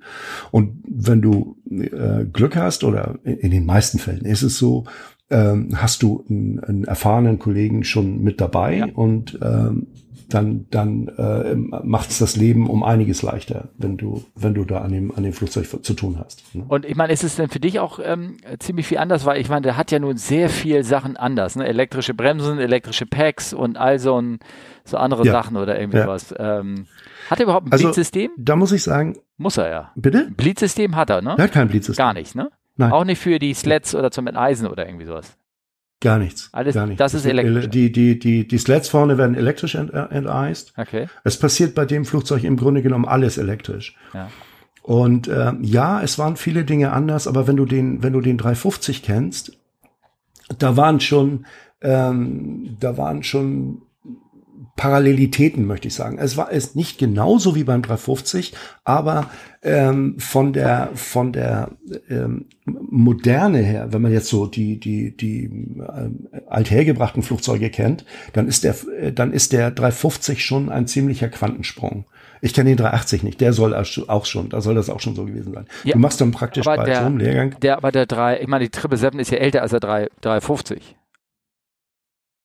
und 0.53 0.83
wenn 0.89 1.21
du 1.21 1.57
äh, 1.71 2.25
Glück 2.25 2.57
hast 2.57 2.85
oder 2.85 3.19
in, 3.25 3.39
in 3.39 3.51
den 3.51 3.67
meisten 3.67 3.99
Fällen 3.99 4.25
ist 4.25 4.43
es 4.43 4.57
so, 4.57 4.85
ähm, 5.29 5.71
hast 5.75 6.03
du 6.03 6.25
einen, 6.29 6.61
einen 6.61 6.85
erfahrenen 6.85 7.39
Kollegen 7.39 7.85
schon 7.85 8.23
mit 8.23 8.41
dabei 8.41 8.77
ja. 8.77 8.87
und 8.87 9.39
ähm, 9.43 9.89
dann, 10.29 10.67
dann 10.71 11.09
äh, 11.09 11.55
macht 11.55 12.11
es 12.11 12.19
das 12.19 12.37
Leben 12.37 12.69
um 12.69 12.83
einiges 12.83 13.23
leichter, 13.23 13.69
wenn 13.79 13.97
du, 13.97 14.25
wenn 14.35 14.55
du 14.55 14.65
da 14.65 14.81
an 14.81 14.93
dem, 14.93 15.15
an 15.15 15.23
dem 15.23 15.33
Flugzeug 15.33 15.67
zu 15.83 15.95
tun 15.95 16.19
hast. 16.19 16.55
Ne? 16.55 16.65
Und 16.69 16.85
ich 16.85 16.97
meine, 16.97 17.13
ist 17.13 17.25
es 17.25 17.37
denn 17.37 17.49
für 17.49 17.61
dich 17.61 17.81
auch 17.81 17.99
ähm, 18.03 18.37
ziemlich 18.59 18.87
viel 18.87 18.99
anders, 18.99 19.25
weil 19.25 19.41
ich 19.41 19.49
meine, 19.49 19.63
der 19.63 19.77
hat 19.77 19.91
ja 19.91 19.99
nun 19.99 20.17
sehr 20.17 20.49
viel 20.49 20.85
Sachen 20.85 21.17
anders, 21.17 21.57
ne? 21.57 21.67
Elektrische 21.67 22.15
Bremsen, 22.15 22.59
elektrische 22.59 23.07
Packs 23.07 23.53
und 23.53 23.77
all 23.77 23.99
so, 23.99 24.21
ein, 24.21 24.39
so 24.85 24.97
andere 24.97 25.25
ja. 25.25 25.33
Sachen 25.33 25.57
oder 25.57 25.79
irgendwie 25.79 25.99
ja. 25.99 26.07
was. 26.07 26.35
Ähm, 26.39 26.87
hat 27.31 27.41
er 27.41 27.45
überhaupt 27.45 27.69
ein 27.69 27.73
also, 27.73 27.85
Blitzsystem? 27.85 28.31
Da 28.37 28.57
muss 28.57 28.73
ich 28.73 28.83
sagen. 28.83 29.19
Muss 29.37 29.57
er 29.57 29.71
ja. 29.71 29.93
Bitte? 29.95 30.31
Blitzsystem 30.37 30.97
hat 30.97 31.11
er, 31.11 31.23
ne? 31.23 31.35
Er 31.37 31.45
hat 31.45 31.53
kein 31.53 31.69
Blitzsystem. 31.69 32.03
Gar 32.03 32.15
nicht, 32.15 32.35
ne? 32.35 32.51
Nein. 32.77 32.93
Auch 32.93 33.05
nicht 33.05 33.21
für 33.21 33.39
die 33.39 33.55
Sleds 33.55 33.95
oder 33.95 34.11
zum 34.11 34.27
Enteisen 34.27 34.67
oder 34.67 34.87
irgendwie 34.87 35.07
sowas. 35.07 35.37
Gar 36.03 36.19
nichts. 36.19 36.49
Alles, 36.51 36.75
gar 36.75 36.87
nichts. 36.87 36.99
Das 36.99 37.15
ist 37.15 37.25
elektrisch. 37.25 37.69
Die, 37.69 37.93
die, 37.93 38.19
die, 38.19 38.47
die 38.47 38.59
Sleds 38.59 38.89
vorne 38.89 39.19
werden 39.19 39.37
elektrisch 39.37 39.77
enteist. 39.77 40.75
Okay. 40.77 41.07
Es 41.23 41.39
passiert 41.39 41.77
bei 41.77 41.85
dem 41.85 42.05
Flugzeug 42.05 42.43
im 42.43 42.57
Grunde 42.57 42.83
genommen 42.83 43.05
alles 43.05 43.39
elektrisch. 43.39 43.97
Ja. 44.13 44.29
Und 44.83 45.29
äh, 45.29 45.53
ja, 45.61 46.03
es 46.03 46.19
waren 46.19 46.37
viele 46.37 46.65
Dinge 46.65 46.93
anders, 46.93 47.29
aber 47.29 47.47
wenn 47.47 47.57
du 47.57 47.67
den, 47.67 48.03
wenn 48.03 48.13
du 48.13 48.21
den 48.21 48.37
350 48.37 49.05
kennst, 49.05 49.57
da 50.59 50.77
waren 50.77 50.99
schon, 50.99 51.47
ähm, 51.83 52.77
da 52.81 52.97
waren 52.97 53.23
schon 53.23 53.83
Parallelitäten, 54.77 55.67
möchte 55.67 55.89
ich 55.89 55.95
sagen. 55.95 56.19
Es 56.19 56.37
war 56.37 56.51
es 56.51 56.75
nicht 56.75 56.99
genauso 56.99 57.55
wie 57.55 57.65
beim 57.65 57.83
350, 57.83 58.55
aber 58.85 59.31
ähm, 59.63 60.19
von 60.19 60.53
der 60.53 60.91
von 60.95 61.33
der 61.33 61.73
ähm, 62.09 62.47
Moderne 62.65 63.59
her, 63.59 63.93
wenn 63.93 64.01
man 64.01 64.13
jetzt 64.13 64.29
so 64.29 64.47
die 64.47 64.81
die 64.81 65.15
die 65.15 65.45
äh, 65.45 66.11
althergebrachten 66.49 67.23
Flugzeuge 67.23 67.69
kennt, 67.69 68.07
dann 68.33 68.49
ist 68.49 68.65
der 68.65 68.75
äh, 68.99 69.13
dann 69.13 69.33
ist 69.33 69.53
der 69.53 69.71
350 69.71 70.43
schon 70.45 70.71
ein 70.71 70.87
ziemlicher 70.87 71.29
Quantensprung. 71.29 72.07
Ich 72.41 72.55
kenne 72.55 72.71
den 72.71 72.79
380 72.79 73.23
nicht, 73.23 73.41
der 73.41 73.53
soll 73.53 73.73
auch 73.75 74.25
schon, 74.25 74.49
da 74.49 74.61
soll 74.61 74.75
das 74.75 74.91
auch 74.91 74.99
schon 74.99 75.15
so 75.15 75.27
gewesen 75.27 75.53
sein. 75.53 75.67
Ja, 75.85 75.93
du 75.93 76.01
machst 76.01 76.21
dann 76.21 76.33
praktisch 76.33 76.65
bei 76.65 76.77
der, 76.77 76.97
so 76.97 77.07
einem 77.07 77.19
Lehrgang. 77.19 77.55
Der, 77.61 77.77
aber 77.77 77.93
der 77.93 78.07
3, 78.07 78.41
ich 78.41 78.49
meine, 78.49 78.65
die 78.69 78.75
777 78.75 79.21
ist 79.21 79.31
ja 79.31 79.39
älter 79.39 79.63
als 79.63 79.71
der 79.71 79.81
3, 79.81 80.09
350. 80.23 80.97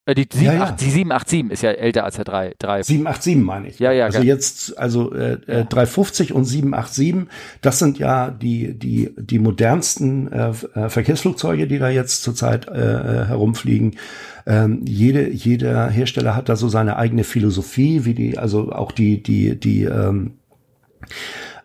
Äh, 0.08 0.16
die, 0.16 0.28
7, 0.32 0.46
ja, 0.46 0.54
ja. 0.54 0.64
8, 0.64 0.82
die 0.82 0.90
787 0.90 1.52
ist 1.52 1.64
ja 1.64 1.72
älter 1.72 2.06
als 2.06 2.16
der 2.16 2.26
3, 2.26 2.56
3. 2.58 2.84
787 2.84 3.36
meine 3.36 3.68
ich. 3.68 3.80
Ja, 3.80 3.92
ja. 3.92 4.06
Also 4.06 4.22
jetzt, 4.22 4.78
also 4.78 5.14
äh, 5.14 5.34
äh, 5.48 5.66
350 5.66 6.34
und 6.34 6.46
787, 6.46 7.30
das 7.62 7.80
sind 7.80 8.00
ja 8.00 8.32
die, 8.32 8.74
die, 8.74 9.14
die 9.18 9.40
modernsten 9.40 10.32
äh, 10.32 10.52
äh, 10.76 10.90
Verkehrsflugzeuge, 10.90 11.68
die 11.68 11.78
da 11.78 11.90
jetzt 11.90 12.24
zurzeit 12.24 12.68
äh, 12.70 13.26
herumfliegen. 13.26 13.98
Ähm, 14.46 14.86
jede, 14.86 15.30
jeder 15.30 15.90
Hersteller 15.90 16.36
hat 16.36 16.48
da 16.48 16.56
so 16.56 16.70
seine 16.70 16.96
eigene 16.96 17.26
Philosophie, 17.26 18.06
wie 18.06 18.14
die, 18.14 18.38
also 18.38 18.72
auch 18.72 18.94
die, 18.94 19.22
die, 19.22 19.60
die 19.60 19.84
ähm, 19.84 20.36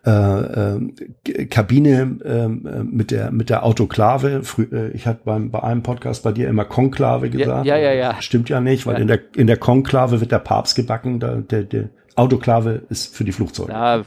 äh, 0.05 0.11
äh, 0.11 1.45
Kabine 1.45 2.17
äh, 2.25 2.47
mit 2.47 3.11
der 3.11 3.31
mit 3.31 3.49
der 3.49 3.63
Autoklave. 3.63 4.43
Frü 4.43 4.67
äh, 4.71 4.89
ich 4.89 5.07
hatte 5.07 5.21
beim 5.23 5.49
bei 5.49 5.63
einem 5.63 5.81
Podcast 5.81 6.23
bei 6.23 6.33
dir 6.33 6.49
immer 6.49 6.65
Konklave 6.65 7.29
gesagt. 7.29 7.65
Ja, 7.65 7.77
ja, 7.77 7.93
ja. 7.93 8.11
ja. 8.11 8.21
Stimmt 8.21 8.49
ja 8.49 8.59
nicht, 8.59 8.85
weil 8.85 8.95
ja. 8.95 9.01
in 9.01 9.07
der 9.07 9.19
in 9.35 9.47
der 9.47 9.57
Konklave 9.57 10.19
wird 10.19 10.31
der 10.31 10.39
Papst 10.39 10.75
gebacken. 10.75 11.19
Da, 11.19 11.35
der, 11.35 11.63
der 11.63 11.89
Autoklave 12.15 12.83
ist 12.89 13.15
für 13.15 13.23
die 13.23 13.31
Flugzeuge. 13.31 13.71
Ja, 13.71 14.03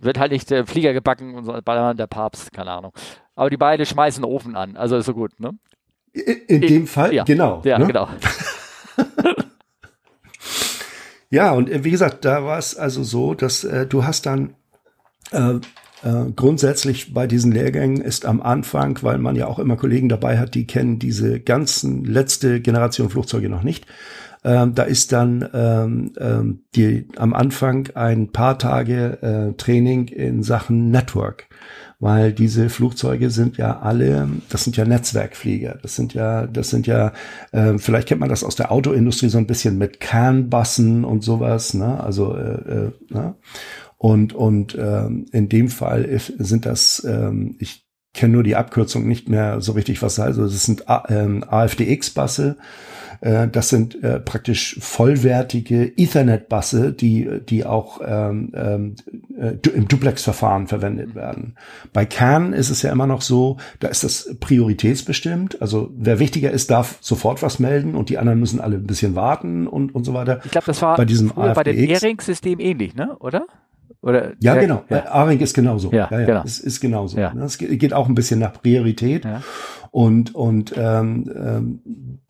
wird 0.00 0.18
halt 0.18 0.32
nicht 0.32 0.50
der 0.50 0.66
Flieger 0.66 0.92
gebacken 0.92 1.34
und 1.34 1.44
so, 1.44 1.52
der 1.52 2.06
Papst, 2.06 2.52
keine 2.52 2.70
Ahnung. 2.70 2.92
Aber 3.34 3.50
die 3.50 3.56
beiden 3.56 3.86
schmeißen 3.86 4.22
den 4.22 4.30
Ofen 4.30 4.54
an, 4.54 4.76
also 4.76 4.96
ist 4.96 5.06
so 5.06 5.14
gut, 5.14 5.38
ne? 5.40 5.52
In, 6.12 6.36
in 6.46 6.60
dem 6.60 6.86
Fall, 6.86 7.14
ja. 7.14 7.24
genau. 7.24 7.62
Ja, 7.64 7.78
ne? 7.78 7.86
genau. 7.86 8.08
ja, 11.30 11.52
und 11.52 11.70
äh, 11.70 11.84
wie 11.84 11.90
gesagt, 11.90 12.24
da 12.24 12.44
war 12.44 12.58
es 12.58 12.76
also 12.76 13.02
so, 13.02 13.34
dass 13.34 13.64
äh, 13.64 13.86
du 13.86 14.04
hast 14.04 14.26
dann 14.26 14.54
äh, 15.32 15.54
äh, 16.04 16.30
grundsätzlich 16.34 17.12
bei 17.12 17.26
diesen 17.26 17.52
Lehrgängen 17.52 18.00
ist 18.00 18.24
am 18.24 18.40
Anfang, 18.40 18.98
weil 19.02 19.18
man 19.18 19.36
ja 19.36 19.46
auch 19.46 19.58
immer 19.58 19.76
Kollegen 19.76 20.08
dabei 20.08 20.38
hat, 20.38 20.54
die 20.54 20.66
kennen 20.66 20.98
diese 20.98 21.40
ganzen 21.40 22.04
letzte 22.04 22.60
Generation 22.60 23.10
Flugzeuge 23.10 23.48
noch 23.48 23.62
nicht. 23.62 23.86
Ähm, 24.44 24.74
da 24.74 24.84
ist 24.84 25.10
dann 25.10 25.48
ähm, 25.52 26.12
ähm, 26.18 26.60
die, 26.76 27.08
am 27.16 27.34
Anfang 27.34 27.88
ein 27.94 28.30
paar 28.30 28.58
Tage 28.58 29.18
äh, 29.20 29.56
Training 29.56 30.06
in 30.06 30.44
Sachen 30.44 30.92
Network, 30.92 31.48
weil 31.98 32.32
diese 32.32 32.68
Flugzeuge 32.70 33.30
sind 33.30 33.56
ja 33.56 33.80
alle, 33.80 34.28
das 34.48 34.62
sind 34.62 34.76
ja 34.76 34.84
Netzwerkflieger, 34.84 35.78
das 35.82 35.96
sind 35.96 36.14
ja, 36.14 36.46
das 36.46 36.70
sind 36.70 36.86
ja, 36.86 37.12
äh, 37.50 37.78
vielleicht 37.78 38.06
kennt 38.06 38.20
man 38.20 38.28
das 38.28 38.44
aus 38.44 38.54
der 38.54 38.70
Autoindustrie 38.70 39.28
so 39.28 39.38
ein 39.38 39.48
bisschen 39.48 39.76
mit 39.76 39.98
CAN-Bussen 39.98 41.04
und 41.04 41.24
sowas, 41.24 41.74
ne? 41.74 41.98
Also 42.00 42.36
äh, 42.36 42.86
äh, 42.86 42.92
ne? 43.08 43.34
Und, 43.98 44.32
und 44.32 44.76
ähm, 44.80 45.26
in 45.32 45.48
dem 45.48 45.68
Fall 45.68 46.04
ist, 46.04 46.32
sind 46.38 46.66
das, 46.66 47.04
ähm, 47.04 47.56
ich 47.58 47.84
kenne 48.14 48.34
nur 48.34 48.42
die 48.44 48.56
Abkürzung 48.56 49.06
nicht 49.06 49.28
mehr 49.28 49.60
so 49.60 49.72
richtig, 49.72 50.02
was 50.02 50.18
also 50.18 50.44
das 50.44 50.64
sind 50.64 50.88
A, 50.88 51.04
ähm, 51.08 51.44
AFDX-Busse. 51.46 52.56
Äh, 53.20 53.48
das 53.48 53.68
sind 53.68 54.02
äh, 54.02 54.20
praktisch 54.20 54.76
vollwertige 54.80 55.92
Ethernet-Busse, 55.96 56.92
die, 56.92 57.28
die 57.48 57.64
auch 57.66 58.00
ähm, 58.04 58.52
ähm, 58.54 58.94
äh, 59.36 59.54
im 59.68 59.88
Duplex-Verfahren 59.88 60.68
verwendet 60.68 61.14
werden. 61.14 61.56
Bei 61.92 62.06
CAN 62.06 62.52
ist 62.52 62.70
es 62.70 62.82
ja 62.82 62.92
immer 62.92 63.06
noch 63.06 63.22
so, 63.22 63.56
da 63.80 63.88
ist 63.88 64.04
das 64.04 64.36
prioritätsbestimmt. 64.38 65.60
Also 65.60 65.90
wer 65.96 66.20
wichtiger 66.20 66.50
ist, 66.50 66.70
darf 66.70 66.98
sofort 67.00 67.42
was 67.42 67.58
melden 67.58 67.94
und 67.94 68.10
die 68.10 68.18
anderen 68.18 68.38
müssen 68.38 68.60
alle 68.60 68.76
ein 68.76 68.86
bisschen 68.86 69.16
warten 69.16 69.66
und, 69.66 69.94
und 69.94 70.04
so 70.04 70.14
weiter. 70.14 70.40
Ich 70.44 70.52
glaube, 70.52 70.66
das 70.66 70.80
war 70.82 70.96
bei 70.96 71.04
diesem 71.04 71.32
bei 71.34 71.64
dem 71.64 71.76
Ehring-System 71.76 72.60
ähnlich, 72.60 72.94
ne? 72.94 73.16
oder? 73.18 73.46
Oder, 74.08 74.28
ja, 74.40 74.54
ja 74.54 74.60
genau. 74.60 74.84
Ja. 74.88 75.06
Aring 75.06 75.38
ist 75.40 75.54
genauso. 75.54 75.90
Ja, 75.92 76.08
ja, 76.10 76.20
ja. 76.20 76.26
Genau. 76.26 76.42
Es 76.44 76.58
ist 76.58 76.80
genauso. 76.80 77.18
Ja. 77.18 77.32
Es 77.44 77.58
geht 77.58 77.92
auch 77.92 78.08
ein 78.08 78.14
bisschen 78.14 78.40
nach 78.40 78.60
Priorität. 78.60 79.24
Ja. 79.24 79.42
Und, 79.90 80.34
und 80.34 80.74
ähm, 80.76 81.30
ähm, 81.34 81.80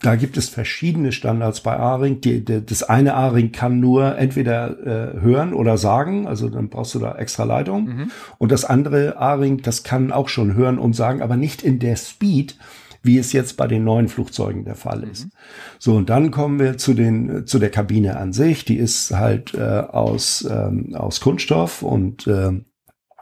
da 0.00 0.14
gibt 0.14 0.36
es 0.36 0.48
verschiedene 0.48 1.12
Standards 1.12 1.60
bei 1.60 1.76
Aring. 1.76 2.20
Die, 2.20 2.44
die, 2.44 2.64
das 2.64 2.82
eine 2.82 3.14
Aring 3.14 3.52
kann 3.52 3.80
nur 3.80 4.16
entweder 4.16 5.16
äh, 5.16 5.20
hören 5.20 5.52
oder 5.52 5.76
sagen, 5.76 6.26
also 6.26 6.48
dann 6.48 6.68
brauchst 6.68 6.94
du 6.94 6.98
da 6.98 7.16
extra 7.16 7.44
Leitung. 7.44 7.84
Mhm. 7.84 8.10
Und 8.38 8.52
das 8.52 8.64
andere 8.64 9.16
Aring, 9.16 9.62
das 9.62 9.82
kann 9.82 10.12
auch 10.12 10.28
schon 10.28 10.54
hören 10.54 10.78
und 10.78 10.94
sagen, 10.94 11.20
aber 11.20 11.36
nicht 11.36 11.62
in 11.62 11.78
der 11.78 11.96
Speed, 11.96 12.56
wie 13.02 13.18
es 13.18 13.32
jetzt 13.32 13.56
bei 13.56 13.66
den 13.66 13.84
neuen 13.84 14.08
Flugzeugen 14.08 14.64
der 14.64 14.74
Fall 14.74 15.04
ist. 15.04 15.26
Mhm. 15.26 15.30
So, 15.78 15.96
und 15.96 16.10
dann 16.10 16.30
kommen 16.30 16.58
wir 16.58 16.78
zu 16.78 16.94
den, 16.94 17.46
zu 17.46 17.58
der 17.58 17.70
Kabine 17.70 18.16
an 18.16 18.32
sich. 18.32 18.64
Die 18.64 18.76
ist 18.76 19.12
halt 19.12 19.54
äh, 19.54 19.60
aus, 19.60 20.46
ähm, 20.50 20.94
aus 20.94 21.20
Kunststoff 21.20 21.82
und 21.82 22.26
äh, 22.26 22.60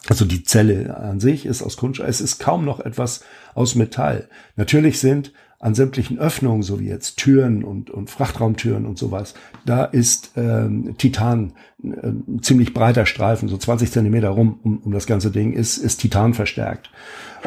also 0.09 0.25
die 0.25 0.45
Zelle 0.45 0.97
an 0.97 1.21
sich 1.21 1.47
ist 1.47 1.63
aus 1.63 1.77
Kunststoff. 1.77 2.09
Es 2.09 2.21
ist 2.21 2.39
kaum 2.39 2.65
noch 2.65 2.81
etwas 2.81 3.23
aus 3.55 3.75
Metall. 3.75 4.29
Natürlich 4.57 5.01
sind 5.01 5.33
an 5.59 5.75
sämtlichen 5.75 6.19
Öffnungen, 6.19 6.63
so 6.63 6.81
wie 6.81 6.89
jetzt 6.89 7.17
Türen 7.17 7.65
und, 7.65 7.91
und 7.91 8.11
Frachtraumtüren 8.11 8.85
und 8.85 8.99
sowas, 8.99 9.35
da 9.65 9.85
ist 9.85 10.33
ähm, 10.37 10.97
Titan, 10.99 11.55
äh, 11.83 12.41
ziemlich 12.43 12.75
breiter 12.75 13.07
Streifen, 13.07 13.49
so 13.49 13.57
20 13.57 13.91
Zentimeter 13.91 14.29
rum 14.29 14.61
um, 14.63 14.79
um 14.79 14.93
das 14.93 15.07
ganze 15.07 15.31
Ding, 15.31 15.55
ist, 15.55 15.79
ist 15.79 15.99
Titan 15.99 16.35
verstärkt. 16.35 16.91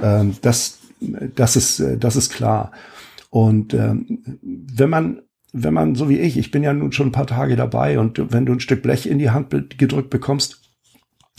Ähm, 0.02 0.36
das 0.42 0.79
das 1.00 1.56
ist, 1.56 1.80
äh, 1.80 1.98
das 1.98 2.16
ist 2.16 2.32
klar. 2.32 2.72
Und 3.30 3.74
ähm, 3.74 4.40
wenn 4.42 4.90
man, 4.90 5.22
wenn 5.54 5.74
man, 5.74 5.96
so 5.96 6.10
wie 6.10 6.20
ich, 6.20 6.38
ich 6.38 6.52
bin 6.52 6.64
ja 6.64 6.74
nun 6.74 6.92
schon 6.92 7.08
ein 7.08 7.14
paar 7.14 7.28
Tage 7.28 7.56
dabei 7.56 8.00
und 8.00 8.32
wenn 8.32 8.46
du 8.46 8.54
ein 8.54 8.60
Stück 8.60 8.82
Blech 8.82 9.06
in 9.06 9.20
die 9.20 9.30
Hand 9.30 9.78
gedrückt 9.78 10.10
bekommst, 10.10 10.62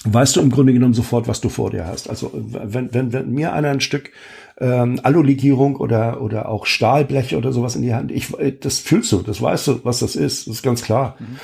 weißt 0.04 0.36
du 0.36 0.40
im 0.40 0.50
Grunde 0.50 0.72
genommen 0.72 0.94
sofort, 0.94 1.28
was 1.28 1.40
du 1.40 1.48
vor 1.48 1.70
dir 1.70 1.86
hast. 1.86 2.08
Also 2.08 2.30
wenn, 2.32 2.92
wenn, 2.94 3.12
wenn 3.12 3.30
mir 3.30 3.52
einer 3.52 3.68
ein 3.68 3.80
Stück 3.80 4.10
ähm, 4.58 5.00
Alulegierung 5.02 5.76
oder, 5.76 6.20
oder 6.22 6.48
auch 6.48 6.66
Stahlblech 6.66 7.34
oder 7.34 7.52
sowas 7.52 7.76
in 7.76 7.82
die 7.82 7.94
Hand, 7.94 8.10
ich, 8.10 8.38
äh, 8.38 8.52
das 8.52 8.78
fühlst 8.78 9.12
du, 9.12 9.18
das 9.18 9.42
weißt 9.42 9.68
du, 9.68 9.84
was 9.84 10.00
das 10.00 10.16
ist, 10.16 10.46
das 10.46 10.56
ist 10.56 10.62
ganz 10.62 10.82
klar. 10.82 11.16
Mhm. 11.18 11.38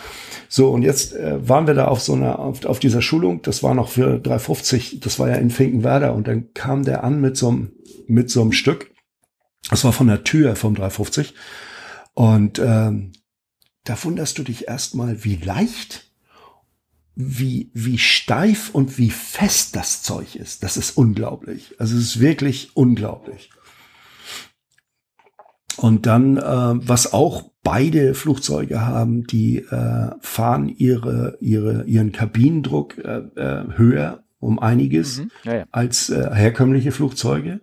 So, 0.49 0.71
und 0.71 0.83
jetzt 0.83 1.15
äh, 1.15 1.49
waren 1.49 1.67
wir 1.67 1.75
da 1.75 1.87
auf 1.87 2.01
so 2.01 2.15
einer, 2.15 2.39
auf, 2.39 2.65
auf 2.65 2.79
dieser 2.79 3.03
Schulung, 3.03 3.43
das 3.43 3.63
war 3.63 3.75
noch 3.75 3.89
für 3.89 4.19
350, 4.19 5.01
das 5.01 5.19
war 5.19 5.29
ja 5.29 5.37
in 5.37 5.51
Finkenwerder, 5.51 6.15
und 6.15 6.29
dann 6.29 6.53
kam 6.55 6.85
der 6.85 7.05
an 7.05 7.21
mit 7.21 7.37
so 7.37 7.49
einem, 7.49 7.73
mit 8.09 8.31
so 8.31 8.43
einem 8.43 8.53
Stück. 8.53 8.91
Das 9.71 9.85
war 9.85 9.93
von 9.93 10.07
der 10.07 10.25
Tür 10.25 10.57
vom 10.57 10.75
350. 10.75 11.35
Und 12.15 12.59
ähm, 12.59 13.13
da 13.85 14.03
wunderst 14.05 14.39
du 14.39 14.43
dich 14.43 14.69
erstmal, 14.69 15.25
wie 15.25 15.37
leicht, 15.37 16.11
wie, 17.15 17.71
wie 17.73 17.99
steif 17.99 18.71
und 18.71 18.99
wie 18.99 19.11
fest 19.11 19.75
das 19.77 20.03
Zeug 20.03 20.37
ist. 20.37 20.63
Das 20.63 20.77
ist 20.77 20.97
unglaublich. 20.97 21.75
Also 21.79 21.97
es 21.97 22.03
ist 22.03 22.21
wirklich 22.21 22.71
unglaublich. 22.75 23.51
Und 25.77 26.07
dann, 26.07 26.37
äh, 26.37 26.43
was 26.43 27.13
auch 27.13 27.51
beide 27.63 28.15
Flugzeuge 28.15 28.81
haben, 28.81 29.27
die 29.27 29.59
äh, 29.59 30.11
fahren 30.21 30.69
ihre, 30.69 31.37
ihre, 31.41 31.85
ihren 31.85 32.13
Kabinendruck 32.13 32.97
äh, 32.99 33.19
äh, 33.35 33.65
höher 33.77 34.26
um 34.47 34.59
einiges 34.59 35.19
mhm, 35.19 35.31
ja, 35.45 35.55
ja. 35.57 35.65
als 35.73 36.09
äh, 36.11 36.31
herkömmliche 36.33 36.93
Flugzeuge. 36.93 37.61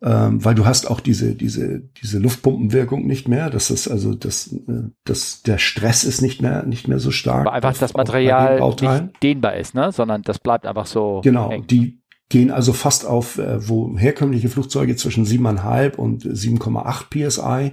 ähm, 0.00 0.44
weil 0.44 0.54
du 0.54 0.64
hast 0.64 0.88
auch 0.88 1.00
diese, 1.00 1.34
diese, 1.34 1.80
diese 2.00 2.20
Luftpumpenwirkung 2.20 3.04
nicht 3.06 3.26
mehr. 3.26 3.50
Das 3.50 3.70
ist 3.70 3.88
also, 3.88 4.14
das, 4.14 4.52
äh, 4.52 4.90
das, 5.04 5.42
der 5.42 5.58
Stress 5.58 6.04
ist 6.04 6.22
nicht 6.22 6.40
mehr, 6.40 6.64
nicht 6.64 6.86
mehr 6.86 7.00
so 7.00 7.10
stark. 7.10 7.40
Aber 7.40 7.52
einfach 7.52 7.70
auf, 7.70 7.78
das 7.78 7.94
Material 7.94 8.60
nicht 8.60 9.22
dehnbar 9.22 9.56
ist, 9.56 9.74
ne? 9.74 9.90
sondern 9.90 10.22
das 10.22 10.38
bleibt 10.38 10.66
einfach 10.66 10.86
so. 10.86 11.20
Genau, 11.24 11.50
eng. 11.50 11.66
die 11.66 12.00
gehen 12.28 12.50
also 12.50 12.72
fast 12.72 13.06
auf, 13.06 13.38
äh, 13.38 13.68
wo 13.68 13.96
herkömmliche 13.98 14.48
Flugzeuge 14.48 14.96
zwischen 14.96 15.24
7,5 15.24 15.96
und 15.96 16.24
7,8 16.24 17.08
PSI 17.10 17.72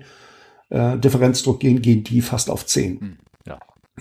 äh, 0.70 0.98
Differenzdruck 0.98 1.60
gehen, 1.60 1.82
gehen 1.82 2.04
die 2.04 2.22
fast 2.22 2.50
auf 2.50 2.66
10. 2.66 3.00
Hm. 3.00 3.18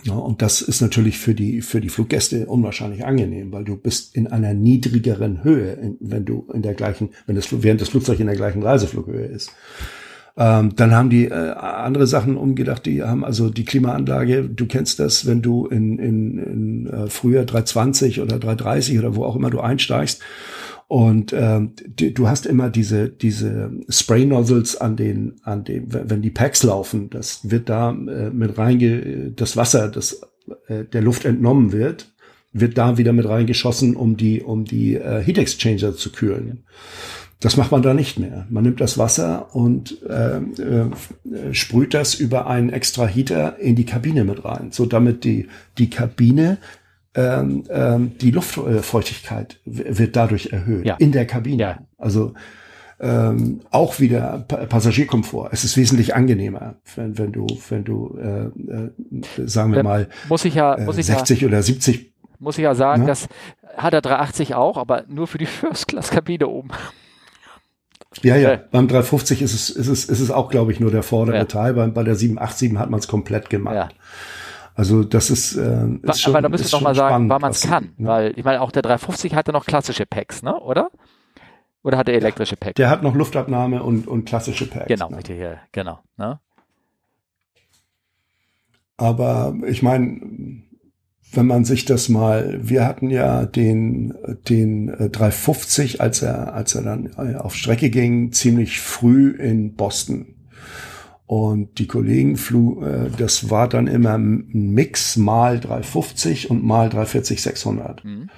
Ja, 0.02 0.14
und 0.14 0.42
das 0.42 0.60
ist 0.60 0.80
natürlich 0.80 1.18
für 1.18 1.34
die, 1.34 1.62
für 1.62 1.80
die 1.80 1.88
Fluggäste 1.88 2.46
unwahrscheinlich 2.46 3.04
angenehm, 3.04 3.52
weil 3.52 3.64
du 3.64 3.76
bist 3.76 4.16
in 4.16 4.26
einer 4.26 4.52
niedrigeren 4.52 5.44
Höhe, 5.44 5.94
wenn 6.00 6.24
du 6.24 6.48
in 6.52 6.62
der 6.62 6.74
gleichen, 6.74 7.10
wenn 7.26 7.36
das, 7.36 7.46
während 7.62 7.80
das 7.80 7.90
Flugzeug 7.90 8.18
in 8.18 8.26
der 8.26 8.34
gleichen 8.36 8.62
Reiseflughöhe 8.62 9.26
ist. 9.26 9.52
Ähm, 10.36 10.74
dann 10.74 10.92
haben 10.92 11.10
die 11.10 11.26
äh, 11.26 11.32
andere 11.32 12.08
Sachen 12.08 12.36
umgedacht, 12.36 12.86
die 12.86 13.04
haben 13.04 13.24
also 13.24 13.50
die 13.50 13.64
Klimaanlage, 13.64 14.48
du 14.48 14.66
kennst 14.66 14.98
das, 14.98 15.26
wenn 15.26 15.42
du 15.42 15.66
in, 15.66 16.00
in, 16.00 16.38
in 16.38 16.86
äh, 16.88 17.06
früher 17.08 17.44
320 17.44 18.20
oder 18.20 18.40
330 18.40 18.98
oder 18.98 19.14
wo 19.14 19.24
auch 19.24 19.36
immer 19.36 19.50
du 19.50 19.60
einsteigst 19.60 20.20
und 20.88 21.32
ähm, 21.32 21.72
die, 21.86 22.12
du 22.12 22.28
hast 22.28 22.46
immer 22.46 22.70
diese, 22.70 23.08
diese 23.08 23.70
Spray-Nozzles 23.88 24.76
an 24.76 24.96
den, 24.96 25.36
an 25.42 25.64
dem, 25.64 25.86
wenn 25.88 26.22
die 26.22 26.30
Packs 26.30 26.62
laufen, 26.62 27.10
das 27.10 27.50
wird 27.50 27.68
da 27.68 27.90
äh, 27.90 28.30
mit 28.30 28.58
reinge, 28.58 29.32
das 29.34 29.56
Wasser, 29.56 29.88
das 29.88 30.20
äh, 30.68 30.84
der 30.84 31.02
Luft 31.02 31.24
entnommen 31.24 31.72
wird, 31.72 32.12
wird 32.52 32.78
da 32.78 32.98
wieder 32.98 33.12
mit 33.12 33.28
reingeschossen, 33.28 33.96
um 33.96 34.16
die, 34.16 34.42
um 34.42 34.64
die 34.64 34.94
äh, 34.94 35.22
Heat 35.22 35.38
Exchanger 35.38 35.96
zu 35.96 36.12
kühlen. 36.12 36.64
Das 37.40 37.56
macht 37.56 37.72
man 37.72 37.82
da 37.82 37.92
nicht 37.92 38.18
mehr. 38.18 38.46
Man 38.48 38.64
nimmt 38.64 38.80
das 38.80 38.96
Wasser 38.96 39.54
und 39.54 40.02
äh, 40.08 40.38
äh, 40.38 41.52
sprüht 41.52 41.92
das 41.92 42.14
über 42.14 42.46
einen 42.46 42.70
extra 42.70 43.06
Heater 43.06 43.58
in 43.58 43.74
die 43.76 43.84
Kabine 43.84 44.24
mit 44.24 44.44
rein, 44.44 44.68
so 44.70 44.86
damit 44.86 45.24
die, 45.24 45.48
die 45.76 45.90
Kabine 45.90 46.58
ähm, 47.14 47.64
ähm, 47.70 48.18
die 48.18 48.30
Luftfeuchtigkeit 48.30 49.60
wird 49.64 50.16
dadurch 50.16 50.52
erhöht 50.52 50.84
ja. 50.84 50.96
in 50.96 51.12
der 51.12 51.26
Kabine. 51.26 51.62
Ja. 51.62 51.78
Also 51.96 52.34
ähm, 53.00 53.60
auch 53.70 54.00
wieder 54.00 54.38
Passagierkomfort. 54.48 55.50
Es 55.52 55.64
ist 55.64 55.76
wesentlich 55.76 56.14
angenehmer, 56.14 56.76
wenn, 56.94 57.18
wenn 57.18 57.32
du, 57.32 57.46
wenn 57.68 57.84
du, 57.84 58.18
äh, 58.18 58.44
äh, 58.46 59.46
sagen 59.46 59.72
wir 59.72 59.82
mal, 59.82 60.08
muss 60.28 60.44
ich 60.44 60.54
ja, 60.54 60.76
muss 60.78 60.98
ich 60.98 61.06
60 61.06 61.40
ja, 61.40 61.48
oder 61.48 61.62
70. 61.62 62.12
Muss 62.38 62.58
ich 62.58 62.64
ja 62.64 62.74
sagen, 62.74 63.02
ne? 63.02 63.08
das 63.08 63.28
hat 63.76 63.94
er 63.94 64.00
380 64.00 64.54
auch, 64.54 64.76
aber 64.76 65.04
nur 65.08 65.26
für 65.26 65.38
die 65.38 65.46
First-Class-Kabine 65.46 66.48
oben. 66.48 66.70
Ja, 68.22 68.36
ja, 68.36 68.56
beim 68.70 68.86
350 68.86 69.42
ist 69.42 69.54
es, 69.54 69.70
ist 69.70 69.88
es, 69.88 70.04
ist 70.04 70.20
es 70.20 70.30
auch, 70.30 70.48
glaube 70.48 70.70
ich, 70.70 70.78
nur 70.78 70.92
der 70.92 71.02
vordere 71.02 71.36
ja. 71.36 71.44
Teil. 71.44 71.74
Bei, 71.74 71.86
bei 71.88 72.04
der 72.04 72.14
787 72.14 72.78
hat 72.78 72.90
man 72.90 73.00
es 73.00 73.08
komplett 73.08 73.50
gemacht. 73.50 73.74
Ja. 73.74 73.88
Also 74.74 75.04
das 75.04 75.30
ist, 75.30 75.56
äh, 75.56 75.86
ist 76.02 76.20
schon, 76.20 76.34
Aber 76.34 76.42
da 76.42 76.48
müssen 76.48 76.64
wir 76.64 76.70
doch 76.70 76.80
mal 76.80 76.94
sagen, 76.94 77.28
weil 77.28 77.38
man 77.38 77.52
es 77.52 77.62
kann. 77.62 77.92
Ne? 77.96 78.08
Weil 78.08 78.32
ich 78.36 78.44
meine, 78.44 78.60
auch 78.60 78.72
der 78.72 78.82
350 78.82 79.34
hatte 79.34 79.52
noch 79.52 79.66
klassische 79.66 80.04
Packs, 80.04 80.42
ne? 80.42 80.58
Oder? 80.58 80.90
Oder 81.84 81.98
hat 81.98 82.08
er 82.08 82.14
elektrische 82.14 82.56
Packs? 82.56 82.74
Der 82.74 82.90
hat 82.90 83.02
noch 83.02 83.14
Luftabnahme 83.14 83.82
und, 83.82 84.08
und 84.08 84.24
klassische 84.24 84.66
Packs. 84.66 84.88
Genau, 84.88 85.10
ne? 85.10 85.20
hier, 85.26 85.58
genau. 85.70 86.00
Ne? 86.16 86.40
Aber 88.96 89.54
ich 89.66 89.82
meine, 89.82 90.62
wenn 91.32 91.46
man 91.46 91.64
sich 91.64 91.84
das 91.84 92.08
mal, 92.08 92.58
wir 92.62 92.84
hatten 92.86 93.10
ja 93.10 93.44
den, 93.44 94.14
den 94.48 94.86
350, 94.86 95.96
äh, 95.96 95.98
als 96.00 96.22
er, 96.22 96.54
als 96.54 96.74
er 96.74 96.82
dann 96.82 97.10
äh, 97.16 97.36
auf 97.36 97.54
Strecke 97.54 97.90
ging, 97.90 98.32
ziemlich 98.32 98.80
früh 98.80 99.30
in 99.30 99.74
Boston. 99.74 100.33
Und 101.26 101.78
die 101.78 101.86
Kollegen 101.86 102.36
flu, 102.36 102.82
äh, 102.82 103.10
das 103.16 103.48
war 103.50 103.68
dann 103.68 103.86
immer 103.86 104.18
ein 104.18 104.46
Mix 104.52 105.16
mal 105.16 105.58
350 105.58 106.50
und 106.50 106.62
mal 106.62 106.90
340 106.90 107.42
600. 107.42 108.04
Mhm. 108.04 108.30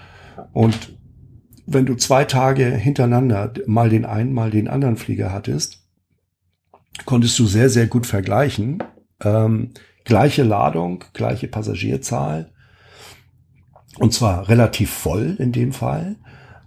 Und 0.53 0.97
wenn 1.67 1.87
du 1.87 1.97
zwei 1.97 2.25
Tage 2.25 2.67
hintereinander 2.67 3.53
mal 3.67 3.89
den 3.89 4.05
einen, 4.05 4.33
mal 4.33 4.51
den 4.51 4.69
anderen 4.69 4.97
Flieger 4.97 5.33
hattest, 5.33 5.85
konntest 7.05 7.39
du 7.39 7.47
sehr, 7.47 7.69
sehr 7.69 7.89
gut 7.89 8.07
vergleichen. 8.07 8.83
Ähm, 9.23 9.73
gleiche 10.05 10.45
Ladung, 10.45 11.05
gleiche 11.13 11.49
Passagierzahl. 11.49 12.53
Und 13.99 14.15
zwar 14.15 14.49
relativ 14.49 14.91
voll 14.91 15.37
in 15.41 15.51
dem 15.51 15.73
Fall. 15.73 16.17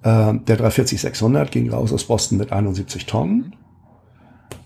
Ähm, 0.04 0.44
der 0.46 0.60
340-600 0.60 1.46
ging 1.46 1.70
raus 1.70 1.94
aus 1.94 2.06
Boston 2.06 2.38
mit 2.38 2.52
71 2.52 3.06
Tonnen. 3.06 3.56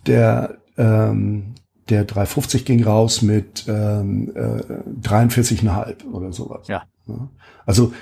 Der 0.07 0.57
ähm, 0.77 1.55
der 1.89 2.05
350 2.05 2.65
ging 2.65 2.83
raus 2.83 3.21
mit 3.21 3.65
ähm, 3.67 4.31
äh, 4.35 4.61
43,5 5.01 6.05
oder 6.11 6.31
sowas. 6.31 6.67
Ja. 6.67 6.83
Also 7.65 7.93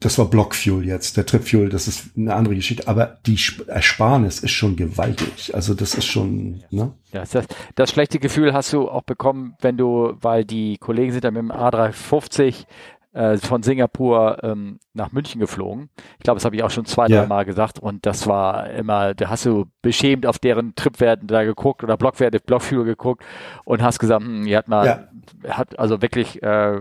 das 0.00 0.16
war 0.16 0.26
Blockfuel 0.26 0.86
jetzt. 0.86 1.16
Der 1.16 1.26
Tripfuel, 1.26 1.70
das 1.70 1.88
ist 1.88 2.16
eine 2.16 2.34
andere 2.34 2.54
Geschichte. 2.54 2.86
Aber 2.86 3.18
die 3.26 3.38
Ersparnis 3.66 4.38
ist 4.40 4.52
schon 4.52 4.76
gewaltig. 4.76 5.54
Also 5.54 5.74
das 5.74 5.94
ist 5.94 6.06
schon. 6.06 6.62
Ne? 6.70 6.92
Ja, 7.12 7.24
das, 7.30 7.46
das 7.74 7.90
schlechte 7.90 8.20
Gefühl 8.20 8.52
hast 8.52 8.72
du 8.72 8.88
auch 8.88 9.02
bekommen, 9.02 9.56
wenn 9.60 9.76
du, 9.76 10.14
weil 10.20 10.44
die 10.44 10.78
Kollegen 10.78 11.12
sind 11.12 11.24
da 11.24 11.32
mit 11.32 11.42
dem 11.42 11.50
A350 11.50 12.66
äh, 13.12 13.36
von 13.38 13.62
Singapur 13.62 14.38
ähm, 14.42 14.78
nach 14.92 15.12
München 15.12 15.40
geflogen. 15.40 15.90
Ich 16.18 16.24
glaube, 16.24 16.36
das 16.36 16.44
habe 16.44 16.56
ich 16.56 16.62
auch 16.62 16.70
schon 16.70 16.84
zwei, 16.84 17.06
ja. 17.06 17.20
drei 17.20 17.26
Mal 17.26 17.44
gesagt. 17.44 17.78
Und 17.78 18.06
das 18.06 18.26
war 18.26 18.70
immer, 18.70 19.14
da 19.14 19.28
hast 19.28 19.46
du 19.46 19.66
beschämt 19.82 20.26
auf 20.26 20.38
deren 20.38 20.74
Tripwerten 20.74 21.26
da 21.26 21.44
geguckt 21.44 21.82
oder 21.82 21.96
Blockwerte, 21.96 22.40
Blockführer 22.40 22.84
geguckt 22.84 23.24
und 23.64 23.82
hast 23.82 23.98
gesagt, 23.98 24.22
hm, 24.22 24.46
ihr 24.46 24.58
hat 24.58 24.68
mal, 24.68 25.08
ja. 25.42 25.56
hat 25.56 25.78
also 25.78 26.02
wirklich 26.02 26.42
äh, 26.42 26.80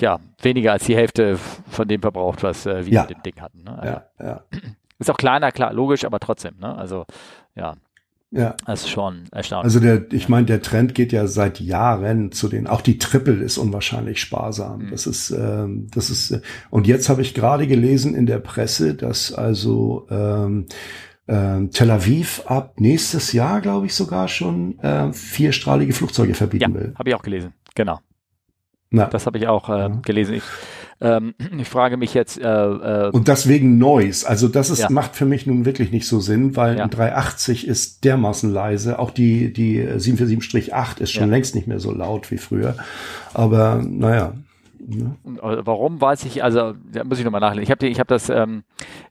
ja, 0.00 0.18
weniger 0.42 0.72
als 0.72 0.84
die 0.84 0.96
Hälfte 0.96 1.36
von 1.36 1.86
dem 1.86 2.00
verbraucht, 2.00 2.42
was 2.42 2.66
äh, 2.66 2.86
wir 2.86 2.92
ja. 2.92 3.00
mit 3.02 3.10
dem 3.10 3.22
Ding 3.22 3.40
hatten. 3.40 3.62
Ne? 3.64 3.78
Also, 3.78 3.92
ja, 3.92 4.04
ja. 4.20 4.40
Ist 4.98 5.10
auch 5.10 5.16
kleiner, 5.16 5.52
klar, 5.52 5.72
logisch, 5.72 6.04
aber 6.04 6.18
trotzdem. 6.18 6.56
Ne? 6.58 6.76
Also 6.76 7.06
ja. 7.54 7.74
Ja. 8.30 8.56
Das 8.66 8.82
ist 8.82 8.90
schon 8.90 9.24
erstaunlich. 9.32 9.64
Also 9.64 9.80
der, 9.80 10.12
ich 10.12 10.28
meine, 10.28 10.46
der 10.46 10.60
Trend 10.60 10.94
geht 10.94 11.12
ja 11.12 11.26
seit 11.26 11.60
Jahren 11.60 12.30
zu 12.30 12.48
den, 12.48 12.66
auch 12.66 12.82
die 12.82 12.98
Triple 12.98 13.42
ist 13.42 13.56
unwahrscheinlich 13.56 14.20
sparsam. 14.20 14.86
Mhm. 14.86 14.90
Das 14.90 15.06
ist, 15.06 15.30
ähm, 15.30 15.86
das 15.90 16.10
ist, 16.10 16.32
äh, 16.32 16.40
und 16.70 16.86
jetzt 16.86 17.08
habe 17.08 17.22
ich 17.22 17.32
gerade 17.32 17.66
gelesen 17.66 18.14
in 18.14 18.26
der 18.26 18.38
Presse, 18.38 18.94
dass 18.94 19.32
also 19.32 20.06
ähm, 20.10 20.66
ähm, 21.26 21.70
Tel 21.70 21.90
Aviv 21.90 22.42
ab 22.46 22.74
nächstes 22.80 23.32
Jahr, 23.32 23.60
glaube 23.60 23.86
ich, 23.86 23.94
sogar 23.94 24.28
schon 24.28 24.78
äh, 24.80 25.12
vierstrahlige 25.12 25.92
Flugzeuge 25.94 26.34
verbieten 26.34 26.72
ja, 26.72 26.80
will. 26.80 26.94
Habe 26.98 27.08
ich 27.08 27.14
auch 27.14 27.22
gelesen, 27.22 27.54
genau. 27.74 28.00
Na. 28.90 29.06
Das 29.06 29.26
habe 29.26 29.38
ich 29.38 29.46
auch 29.46 29.68
äh, 29.68 29.90
gelesen. 30.02 30.34
Ich, 30.34 30.42
ähm, 31.00 31.34
ich 31.58 31.68
frage 31.68 31.96
mich 31.96 32.14
jetzt. 32.14 32.38
Äh, 32.38 32.44
äh, 32.44 33.10
und 33.10 33.28
deswegen 33.28 33.78
Noise. 33.78 34.28
Also 34.28 34.48
das 34.48 34.70
ist, 34.70 34.80
ja. 34.80 34.90
macht 34.90 35.16
für 35.16 35.26
mich 35.26 35.46
nun 35.46 35.64
wirklich 35.64 35.90
nicht 35.92 36.06
so 36.06 36.20
Sinn, 36.20 36.56
weil 36.56 36.78
ja. 36.78 36.84
ein 36.84 36.90
380 36.90 37.66
ist 37.66 38.04
dermaßen 38.04 38.52
leise. 38.52 38.98
Auch 38.98 39.10
die, 39.10 39.52
die 39.52 39.80
747-8 39.82 41.00
ist 41.00 41.12
schon 41.12 41.28
ja. 41.28 41.30
längst 41.30 41.54
nicht 41.54 41.66
mehr 41.66 41.80
so 41.80 41.92
laut 41.92 42.30
wie 42.30 42.38
früher. 42.38 42.74
Aber 43.34 43.82
naja. 43.84 44.34
Ne? 44.80 45.16
Warum 45.24 46.00
weiß 46.00 46.24
ich, 46.24 46.42
also 46.42 46.72
da 46.92 47.04
muss 47.04 47.18
ich 47.18 47.24
nochmal 47.24 47.40
nachlesen. 47.40 47.64
Ich 47.64 47.70
habe 47.70 47.86
ich 47.86 48.00
hab 48.00 48.08
das, 48.08 48.30
ähm, 48.30 48.62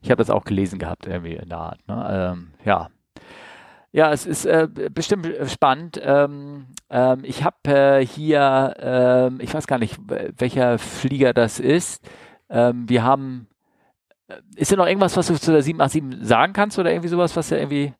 ich 0.02 0.10
habe 0.10 0.18
das 0.18 0.30
auch 0.30 0.44
gelesen 0.44 0.78
gehabt, 0.78 1.06
irgendwie 1.06 1.34
in 1.34 1.48
der 1.48 1.58
Art. 1.58 1.78
Ne? 1.86 2.34
Ähm, 2.36 2.48
ja. 2.64 2.88
Ja, 3.90 4.12
es 4.12 4.26
ist 4.26 4.44
äh, 4.44 4.68
bestimmt 4.92 5.28
spannend. 5.46 6.00
Ähm, 6.02 6.66
ähm, 6.90 7.20
ich 7.22 7.42
habe 7.42 7.56
äh, 7.64 8.06
hier, 8.06 8.74
ähm, 8.78 9.38
ich 9.40 9.54
weiß 9.54 9.66
gar 9.66 9.78
nicht, 9.78 9.98
welcher 10.36 10.78
Flieger 10.78 11.32
das 11.32 11.58
ist. 11.58 12.02
Ähm, 12.50 12.88
wir 12.88 13.02
haben, 13.02 13.46
äh, 14.28 14.34
ist 14.56 14.72
da 14.72 14.76
noch 14.76 14.86
irgendwas, 14.86 15.16
was 15.16 15.28
du 15.28 15.34
zu 15.34 15.52
der 15.52 15.62
787 15.62 16.26
sagen 16.28 16.52
kannst 16.52 16.78
oder 16.78 16.90
irgendwie 16.90 17.08
sowas, 17.08 17.34
was 17.34 17.50
ja 17.50 17.56
irgendwie 17.56 17.94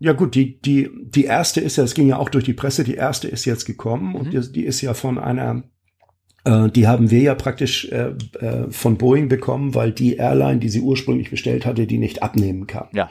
ja 0.00 0.12
gut, 0.12 0.34
die, 0.34 0.60
die, 0.60 0.90
die 1.02 1.24
erste 1.24 1.60
ist 1.60 1.76
ja, 1.76 1.84
es 1.84 1.94
ging 1.94 2.08
ja 2.08 2.18
auch 2.18 2.28
durch 2.28 2.44
die 2.44 2.52
Presse, 2.52 2.84
die 2.84 2.94
erste 2.94 3.28
ist 3.28 3.44
jetzt 3.46 3.64
gekommen 3.64 4.10
mhm. 4.10 4.14
und 4.16 4.32
die, 4.32 4.52
die, 4.52 4.64
ist 4.64 4.82
ja 4.82 4.92
von 4.92 5.18
einer, 5.18 5.62
äh, 6.44 6.68
die 6.68 6.86
haben 6.86 7.10
wir 7.10 7.20
ja 7.20 7.34
praktisch 7.34 7.86
äh, 7.86 8.12
äh, 8.38 8.70
von 8.70 8.98
Boeing 8.98 9.28
bekommen, 9.28 9.74
weil 9.74 9.92
die 9.92 10.16
Airline, 10.16 10.58
die 10.58 10.68
sie 10.68 10.80
ursprünglich 10.80 11.30
bestellt 11.30 11.64
hatte, 11.64 11.86
die 11.86 11.98
nicht 11.98 12.22
abnehmen 12.22 12.66
kann. 12.66 12.88
Ja. 12.92 13.10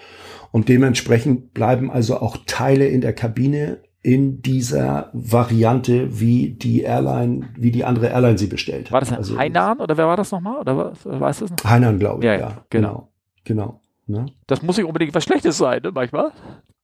Und 0.51 0.69
dementsprechend 0.69 1.53
bleiben 1.53 1.91
also 1.91 2.19
auch 2.19 2.37
Teile 2.45 2.87
in 2.87 3.01
der 3.01 3.13
Kabine 3.13 3.79
in 4.01 4.41
dieser 4.41 5.09
Variante, 5.13 6.19
wie 6.19 6.51
die 6.51 6.81
Airline, 6.81 7.49
wie 7.57 7.71
die 7.71 7.83
andere 7.83 8.07
Airline 8.07 8.37
sie 8.37 8.47
bestellt 8.47 8.85
hat. 8.85 8.91
War 8.93 8.99
das 9.01 9.11
also, 9.11 9.37
Hainan 9.37 9.79
oder 9.79 9.97
wer 9.97 10.07
war 10.07 10.15
das 10.15 10.31
nochmal? 10.31 10.59
Oder 10.59 10.77
was, 10.77 11.05
weißt 11.05 11.41
du 11.41 11.45
es 11.45 11.51
noch? 11.51 11.63
Hainan, 11.63 11.99
glaube 11.99 12.19
ich, 12.19 12.25
ja, 12.25 12.35
ja, 12.35 12.65
genau. 12.69 13.09
Genau. 13.43 13.63
genau 13.65 13.81
ne? 14.07 14.25
Das 14.47 14.61
muss 14.61 14.77
nicht 14.77 14.85
unbedingt 14.85 15.13
was 15.13 15.23
Schlechtes 15.23 15.57
sein, 15.57 15.81
ne, 15.83 15.91
manchmal. 15.93 16.31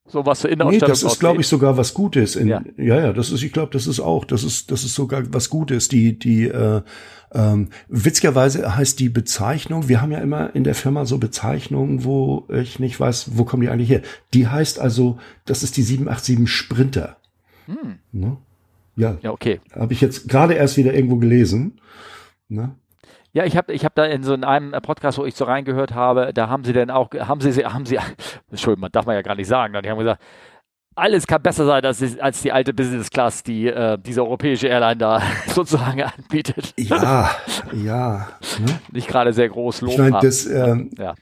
So 0.06 0.26
was 0.26 0.42
für 0.42 0.48
Nee, 0.48 0.54
Innenausstattung 0.54 0.90
das 0.90 1.04
ist, 1.04 1.20
glaube 1.20 1.42
ich, 1.42 1.48
sogar 1.48 1.78
was 1.78 1.94
Gutes. 1.94 2.36
In, 2.36 2.48
Ja. 2.48 2.62
ja. 2.78 3.00
ja, 3.00 3.14
das 3.14 3.32
ist, 3.32 3.42
ich 3.42 3.54
glaube, 3.54 3.72
das 3.72 3.88
ist 3.88 4.00
auch, 4.00 4.26
das 4.26 4.44
ist, 4.44 4.70
das 4.70 4.84
ist 4.84 4.96
sogar 4.96 5.24
was 5.34 5.50
Gutes. 5.50 5.88
Die, 5.88 6.20
die, 6.20 6.48
äh, 6.48 6.82
ähm, 7.34 7.70
witzigerweise 7.88 8.76
heißt 8.76 9.00
die 9.00 9.10
Bezeichnung, 9.10 9.88
wir 9.88 10.02
haben 10.02 10.12
ja 10.12 10.20
immer 10.20 10.54
in 10.56 10.64
der 10.64 10.76
Firma 10.76 11.06
so 11.06 11.18
Bezeichnungen, 11.18 12.04
wo 12.04 12.48
ich 12.50 12.80
nicht 12.80 13.00
weiß, 13.00 13.38
wo 13.38 13.46
kommen 13.46 13.62
die 13.62 13.70
eigentlich 13.70 13.90
her. 13.90 14.02
Die 14.34 14.48
heißt 14.48 14.80
also, 14.80 15.20
das 15.46 15.64
ist 15.64 15.78
die 15.78 15.84
787 15.84 16.50
Sprinter. 16.50 17.18
Hm. 17.66 18.00
Ne? 18.12 18.38
Ja, 18.96 19.18
Ja, 19.22 19.32
okay. 19.32 19.62
habe 19.74 19.94
ich 19.94 20.02
jetzt 20.02 20.28
gerade 20.28 20.54
erst 20.54 20.78
wieder 20.78 20.94
irgendwo 20.94 21.16
gelesen. 21.16 21.80
Ne? 22.50 22.76
Ja, 23.36 23.46
ich 23.46 23.58
habe 23.58 23.74
ich 23.74 23.84
hab 23.84 23.96
da 23.96 24.06
in 24.06 24.22
so 24.24 24.34
einem 24.34 24.72
Podcast, 24.84 25.18
wo 25.18 25.26
ich 25.26 25.36
so 25.36 25.46
reingehört 25.46 25.94
habe, 25.96 26.32
da 26.34 26.50
haben 26.50 26.64
sie 26.64 26.72
dann 26.74 26.92
auch, 26.92 27.10
haben 27.14 27.42
sie, 27.42 27.66
haben 27.66 27.86
sie, 27.86 27.98
Entschuldigung, 28.52 28.82
man 28.82 28.92
darf 28.92 29.06
man 29.08 29.16
ja 29.16 29.22
gar 29.24 29.36
nicht 29.36 29.48
sagen, 29.48 29.76
die 29.84 29.90
haben 29.90 29.98
gesagt, 29.98 30.22
alles 30.96 31.26
kann 31.26 31.42
besser 31.42 31.66
sein 31.66 31.84
als, 31.84 31.98
die- 31.98 32.22
als 32.22 32.44
die 32.44 32.52
alte 32.52 32.72
Business 32.72 33.10
Class, 33.10 33.42
die 33.42 33.66
äh, 33.68 33.98
diese 34.00 34.22
europäische 34.22 34.68
Airline 34.68 34.98
da 34.98 35.22
sozusagen 35.48 36.04
anbietet. 36.04 36.76
Ja, 36.78 37.32
ja. 37.74 38.28
Ne? 38.60 38.80
Nicht 38.92 39.08
gerade 39.08 39.34
sehr 39.34 39.50
groß 39.50 39.82
Lob 39.82 39.92
Ich 39.94 39.98
meine, 39.98 40.20
das, 40.22 40.46
ähm, 40.46 40.92
Ja. 41.00 41.16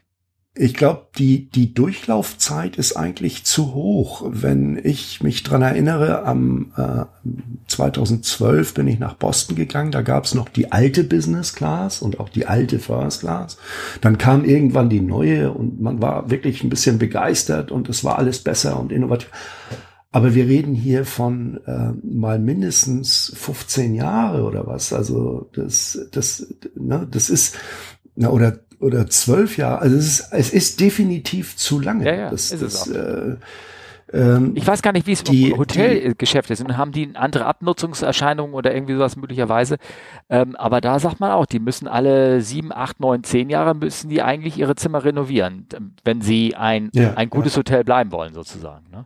Ich 0.53 0.73
glaube, 0.73 1.07
die, 1.17 1.49
die 1.49 1.73
Durchlaufzeit 1.73 2.75
ist 2.75 2.97
eigentlich 2.97 3.45
zu 3.45 3.73
hoch. 3.73 4.23
Wenn 4.27 4.77
ich 4.83 5.23
mich 5.23 5.43
dran 5.43 5.61
erinnere, 5.61 6.25
am 6.25 6.73
äh, 6.75 7.05
2012 7.67 8.73
bin 8.73 8.87
ich 8.87 8.99
nach 8.99 9.13
Boston 9.13 9.55
gegangen, 9.55 9.91
da 9.91 10.01
gab 10.01 10.25
es 10.25 10.35
noch 10.35 10.49
die 10.49 10.73
alte 10.73 11.05
Business 11.05 11.53
Class 11.53 12.01
und 12.01 12.19
auch 12.19 12.27
die 12.27 12.47
alte 12.47 12.79
First 12.79 13.21
Class. 13.21 13.57
Dann 14.01 14.17
kam 14.17 14.43
irgendwann 14.43 14.89
die 14.89 14.99
neue 14.99 15.51
und 15.51 15.79
man 15.79 16.01
war 16.01 16.29
wirklich 16.29 16.63
ein 16.63 16.69
bisschen 16.69 16.99
begeistert 16.99 17.71
und 17.71 17.87
es 17.87 18.03
war 18.03 18.17
alles 18.17 18.39
besser 18.39 18.77
und 18.77 18.91
innovativ. 18.91 19.29
Aber 20.11 20.35
wir 20.35 20.47
reden 20.47 20.75
hier 20.75 21.05
von 21.05 21.61
äh, 21.65 21.93
mal 22.05 22.39
mindestens 22.39 23.31
15 23.37 23.95
Jahre 23.95 24.43
oder 24.43 24.67
was. 24.67 24.91
Also 24.91 25.49
das, 25.53 25.97
das, 26.11 26.53
ne, 26.75 27.07
das 27.09 27.29
ist, 27.29 27.57
na, 28.17 28.29
oder 28.29 28.59
oder 28.81 29.07
zwölf 29.07 29.57
Jahre. 29.57 29.79
Also 29.79 29.95
es 29.97 30.05
ist, 30.19 30.27
es 30.33 30.53
ist 30.53 30.79
definitiv 30.79 31.55
zu 31.55 31.79
lange. 31.79 32.05
Ja, 32.05 32.15
ja, 32.15 32.29
das, 32.29 32.51
ist 32.51 32.61
es 32.61 32.83
das, 32.85 32.87
äh, 32.89 33.35
ähm, 34.13 34.51
Ich 34.55 34.67
weiß 34.67 34.81
gar 34.81 34.91
nicht, 34.91 35.07
wie 35.07 35.13
es 35.13 35.23
Die- 35.23 35.51
im 35.51 35.57
Hotelgeschäft 35.57 36.49
ist. 36.51 36.61
Und 36.61 36.77
haben 36.77 36.91
die 36.91 37.15
andere 37.15 37.45
Abnutzungserscheinungen 37.45 38.53
oder 38.53 38.73
irgendwie 38.73 38.93
sowas 38.95 39.15
möglicherweise? 39.15 39.77
Ähm, 40.29 40.55
aber 40.57 40.81
da 40.81 40.99
sagt 40.99 41.19
man 41.19 41.31
auch, 41.31 41.45
die 41.45 41.59
müssen 41.59 41.87
alle 41.87 42.41
sieben, 42.41 42.71
acht, 42.73 42.99
neun, 42.99 43.23
zehn 43.23 43.49
Jahre 43.49 43.73
müssen 43.73 44.09
die 44.09 44.21
eigentlich 44.21 44.57
ihre 44.57 44.75
Zimmer 44.75 45.03
renovieren, 45.03 45.67
wenn 46.03 46.21
sie 46.21 46.55
ein, 46.55 46.89
Ja, 46.93 47.13
ein 47.13 47.29
gutes 47.29 47.55
Hotel 47.55 47.83
bleiben 47.83 48.11
wollen, 48.11 48.33
sozusagen. 48.33 48.89
Ne? 48.91 49.05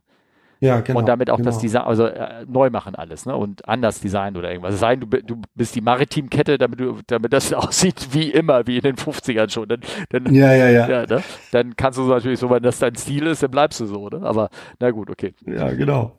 Ja, 0.59 0.79
genau. 0.81 0.99
und 0.99 1.07
damit 1.07 1.29
auch 1.29 1.37
genau. 1.37 1.49
das 1.49 1.59
Design, 1.59 1.83
also 1.83 2.05
äh, 2.05 2.45
neu 2.47 2.69
machen 2.69 2.95
alles, 2.95 3.25
ne? 3.25 3.35
Und 3.35 3.67
anders 3.67 3.99
designen 3.99 4.37
oder 4.37 4.49
irgendwas. 4.49 4.75
Es 4.75 4.79
sei 4.79 4.95
denn, 4.95 5.09
du, 5.09 5.21
du 5.21 5.41
bist 5.53 5.75
die 5.75 5.81
Maritimkette, 5.81 6.57
damit 6.57 6.79
du, 6.79 6.99
damit 7.07 7.33
das 7.33 7.53
aussieht 7.53 8.09
wie 8.11 8.31
immer, 8.31 8.65
wie 8.67 8.77
in 8.77 8.83
den 8.83 8.95
50ern 8.95 9.49
schon. 9.49 9.67
Dann, 9.67 9.81
dann, 10.09 10.33
Ja, 10.33 10.53
ja, 10.53 10.69
ja, 10.69 10.89
ja, 10.89 11.05
ne? 11.05 11.23
dann 11.51 11.75
kannst 11.75 11.99
du 11.99 12.03
natürlich 12.03 12.39
so, 12.39 12.49
wenn 12.49 12.63
das 12.63 12.79
dein 12.79 12.95
Stil 12.95 13.27
ist, 13.27 13.43
dann 13.43 13.51
bleibst 13.51 13.79
du 13.79 13.85
so, 13.85 14.09
ne? 14.09 14.21
Aber 14.21 14.49
na 14.79 14.91
gut, 14.91 15.09
okay. 15.09 15.33
ja, 15.45 15.71
genau. 15.71 16.17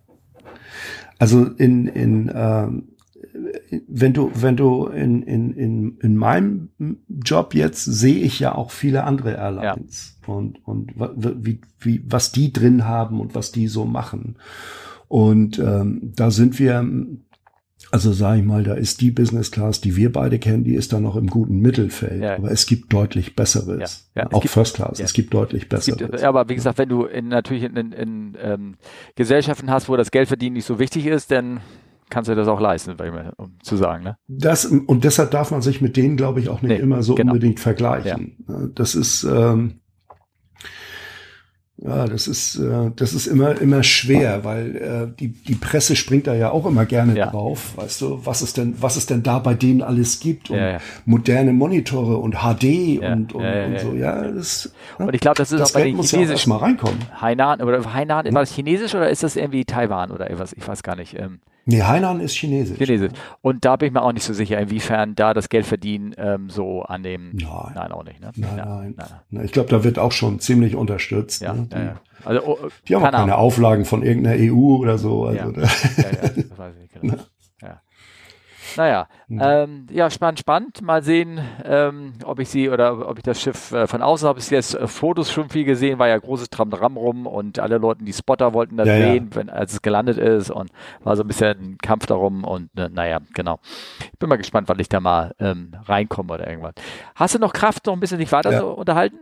Also 1.18 1.44
in, 1.44 1.86
in 1.88 2.30
ähm, 2.34 2.88
wenn 3.88 4.12
du, 4.12 4.30
wenn 4.34 4.56
du 4.56 4.86
in, 4.86 5.22
in, 5.22 5.52
in, 5.52 5.98
in 5.98 6.16
meinem 6.16 6.68
Job 7.08 7.54
jetzt 7.54 7.84
sehe 7.84 8.18
ich 8.18 8.40
ja 8.40 8.54
auch 8.54 8.70
viele 8.70 9.04
andere 9.04 9.34
Airlines 9.34 10.15
und, 10.28 10.58
und 10.66 10.92
wie, 11.44 11.60
wie, 11.80 12.02
was 12.06 12.32
die 12.32 12.52
drin 12.52 12.84
haben 12.84 13.20
und 13.20 13.34
was 13.34 13.52
die 13.52 13.68
so 13.68 13.84
machen. 13.84 14.36
Und 15.08 15.58
ähm, 15.58 16.12
da 16.16 16.30
sind 16.30 16.58
wir, 16.58 16.84
also 17.92 18.12
sage 18.12 18.40
ich 18.40 18.44
mal, 18.46 18.64
da 18.64 18.74
ist 18.74 19.00
die 19.00 19.10
Business 19.12 19.50
Class, 19.52 19.80
die 19.80 19.94
wir 19.94 20.10
beide 20.12 20.38
kennen, 20.38 20.64
die 20.64 20.74
ist 20.74 20.92
da 20.92 20.98
noch 21.00 21.14
im 21.16 21.28
guten 21.28 21.60
Mittelfeld. 21.60 22.22
Ja. 22.22 22.36
Aber 22.36 22.50
es 22.50 22.66
gibt 22.66 22.92
deutlich 22.92 23.36
Besseres. 23.36 24.08
Ja, 24.16 24.22
ja, 24.22 24.32
auch 24.32 24.40
gibt- 24.42 24.52
First 24.52 24.74
Class, 24.76 24.98
ja. 24.98 25.04
es 25.04 25.12
gibt 25.12 25.32
deutlich 25.32 25.62
Es 25.64 25.68
Besseres. 25.68 25.98
gibt, 25.98 26.20
ja, 26.20 26.28
aber 26.28 26.48
wie 26.48 26.54
gesagt, 26.56 26.78
wenn 26.78 26.88
du 26.88 27.04
in, 27.04 27.28
natürlich 27.28 27.62
in, 27.62 27.76
in, 27.76 27.92
in 27.92 28.36
ähm, 28.40 28.74
Gesellschaften 29.14 29.70
hast, 29.70 29.88
wo 29.88 29.96
das 29.96 30.10
Geldverdienen 30.10 30.54
nicht 30.54 30.66
so 30.66 30.78
wichtig 30.80 31.06
ist, 31.06 31.30
dann 31.30 31.60
kannst 32.08 32.30
du 32.30 32.34
das 32.34 32.48
auch 32.48 32.60
leisten, 32.60 32.94
um 33.36 33.56
zu 33.62 33.76
sagen, 33.76 34.04
ne? 34.04 34.16
Das, 34.28 34.64
und 34.64 35.02
deshalb 35.04 35.30
darf 35.32 35.50
man 35.50 35.60
sich 35.62 35.80
mit 35.80 35.96
denen, 35.96 36.16
glaube 36.16 36.38
ich, 36.40 36.48
auch 36.48 36.62
nicht 36.62 36.70
Nee, 36.70 36.78
immer 36.78 37.02
so 37.02 37.14
genau. 37.16 37.32
unbedingt 37.32 37.58
vergleichen. 37.60 38.44
Das 38.76 38.94
ist, 38.94 39.24
ähm, 39.24 39.80
ja, 41.78 42.06
das 42.06 42.26
ist, 42.26 42.56
äh, 42.56 42.90
das 42.96 43.12
ist 43.12 43.26
immer, 43.26 43.60
immer 43.60 43.82
schwer, 43.82 44.44
weil 44.44 44.76
äh, 44.76 45.16
die, 45.20 45.28
die 45.28 45.54
Presse 45.54 45.94
springt 45.94 46.26
da 46.26 46.34
ja 46.34 46.50
auch 46.50 46.64
immer 46.64 46.86
gerne 46.86 47.14
Ja. 47.16 47.26
drauf. 47.30 47.76
Weißt 47.76 48.00
du, 48.00 48.20
was 48.24 48.40
es 48.40 48.54
denn, 48.54 48.74
was 48.80 48.96
es 48.96 49.04
denn 49.06 49.22
da 49.22 49.38
bei 49.38 49.52
denen 49.54 49.82
alles 49.82 50.18
gibt 50.20 50.48
und 50.50 50.56
Ja, 50.56 50.70
ja. 50.72 50.78
moderne 51.04 51.52
Monitore 51.52 52.16
und 52.16 52.36
HD 52.36 52.98
und, 53.02 53.34
und, 53.34 53.44
und 53.44 53.78
so. 53.80 53.92
Ja, 53.94 54.22
das, 54.22 54.72
Und 54.98 55.14
ich 55.14 55.20
glaube, 55.20 55.36
das 55.36 55.52
ist 55.52 55.60
das 55.60 55.70
auch 55.70 55.74
bei 55.74 55.80
Geld 55.82 55.92
den 55.92 55.96
muss 55.98 56.12
ja 56.12 56.20
auch 56.20 56.28
erstmal 56.30 56.58
reinkommen. 56.58 56.98
Hainan 57.20 57.60
oder 57.60 57.92
Hainan, 57.92 58.24
war 58.32 58.42
das 58.42 58.52
chinesisch 58.54 58.94
oder 58.94 59.10
ist 59.10 59.22
das 59.22 59.36
irgendwie 59.36 59.64
Taiwan 59.66 60.10
oder 60.10 60.26
irgendwas? 60.30 60.54
Ich 60.54 60.66
weiß 60.66 60.82
gar 60.82 60.96
nicht. 60.96 61.14
Ähm, 61.18 61.40
Nee, 61.68 61.82
Hainan 61.82 62.20
ist 62.20 62.34
chinesisch. 62.36 62.78
chinesisch. 62.78 63.10
Und 63.43 63.64
da 63.64 63.74
bin 63.76 63.88
ich 63.88 63.93
mir 63.93 64.02
auch 64.02 64.12
nicht 64.12 64.22
so 64.22 64.32
sicher, 64.32 64.59
inwiefern 64.59 65.16
da 65.16 65.34
das 65.34 65.48
Geldverdienen 65.48 66.14
ähm, 66.16 66.48
so 66.48 66.82
an 66.82 67.02
dem. 67.02 67.32
Nein. 67.34 67.72
Nein, 67.74 67.93
auch 67.93 68.05
nicht. 68.05 68.20
Ne? 68.20 68.30
Nein, 68.36 68.56
nein. 68.56 68.94
nein. 68.97 69.09
Na, 69.30 69.43
Ich 69.43 69.51
glaube, 69.52 69.68
da 69.70 69.82
wird 69.82 69.98
auch 69.98 70.12
schon 70.12 70.38
ziemlich 70.38 70.76
unterstützt. 70.76 71.43
Ja, 71.43 71.55
ne? 71.55 71.68
ja. 71.72 72.01
Also, 72.24 72.43
oh, 72.47 72.59
Die 72.88 72.94
haben 72.94 73.02
auch 73.02 73.06
keine 73.06 73.16
keine 73.16 73.32
Ahnung. 73.34 73.44
Auflagen 73.47 73.84
von 73.84 74.02
irgendeiner 74.02 74.36
EU 74.52 74.76
oder 74.76 74.97
so. 74.97 75.24
Also, 75.26 75.38
Ja. 75.38 75.47
Ja, 75.97 76.05
ja, 76.05 76.28
das 76.28 76.59
weiß 76.59 76.74
ich 76.84 77.01
genau. 77.01 77.14
Ja. 78.76 79.08
Naja, 79.28 79.62
ähm, 79.62 79.86
ja, 79.90 80.10
spannend, 80.10 80.38
spannend. 80.38 80.82
Mal 80.82 81.02
sehen, 81.02 81.40
ähm, 81.64 82.12
ob 82.24 82.38
ich 82.40 82.48
sie 82.48 82.68
oder 82.68 83.08
ob 83.08 83.16
ich 83.18 83.22
das 83.24 83.40
Schiff 83.40 83.72
äh, 83.72 83.86
von 83.86 84.02
außen 84.02 84.28
habe. 84.28 84.38
Ich 84.38 84.50
jetzt 84.50 84.74
äh, 84.74 84.86
Fotos 84.86 85.32
schon 85.32 85.48
viel 85.48 85.64
gesehen, 85.64 85.98
war 85.98 86.08
ja 86.08 86.18
großes 86.18 86.50
Tramdram 86.50 86.96
rum 86.96 87.26
und 87.26 87.58
alle 87.58 87.78
Leute, 87.78 88.04
die 88.04 88.12
Spotter 88.12 88.52
wollten 88.54 88.76
das 88.76 88.88
Ja, 88.88 88.94
ja. 88.96 89.12
sehen, 89.12 89.30
wenn, 89.34 89.50
als 89.50 89.72
es 89.72 89.82
gelandet 89.82 90.18
ist 90.18 90.50
und 90.50 90.70
war 91.02 91.16
so 91.16 91.22
ein 91.24 91.28
bisschen 91.28 91.58
ein 91.58 91.78
Kampf 91.78 92.06
darum 92.06 92.44
und 92.44 92.70
äh, 92.78 92.88
naja, 92.88 93.20
genau. 93.34 93.58
Ich 94.12 94.18
bin 94.18 94.28
mal 94.28 94.36
gespannt, 94.36 94.68
wann 94.68 94.78
ich 94.78 94.88
da 94.88 95.00
mal 95.00 95.34
ähm, 95.40 95.72
reinkomme 95.86 96.34
oder 96.34 96.46
irgendwas. 96.48 96.74
Hast 97.14 97.34
du 97.34 97.38
noch 97.38 97.52
Kraft, 97.52 97.86
noch 97.86 97.94
ein 97.94 98.00
bisschen 98.00 98.18
dich 98.18 98.30
weiter 98.32 98.52
Ja. 98.52 98.60
zu 98.60 98.66
unterhalten? 98.68 99.20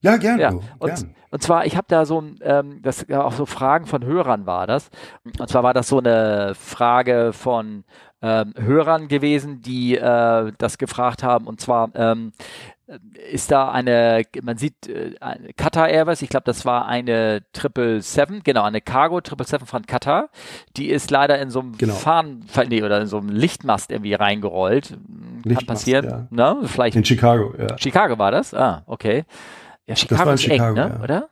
Ja, 0.00 0.16
gerne. 0.16 0.42
Ja, 0.42 0.50
und, 0.50 0.94
gern. 0.94 1.14
und 1.30 1.42
zwar, 1.42 1.66
ich 1.66 1.76
habe 1.76 1.86
da 1.88 2.04
so 2.06 2.20
ein, 2.20 2.36
ähm, 2.42 2.80
das 2.82 3.06
ja, 3.08 3.24
auch 3.24 3.32
so 3.32 3.46
Fragen 3.46 3.86
von 3.86 4.04
Hörern 4.04 4.46
war 4.46 4.66
das. 4.66 4.90
Und 5.38 5.48
zwar 5.48 5.62
war 5.62 5.74
das 5.74 5.88
so 5.88 5.98
eine 5.98 6.54
Frage 6.54 7.32
von 7.32 7.84
ähm, 8.22 8.54
Hörern 8.56 9.08
gewesen, 9.08 9.60
die 9.60 9.96
äh, 9.96 10.52
das 10.58 10.78
gefragt 10.78 11.22
haben. 11.22 11.46
Und 11.46 11.60
zwar 11.60 11.90
ähm, 11.94 12.32
ist 13.30 13.50
da 13.50 13.70
eine, 13.70 14.22
man 14.42 14.56
sieht 14.56 14.88
äh, 14.88 15.12
Qatar 15.56 15.88
Airways, 15.90 16.22
ich 16.22 16.30
glaube, 16.30 16.44
das 16.44 16.64
war 16.64 16.86
eine 16.86 17.42
777, 17.54 18.42
genau, 18.44 18.62
eine 18.62 18.80
Cargo 18.80 19.16
777 19.16 19.68
von 19.68 19.84
Qatar. 19.86 20.28
Die 20.76 20.88
ist 20.88 21.10
leider 21.10 21.38
in 21.38 21.50
so 21.50 21.60
einem 21.60 21.76
Genau. 21.76 21.94
Fahren, 21.94 22.46
nee, 22.68 22.82
oder 22.82 23.00
in 23.00 23.06
so 23.06 23.18
einem 23.18 23.28
Lichtmast 23.28 23.90
irgendwie 23.90 24.14
reingerollt. 24.14 24.88
Kann 24.90 25.42
Lichtmast, 25.44 25.66
passieren, 25.66 26.28
ne? 26.30 26.56
Vielleicht 26.64 26.96
In 26.96 27.04
Chicago, 27.04 27.52
ja. 27.58 27.76
Chicago 27.78 28.18
war 28.18 28.30
das? 28.30 28.54
Ah, 28.54 28.82
okay. 28.86 29.24
Ja, 29.88 29.96
Chicago 29.96 30.20
war 30.20 30.28
in 30.28 30.34
ist 30.34 30.42
Chicago, 30.42 30.80
eng, 30.80 30.88
ne? 30.88 30.94
ja. 30.96 31.02
oder? 31.02 31.28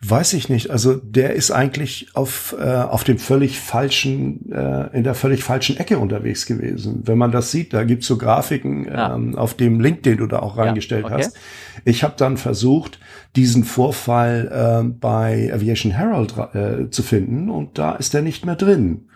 Weiß 0.00 0.34
ich 0.34 0.48
nicht. 0.48 0.70
Also 0.70 0.94
der 0.94 1.32
ist 1.32 1.50
eigentlich 1.50 2.08
auf, 2.14 2.54
äh, 2.58 2.64
auf 2.64 3.02
dem 3.02 3.18
völlig 3.18 3.58
falschen, 3.58 4.52
äh, 4.52 4.96
in 4.96 5.02
der 5.02 5.14
völlig 5.14 5.42
falschen 5.42 5.76
Ecke 5.76 5.98
unterwegs 5.98 6.46
gewesen. 6.46 7.02
Wenn 7.04 7.18
man 7.18 7.32
das 7.32 7.50
sieht, 7.50 7.72
da 7.72 7.82
gibt's 7.82 8.06
so 8.06 8.16
Grafiken 8.16 8.84
Ja. 8.84 9.14
ähm, 9.14 9.34
auf 9.36 9.54
dem 9.54 9.80
Link, 9.80 10.04
den 10.04 10.18
du 10.18 10.26
da 10.26 10.38
auch 10.38 10.56
reingestellt 10.56 11.06
okay. 11.06 11.14
hast. 11.14 11.36
Ich 11.84 12.04
habe 12.04 12.14
dann 12.16 12.36
versucht, 12.36 13.00
diesen 13.34 13.64
Vorfall 13.64 14.82
äh, 14.84 14.88
bei 14.88 15.50
Aviation 15.52 15.92
Herald 15.92 16.34
äh, 16.54 16.90
zu 16.90 17.02
finden 17.02 17.50
und 17.50 17.78
da 17.78 17.96
ist 17.96 18.14
er 18.14 18.22
nicht 18.22 18.46
mehr 18.46 18.56
drin. 18.56 19.08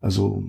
Also 0.00 0.44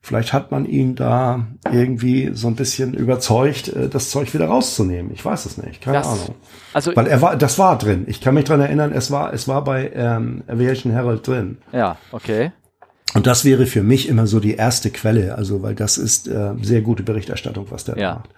vielleicht 0.00 0.32
hat 0.32 0.50
man 0.50 0.64
ihn 0.64 0.94
da 0.94 1.46
irgendwie 1.70 2.30
so 2.34 2.48
ein 2.48 2.54
bisschen 2.56 2.94
überzeugt, 2.94 3.68
äh, 3.68 3.88
das 3.88 4.10
Zeug 4.10 4.32
wieder 4.34 4.46
rauszunehmen. 4.46 5.12
Ich 5.12 5.24
weiß 5.24 5.46
es 5.46 5.58
nicht, 5.58 5.80
keine 5.80 5.98
Das- 5.98 6.06
Ahnung. 6.08 6.34
Also, 6.74 6.94
Weil 6.94 7.06
er 7.06 7.20
war, 7.22 7.36
das 7.36 7.58
war 7.58 7.78
drin. 7.78 8.04
Ich 8.06 8.20
kann 8.20 8.34
mich 8.34 8.44
dran 8.44 8.60
erinnern, 8.60 8.92
es 8.92 9.10
war, 9.10 9.32
es 9.32 9.48
war 9.48 9.64
bei 9.64 9.90
ähm, 9.94 10.42
Aviation 10.46 10.92
Herald 10.92 11.26
drin. 11.26 11.58
ja, 11.72 11.96
okay. 12.12 12.52
Und 13.14 13.26
das 13.26 13.46
wäre 13.46 13.64
für 13.64 13.82
mich 13.82 14.06
immer 14.06 14.26
so 14.26 14.38
die 14.38 14.54
erste 14.56 14.90
Quelle, 14.90 15.34
also 15.34 15.62
weil 15.62 15.74
das 15.74 15.96
ist 15.96 16.28
äh, 16.28 16.52
sehr 16.60 16.82
gute 16.82 17.02
Berichterstattung, 17.02 17.66
was 17.70 17.84
der 17.84 17.96
Ja. 17.96 18.14
macht. 18.16 18.28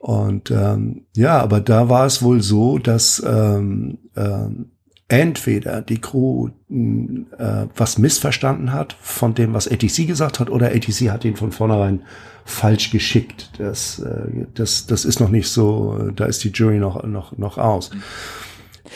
Und 0.00 0.50
ähm, 0.50 1.06
ja, 1.14 1.40
aber 1.40 1.60
da 1.60 1.88
war 1.88 2.04
es 2.04 2.20
wohl 2.22 2.40
so, 2.42 2.78
dass 2.78 3.22
ähm, 3.24 3.98
ähm, 4.16 4.72
entweder 5.08 5.80
die 5.80 6.00
Crew 6.00 6.50
mh, 6.68 7.24
äh, 7.38 7.66
was 7.74 7.98
missverstanden 7.98 8.72
hat 8.72 8.96
von 9.00 9.34
dem, 9.34 9.54
was 9.54 9.66
ATC 9.66 10.06
gesagt 10.06 10.38
hat, 10.38 10.50
oder 10.50 10.68
ATC 10.68 11.10
hat 11.10 11.24
ihn 11.24 11.36
von 11.36 11.50
vornherein 11.50 12.02
falsch 12.44 12.90
geschickt. 12.90 13.50
Das, 13.58 13.98
äh, 14.00 14.46
das, 14.54 14.86
das 14.86 15.04
ist 15.04 15.20
noch 15.20 15.30
nicht 15.30 15.48
so, 15.48 15.98
äh, 16.08 16.12
da 16.12 16.26
ist 16.26 16.44
die 16.44 16.50
Jury 16.50 16.78
noch, 16.78 17.02
noch, 17.04 17.36
noch 17.36 17.58
aus. 17.58 17.90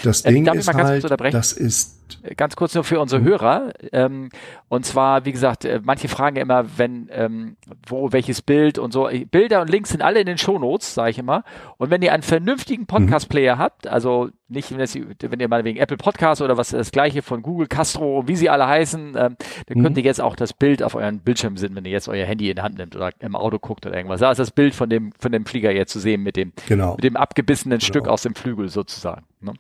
Das 0.03 0.23
Ding 0.23 0.47
ähm, 0.47 0.59
ist 0.59 0.73
halt, 0.73 1.05
das 1.33 1.53
ist 1.53 1.97
ganz 2.37 2.57
kurz 2.57 2.75
nur 2.75 2.85
für 2.85 3.01
unsere 3.01 3.21
mhm. 3.21 3.27
Hörer. 3.27 3.73
Ähm, 3.93 4.31
und 4.69 4.87
zwar, 4.87 5.25
wie 5.25 5.33
gesagt, 5.33 5.65
äh, 5.65 5.81
manche 5.83 6.09
fragen 6.09 6.37
ja 6.37 6.43
immer, 6.43 6.79
wenn, 6.79 7.09
ähm, 7.13 7.57
wo, 7.87 8.13
welches 8.13 8.43
Bild 8.43 8.79
und 8.79 8.93
so. 8.93 9.09
Bilder 9.31 9.61
und 9.61 9.71
Links 9.71 9.91
sind 9.91 10.03
alle 10.03 10.21
in 10.21 10.27
den 10.27 10.39
Shownotes, 10.39 10.95
sage 10.95 11.11
ich 11.11 11.19
immer. 11.19 11.45
Und 11.79 11.91
wenn 11.91 12.03
ihr 12.03 12.13
einen 12.13 12.23
vernünftigen 12.23 12.87
Podcast-Player 12.87 13.57
mhm. 13.57 13.61
habt, 13.61 13.87
also 13.87 14.31
nicht, 14.49 14.71
wenn 14.71 15.41
ihr 15.41 15.49
mal 15.49 15.65
wegen 15.65 15.79
Apple 15.79 15.97
Podcast 15.97 16.43
oder 16.43 16.57
was 16.57 16.71
das 16.71 16.93
gleiche 16.93 17.23
von 17.23 17.43
Google, 17.43 17.67
Castro, 17.67 18.29
wie 18.29 18.37
sie 18.37 18.51
alle 18.51 18.67
heißen, 18.67 19.09
ähm, 19.09 19.15
dann 19.17 19.37
mhm. 19.69 19.83
könnt 19.83 19.97
ihr 19.97 20.05
jetzt 20.05 20.21
auch 20.21 20.37
das 20.37 20.53
Bild 20.53 20.83
auf 20.83 20.95
euren 20.95 21.21
Bildschirm 21.21 21.57
sehen, 21.57 21.75
wenn 21.75 21.85
ihr 21.85 21.91
jetzt 21.91 22.09
euer 22.09 22.27
Handy 22.27 22.51
in 22.51 22.57
die 22.57 22.63
Hand 22.63 22.79
nimmt 22.79 22.95
oder 22.95 23.11
im 23.21 23.35
Auto 23.35 23.59
guckt 23.59 23.87
oder 23.87 23.97
irgendwas. 23.97 24.21
Da 24.21 24.31
ist 24.31 24.39
das 24.39 24.51
Bild 24.51 24.75
von 24.75 24.91
dem, 24.91 25.13
von 25.19 25.33
dem 25.33 25.47
Flieger 25.47 25.73
jetzt 25.73 25.93
zu 25.93 26.01
sehen 26.01 26.23
mit 26.23 26.37
dem, 26.37 26.53
genau. 26.69 26.95
mit 26.95 27.05
dem 27.05 27.17
abgebissenen 27.17 27.79
genau. 27.79 27.87
Stück 27.87 28.09
aus 28.09 28.23
dem 28.23 28.35
Flügel 28.35 28.69
sozusagen. 28.69 29.25
Ne? 29.41 29.55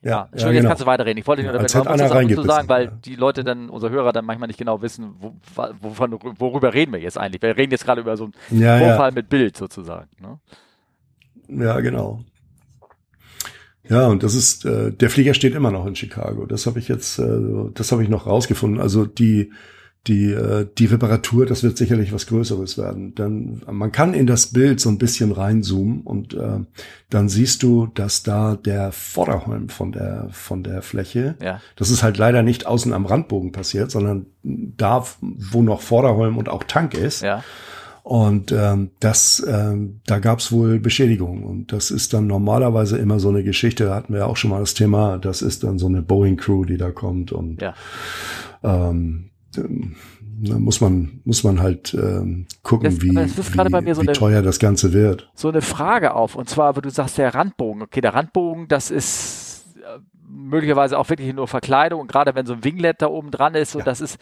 Ja, 0.00 0.10
ja, 0.10 0.28
Entschuldigung, 0.30 0.42
ja, 0.42 0.46
genau. 0.46 0.54
jetzt 0.54 0.68
kannst 0.68 0.82
du 0.82 0.86
weiterreden. 0.86 1.18
Ich 1.18 1.26
wollte 1.26 1.42
nur 1.42 1.52
damit 1.52 1.74
halt 1.74 2.34
zu 2.34 2.42
sagen, 2.42 2.68
weil 2.68 2.84
ja. 2.84 2.90
die 3.04 3.16
Leute 3.16 3.42
dann, 3.42 3.68
unsere 3.68 3.92
Hörer 3.92 4.12
dann 4.12 4.24
manchmal 4.24 4.46
nicht 4.46 4.58
genau 4.58 4.80
wissen, 4.80 5.16
wo, 5.18 5.34
wovon, 5.80 6.12
worüber 6.38 6.72
reden 6.72 6.92
wir 6.92 7.00
jetzt 7.00 7.18
eigentlich. 7.18 7.42
Wir 7.42 7.56
reden 7.56 7.72
jetzt 7.72 7.84
gerade 7.84 8.00
über 8.00 8.16
so 8.16 8.30
einen 8.50 8.60
ja, 8.60 8.78
Vorfall 8.78 9.10
mit 9.10 9.28
Bild 9.28 9.56
sozusagen. 9.56 10.08
Ne? 10.20 11.64
Ja, 11.64 11.80
genau. 11.80 12.24
Ja, 13.88 14.06
und 14.06 14.22
das 14.22 14.34
ist, 14.34 14.64
äh, 14.66 14.92
der 14.92 15.10
Flieger 15.10 15.34
steht 15.34 15.54
immer 15.54 15.70
noch 15.70 15.86
in 15.86 15.96
Chicago. 15.96 16.46
Das 16.46 16.66
habe 16.66 16.78
ich 16.78 16.88
jetzt, 16.88 17.18
äh, 17.18 17.40
das 17.74 17.90
habe 17.90 18.02
ich 18.02 18.08
noch 18.08 18.26
rausgefunden. 18.26 18.80
Also 18.80 19.04
die, 19.04 19.50
die, 20.06 20.32
äh, 20.32 20.66
die 20.78 20.86
Reparatur, 20.86 21.44
das 21.44 21.62
wird 21.62 21.76
sicherlich 21.76 22.12
was 22.12 22.26
Größeres 22.26 22.78
werden. 22.78 23.14
Dann, 23.14 23.62
man 23.70 23.92
kann 23.92 24.14
in 24.14 24.26
das 24.26 24.48
Bild 24.48 24.80
so 24.80 24.88
ein 24.88 24.98
bisschen 24.98 25.32
reinzoomen 25.32 26.00
und 26.02 26.34
äh, 26.34 26.60
dann 27.10 27.28
siehst 27.28 27.62
du, 27.62 27.86
dass 27.86 28.22
da 28.22 28.56
der 28.56 28.92
Vorderholm 28.92 29.68
von 29.68 29.92
der, 29.92 30.28
von 30.30 30.62
der 30.62 30.82
Fläche, 30.82 31.36
ja. 31.42 31.60
das 31.76 31.90
ist 31.90 32.02
halt 32.02 32.16
leider 32.16 32.42
nicht 32.42 32.66
außen 32.66 32.92
am 32.92 33.06
Randbogen 33.06 33.52
passiert, 33.52 33.90
sondern 33.90 34.26
da, 34.42 35.04
wo 35.20 35.62
noch 35.62 35.82
Vorderholm 35.82 36.38
und 36.38 36.48
auch 36.48 36.64
Tank 36.64 36.94
ist. 36.94 37.22
Ja. 37.22 37.44
Und 38.02 38.52
ähm, 38.52 38.92
das, 39.00 39.44
ähm, 39.46 40.00
da 40.06 40.18
gab's 40.18 40.50
wohl 40.50 40.80
Beschädigungen. 40.80 41.44
Und 41.44 41.72
das 41.74 41.90
ist 41.90 42.14
dann 42.14 42.26
normalerweise 42.26 42.96
immer 42.96 43.20
so 43.20 43.28
eine 43.28 43.44
Geschichte, 43.44 43.84
da 43.84 43.96
hatten 43.96 44.14
wir 44.14 44.26
auch 44.26 44.38
schon 44.38 44.50
mal 44.50 44.60
das 44.60 44.72
Thema, 44.72 45.18
das 45.18 45.42
ist 45.42 45.62
dann 45.62 45.78
so 45.78 45.88
eine 45.88 46.00
Boeing-Crew, 46.00 46.64
die 46.64 46.78
da 46.78 46.90
kommt 46.90 47.32
und 47.32 47.60
ja. 47.60 47.74
ähm, 48.62 49.28
da 49.52 50.58
muss 50.58 50.80
man, 50.80 51.20
muss 51.24 51.42
man 51.42 51.60
halt 51.60 51.94
ähm, 51.94 52.46
gucken, 52.62 52.90
das, 52.90 53.02
wie, 53.02 53.10
wie, 53.10 53.94
so 53.94 54.02
wie 54.02 54.08
eine, 54.08 54.12
teuer 54.12 54.42
das 54.42 54.58
Ganze 54.58 54.92
wird. 54.92 55.30
So 55.34 55.48
eine 55.48 55.62
Frage 55.62 56.14
auf, 56.14 56.36
und 56.36 56.48
zwar, 56.48 56.76
wo 56.76 56.80
du 56.80 56.90
sagst, 56.90 57.18
der 57.18 57.34
Randbogen. 57.34 57.82
Okay, 57.82 58.00
der 58.00 58.14
Randbogen, 58.14 58.68
das 58.68 58.90
ist 58.90 59.66
äh, 59.78 59.98
möglicherweise 60.28 60.98
auch 60.98 61.08
wirklich 61.10 61.34
nur 61.34 61.48
Verkleidung 61.48 62.00
und 62.00 62.08
gerade 62.08 62.34
wenn 62.34 62.46
so 62.46 62.52
ein 62.52 62.62
Winglet 62.62 63.02
da 63.02 63.08
oben 63.08 63.30
dran 63.30 63.54
ist 63.54 63.74
und 63.74 63.80
ja. 63.80 63.84
das 63.86 64.00
ist 64.00 64.18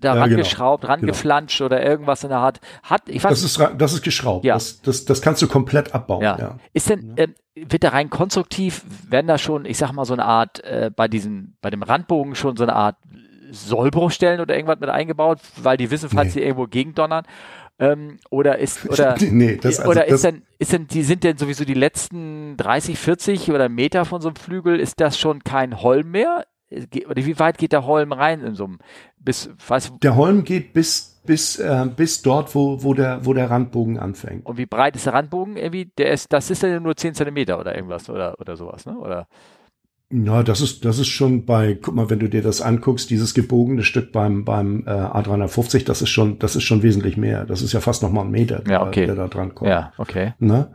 da 0.00 0.14
ja, 0.14 0.20
rangeschraubt, 0.22 0.82
genau. 0.82 0.94
rangeflanscht 0.94 1.58
genau. 1.58 1.66
oder 1.66 1.84
irgendwas 1.84 2.24
in 2.24 2.30
der 2.30 2.38
Art, 2.38 2.60
hat, 2.82 3.02
ich 3.08 3.22
weiß 3.22 3.30
Das 3.30 3.44
ist, 3.44 3.60
das 3.78 3.92
ist 3.92 4.02
geschraubt. 4.02 4.44
Ja. 4.44 4.54
Das, 4.54 4.82
das, 4.82 5.04
das 5.04 5.22
kannst 5.22 5.42
du 5.42 5.46
komplett 5.46 5.94
abbauen. 5.94 6.22
Ja. 6.22 6.38
ja. 6.38 6.56
Ist 6.72 6.90
denn, 6.90 7.16
äh, 7.16 7.28
wird 7.54 7.84
da 7.84 7.90
rein 7.90 8.10
konstruktiv, 8.10 8.84
werden 9.08 9.26
da 9.26 9.38
schon, 9.38 9.64
ich 9.64 9.78
sag 9.78 9.92
mal, 9.92 10.06
so 10.06 10.14
eine 10.14 10.24
Art, 10.24 10.64
äh, 10.64 10.90
bei 10.94 11.06
diesen, 11.06 11.56
bei 11.60 11.70
dem 11.70 11.82
Randbogen 11.82 12.34
schon 12.34 12.56
so 12.56 12.64
eine 12.64 12.74
Art 12.74 12.96
Sollbruchstellen 13.52 14.40
oder 14.40 14.54
irgendwas 14.54 14.80
mit 14.80 14.88
eingebaut, 14.88 15.38
weil 15.62 15.76
die 15.76 15.90
wissen, 15.90 16.08
falls 16.08 16.34
nee. 16.34 16.40
sie 16.40 16.40
irgendwo 16.40 16.66
gegendonnern? 16.66 17.24
Ähm, 17.78 18.18
oder 18.30 18.58
ist 18.58 18.88
oder, 18.90 19.16
nee, 19.18 19.56
das, 19.56 19.80
also 19.80 19.90
oder 19.90 20.06
ist 20.06 20.24
denn 20.24 20.42
ist 20.58 20.72
denn 20.72 20.86
die 20.86 21.02
sind 21.02 21.24
denn 21.24 21.36
sowieso 21.36 21.64
die 21.64 21.74
letzten 21.74 22.56
30, 22.56 22.98
40 22.98 23.50
oder 23.50 23.68
Meter 23.68 24.04
von 24.04 24.20
so 24.20 24.28
einem 24.28 24.36
Flügel 24.36 24.78
ist 24.78 25.00
das 25.00 25.18
schon 25.18 25.42
kein 25.42 25.82
Holm 25.82 26.10
mehr? 26.10 26.46
Oder 26.70 27.26
wie 27.26 27.38
weit 27.38 27.58
geht 27.58 27.72
der 27.72 27.84
Holm 27.84 28.12
rein 28.12 28.40
in 28.40 28.54
so 28.54 28.64
einem 28.64 28.78
bis 29.18 29.50
was 29.68 29.92
Der 30.02 30.16
Holm 30.16 30.44
geht 30.44 30.72
bis 30.72 31.20
bis 31.24 31.58
äh, 31.58 31.86
bis 31.94 32.22
dort 32.22 32.54
wo 32.54 32.82
wo 32.82 32.94
der 32.94 33.24
wo 33.24 33.32
der 33.34 33.50
Randbogen 33.50 33.98
anfängt. 33.98 34.46
Und 34.46 34.58
wie 34.58 34.66
breit 34.66 34.96
ist 34.96 35.06
der 35.06 35.14
Randbogen 35.14 35.56
irgendwie? 35.56 35.86
Der 35.98 36.12
ist 36.12 36.32
das 36.32 36.50
ist 36.50 36.62
ja 36.62 36.78
nur 36.80 36.96
10 36.96 37.14
Zentimeter 37.14 37.58
oder 37.58 37.74
irgendwas 37.74 38.08
oder 38.08 38.38
oder 38.38 38.56
sowas, 38.56 38.86
ne? 38.86 38.98
Oder 38.98 39.28
ja, 40.12 40.42
das 40.42 40.60
ist, 40.60 40.84
das 40.84 40.98
ist 40.98 41.08
schon 41.08 41.46
bei, 41.46 41.78
guck 41.80 41.94
mal, 41.94 42.10
wenn 42.10 42.18
du 42.18 42.28
dir 42.28 42.42
das 42.42 42.60
anguckst, 42.60 43.08
dieses 43.08 43.32
gebogene 43.32 43.82
Stück 43.82 44.12
beim, 44.12 44.44
beim 44.44 44.84
äh, 44.86 44.90
A350, 44.90 45.84
das 45.84 46.02
ist 46.02 46.10
schon, 46.10 46.38
das 46.38 46.54
ist 46.54 46.64
schon 46.64 46.82
wesentlich 46.82 47.16
mehr. 47.16 47.46
Das 47.46 47.62
ist 47.62 47.72
ja 47.72 47.80
fast 47.80 48.02
noch 48.02 48.12
mal 48.12 48.22
ein 48.22 48.30
Meter, 48.30 48.62
ja, 48.68 48.86
okay. 48.86 49.06
der, 49.06 49.14
der 49.14 49.24
da 49.24 49.28
dran 49.28 49.54
kommt. 49.54 49.70
Ja, 49.70 49.92
okay. 49.96 50.34
Ne? 50.38 50.68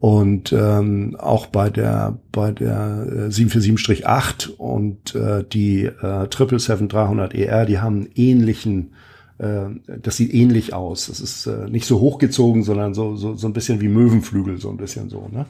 Und 0.00 0.52
ähm, 0.52 1.16
auch 1.20 1.46
bei 1.46 1.70
der 1.70 2.18
bei 2.32 2.50
der 2.50 3.06
äh, 3.06 3.28
747-8 3.28 4.50
und 4.56 5.14
äh, 5.14 5.44
die 5.44 5.84
äh, 5.84 6.26
777-300 6.26 7.32
ER, 7.34 7.66
die 7.66 7.78
haben 7.78 7.96
einen 7.96 8.08
ähnlichen, 8.16 8.94
äh, 9.38 9.66
das 10.02 10.16
sieht 10.16 10.34
ähnlich 10.34 10.74
aus. 10.74 11.06
Das 11.06 11.20
ist 11.20 11.46
äh, 11.46 11.68
nicht 11.68 11.86
so 11.86 12.00
hochgezogen, 12.00 12.64
sondern 12.64 12.94
so, 12.94 13.14
so, 13.14 13.34
so 13.36 13.46
ein 13.46 13.52
bisschen 13.52 13.80
wie 13.80 13.86
Möwenflügel, 13.86 14.58
so 14.58 14.70
ein 14.70 14.76
bisschen 14.76 15.08
so. 15.08 15.28
Ne? 15.30 15.46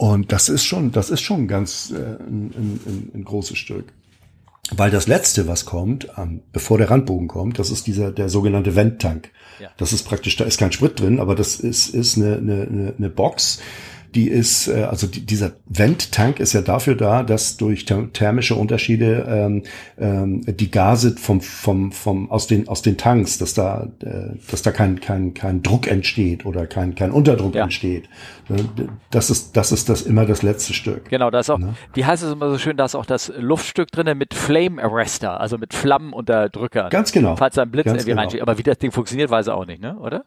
Und 0.00 0.32
das 0.32 0.48
ist 0.48 0.64
schon, 0.64 0.92
das 0.92 1.10
ist 1.10 1.20
schon 1.20 1.46
ganz 1.46 1.90
äh, 1.90 1.96
ein, 1.96 2.50
ein, 2.56 3.10
ein 3.16 3.22
großes 3.22 3.58
Stück. 3.58 3.92
Weil 4.70 4.90
das 4.90 5.06
letzte, 5.06 5.46
was 5.46 5.66
kommt, 5.66 6.08
ähm, 6.16 6.40
bevor 6.54 6.78
der 6.78 6.88
Randbogen 6.88 7.28
kommt, 7.28 7.58
das 7.58 7.70
ist 7.70 7.86
dieser 7.86 8.10
der 8.10 8.30
sogenannte 8.30 8.74
Venttank. 8.74 9.30
Ja. 9.60 9.68
Das 9.76 9.92
ist 9.92 10.04
praktisch, 10.04 10.36
da 10.36 10.44
ist 10.44 10.56
kein 10.56 10.72
Sprit 10.72 10.98
drin, 10.98 11.20
aber 11.20 11.34
das 11.34 11.56
ist 11.60 11.88
ist 11.88 12.16
eine, 12.16 12.38
eine, 12.38 12.94
eine 12.96 13.10
Box, 13.10 13.60
die 14.14 14.28
ist, 14.28 14.68
äh, 14.68 14.84
also 14.84 15.06
die, 15.06 15.24
dieser 15.24 15.52
Vent-Tank 15.66 16.40
ist 16.40 16.52
ja 16.52 16.62
dafür 16.62 16.94
da, 16.94 17.22
dass 17.22 17.56
durch 17.56 17.84
thermische 17.84 18.54
Unterschiede 18.54 19.26
ähm, 19.28 19.62
ähm, 19.98 20.42
die 20.46 20.70
Gase 20.70 21.16
vom, 21.16 21.40
vom, 21.40 21.92
vom, 21.92 22.30
aus 22.30 22.46
den, 22.46 22.68
aus 22.68 22.82
den 22.82 22.96
Tanks, 22.96 23.38
dass 23.38 23.54
da, 23.54 23.88
äh, 24.00 24.36
dass 24.50 24.62
da 24.62 24.72
kein, 24.72 25.00
kein, 25.00 25.34
kein 25.34 25.62
Druck 25.62 25.86
entsteht 25.86 26.46
oder 26.46 26.66
kein, 26.66 26.94
kein 26.94 27.12
Unterdruck 27.12 27.54
ja. 27.54 27.64
entsteht. 27.64 28.08
Das 29.10 29.30
ist, 29.30 29.56
das 29.56 29.70
ist 29.70 29.88
das 29.88 30.02
immer 30.02 30.26
das 30.26 30.42
letzte 30.42 30.74
Stück. 30.74 31.08
Genau, 31.08 31.30
da 31.30 31.40
ist 31.40 31.50
auch, 31.50 31.58
ne? 31.58 31.74
wie 31.94 32.04
heißt 32.04 32.22
es 32.22 32.32
immer 32.32 32.50
so 32.50 32.58
schön, 32.58 32.76
da 32.76 32.84
ist 32.84 32.96
auch 32.96 33.06
das 33.06 33.32
Luftstück 33.38 33.92
drinnen 33.92 34.18
mit 34.18 34.34
Flame 34.34 34.82
Arrestor, 34.82 35.40
also 35.40 35.56
mit 35.56 35.72
Flammenunterdrücker. 35.72 36.88
Ganz 36.88 37.12
genau. 37.12 37.36
Falls 37.36 37.54
da 37.54 37.62
ein 37.62 37.70
Blitz 37.70 37.84
Ganz 37.84 37.98
irgendwie 37.98 38.10
genau. 38.10 38.22
reinsteht. 38.22 38.42
Aber 38.42 38.58
wie 38.58 38.62
das 38.62 38.78
Ding 38.78 38.90
funktioniert, 38.90 39.30
weiß 39.30 39.46
er 39.46 39.56
auch 39.56 39.66
nicht, 39.66 39.80
ne? 39.80 39.96
Oder? 39.98 40.24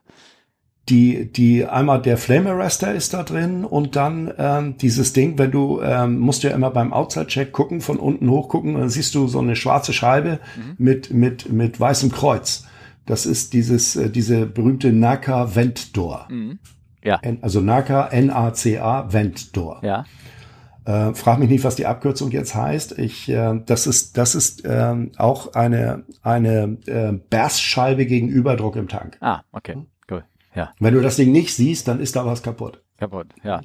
Die, 0.89 1.31
die 1.31 1.65
einmal 1.65 2.01
der 2.01 2.18
Flame 2.18 2.49
Arrestor 2.51 2.91
ist 2.91 3.14
da 3.14 3.23
drin 3.23 3.64
und 3.64 3.95
dann 3.95 4.34
ähm, 4.38 4.77
dieses 4.77 5.14
Ding, 5.14 5.38
wenn 5.38 5.51
du 5.51 5.81
ähm, 5.81 6.19
musst 6.19 6.43
ja 6.43 6.51
immer 6.51 6.72
beim 6.72 6.91
Outside-Check 6.91 7.53
gucken, 7.53 7.80
von 7.80 7.97
unten 7.97 8.30
hoch 8.30 8.49
gucken, 8.49 8.73
dann 8.73 8.89
siehst 8.89 9.15
du 9.15 9.27
so 9.27 9.39
eine 9.39 9.55
schwarze 9.55 9.93
Scheibe 9.93 10.39
mhm. 10.57 10.76
mit, 10.77 11.11
mit, 11.11 11.51
mit 11.51 11.80
weißem 11.80 12.11
Kreuz. 12.11 12.65
Das 13.05 13.26
ist 13.26 13.53
dieses, 13.53 13.95
äh, 13.95 14.10
diese 14.10 14.45
berühmte 14.45 14.91
NACA 14.91 15.55
Vent 15.55 15.95
Door. 15.95 16.27
Mhm. 16.30 16.60
Ja. 17.01 17.19
N, 17.22 17.39
also 17.41 17.61
NACA, 17.61 18.07
N-A-C-A, 18.07 19.11
Vent 19.11 19.55
Door. 19.55 19.81
Ja. 19.84 20.05
Äh, 20.85 21.14
frag 21.14 21.39
mich 21.39 21.49
nicht, 21.49 21.64
was 21.64 21.76
die 21.76 21.85
Abkürzung 21.85 22.31
jetzt 22.31 22.55
heißt. 22.55 22.97
Ich, 22.99 23.30
äh, 23.30 23.61
das 23.65 23.88
ist, 23.88 24.18
das 24.18 24.35
ist 24.35 24.65
äh, 24.65 24.95
auch 25.18 25.53
eine, 25.53 26.03
eine 26.22 26.77
äh, 26.88 27.14
Berstscheibe 27.30 28.05
gegen 28.05 28.27
Überdruck 28.27 28.76
im 28.76 28.89
Tank. 28.89 29.18
Ah, 29.22 29.41
okay. 29.53 29.77
Ja. 30.55 30.71
Wenn 30.80 30.93
du 30.93 31.01
das 31.01 31.15
Ding 31.15 31.31
nicht 31.31 31.53
siehst, 31.53 31.88
dann 31.88 31.99
ist 31.99 32.15
da 32.15 32.25
was 32.25 32.43
kaputt. 32.43 32.81
Kaputt, 32.97 33.27
ja. 33.43 33.61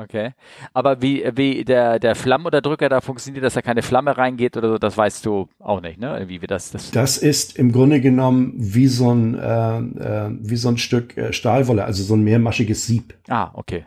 Okay. 0.00 0.32
Aber 0.72 1.02
wie, 1.02 1.24
wie 1.34 1.62
der, 1.64 1.98
der 1.98 2.14
Flammenunterdrücker 2.14 2.88
da 2.88 3.02
funktioniert, 3.02 3.44
dass 3.44 3.54
da 3.54 3.60
keine 3.60 3.82
Flamme 3.82 4.16
reingeht 4.16 4.56
oder 4.56 4.70
so, 4.70 4.78
das 4.78 4.96
weißt 4.96 5.26
du 5.26 5.48
auch 5.58 5.82
nicht, 5.82 6.00
ne? 6.00 6.24
Wie 6.26 6.40
wir 6.40 6.48
das, 6.48 6.70
das, 6.70 6.90
das 6.90 7.18
ist 7.18 7.58
im 7.58 7.70
Grunde 7.70 8.00
genommen 8.00 8.54
wie 8.56 8.86
so 8.86 9.12
ein, 9.12 9.38
äh, 9.38 9.78
äh, 9.78 10.30
wie 10.40 10.56
so 10.56 10.68
ein 10.68 10.78
Stück 10.78 11.18
äh, 11.18 11.34
Stahlwolle, 11.34 11.84
also 11.84 12.02
so 12.02 12.14
ein 12.14 12.22
mehrmaschiges 12.22 12.86
Sieb. 12.86 13.14
Ah, 13.28 13.50
okay. 13.52 13.84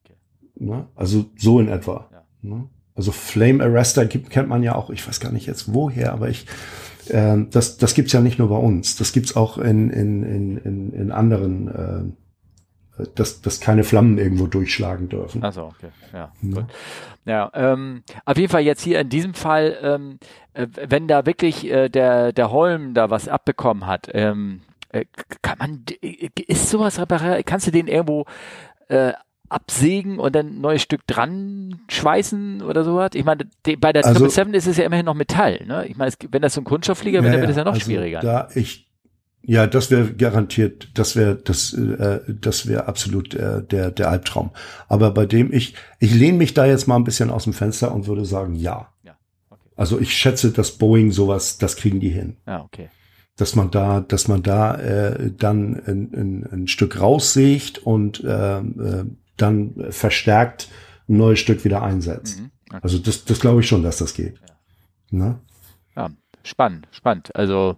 okay. 0.00 0.14
Ne? 0.54 0.86
Also 0.94 1.24
so 1.36 1.58
in 1.58 1.68
etwa. 1.68 2.08
Ja. 2.12 2.22
Ne? 2.42 2.68
Also 2.94 3.10
Flame 3.10 3.62
Arrestor 3.62 4.04
gibt, 4.04 4.30
kennt 4.30 4.48
man 4.48 4.62
ja 4.62 4.76
auch, 4.76 4.90
ich 4.90 5.06
weiß 5.06 5.18
gar 5.18 5.32
nicht 5.32 5.46
jetzt 5.46 5.74
woher, 5.74 6.12
aber 6.12 6.28
ich, 6.28 6.46
äh, 7.10 7.46
das, 7.50 7.78
das 7.78 7.94
gibt's 7.94 8.12
ja 8.12 8.20
nicht 8.20 8.38
nur 8.38 8.48
bei 8.48 8.56
uns, 8.56 8.96
das 8.96 9.12
gibt's 9.12 9.36
auch 9.36 9.58
in, 9.58 9.90
in, 9.90 10.22
in, 10.22 10.92
in, 10.92 11.12
anderen, 11.12 12.14
äh, 12.98 13.04
dass, 13.14 13.40
dass 13.40 13.60
keine 13.60 13.84
Flammen 13.84 14.18
irgendwo 14.18 14.46
durchschlagen 14.46 15.08
dürfen. 15.08 15.42
Also 15.42 15.64
okay, 15.64 15.90
ja, 16.12 16.32
ja. 16.42 16.54
gut. 16.54 16.66
Ja, 17.24 17.50
ähm, 17.54 18.02
auf 18.24 18.36
jeden 18.36 18.50
Fall 18.50 18.62
jetzt 18.62 18.82
hier 18.82 19.00
in 19.00 19.08
diesem 19.08 19.34
Fall, 19.34 19.76
ähm, 19.82 20.18
äh, 20.54 20.66
wenn 20.88 21.06
da 21.06 21.26
wirklich 21.26 21.70
äh, 21.70 21.88
der, 21.88 22.32
der 22.32 22.50
Holm 22.50 22.94
da 22.94 23.10
was 23.10 23.28
abbekommen 23.28 23.86
hat, 23.86 24.08
ähm, 24.14 24.62
äh, 24.90 25.04
kann 25.42 25.58
man, 25.58 25.84
ist 26.00 26.70
sowas 26.70 26.98
repariert, 26.98 27.46
kannst 27.46 27.66
du 27.66 27.70
den 27.70 27.86
irgendwo 27.86 28.24
äh, 28.88 29.12
absägen 29.50 30.18
und 30.18 30.34
dann 30.34 30.46
ein 30.46 30.60
neues 30.60 30.82
Stück 30.82 31.06
dran 31.06 31.80
schweißen 31.88 32.62
oder 32.62 32.84
sowas? 32.84 33.10
Ich 33.14 33.24
meine, 33.24 33.44
bei 33.62 33.92
der 33.92 34.04
also, 34.04 34.28
777 34.28 34.54
ist 34.54 34.66
es 34.66 34.76
ja 34.76 34.84
immerhin 34.84 35.06
noch 35.06 35.14
Metall, 35.14 35.64
ne? 35.66 35.86
Ich 35.86 35.96
meine, 35.96 36.12
wenn 36.30 36.42
das 36.42 36.54
so 36.54 36.60
ein 36.60 36.64
Kunststoffflieger 36.64 37.22
wird, 37.22 37.26
ja, 37.26 37.32
dann 37.32 37.40
wird 37.40 37.50
es 37.50 37.56
ja 37.56 37.64
noch 37.64 37.72
also 37.72 37.84
schwieriger. 37.84 38.20
Da 38.20 38.48
ich, 38.54 38.88
Ja, 39.42 39.66
das 39.66 39.90
wäre 39.90 40.12
garantiert, 40.12 40.90
das 40.94 41.16
wäre 41.16 41.36
das, 41.36 41.72
äh, 41.72 42.20
das 42.28 42.66
wäre 42.66 42.86
absolut 42.86 43.34
äh, 43.34 43.62
der 43.62 43.90
der 43.90 44.10
Albtraum. 44.10 44.50
Aber 44.88 45.10
bei 45.12 45.26
dem 45.26 45.52
ich 45.52 45.74
ich 46.00 46.12
lehne 46.14 46.36
mich 46.36 46.52
da 46.54 46.66
jetzt 46.66 46.86
mal 46.86 46.96
ein 46.96 47.04
bisschen 47.04 47.30
aus 47.30 47.44
dem 47.44 47.52
Fenster 47.52 47.94
und 47.94 48.06
würde 48.06 48.24
sagen, 48.24 48.54
ja. 48.56 48.92
ja 49.04 49.16
okay. 49.48 49.70
Also 49.76 49.98
ich 50.00 50.12
schätze, 50.12 50.50
dass 50.50 50.72
Boeing 50.72 51.12
sowas, 51.12 51.56
das 51.56 51.76
kriegen 51.76 52.00
die 52.00 52.10
hin. 52.10 52.36
Ja, 52.46 52.62
okay. 52.62 52.90
Dass 53.36 53.54
man 53.54 53.70
da, 53.70 54.00
dass 54.00 54.26
man 54.26 54.42
da 54.42 54.74
äh, 54.74 55.30
dann 55.30 55.80
ein, 55.86 56.10
ein, 56.12 56.48
ein 56.52 56.68
Stück 56.68 57.00
raussägt 57.00 57.78
und 57.78 58.22
äh, 58.24 58.58
äh, 58.58 59.04
dann 59.38 59.86
verstärkt 59.90 60.68
ein 61.08 61.16
neues 61.16 61.38
Stück 61.38 61.64
wieder 61.64 61.82
einsetzt. 61.82 62.40
Mhm, 62.40 62.50
okay. 62.68 62.80
Also 62.82 62.98
das, 62.98 63.24
das 63.24 63.40
glaube 63.40 63.60
ich 63.60 63.68
schon, 63.68 63.82
dass 63.82 63.98
das 63.98 64.14
geht. 64.14 64.38
Ja. 65.10 65.18
Ne? 65.18 65.40
ja, 65.96 66.10
spannend, 66.42 66.86
spannend. 66.90 67.34
Also 67.34 67.76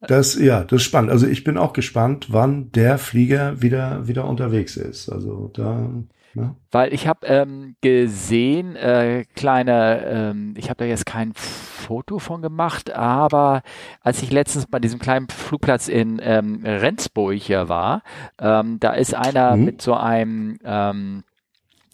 das, 0.00 0.34
ja, 0.34 0.64
das 0.64 0.80
ist 0.80 0.86
spannend. 0.86 1.10
Also 1.10 1.26
ich 1.26 1.44
bin 1.44 1.56
auch 1.56 1.72
gespannt, 1.72 2.28
wann 2.30 2.72
der 2.72 2.98
Flieger 2.98 3.62
wieder, 3.62 4.08
wieder 4.08 4.26
unterwegs 4.26 4.76
ist. 4.76 5.08
Also 5.08 5.50
da. 5.54 5.90
Ne? 6.34 6.54
Weil 6.70 6.92
ich 6.94 7.06
habe 7.06 7.26
ähm, 7.26 7.76
gesehen, 7.80 8.76
äh, 8.76 9.24
kleine, 9.34 10.04
ähm, 10.06 10.54
ich 10.56 10.70
habe 10.70 10.78
da 10.78 10.84
jetzt 10.84 11.06
kein 11.06 11.32
Foto 11.34 12.18
von 12.18 12.40
gemacht, 12.42 12.90
aber 12.92 13.62
als 14.00 14.22
ich 14.22 14.30
letztens 14.30 14.66
bei 14.66 14.78
diesem 14.78 14.98
kleinen 14.98 15.28
Flugplatz 15.28 15.88
in 15.88 16.20
ähm, 16.22 16.62
Rendsburg 16.64 17.34
hier 17.34 17.68
war, 17.68 18.02
ähm, 18.38 18.78
da 18.80 18.92
ist 18.92 19.14
einer 19.14 19.56
mhm. 19.56 19.64
mit 19.64 19.82
so 19.82 19.94
einem 19.94 20.58
ähm, 20.64 21.24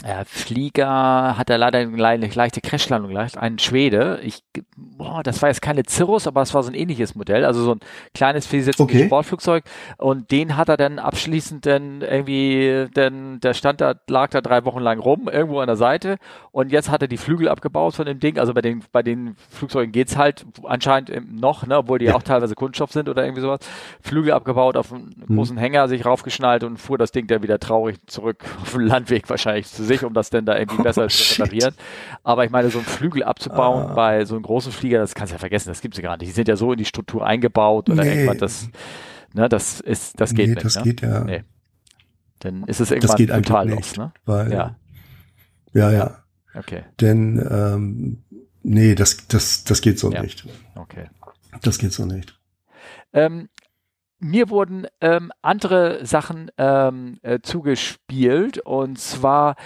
äh, 0.05 0.25
Flieger 0.25 1.37
hat 1.37 1.51
er 1.51 1.59
leider 1.59 1.81
eine 1.81 1.97
leichte 2.29 2.61
Crashlandung 2.61 3.17
ein 3.17 3.59
Schwede. 3.59 4.21
Ich, 4.23 4.45
boah, 4.77 5.25
das 5.25 5.43
war 5.43 5.49
jetzt 5.49 5.61
keine 5.61 5.83
Cirrus, 5.89 6.29
aber 6.29 6.41
es 6.41 6.55
war 6.55 6.63
so 6.63 6.71
ein 6.71 6.75
ähnliches 6.75 7.17
Modell, 7.17 7.45
also 7.45 7.65
so 7.65 7.73
ein 7.73 7.81
kleines 8.15 8.47
viersitziges 8.47 8.95
okay. 8.95 9.07
Sportflugzeug. 9.07 9.65
Und 9.97 10.31
den 10.31 10.57
hat 10.57 10.69
er 10.69 10.77
dann 10.77 11.01
abschließend 11.01 11.67
dann 11.67 12.03
irgendwie, 12.03 12.87
denn 12.95 13.41
der 13.41 13.55
stand 13.55 13.81
da, 13.81 13.95
lag 14.09 14.31
da 14.31 14.41
drei 14.41 14.65
Wochen 14.65 14.79
lang 14.79 15.01
rum, 15.01 15.29
irgendwo 15.29 15.59
an 15.59 15.67
der 15.67 15.75
Seite. 15.75 16.19
Und 16.53 16.71
jetzt 16.71 16.91
hat 16.91 17.03
er 17.03 17.09
die 17.09 17.17
Flügel 17.17 17.49
abgebaut 17.49 17.97
von 17.97 18.07
dem 18.07 18.21
Ding. 18.21 18.39
Also 18.39 18.55
bei 18.55 18.61
den, 18.61 18.85
bei 18.93 19.03
den 19.03 19.35
Flugzeugen 19.51 19.91
geht's 19.91 20.17
halt 20.17 20.47
anscheinend 20.63 21.41
noch, 21.41 21.67
ne, 21.67 21.77
obwohl 21.79 21.99
die 21.99 22.07
ja. 22.07 22.15
auch 22.15 22.23
teilweise 22.23 22.55
Kunststoff 22.55 22.93
sind 22.93 23.09
oder 23.09 23.25
irgendwie 23.25 23.43
sowas. 23.43 23.61
Flügel 24.01 24.33
abgebaut, 24.33 24.77
auf 24.77 24.93
einen 24.93 25.25
hm. 25.27 25.35
großen 25.35 25.57
Hänger 25.57 25.89
sich 25.89 26.07
raufgeschnallt 26.07 26.63
und 26.63 26.77
fuhr 26.77 26.99
das 26.99 27.11
Ding 27.11 27.27
dann 27.27 27.43
wieder 27.43 27.59
traurig 27.59 27.97
zurück 28.07 28.45
auf 28.63 28.71
den 28.71 28.83
Landweg 28.83 29.29
wahrscheinlich 29.29 29.67
zu 29.67 29.88
sich, 29.89 30.05
um 30.05 30.15
das 30.15 30.31
denn 30.31 30.45
da 30.45 30.57
irgendwie 30.57 30.79
oh, 30.81 30.83
besser 30.85 31.09
zu 31.09 31.43
reparieren. 31.43 31.75
Aber 32.23 32.45
ich 32.45 32.51
meine, 32.51 32.71
so 32.71 32.79
einen 32.79 32.87
Flügel 32.87 33.25
abzubauen 33.25 33.87
ah. 33.89 33.95
bei 33.95 34.25
so 34.25 34.35
einem 34.35 34.45
großen 34.45 34.71
Flieger, 34.73 34.99
das 34.99 35.15
kannst 35.15 35.33
du 35.33 35.35
ja 35.35 35.39
vergessen, 35.39 35.69
das 35.69 35.81
gibt's 35.81 35.99
ja 35.99 36.03
gar 36.03 36.17
nicht. 36.17 36.29
Die 36.29 36.33
sind 36.33 36.49
ja 36.49 36.57
so 36.57 36.73
in 36.73 36.79
die 36.79 36.85
Struktur 36.85 37.27
eingebaut 37.27 37.91
oder 37.91 38.05
nee. 38.05 38.25
irgendwas, 38.25 38.39
das, 38.39 38.69
ne, 39.35 39.49
das 39.49 39.81
ist, 39.81 40.21
das 40.21 40.35
geht 40.35 40.49
nee, 40.49 40.55
nicht. 40.55 40.65
Das 40.65 40.77
ne? 40.77 40.83
geht 40.83 41.01
ja. 41.01 41.25
Nee. 41.25 41.43
Dann 42.41 42.65
ist 42.65 42.81
es 42.81 42.91
irgendwann 42.91 43.43
total 43.43 43.67
nicht, 43.67 43.97
los, 43.97 43.97
ne? 43.97 44.13
Weil, 44.25 44.53
ja. 44.53 44.77
Ja, 45.73 45.91
ja. 45.91 46.19
Okay. 46.55 46.85
Denn, 47.01 47.45
ähm, 47.51 48.23
nee, 48.63 48.95
das, 48.95 49.27
das, 49.27 49.65
das 49.65 49.81
geht 49.81 49.99
so 49.99 50.13
ja. 50.13 50.23
nicht. 50.23 50.47
Okay. 50.77 51.09
Das 51.63 51.79
geht 51.79 51.93
so 51.93 52.05
nicht. 52.05 52.39
Ähm, 53.13 53.49
mir 54.21 54.51
wurden 54.51 54.87
ähm, 55.01 55.33
andere 55.43 56.05
Sachen 56.05 56.51
ähm, 56.59 57.19
äh, 57.23 57.41
zugespielt. 57.41 58.59
Und 58.59 58.99
zwar 58.99 59.57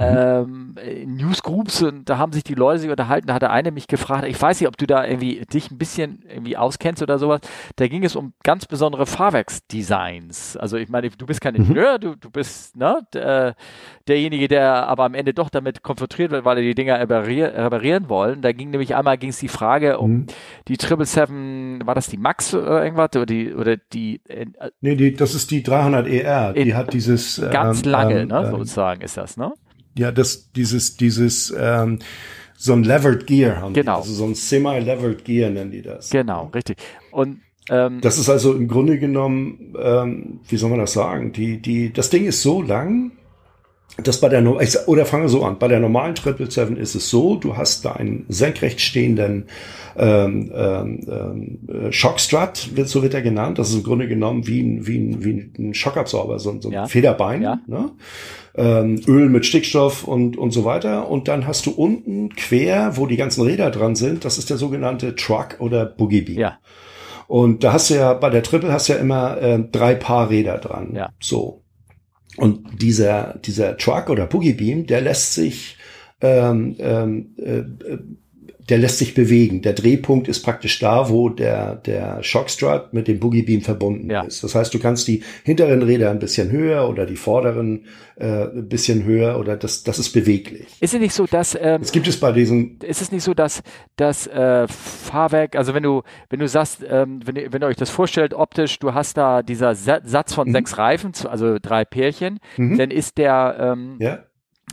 mhm. 0.00 0.74
ähm, 0.76 1.16
Newsgroups 1.16 1.82
und 1.82 2.08
da 2.08 2.18
haben 2.18 2.32
sich 2.32 2.44
die 2.44 2.54
Leute 2.54 2.80
sich 2.80 2.90
unterhalten, 2.90 3.26
da 3.26 3.34
hatte 3.34 3.50
eine 3.50 3.70
mich 3.70 3.86
gefragt, 3.86 4.24
ich 4.26 4.40
weiß 4.40 4.60
nicht, 4.60 4.68
ob 4.68 4.76
du 4.76 4.86
da 4.86 5.04
irgendwie 5.04 5.44
dich 5.52 5.70
ein 5.70 5.78
bisschen 5.78 6.24
irgendwie 6.28 6.56
auskennst 6.56 7.02
oder 7.02 7.18
sowas, 7.18 7.40
da 7.76 7.86
ging 7.88 8.04
es 8.04 8.16
um 8.16 8.32
ganz 8.42 8.66
besondere 8.66 9.06
Fahrwerksdesigns. 9.06 10.56
Also 10.56 10.76
ich 10.76 10.88
meine, 10.88 11.10
du 11.10 11.26
bist 11.26 11.40
kein 11.40 11.54
mhm. 11.54 11.60
Ingenieur, 11.60 11.98
du, 11.98 12.16
du 12.16 12.30
bist 12.30 12.76
ne, 12.76 13.00
der, 13.12 13.54
derjenige, 14.08 14.48
der 14.48 14.88
aber 14.88 15.04
am 15.04 15.14
Ende 15.14 15.34
doch 15.34 15.50
damit 15.50 15.82
konfrontiert 15.82 16.30
wird, 16.30 16.44
weil 16.44 16.58
er 16.58 16.62
die 16.62 16.74
Dinger 16.74 16.98
reparier, 16.98 17.52
reparieren 17.54 18.08
wollen. 18.08 18.42
Da 18.42 18.52
ging 18.52 18.70
nämlich 18.70 18.94
einmal 18.94 19.18
ging 19.18 19.30
es 19.30 19.38
die 19.38 19.48
Frage 19.48 19.98
um 19.98 20.10
mhm. 20.10 20.26
die 20.68 20.76
777, 20.80 21.86
war 21.86 21.94
das 21.94 22.08
die 22.08 22.16
Max 22.16 22.54
oder 22.54 22.84
irgendwas 22.84 23.10
oder 23.14 23.26
die 23.26 23.54
oder 23.54 23.76
die 23.76 24.20
äh, 24.28 24.46
Nee, 24.80 24.96
die, 24.96 25.14
das 25.14 25.34
ist 25.34 25.50
die 25.50 25.62
300 25.62 26.06
ER, 26.06 26.52
die 26.52 26.74
hat 26.74 26.92
dieses 26.92 27.40
ganz 27.50 27.84
ähm, 27.84 27.90
lange, 27.90 28.26
ne, 28.26 28.42
ähm, 28.44 28.50
sozusagen 28.50 29.02
ist 29.02 29.16
das, 29.16 29.36
ne? 29.36 29.52
Ja, 29.96 30.12
das, 30.12 30.50
dieses, 30.52 30.96
dieses, 30.96 31.54
ähm, 31.58 31.98
so 32.56 32.74
ein 32.74 32.84
Levered 32.84 33.26
Gear 33.26 33.56
haben 33.56 33.72
genau. 33.72 33.96
Die. 33.96 34.00
Also 34.02 34.12
so 34.12 34.24
ein 34.26 34.34
Semi-Levered 34.34 35.24
Gear 35.24 35.50
nennen 35.50 35.70
die 35.70 35.80
das. 35.80 36.10
Genau, 36.10 36.50
richtig. 36.54 36.76
Und 37.10 37.40
ähm, 37.70 38.00
das 38.02 38.18
ist 38.18 38.28
also 38.28 38.52
im 38.52 38.68
Grunde 38.68 38.98
genommen, 38.98 39.74
ähm, 39.78 40.40
wie 40.46 40.56
soll 40.56 40.70
man 40.70 40.80
das 40.80 40.92
sagen? 40.92 41.32
Die, 41.32 41.62
die, 41.62 41.92
das 41.92 42.10
Ding 42.10 42.26
ist 42.26 42.42
so 42.42 42.60
lang, 42.60 43.12
dass 43.96 44.20
bei 44.20 44.28
der, 44.28 44.44
oder 44.86 45.04
fange 45.04 45.28
so 45.28 45.44
an, 45.44 45.58
bei 45.58 45.68
der 45.68 45.80
normalen 45.80 46.16
777 46.16 46.78
ist 46.78 46.94
es 46.94 47.10
so, 47.10 47.36
du 47.36 47.56
hast 47.56 47.84
da 47.84 47.92
einen 47.92 48.24
senkrecht 48.28 48.80
stehenden 48.80 49.46
ähm, 49.96 50.50
ähm, 50.54 51.58
äh, 51.68 51.92
Shockstrut, 51.92 52.76
wird, 52.76 52.88
so 52.88 53.02
wird 53.02 53.14
er 53.14 53.22
genannt. 53.22 53.58
Das 53.58 53.70
ist 53.70 53.76
im 53.76 53.82
Grunde 53.82 54.08
genommen 54.08 54.46
wie 54.46 54.62
ein, 54.62 54.86
wie 54.86 54.98
ein, 54.98 55.24
wie 55.24 55.52
ein 55.58 55.74
Schockabsorber, 55.74 56.38
so, 56.38 56.58
so 56.60 56.68
ein 56.68 56.72
ja. 56.72 56.86
Federbein. 56.86 57.42
Ja. 57.42 57.60
Ne? 57.66 57.90
Ähm, 58.54 59.00
Öl 59.06 59.28
mit 59.28 59.46
Stickstoff 59.46 60.04
und, 60.04 60.36
und 60.36 60.52
so 60.52 60.64
weiter. 60.64 61.10
Und 61.10 61.28
dann 61.28 61.46
hast 61.46 61.66
du 61.66 61.72
unten 61.72 62.34
quer, 62.34 62.96
wo 62.96 63.06
die 63.06 63.16
ganzen 63.16 63.42
Räder 63.42 63.70
dran 63.70 63.96
sind, 63.96 64.24
das 64.24 64.38
ist 64.38 64.50
der 64.50 64.56
sogenannte 64.56 65.14
Truck 65.14 65.56
oder 65.58 65.84
Boogie 65.84 66.22
Beam. 66.22 66.38
Ja. 66.38 66.58
Und 67.26 67.62
da 67.62 67.72
hast 67.72 67.90
du 67.90 67.94
ja, 67.94 68.14
bei 68.14 68.30
der 68.30 68.42
Triple 68.42 68.72
hast 68.72 68.88
du 68.88 68.94
ja 68.94 68.98
immer 68.98 69.40
äh, 69.40 69.60
drei 69.70 69.94
Paar 69.94 70.30
Räder 70.30 70.58
dran. 70.58 70.94
Ja. 70.94 71.10
So. 71.20 71.62
Und 72.40 72.80
dieser, 72.80 73.38
dieser 73.44 73.76
Truck 73.76 74.08
oder 74.08 74.26
Boogie 74.26 74.54
Beam, 74.54 74.86
der 74.86 75.02
lässt 75.02 75.34
sich 75.34 75.76
ähm, 76.22 76.74
ähm, 76.78 77.34
äh, 77.36 77.98
der 78.70 78.78
lässt 78.78 78.98
sich 78.98 79.14
bewegen. 79.14 79.62
Der 79.62 79.72
Drehpunkt 79.72 80.28
ist 80.28 80.42
praktisch 80.42 80.78
da, 80.78 81.10
wo 81.10 81.28
der, 81.28 81.74
der 81.74 82.22
Shockstrut 82.22 82.92
mit 82.92 83.08
dem 83.08 83.18
Boogie 83.18 83.42
Beam 83.42 83.62
verbunden 83.62 84.08
ja. 84.08 84.22
ist. 84.22 84.44
Das 84.44 84.54
heißt, 84.54 84.72
du 84.72 84.78
kannst 84.78 85.08
die 85.08 85.22
hinteren 85.44 85.82
Räder 85.82 86.10
ein 86.10 86.20
bisschen 86.20 86.50
höher 86.52 86.88
oder 86.88 87.04
die 87.04 87.16
vorderen 87.16 87.86
äh, 88.16 88.44
ein 88.44 88.68
bisschen 88.68 89.04
höher 89.04 89.38
oder 89.40 89.56
das, 89.56 89.82
das 89.82 89.98
ist 89.98 90.12
beweglich. 90.12 90.66
Ist 90.80 90.94
es 90.94 91.00
nicht 91.00 91.14
so, 91.14 91.26
dass 91.26 91.58
ähm, 91.60 91.80
es 91.82 91.90
gibt 91.90 92.06
es 92.06 92.20
bei 92.20 92.30
diesen 92.30 92.78
ist 92.78 93.02
es 93.02 93.10
nicht 93.10 93.24
so, 93.24 93.34
dass 93.34 93.62
das 93.96 94.28
äh, 94.28 94.68
Fahrwerk, 94.68 95.56
also 95.56 95.74
wenn 95.74 95.82
du 95.82 96.02
wenn 96.28 96.38
du 96.38 96.46
sagst, 96.46 96.84
ähm, 96.88 97.20
wenn, 97.24 97.34
ihr, 97.34 97.52
wenn 97.52 97.62
ihr 97.62 97.66
euch 97.66 97.76
das 97.76 97.90
vorstellt 97.90 98.34
optisch, 98.34 98.78
du 98.78 98.94
hast 98.94 99.16
da 99.16 99.42
dieser 99.42 99.74
Satz 99.74 100.32
von 100.32 100.48
mhm. 100.48 100.52
sechs 100.52 100.78
Reifen, 100.78 101.12
also 101.28 101.56
drei 101.60 101.84
Pärchen, 101.84 102.38
mhm. 102.56 102.78
dann 102.78 102.90
ist 102.92 103.18
der 103.18 103.56
ähm, 103.58 103.96
ja. 103.98 104.20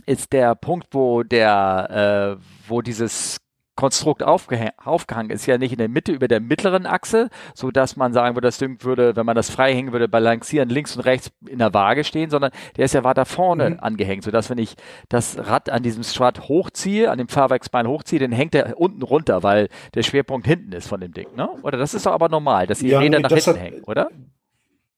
ist 0.06 0.32
der 0.32 0.54
Punkt, 0.54 0.88
wo 0.92 1.24
der 1.24 2.36
äh, 2.38 2.44
wo 2.68 2.80
dieses 2.82 3.38
Konstrukt 3.78 4.24
aufgehangen 4.24 5.30
ist, 5.30 5.46
ja 5.46 5.56
nicht 5.56 5.70
in 5.70 5.78
der 5.78 5.88
Mitte 5.88 6.10
über 6.10 6.26
der 6.26 6.40
mittleren 6.40 6.84
Achse, 6.84 7.30
so 7.54 7.70
dass 7.70 7.94
man 7.94 8.12
sagen 8.12 8.34
würde, 8.34 8.48
das 8.48 8.58
Ding 8.58 8.82
würde, 8.82 9.14
wenn 9.14 9.24
man 9.24 9.36
das 9.36 9.50
frei 9.50 9.72
hängen 9.72 9.92
würde, 9.92 10.08
balancieren 10.08 10.68
links 10.68 10.96
und 10.96 11.02
rechts 11.02 11.30
in 11.46 11.60
der 11.60 11.72
Waage 11.72 12.02
stehen, 12.02 12.28
sondern 12.28 12.50
der 12.76 12.86
ist 12.86 12.94
ja 12.94 13.04
weiter 13.04 13.24
vorne 13.24 13.70
mhm. 13.70 13.78
angehängt, 13.78 14.24
so 14.24 14.32
dass 14.32 14.50
wenn 14.50 14.58
ich 14.58 14.74
das 15.08 15.38
Rad 15.38 15.70
an 15.70 15.84
diesem 15.84 16.02
Strut 16.02 16.48
hochziehe, 16.48 17.08
an 17.08 17.18
dem 17.18 17.28
Fahrwerksbein 17.28 17.86
hochziehe, 17.86 18.18
dann 18.18 18.32
hängt 18.32 18.54
der 18.54 18.80
unten 18.80 19.02
runter, 19.02 19.44
weil 19.44 19.68
der 19.94 20.02
Schwerpunkt 20.02 20.48
hinten 20.48 20.72
ist 20.72 20.88
von 20.88 21.00
dem 21.00 21.12
Ding, 21.12 21.28
ne? 21.36 21.48
Oder 21.62 21.78
das 21.78 21.94
ist 21.94 22.04
doch 22.04 22.12
aber 22.12 22.28
normal, 22.28 22.66
dass 22.66 22.80
die 22.80 22.88
ja, 22.88 22.98
Räder 22.98 23.20
nach 23.20 23.30
hinten 23.30 23.46
hat, 23.46 23.60
hängen, 23.60 23.84
oder? 23.84 24.08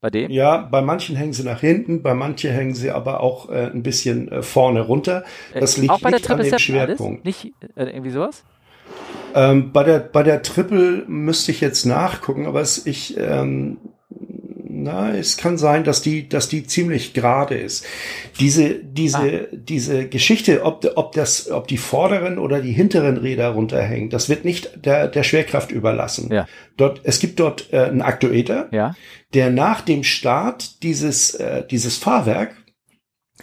Bei 0.00 0.08
dem? 0.08 0.30
Ja, 0.30 0.56
bei 0.56 0.80
manchen 0.80 1.16
hängen 1.16 1.34
sie 1.34 1.44
nach 1.44 1.60
hinten, 1.60 2.02
bei 2.02 2.14
manchen 2.14 2.50
hängen 2.50 2.74
sie 2.74 2.90
aber 2.90 3.20
auch 3.20 3.50
äh, 3.50 3.66
ein 3.66 3.82
bisschen 3.82 4.32
äh, 4.32 4.42
vorne 4.42 4.80
runter. 4.80 5.24
Das 5.52 5.76
äh, 5.76 5.82
liegt 5.82 5.92
auch 5.92 6.00
bei 6.00 6.12
nicht 6.12 6.26
der 6.26 6.36
an 6.36 6.42
dem 6.42 6.58
Schwerpunkt. 6.58 7.26
Alles? 7.26 7.42
Nicht 7.42 7.52
äh, 7.76 7.84
irgendwie 7.84 8.08
sowas? 8.08 8.42
Ähm, 9.34 9.72
bei 9.72 9.84
der 9.84 9.98
bei 10.00 10.22
der 10.22 10.42
Triple 10.42 11.04
müsste 11.06 11.52
ich 11.52 11.60
jetzt 11.60 11.84
nachgucken, 11.84 12.46
aber 12.46 12.60
es 12.60 12.86
ich 12.86 13.16
ähm, 13.18 13.78
na, 14.82 15.14
es 15.14 15.36
kann 15.36 15.58
sein, 15.58 15.84
dass 15.84 16.02
die, 16.02 16.28
dass 16.28 16.48
die 16.48 16.66
ziemlich 16.66 17.12
gerade 17.12 17.56
ist. 17.56 17.84
Diese, 18.38 18.74
diese, 18.76 19.18
ah. 19.18 19.46
diese 19.52 20.08
Geschichte, 20.08 20.64
ob, 20.64 20.86
ob 20.96 21.12
das, 21.12 21.50
ob 21.50 21.68
die 21.68 21.76
vorderen 21.76 22.38
oder 22.38 22.60
die 22.60 22.72
hinteren 22.72 23.16
Räder 23.16 23.50
runterhängen, 23.50 24.10
das 24.10 24.28
wird 24.28 24.44
nicht 24.44 24.84
der, 24.84 25.08
der 25.08 25.22
Schwerkraft 25.22 25.70
überlassen. 25.70 26.32
Ja. 26.32 26.46
Dort, 26.76 27.00
es 27.04 27.20
gibt 27.20 27.40
dort 27.40 27.72
äh, 27.72 27.84
einen 27.84 28.02
Aktuator, 28.02 28.68
ja. 28.72 28.94
der 29.34 29.50
nach 29.50 29.82
dem 29.82 30.04
Start 30.04 30.82
dieses, 30.82 31.34
äh, 31.34 31.66
dieses 31.66 31.98
Fahrwerk 31.98 32.56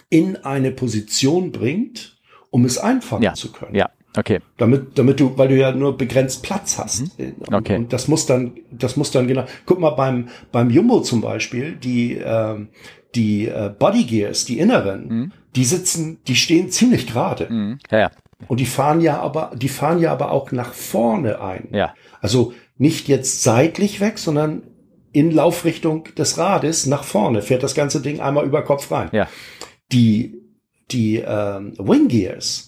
in 0.09 0.37
eine 0.37 0.71
Position 0.71 1.51
bringt, 1.51 2.17
um 2.49 2.65
es 2.65 2.77
einfangen 2.77 3.23
ja. 3.23 3.33
zu 3.33 3.51
können. 3.51 3.75
Ja. 3.75 3.89
Okay. 4.17 4.39
Damit, 4.57 4.97
damit 4.97 5.19
du, 5.19 5.37
weil 5.37 5.47
du 5.47 5.55
ja 5.55 5.71
nur 5.71 5.97
begrenzt 5.97 6.43
Platz 6.43 6.77
hast. 6.77 7.19
Mhm. 7.19 7.35
Okay. 7.51 7.77
Und, 7.77 7.93
das 7.93 8.07
muss 8.07 8.25
dann, 8.25 8.53
das 8.71 8.97
muss 8.97 9.11
dann 9.11 9.27
genau. 9.27 9.45
Guck 9.65 9.79
mal 9.79 9.91
beim 9.91 10.29
beim 10.51 10.69
Jumbo 10.69 11.01
zum 11.01 11.21
Beispiel, 11.21 11.73
die 11.73 12.13
ähm, 12.13 12.69
die 13.15 13.47
äh, 13.47 13.71
Body 13.77 14.03
Gears, 14.03 14.45
die 14.45 14.59
inneren, 14.59 15.07
mhm. 15.07 15.31
die 15.55 15.65
sitzen, 15.65 16.19
die 16.27 16.35
stehen 16.35 16.69
ziemlich 16.69 17.07
gerade. 17.07 17.47
Mhm. 17.49 17.79
Ja, 17.91 17.99
ja. 17.99 18.11
Und 18.47 18.59
die 18.59 18.65
fahren 18.65 19.01
ja 19.01 19.19
aber, 19.19 19.51
die 19.55 19.69
fahren 19.69 19.99
ja 19.99 20.11
aber 20.11 20.31
auch 20.31 20.51
nach 20.51 20.73
vorne 20.73 21.41
ein. 21.41 21.69
Ja. 21.71 21.93
Also 22.21 22.53
nicht 22.77 23.07
jetzt 23.07 23.43
seitlich 23.43 23.99
weg, 23.99 24.19
sondern 24.19 24.63
in 25.11 25.31
Laufrichtung 25.31 26.03
des 26.15 26.37
Rades 26.37 26.85
nach 26.85 27.03
vorne, 27.03 27.41
fährt 27.41 27.63
das 27.63 27.73
ganze 27.73 28.01
Ding 28.01 28.19
einmal 28.19 28.45
über 28.45 28.63
Kopf 28.63 28.91
rein. 28.91 29.09
Ja. 29.11 29.27
Die, 29.91 30.35
die 30.91 31.17
ähm, 31.17 31.73
Wing 31.79 32.07
Gears, 32.07 32.66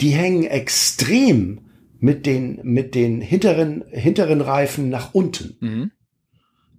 die 0.00 0.10
hängen 0.10 0.44
extrem 0.44 1.60
mit 2.00 2.26
den, 2.26 2.60
mit 2.62 2.94
den 2.94 3.20
hinteren, 3.20 3.84
hinteren 3.90 4.40
Reifen 4.40 4.90
nach 4.90 5.14
unten, 5.14 5.56
Mhm. 5.60 5.90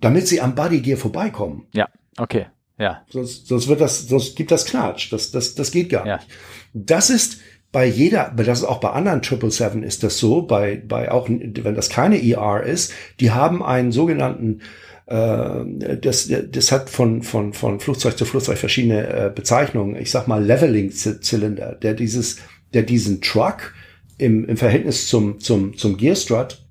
damit 0.02 0.28
sie 0.28 0.42
am 0.42 0.56
Body 0.56 0.82
Gear 0.82 0.98
vorbeikommen. 0.98 1.66
Ja, 1.74 1.88
okay. 2.18 2.48
Ja. 2.78 3.04
Sonst, 3.10 3.48
sonst 3.48 3.68
wird 3.68 3.80
das, 3.82 4.08
sonst 4.08 4.36
gibt 4.36 4.52
das 4.52 4.66
Knatsch. 4.66 5.12
Das, 5.12 5.32
das, 5.32 5.56
das 5.56 5.72
geht 5.72 5.90
gar 5.90 6.06
Ja. 6.06 6.18
nicht. 6.18 6.28
Das 6.74 7.10
ist 7.10 7.40
bei 7.72 7.86
jeder, 7.86 8.28
aber 8.32 8.44
das 8.44 8.60
ist 8.60 8.66
auch 8.66 8.80
bei 8.80 8.90
anderen 8.92 9.22
777 9.24 9.84
ist 9.84 10.04
das 10.04 10.18
so, 10.20 10.42
bei, 10.44 10.82
bei 10.86 11.12
auch, 11.12 11.28
wenn 11.30 11.76
das 11.76 11.90
keine 11.90 12.22
ER 12.22 12.64
ist, 12.64 12.94
die 13.20 13.32
haben 13.32 13.64
einen 13.64 13.92
sogenannten, 13.92 14.62
äh, 15.08 15.98
das, 15.98 16.30
das 16.52 16.72
hat 16.72 16.90
von, 16.90 17.22
von, 17.24 17.54
von 17.54 17.80
Flugzeug 17.80 18.18
zu 18.18 18.26
Flugzeug 18.26 18.58
verschiedene 18.58 19.08
äh, 19.08 19.32
Bezeichnungen. 19.34 19.96
Ich 19.96 20.12
sag 20.12 20.28
mal 20.28 20.44
Leveling-Zylinder, 20.44 21.76
der 21.76 21.94
dieses, 21.94 22.38
der 22.76 22.84
diesen 22.84 23.22
Truck 23.22 23.74
im, 24.18 24.46
im 24.48 24.58
Verhältnis 24.58 25.08
zum, 25.08 25.40
zum, 25.40 25.76
zum 25.78 25.98
Gearstrut 25.98 26.64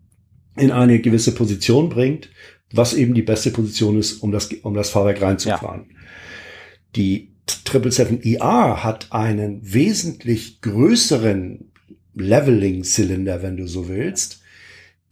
in 0.57 0.71
eine 0.71 1.01
gewisse 1.01 1.35
Position 1.35 1.89
bringt, 1.89 2.31
was 2.73 2.95
eben 2.95 3.15
die 3.15 3.23
beste 3.23 3.51
Position 3.51 3.99
ist, 3.99 4.23
um 4.23 4.31
das, 4.31 4.53
um 4.63 4.75
das 4.75 4.91
Fahrwerk 4.91 5.21
reinzufahren. 5.21 5.87
Die 6.95 7.33
777ER 7.49 8.85
hat 8.85 9.13
einen 9.13 9.61
wesentlich 9.63 10.61
größeren 10.61 11.73
Leveling-Zylinder, 12.15 13.43
wenn 13.43 13.57
du 13.57 13.67
so 13.67 13.89
willst. 13.89 14.43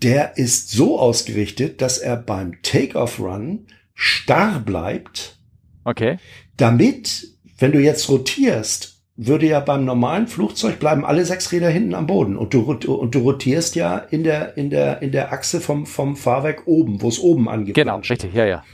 Der 0.03 0.37
ist 0.37 0.71
so 0.71 0.99
ausgerichtet, 0.99 1.81
dass 1.81 1.99
er 1.99 2.17
beim 2.17 2.61
Take-off-Run 2.63 3.67
starr 3.95 4.61
bleibt, 4.61 5.39
Okay. 5.85 6.19
damit, 6.57 7.29
wenn 7.59 7.73
du 7.73 7.81
jetzt 7.81 8.09
rotierst, 8.09 8.92
würde 9.27 9.47
ja 9.47 9.61
beim 9.61 9.85
normalen 9.85 10.27
Flugzeug 10.27 10.79
bleiben 10.79 11.05
alle 11.05 11.25
sechs 11.25 11.53
Räder 11.53 11.69
hinten 11.69 11.95
am 11.95 12.07
Boden 12.07 12.37
und 12.37 12.55
du, 12.55 12.61
und 12.63 13.15
du 13.15 13.19
rotierst 13.19 13.75
ja 13.77 13.99
in 13.99 14.25
der, 14.25 14.57
in 14.57 14.71
der, 14.71 15.03
in 15.03 15.13
der 15.13 15.33
Achse 15.33 15.61
vom, 15.61 15.87
vom 15.87 16.17
Fahrwerk 16.17 16.67
oben, 16.67 17.03
wo 17.03 17.09
es 17.09 17.19
oben 17.19 17.49
angeht. 17.49 17.75
Genau, 17.75 17.99
richtig, 17.99 18.35
ja, 18.35 18.45
ja. 18.45 18.65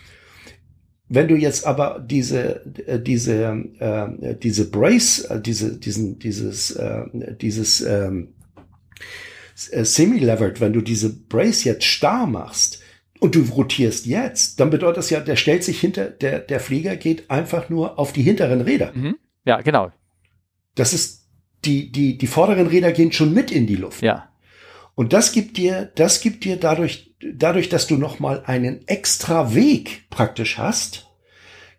Wenn 1.08 1.28
du 1.28 1.36
jetzt 1.36 1.66
aber 1.66 2.04
diese, 2.06 2.64
äh, 2.86 3.00
diese, 3.00 3.64
äh, 3.78 4.34
diese 4.36 4.70
Brace, 4.70 5.20
äh, 5.20 5.40
diese, 5.40 5.78
diesen, 5.78 6.18
dieses, 6.18 6.70
äh, 6.72 7.04
dieses 7.40 7.80
ähm, 7.80 8.34
äh, 9.70 9.84
Semi-Levered, 9.84 10.60
wenn 10.60 10.74
du 10.74 10.82
diese 10.82 11.10
Brace 11.10 11.64
jetzt 11.64 11.84
starr 11.84 12.26
machst 12.26 12.82
und 13.20 13.34
du 13.34 13.40
rotierst 13.40 14.04
jetzt, 14.04 14.60
dann 14.60 14.68
bedeutet 14.68 14.98
das 14.98 15.10
ja, 15.10 15.20
der 15.20 15.36
stellt 15.36 15.64
sich 15.64 15.80
hinter, 15.80 16.10
der, 16.10 16.40
der 16.40 16.60
Flieger 16.60 16.96
geht 16.96 17.30
einfach 17.30 17.70
nur 17.70 17.98
auf 17.98 18.12
die 18.12 18.22
hinteren 18.22 18.60
Räder. 18.60 18.92
Mhm. 18.94 19.16
Ja, 19.46 19.62
genau. 19.62 19.90
Das 20.78 20.92
ist, 20.92 21.26
die, 21.64 21.90
die, 21.90 22.18
die 22.18 22.26
vorderen 22.26 22.66
Räder 22.66 22.92
gehen 22.92 23.12
schon 23.12 23.34
mit 23.34 23.50
in 23.50 23.66
die 23.66 23.76
Luft. 23.76 24.02
Ja. 24.02 24.28
Und 24.94 25.12
das 25.12 25.32
gibt 25.32 25.56
dir, 25.56 25.90
das 25.94 26.20
gibt 26.20 26.44
dir 26.44 26.56
dadurch, 26.56 27.14
dadurch, 27.20 27.68
dass 27.68 27.86
du 27.86 27.96
noch 27.96 28.18
mal 28.18 28.42
einen 28.46 28.86
extra 28.86 29.54
Weg 29.54 30.04
praktisch 30.10 30.58
hast, 30.58 31.08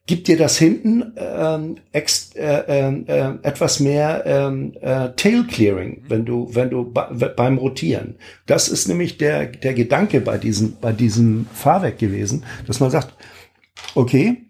gibt 0.09 0.27
dir 0.27 0.37
das 0.37 0.57
hinten 0.57 1.13
ähm, 1.17 1.77
ex, 1.91 2.31
äh, 2.33 2.41
äh, 2.41 3.03
äh, 3.05 3.33
etwas 3.43 3.79
mehr 3.79 4.23
ähm, 4.25 4.73
äh, 4.81 5.09
Tail 5.15 5.45
Clearing, 5.45 6.03
wenn 6.07 6.25
du, 6.25 6.49
wenn 6.55 6.71
du 6.71 6.91
beim 6.91 7.57
Rotieren. 7.59 8.15
Das 8.47 8.69
ist 8.69 8.87
nämlich 8.87 9.19
der 9.19 9.45
der 9.45 9.75
Gedanke 9.75 10.19
bei 10.21 10.39
diesem 10.39 10.77
bei 10.81 10.93
diesem 10.93 11.45
Fahrwerk 11.53 11.99
gewesen, 11.99 12.43
dass 12.65 12.79
man 12.79 12.89
sagt, 12.89 13.13
okay, 13.93 14.48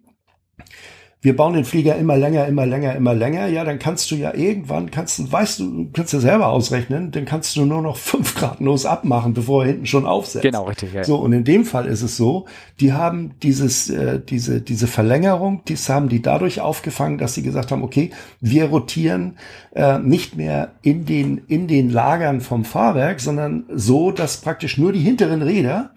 wir 1.22 1.36
bauen 1.36 1.54
den 1.54 1.66
Flieger 1.66 1.98
immer 1.98 2.16
länger, 2.16 2.46
immer 2.46 2.66
länger, 2.66 2.96
immer 2.96 3.14
länger. 3.14 3.48
Ja, 3.48 3.66
dann 3.66 3.78
kannst 3.78 4.10
du 4.10 4.16
ja 4.16 4.34
irgendwann, 4.34 4.90
kannst 4.90 5.20
du, 5.20 5.30
weißt 5.30 5.60
du, 5.60 5.90
kannst 5.92 6.14
du 6.14 6.20
selber 6.20 6.48
ausrechnen, 6.48 7.12
dann 7.12 7.26
kannst 7.26 7.58
du 7.58 7.66
nur 7.66 7.82
noch 7.82 7.98
fünf 7.98 8.36
Grad 8.36 8.62
los 8.62 8.86
abmachen, 8.86 9.34
bevor 9.34 9.64
er 9.64 9.72
hinten 9.72 9.86
schon 9.86 10.06
aufsetzt. 10.06 10.44
Genau, 10.44 10.64
richtig. 10.64 10.94
Ja. 10.94 11.04
So, 11.04 11.18
und 11.18 11.34
in 11.34 11.44
dem 11.44 11.66
Fall 11.66 11.88
ist 11.88 12.04
es 12.04 12.16
so, 12.16 12.46
die 12.80 12.94
haben 12.94 13.32
dieses, 13.44 13.90
äh, 13.90 14.22
diese, 14.22 14.62
diese 14.62 14.88
Verlängerung, 14.88 15.62
dies 15.68 15.90
haben 15.90 16.08
die 16.08 16.22
dadurch 16.22 16.62
aufgefangen, 16.62 17.18
dass 17.18 17.34
sie 17.34 17.44
gesagt 17.44 17.72
haben, 17.72 17.84
okay, 17.84 18.12
wir 18.40 18.66
rotieren 18.66 19.38
äh, 19.76 20.00
nicht 20.00 20.38
mehr 20.38 20.72
in 20.84 21.06
den, 21.06 21.42
in 21.48 21.68
den 21.68 21.90
Lagern 21.90 22.40
vom 22.40 22.64
Fahrwerk, 22.64 23.20
sondern 23.20 23.66
so, 23.74 24.12
dass 24.12 24.38
praktisch 24.38 24.78
nur 24.78 24.94
die 24.94 25.02
hinteren 25.02 25.42
Räder, 25.42 25.92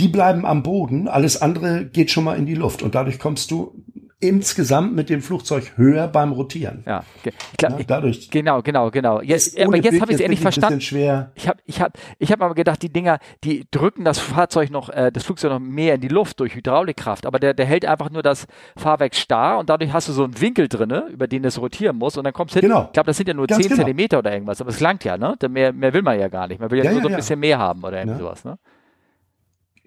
die 0.00 0.08
bleiben 0.08 0.44
am 0.44 0.64
Boden, 0.64 1.06
alles 1.06 1.40
andere 1.40 1.84
geht 1.84 2.10
schon 2.10 2.24
mal 2.24 2.36
in 2.36 2.46
die 2.46 2.54
Luft 2.54 2.82
und 2.82 2.96
dadurch 2.96 3.20
kommst 3.20 3.52
du 3.52 3.74
insgesamt 4.20 4.94
mit 4.94 5.08
dem 5.08 5.22
Flugzeug 5.22 5.72
höher 5.76 6.06
beim 6.06 6.32
Rotieren. 6.32 6.84
ja. 6.86 7.02
glaub, 7.56 7.72
Ja, 7.72 7.78
ich, 7.80 7.86
dadurch. 7.86 8.30
genau, 8.30 8.60
genau, 8.62 8.90
genau. 8.90 9.20
Jetzt, 9.22 9.58
aber 9.58 9.76
jetzt 9.76 10.00
habe 10.00 10.12
ich 10.12 10.16
es 10.16 10.20
endlich 10.20 10.40
verstanden. 10.40 10.80
Schwer. 10.80 11.32
Ich 11.34 11.48
habe 11.48 11.58
ich 11.64 11.80
hab, 11.80 11.98
ich 12.18 12.30
hab 12.30 12.42
aber 12.42 12.54
gedacht, 12.54 12.82
die 12.82 12.92
Dinger, 12.92 13.18
die 13.44 13.66
drücken 13.70 14.04
das 14.04 14.18
Fahrzeug 14.18 14.70
noch, 14.70 14.90
äh, 14.90 15.10
das 15.10 15.24
Flugzeug 15.24 15.50
noch 15.52 15.58
mehr 15.58 15.94
in 15.94 16.00
die 16.02 16.08
Luft 16.08 16.38
durch 16.40 16.54
Hydraulikkraft. 16.54 17.24
Aber 17.26 17.38
der, 17.38 17.54
der 17.54 17.64
hält 17.66 17.84
einfach 17.86 18.10
nur 18.10 18.22
das 18.22 18.46
Fahrwerk 18.76 19.14
starr 19.14 19.58
und 19.58 19.70
dadurch 19.70 19.92
hast 19.92 20.08
du 20.08 20.12
so 20.12 20.24
einen 20.24 20.38
Winkel 20.40 20.68
drinne, 20.68 21.06
über 21.10 21.26
den 21.26 21.42
es 21.44 21.58
rotieren 21.60 21.96
muss 21.96 22.16
und 22.18 22.24
dann 22.24 22.32
kommst 22.34 22.54
du 22.54 22.60
hin. 22.60 22.68
Genau. 22.68 22.84
Ich 22.84 22.92
glaube, 22.92 23.06
das 23.06 23.16
sind 23.16 23.28
ja 23.28 23.34
nur 23.34 23.46
Ganz 23.46 23.62
10 23.62 23.68
genau. 23.70 23.78
Zentimeter 23.84 24.18
oder 24.18 24.32
irgendwas, 24.32 24.60
aber 24.60 24.70
es 24.70 24.80
langt 24.80 25.02
ja, 25.04 25.16
ne? 25.16 25.34
Mehr, 25.48 25.72
mehr 25.72 25.92
will 25.94 26.02
man 26.02 26.20
ja 26.20 26.28
gar 26.28 26.46
nicht. 26.46 26.60
Man 26.60 26.70
will 26.70 26.78
ja, 26.78 26.84
Ja, 26.84 26.90
nur 26.92 26.98
ja, 27.00 27.02
so 27.04 27.08
ein 27.08 27.16
bisschen 27.16 27.40
mehr 27.40 27.58
haben 27.58 27.82
oder 27.82 27.98
irgendwie 27.98 28.18
Ja. 28.20 28.26
sowas, 28.26 28.44
ne? 28.44 28.58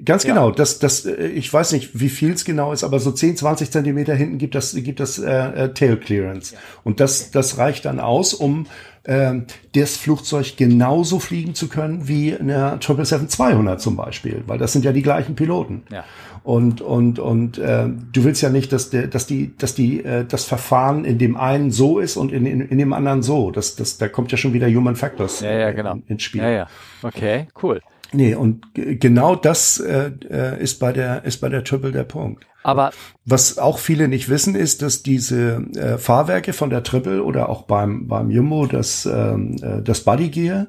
Ganz 0.03 0.23
Ja. 0.23 0.33
genau, 0.33 0.51
das, 0.51 0.79
das, 0.79 1.05
äh, 1.05 1.27
ich 1.27 1.53
weiß 1.53 1.71
nicht, 1.73 1.99
wie 1.99 2.09
viel 2.09 2.31
es 2.33 2.45
genau 2.45 2.73
ist, 2.73 2.83
aber 2.83 2.99
so 2.99 3.11
10, 3.11 3.37
20 3.37 3.69
Zentimeter 3.71 4.15
hinten 4.15 4.37
gibt 4.39 4.55
das, 4.55 4.73
gibt 4.73 4.99
das 4.99 5.19
äh, 5.19 5.31
äh, 5.31 5.73
Tail 5.73 5.97
Clearance. 5.97 6.55
Und 6.83 6.99
das, 6.99 7.29
das 7.31 7.57
reicht 7.59 7.85
dann 7.85 7.99
aus, 7.99 8.33
um 8.33 8.65
ähm, 9.05 9.45
das 9.75 9.97
Flugzeug 9.97 10.57
genauso 10.57 11.19
fliegen 11.19 11.53
zu 11.53 11.67
können 11.67 12.07
wie 12.07 12.35
eine 12.35 12.77
777-200 12.77 13.77
zum 13.77 13.95
Beispiel, 13.95 14.43
weil 14.47 14.57
das 14.57 14.73
sind 14.73 14.83
ja 14.83 14.91
die 14.93 15.01
gleichen 15.03 15.35
Piloten. 15.35 15.83
Ja. 15.91 16.03
Und 16.43 16.81
und 16.81 17.19
und 17.19 17.57
äh, 17.57 17.85
du 17.87 18.23
willst 18.25 18.41
ja 18.41 18.49
nicht, 18.49 18.73
dass 18.73 18.89
der, 18.89 19.07
dass 19.07 19.27
die, 19.27 19.55
dass 19.57 19.75
die 19.75 20.03
äh, 20.03 20.25
das 20.25 20.43
Verfahren 20.43 21.05
in 21.05 21.17
dem 21.17 21.37
einen 21.37 21.71
so 21.71 21.99
ist 21.99 22.17
und 22.17 22.33
in, 22.33 22.45
in, 22.45 22.61
in 22.61 22.77
dem 22.77 22.91
anderen 22.93 23.23
so. 23.23 23.51
Das, 23.51 23.75
das, 23.77 23.97
da 23.97 24.09
kommt 24.09 24.31
ja 24.33 24.37
schon 24.37 24.51
wieder 24.53 24.67
Human 24.67 24.95
Factors 24.97 25.39
Ja, 25.39 25.51
ja, 25.51 25.69
äh, 25.69 25.73
genau. 25.73 25.93
in, 25.93 26.03
ins 26.07 26.23
Spiel. 26.23 26.41
Ja, 26.41 26.49
ja. 26.49 26.67
Okay, 27.01 27.47
cool. 27.61 27.79
Nee, 28.14 28.35
und 28.35 28.65
genau 28.73 29.35
das 29.35 29.80
äh, 29.80 30.11
äh, 30.30 30.61
ist 30.61 30.80
bei 30.80 30.94
der 30.94 31.26
ist 31.26 31.41
bei 31.41 31.49
der 31.49 31.64
Triple 31.64 31.91
der 31.91 32.03
Punkt. 32.03 32.45
Aber 32.64 32.91
Was 33.26 33.57
auch 33.57 33.77
viele 33.77 34.07
nicht 34.07 34.30
wissen, 34.30 34.56
ist, 34.56 34.81
dass 34.81 35.03
diese 35.03 35.65
äh, 35.76 35.98
Fahrwerke 35.98 36.53
von 36.53 36.69
der 36.69 36.84
Triple 36.84 37.23
oder 37.23 37.49
auch 37.49 37.64
beim 37.64 38.07
beim 38.07 38.30
Jumbo 38.30 38.65
das 38.68 39.06
ähm, 39.06 39.57
äh, 39.61 39.81
das 39.81 40.02
Body 40.02 40.30
Gear, 40.30 40.68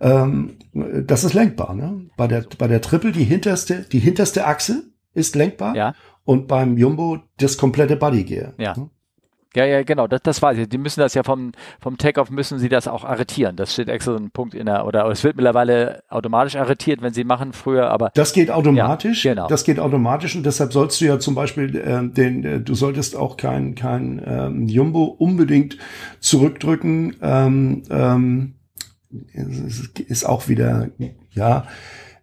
ähm, 0.00 0.56
das 0.72 1.24
ist 1.24 1.34
lenkbar. 1.34 1.74
Ne? 1.74 2.06
Bei 2.16 2.26
der 2.26 2.44
bei 2.58 2.68
der 2.68 2.80
Triple 2.80 3.12
die 3.12 3.24
hinterste 3.24 3.86
die 3.90 4.00
hinterste 4.00 4.46
Achse 4.46 4.82
ist 5.14 5.34
lenkbar 5.34 5.74
ja, 5.74 5.94
und 6.24 6.46
beim 6.46 6.76
Jumbo 6.76 7.18
das 7.38 7.56
komplette 7.56 7.96
Body 7.96 8.24
Gear. 8.24 8.52
Ja. 8.58 8.74
Ja, 9.54 9.64
ja, 9.64 9.82
genau, 9.82 10.06
das, 10.06 10.22
das 10.22 10.40
weiß 10.40 10.58
ich. 10.58 10.68
Die 10.68 10.78
müssen 10.78 11.00
das 11.00 11.14
ja 11.14 11.24
vom, 11.24 11.52
vom 11.80 11.98
Takeoff 11.98 12.30
müssen 12.30 12.58
sie 12.58 12.68
das 12.68 12.86
auch 12.86 13.04
arretieren. 13.04 13.56
Das 13.56 13.72
steht 13.72 13.88
extra 13.88 14.12
so 14.12 14.18
ein 14.18 14.30
Punkt 14.30 14.54
in 14.54 14.66
der, 14.66 14.86
oder 14.86 15.06
es 15.06 15.24
wird 15.24 15.36
mittlerweile 15.36 16.04
automatisch 16.08 16.54
arretiert, 16.54 17.02
wenn 17.02 17.12
sie 17.12 17.24
machen 17.24 17.52
früher, 17.52 17.90
aber 17.90 18.10
Das 18.14 18.32
geht 18.32 18.50
automatisch. 18.50 19.24
Ja, 19.24 19.34
genau. 19.34 19.48
Das 19.48 19.64
geht 19.64 19.80
automatisch 19.80 20.36
und 20.36 20.46
deshalb 20.46 20.72
sollst 20.72 21.00
du 21.00 21.06
ja 21.06 21.18
zum 21.18 21.34
Beispiel 21.34 21.76
äh, 21.76 22.08
den, 22.08 22.44
äh, 22.44 22.60
du 22.60 22.74
solltest 22.74 23.16
auch 23.16 23.36
kein 23.36 23.74
kein 23.74 24.22
ähm, 24.24 24.68
Jumbo 24.68 25.04
unbedingt 25.04 25.78
zurückdrücken. 26.20 27.16
Ähm, 27.20 27.82
ähm, 27.90 28.54
ist 30.06 30.24
auch 30.24 30.46
wieder 30.48 30.88
ja. 31.32 31.66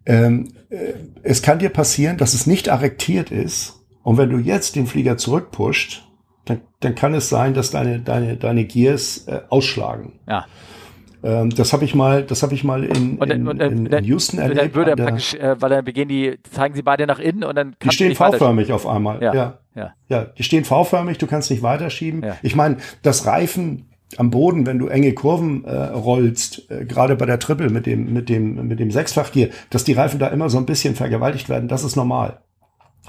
Ähm, 0.06 0.54
äh, 0.70 0.94
es 1.24 1.42
kann 1.42 1.60
dir 1.60 1.70
passieren, 1.70 2.16
dass 2.16 2.34
es 2.34 2.48
nicht 2.48 2.70
arretiert 2.70 3.32
ist 3.32 3.78
und 4.04 4.18
wenn 4.18 4.30
du 4.30 4.38
jetzt 4.38 4.78
den 4.78 4.88
Flieger 4.88 5.18
zurückpusht, 5.18 6.07
dann, 6.50 6.62
dann 6.80 6.96
kann 6.96 7.14
es 7.14 7.30
sein, 7.30 7.54
dass 7.54 7.72
deine 7.72 8.00
deine 8.00 8.36
deine 8.38 8.66
Gears 8.66 9.28
äh, 9.28 9.42
ausschlagen. 9.50 10.14
ja. 10.28 10.46
Ähm, 11.24 11.50
das 11.50 11.74
habe 11.74 11.84
ich 11.84 11.96
mal, 11.96 12.22
das 12.24 12.44
habe 12.44 12.54
ich 12.54 12.64
mal 12.64 12.84
in, 12.84 13.18
Und, 13.18 13.30
dann- 13.30 13.40
in, 13.42 13.48
und 13.48 13.58
dann, 13.60 13.72
in, 13.72 13.86
dann, 13.90 14.04
in 14.04 14.06
Houston 14.06 14.38
dann 14.38 14.52
erlebt. 14.56 14.76
würde 14.76 14.92
er 14.92 14.96
praktisch, 14.98 15.34
äh, 15.34 15.60
weil 15.60 15.72
dann 15.72 15.84
begehen 15.84 16.08
die, 16.08 16.38
zeigen 16.52 16.76
sie 16.76 16.84
beide 16.84 17.08
nach 17.08 17.18
innen 17.18 17.44
und 17.44 17.56
dann 17.56 17.72
Die 17.72 17.76
kannst 17.80 18.00
du 18.00 18.04
stehen 18.04 18.16
V-förmig 18.16 18.72
auf 18.72 18.86
einmal. 18.86 19.22
Ja, 19.24 19.34
Ja. 19.34 19.58
ja. 19.74 19.94
ja. 20.10 20.26
die 20.26 20.44
stehen 20.44 20.64
V-förmig, 20.64 21.18
du 21.18 21.26
kannst 21.26 21.50
nicht 21.50 21.64
weiterschieben. 21.64 22.22
Ja. 22.24 22.38
Ich 22.44 22.56
meine, 22.56 22.78
das 23.02 23.26
Reifen 23.26 23.90
am 24.18 24.30
Boden, 24.30 24.68
wenn 24.68 24.78
du 24.78 24.88
enge 24.90 25.12
Kurven 25.14 25.66
äh, 25.66 25.76
rollst, 25.76 26.70
äh, 26.70 26.86
gerade 26.86 27.16
bei 27.16 27.26
der 27.26 27.40
Triple 27.40 27.72
mit 27.72 27.88
dem 27.88 28.14
mit 28.14 28.30
dem 28.30 28.68
mit 28.68 28.80
dem 28.80 28.92
Sechsfachgier, 28.92 29.50
dass 29.72 29.84
die 29.84 29.94
Reifen 29.94 30.20
da 30.20 30.28
immer 30.28 30.52
so 30.52 30.60
ein 30.60 30.68
bisschen 30.68 30.94
vergewaltigt 30.94 31.50
werden, 31.50 31.68
das 31.68 31.84
ist 31.84 31.96
normal. 31.96 32.42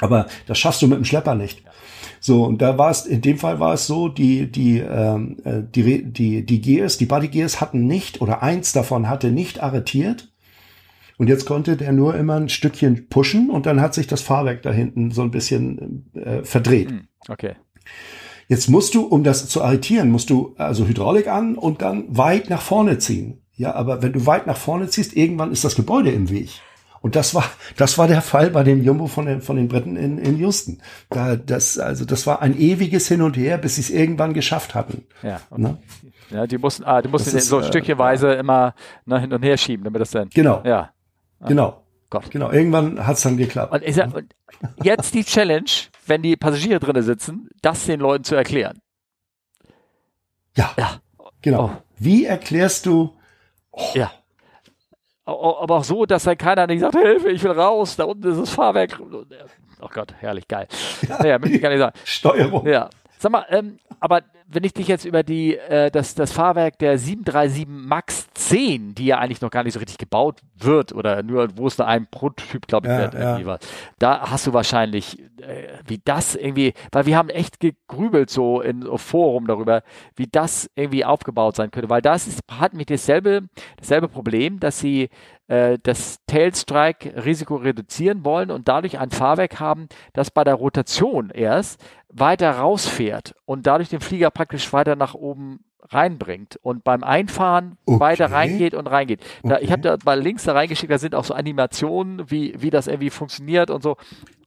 Aber 0.01 0.27
das 0.47 0.59
schaffst 0.59 0.81
du 0.81 0.86
mit 0.89 0.97
dem 0.97 1.05
Schlepper 1.05 1.35
nicht. 1.35 1.62
So, 2.20 2.45
und 2.45 2.62
da 2.62 2.79
war 2.79 2.91
es, 2.91 3.07
in 3.07 3.20
dem 3.20 3.39
Fall 3.39 3.61
war 3.61 3.75
es 3.75 3.87
so, 3.87 4.09
die, 4.09 4.51
die, 4.51 4.79
ähm, 4.79 5.37
äh, 5.45 5.62
die, 5.62 6.05
die, 6.05 6.45
die 6.45 6.61
Gears, 6.61 6.99
die 6.99 7.07
Body 7.07 7.29
Gears 7.29 7.61
hatten 7.61 7.87
nicht, 7.87 8.20
oder 8.20 8.43
eins 8.43 8.73
davon 8.73 9.09
hatte 9.09 9.31
nicht 9.31 9.62
arretiert. 9.62 10.33
Und 11.16 11.29
jetzt 11.29 11.47
konnte 11.47 11.77
der 11.77 11.93
nur 11.93 12.15
immer 12.15 12.37
ein 12.37 12.49
Stückchen 12.49 13.09
pushen 13.09 13.51
und 13.51 13.66
dann 13.66 13.81
hat 13.81 13.93
sich 13.93 14.07
das 14.07 14.23
Fahrwerk 14.23 14.62
da 14.62 14.70
hinten 14.70 15.11
so 15.11 15.23
ein 15.23 15.33
bisschen 15.33 16.11
äh, 16.15 16.45
verdreht. 16.45 16.91
Hm, 16.91 17.09
okay. 17.29 17.55
Jetzt 18.47 18.69
musst 18.69 18.95
du, 18.95 19.03
um 19.03 19.25
das 19.25 19.49
zu 19.49 19.62
arretieren, 19.62 20.11
musst 20.11 20.31
du 20.31 20.55
also 20.57 20.87
Hydraulik 20.87 21.27
an 21.27 21.57
und 21.57 21.83
dann 21.83 22.05
weit 22.09 22.49
nach 22.49 22.62
vorne 22.62 22.99
ziehen. 22.99 23.43
Ja, 23.57 23.75
aber 23.75 24.03
wenn 24.03 24.12
du 24.12 24.25
weit 24.25 24.47
nach 24.47 24.57
vorne 24.57 24.89
ziehst, 24.89 25.16
irgendwann 25.16 25.51
ist 25.51 25.65
das 25.65 25.75
Gebäude 25.75 26.11
im 26.12 26.31
Weg. 26.31 26.51
Und 27.01 27.16
das 27.16 27.35
war, 27.35 27.45
das 27.77 27.99
war 27.99 28.09
der 28.09 28.23
Fall 28.23 28.51
bei 28.51 28.65
dem 28.65 28.83
Jumbo 28.83 29.07
von 29.07 29.27
den, 29.27 29.41
von 29.41 29.57
den 29.57 29.69
Briten 29.69 29.97
in, 29.97 30.19
in 30.19 30.39
Houston. 30.39 30.81
Da, 31.11 31.37
das, 31.37 31.79
also, 31.79 32.05
das 32.05 32.27
war 32.27 32.43
ein 32.43 32.59
ewiges 32.59 33.09
Hin 33.09 33.23
und 33.23 33.37
Her, 33.37 33.59
bis 33.59 33.77
sie 33.77 33.83
es 33.83 33.91
irgendwann 33.91 34.35
geschafft 34.35 34.75
hatten. 34.75 35.07
Ja. 35.23 35.41
Okay. 35.51 35.62
Ne? 35.62 35.79
Ja, 36.31 36.47
die 36.47 36.59
mussten, 36.59 36.85
ah, 36.85 37.01
die 37.01 37.09
mussten 37.09 37.37
ist, 37.37 37.49
so 37.49 37.61
äh, 37.61 37.65
stückchenweise 37.65 38.37
äh, 38.37 38.41
immer 38.41 38.75
ne, 39.07 39.20
hin 39.20 39.33
und 39.33 39.43
her 39.43 39.57
schieben, 39.57 39.85
damit 39.85 40.01
das 40.01 40.11
dann. 40.11 40.29
Genau. 40.31 40.62
Ja. 40.65 40.91
Genau. 41.47 41.83
Gott. 42.11 42.31
Genau, 42.31 42.51
irgendwann 42.51 43.07
hat 43.07 43.16
es 43.16 43.23
dann 43.23 43.37
geklappt. 43.37 43.73
Und, 43.73 43.95
sag, 43.95 44.15
und 44.15 44.35
jetzt 44.83 45.15
die 45.15 45.25
Challenge, 45.25 45.70
wenn 46.07 46.23
die 46.23 46.37
Passagiere 46.37 46.81
drinnen 46.81 47.03
sitzen, 47.03 47.51
das 47.61 47.85
den 47.85 48.01
Leuten 48.01 48.25
zu 48.25 48.35
erklären. 48.35 48.81
Ja. 50.57 50.70
Ja. 50.79 51.01
Genau. 51.43 51.66
Oh. 51.66 51.83
Wie 51.99 52.25
erklärst 52.25 52.87
du? 52.87 53.15
Oh. 53.70 53.83
Ja. 53.95 54.11
Aber 55.29 55.77
auch 55.77 55.85
so, 55.85 56.07
dass 56.07 56.25
dann 56.25 56.39
keiner 56.39 56.67
nicht 56.67 56.81
sagt, 56.81 56.97
Hilfe, 56.97 57.31
ich 57.31 57.43
will 57.43 57.53
raus, 57.53 57.97
da 57.97 58.05
unten 58.05 58.31
ist 58.31 58.41
das 58.41 58.51
Fahrwerk. 58.51 59.01
Oh 59.81 59.89
Gott, 59.93 60.15
herrlich, 60.19 60.49
geil. 60.49 60.67
Ja, 61.09 61.19
naja, 61.19 61.39
möchte 61.39 61.57
ich 61.57 61.63
gar 61.63 61.71
nicht 61.71 61.79
sagen. 61.79 61.97
Steuerung. 62.05 62.67
Ja. 62.67 62.89
Sag 63.19 63.33
mal, 63.33 63.45
ähm, 63.51 63.79
aber 64.01 64.23
wenn 64.47 64.65
ich 64.65 64.73
dich 64.73 64.89
jetzt 64.89 65.05
über 65.05 65.23
die, 65.23 65.57
äh, 65.57 65.91
das, 65.91 66.15
das 66.15 66.33
Fahrwerk 66.33 66.79
der 66.79 66.99
737 66.99 67.67
MAX 67.69 68.29
10, 68.35 68.95
die 68.95 69.07
ja 69.07 69.19
eigentlich 69.19 69.41
noch 69.41 69.51
gar 69.51 69.65
nicht 69.65 69.75
so 69.75 69.79
richtig 69.81 69.99
gebaut 69.99 70.41
wird 70.65 70.93
oder 70.93 71.23
nur, 71.23 71.49
wo 71.57 71.67
es 71.67 71.79
nur 71.79 71.87
ein 71.87 72.07
Prototyp, 72.11 72.67
glaube 72.67 72.87
ich, 72.87 72.93
ja, 72.93 73.03
irgendwie 73.05 73.43
ja. 73.43 73.47
war, 73.47 73.59
da 73.99 74.31
hast 74.31 74.47
du 74.47 74.53
wahrscheinlich, 74.53 75.21
äh, 75.41 75.69
wie 75.87 76.01
das 76.05 76.35
irgendwie, 76.35 76.75
weil 76.93 77.07
wir 77.07 77.17
haben 77.17 77.29
echt 77.29 77.61
gegrübelt 77.61 78.31
so 78.31 78.61
in 78.61 78.83
so 78.83 78.97
Forum 78.99 79.47
darüber, 79.47 79.83
wie 80.17 80.27
das 80.27 80.71
irgendwie 80.75 81.05
aufgebaut 81.05 81.57
sein 81.57 81.71
könnte, 81.71 81.91
weil 81.91 82.03
das 82.03 82.27
ist, 82.27 82.41
hat 82.51 82.75
mich 82.75 82.87
dasselbe, 82.87 83.49
dasselbe 83.77 84.09
Problem, 84.09 84.61
dass 84.61 84.81
sie 84.81 85.09
äh, 85.49 85.79
das 85.83 86.19
Tailstrike-Risiko 86.27 87.57
reduzieren 87.57 88.25
wollen 88.25 88.51
und 88.51 88.69
dadurch 88.69 88.99
ein 88.99 89.11
Fahrwerk 89.11 89.59
haben, 89.61 89.89
das 90.13 90.31
bei 90.31 90.45
der 90.45 90.55
Rotation 90.55 91.31
erst 91.31 91.81
weiter 92.11 92.51
rausfährt 92.53 93.35
und 93.45 93.67
dadurch 93.67 93.89
den 93.89 94.01
Flieger 94.01 94.31
praktisch 94.31 94.73
weiter 94.73 94.97
nach 94.97 95.15
oben 95.15 95.61
reinbringt 95.83 96.59
und 96.63 96.85
beim 96.85 97.03
Einfahren 97.03 97.79
okay. 97.87 98.01
weiter 98.01 98.31
reingeht 98.31 98.75
und 98.75 98.87
reingeht. 98.87 99.21
Da, 99.43 99.57
okay. 99.57 99.65
Ich 99.65 99.73
habe 99.73 99.83
da 99.83 99.97
mal 100.05 100.21
Links 100.21 100.45
da 100.45 100.53
reingeschickt, 100.53 100.93
da 100.93 100.99
sind 100.99 101.15
auch 101.15 101.25
so 101.25 101.35
Animationen, 101.35 102.31
wie, 102.31 102.55
wie 102.59 102.71
das 102.71 102.87
irgendwie 102.87 103.11
funktioniert 103.11 103.71
und 103.71 103.83
so. 103.83 103.97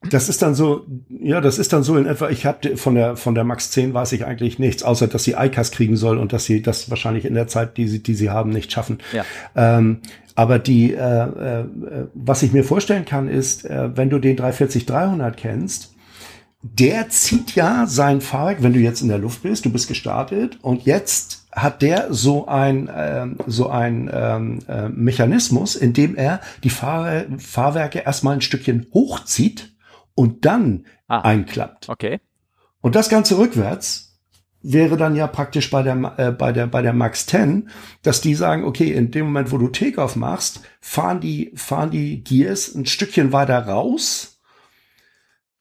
Das 0.10 0.30
ist 0.30 0.42
dann 0.42 0.56
so, 0.56 0.86
ja, 1.10 1.42
das 1.42 1.60
ist 1.60 1.74
dann 1.74 1.84
so 1.84 1.96
in 1.96 2.08
etwa, 2.08 2.30
ich 2.30 2.48
habe 2.48 2.76
von 2.76 2.96
der 2.96 3.18
von 3.18 3.36
der 3.36 3.44
Max 3.44 3.70
10 3.70 3.94
weiß 3.94 4.14
ich 4.14 4.26
eigentlich 4.26 4.58
nichts, 4.58 4.82
außer 4.82 5.08
dass 5.08 5.24
sie 5.24 5.34
ICAS 5.34 5.72
kriegen 5.72 5.96
soll 5.96 6.18
und 6.18 6.34
dass 6.34 6.46
sie 6.46 6.64
das 6.64 6.90
wahrscheinlich 6.90 7.24
in 7.26 7.36
der 7.36 7.48
Zeit, 7.48 7.78
die 7.78 7.88
sie, 7.88 8.02
die 8.02 8.16
sie 8.16 8.32
haben, 8.32 8.50
nicht 8.50 8.72
schaffen. 8.72 8.98
Ja. 9.14 9.24
Ähm, 9.56 10.02
aber 10.34 10.58
die, 10.60 10.94
äh, 10.94 10.98
äh, 10.98 11.66
was 12.16 12.42
ich 12.42 12.52
mir 12.52 12.64
vorstellen 12.64 13.06
kann, 13.06 13.28
ist, 13.28 13.66
äh, 13.66 13.96
wenn 13.96 14.10
du 14.10 14.18
den 14.18 14.38
340-300 14.38 15.32
kennst, 15.32 15.91
der 16.64 17.10
zieht 17.10 17.56
ja 17.56 17.88
sein 17.88 18.22
Fahrwerk, 18.22 18.62
wenn 18.62 18.74
du 18.74 18.80
jetzt 18.80 19.02
in 19.02 19.08
der 19.08 19.18
Luft 19.18 19.42
bist, 19.44 19.66
du 19.66 19.72
bist 19.72 19.88
gestartet 19.88 20.60
und 20.62 20.84
jetzt 20.86 21.48
hat 21.52 21.82
der 21.82 22.14
so 22.14 22.48
ein 22.48 22.90
ähm, 22.96 23.38
so 23.48 23.70
ein 23.70 24.10
ähm, 24.14 24.60
äh, 24.68 24.88
Mechanismus, 24.90 25.76
in 25.76 25.94
dem 25.94 26.16
er 26.16 26.40
die 26.64 26.70
Fahr 26.70 27.24
Fahrwerke 27.40 28.00
erstmal 28.00 28.36
ein 28.36 28.42
Stückchen 28.42 28.88
hochzieht 28.94 29.74
und 30.14 30.46
dann 30.46 30.86
ah, 31.08 31.22
einklappt. 31.22 31.90
Okay. 31.90 32.20
Und 32.80 32.96
das 32.96 33.10
Ganze 33.10 33.38
rückwärts 33.38 34.20
wäre 34.64 34.98
dann 34.98 35.16
ja 35.16 35.28
praktisch 35.28 35.70
bei 35.72 35.82
der, 35.82 36.14
äh, 36.18 36.32
bei 36.32 36.52
der, 36.52 36.68
bei 36.68 36.82
der 36.82 36.94
Max 36.94 37.26
10, 37.26 37.70
dass 38.04 38.22
die 38.22 38.36
sagen, 38.36 38.64
okay, 38.64 38.92
in 38.92 39.12
dem 39.12 39.26
Moment, 39.26 39.52
wo 39.52 39.58
du 39.58 39.68
Takeoff 39.68 40.16
machst, 40.16 40.62
fahren 40.80 41.20
die, 41.20 41.52
fahren 41.56 41.92
die 41.92 42.24
Gears 42.24 42.74
ein 42.76 42.86
Stückchen 42.86 43.32
weiter 43.32 43.60
raus 43.66 44.31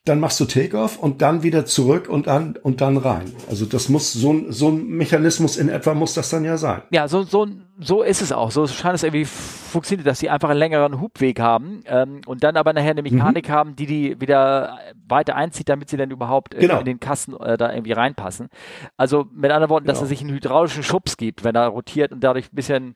dann 0.06 0.18
machst 0.18 0.40
du 0.40 0.46
Takeoff 0.46 0.98
und 0.98 1.20
dann 1.20 1.42
wieder 1.42 1.66
zurück 1.66 2.08
und 2.08 2.26
dann 2.26 2.56
und 2.62 2.80
dann 2.80 2.96
rein. 2.96 3.32
Also 3.50 3.66
das 3.66 3.90
muss 3.90 4.12
so 4.12 4.32
ein 4.32 4.50
so 4.50 4.68
ein 4.70 4.86
Mechanismus 4.86 5.58
in 5.58 5.68
etwa 5.68 5.92
muss 5.92 6.14
das 6.14 6.30
dann 6.30 6.44
ja 6.44 6.56
sein. 6.56 6.82
Ja, 6.90 7.06
so 7.06 7.22
so 7.22 7.46
so 7.78 8.02
ist 8.02 8.22
es 8.22 8.32
auch. 8.32 8.50
So 8.50 8.66
scheint 8.66 8.94
es 8.94 9.02
irgendwie 9.02 9.26
funktioniert, 9.26 10.06
dass 10.06 10.18
sie 10.18 10.30
einfach 10.30 10.48
einen 10.48 10.58
längeren 10.58 11.00
Hubweg 11.00 11.38
haben 11.38 11.82
ähm, 11.86 12.22
und 12.26 12.44
dann 12.44 12.56
aber 12.56 12.72
nachher 12.72 12.90
eine 12.90 13.02
Mechanik 13.02 13.48
mhm. 13.48 13.52
haben, 13.52 13.76
die 13.76 13.86
die 13.86 14.20
wieder 14.20 14.78
weiter 15.06 15.36
einzieht, 15.36 15.68
damit 15.68 15.90
sie 15.90 15.98
dann 15.98 16.10
überhaupt 16.10 16.54
äh, 16.54 16.60
genau. 16.60 16.78
in 16.78 16.86
den 16.86 17.00
Kasten 17.00 17.34
äh, 17.36 17.58
da 17.58 17.70
irgendwie 17.70 17.92
reinpassen. 17.92 18.48
Also 18.96 19.26
mit 19.32 19.50
anderen 19.50 19.70
Worten, 19.70 19.86
genau. 19.86 19.92
dass 19.92 20.02
er 20.02 20.08
sich 20.08 20.22
einen 20.22 20.32
hydraulischen 20.32 20.82
Schubs 20.82 21.18
gibt, 21.18 21.44
wenn 21.44 21.54
er 21.54 21.68
rotiert 21.68 22.12
und 22.12 22.24
dadurch 22.24 22.46
ein 22.46 22.56
bisschen 22.56 22.94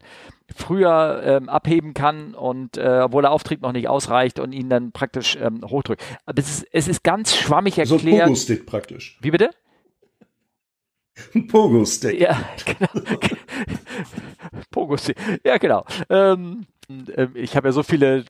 früher 0.55 1.23
ähm, 1.25 1.49
abheben 1.49 1.95
kann 1.95 2.35
und 2.35 2.77
äh, 2.77 3.01
obwohl 3.05 3.23
der 3.23 3.33
Auftrieb 3.33 3.63
noch 3.63 3.73
nicht 3.73 3.89
ausreicht 3.89 4.39
und 4.39 4.53
ihn 4.53 4.69
dann 4.69 4.93
praktisch 4.93 5.37
ähm, 5.41 5.61
hochdrückt. 5.65 6.03
Aber 6.27 6.39
es 6.41 6.49
ist, 6.49 6.67
es 6.73 6.89
ist 6.89 7.03
ganz 7.03 7.35
schwammig 7.35 7.79
erklärt. 7.79 8.01
So 8.01 8.09
ein 8.09 8.19
Pogo-Stick 8.19 8.67
praktisch. 8.67 9.19
Wie 9.23 9.31
bitte? 9.31 9.51
Ein 11.35 11.47
Pogo-Stick. 11.47 12.21
Ja, 12.21 12.41
genau. 12.65 13.07
Pogo-Stick. 14.71 15.17
Ja, 15.45 15.57
genau. 15.59 15.85
Ähm, 16.11 16.67
ähm 17.17 17.31
ich 17.35 17.57
habe 17.57 17.69
ja 17.69 17.73
so 17.73 17.83
viele 17.83 18.25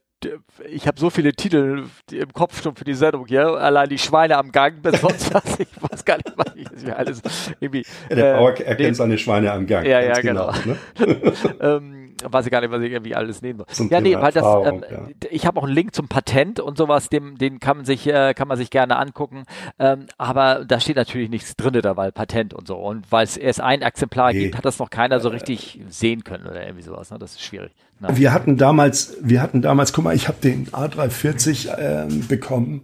ich 0.69 0.86
habe 0.86 0.99
so 0.99 1.11
viele 1.11 1.32
Titel 1.32 1.85
im 2.11 2.32
Kopf 2.32 2.62
schon 2.62 2.77
für 2.77 2.85
die 2.85 2.95
Sendung 2.95 3.27
hier. 3.27 3.47
Allein 3.47 3.89
die 3.89 3.99
Schweine 3.99 4.36
am 4.36 4.53
Gang, 4.53 4.82
bis 4.82 5.01
sonst 5.01 5.32
was. 5.35 5.59
Ich 5.59 5.69
weiß 5.81 6.05
gar 6.05 6.16
nicht, 6.16 6.32
was 6.36 6.55
ich 6.82 6.95
alles 6.95 7.23
irgendwie. 7.61 7.85
Ja, 8.09 8.16
der 8.16 8.36
Bauer 8.36 8.59
äh, 8.59 8.62
erkennt 8.62 8.97
seine 8.97 9.19
Schweine 9.19 9.53
am 9.53 9.66
Gang. 9.66 9.86
Ja, 9.86 10.01
ja, 10.01 10.20
genau. 10.20 10.53
genau 10.53 10.77
ne? 10.99 11.32
ähm, 11.61 12.03
weiß 12.23 12.47
ich 12.47 12.53
gar 12.53 12.61
nicht, 12.61 12.70
was 12.70 12.82
ich 12.82 12.93
irgendwie 12.93 13.15
alles 13.15 13.43
nehmen 13.43 13.59
soll. 13.59 13.66
Zum 13.69 13.91
ja, 13.91 14.01
nee, 14.01 14.16
weil 14.16 14.32
das, 14.32 14.45
ähm, 14.45 14.85
ja. 14.91 15.28
ich 15.31 15.47
habe 15.47 15.59
auch 15.59 15.65
einen 15.65 15.74
Link 15.74 15.95
zum 15.95 16.09
Patent 16.09 16.61
und 16.61 16.78
sowas, 16.78 17.09
dem, 17.09 17.39
den 17.39 17.61
kann 17.61 17.78
man 17.78 17.86
sich, 17.86 18.07
äh, 18.07 18.35
kann 18.35 18.49
man 18.49 18.57
sich 18.57 18.70
gerne 18.70 18.97
angucken. 18.97 19.45
Ähm, 19.78 20.07
aber 20.19 20.65
da 20.65 20.81
steht 20.81 20.97
natürlich 20.97 21.31
nichts 21.31 21.57
drin 21.57 21.74
da, 21.82 21.97
weil 21.97 22.12
Patent 22.12 22.55
und 22.55 22.66
so. 22.66 22.77
Und 22.77 23.11
weil 23.11 23.24
es 23.24 23.36
erst 23.36 23.61
ein 23.61 23.82
Exemplar 23.82 24.32
nee. 24.32 24.45
gibt, 24.45 24.57
hat 24.57 24.65
das 24.65 24.78
noch 24.78 24.91
keiner 24.91 25.20
so 25.20 25.28
richtig 25.28 25.81
äh, 25.81 25.85
sehen 25.89 26.24
können 26.24 26.47
oder 26.47 26.62
irgendwie 26.62 26.82
sowas. 26.82 27.11
Ne? 27.11 27.19
Das 27.19 27.32
ist 27.32 27.43
schwierig. 27.43 27.73
Na. 28.01 28.16
Wir 28.16 28.32
hatten 28.32 28.57
damals, 28.57 29.16
wir 29.20 29.41
hatten 29.43 29.62
damals, 29.62 29.93
guck 29.93 30.05
mal, 30.05 30.15
ich 30.15 30.28
habe 30.28 30.39
den 30.43 30.69
A340 30.69 31.77
äh, 31.77 32.09
bekommen, 32.28 32.82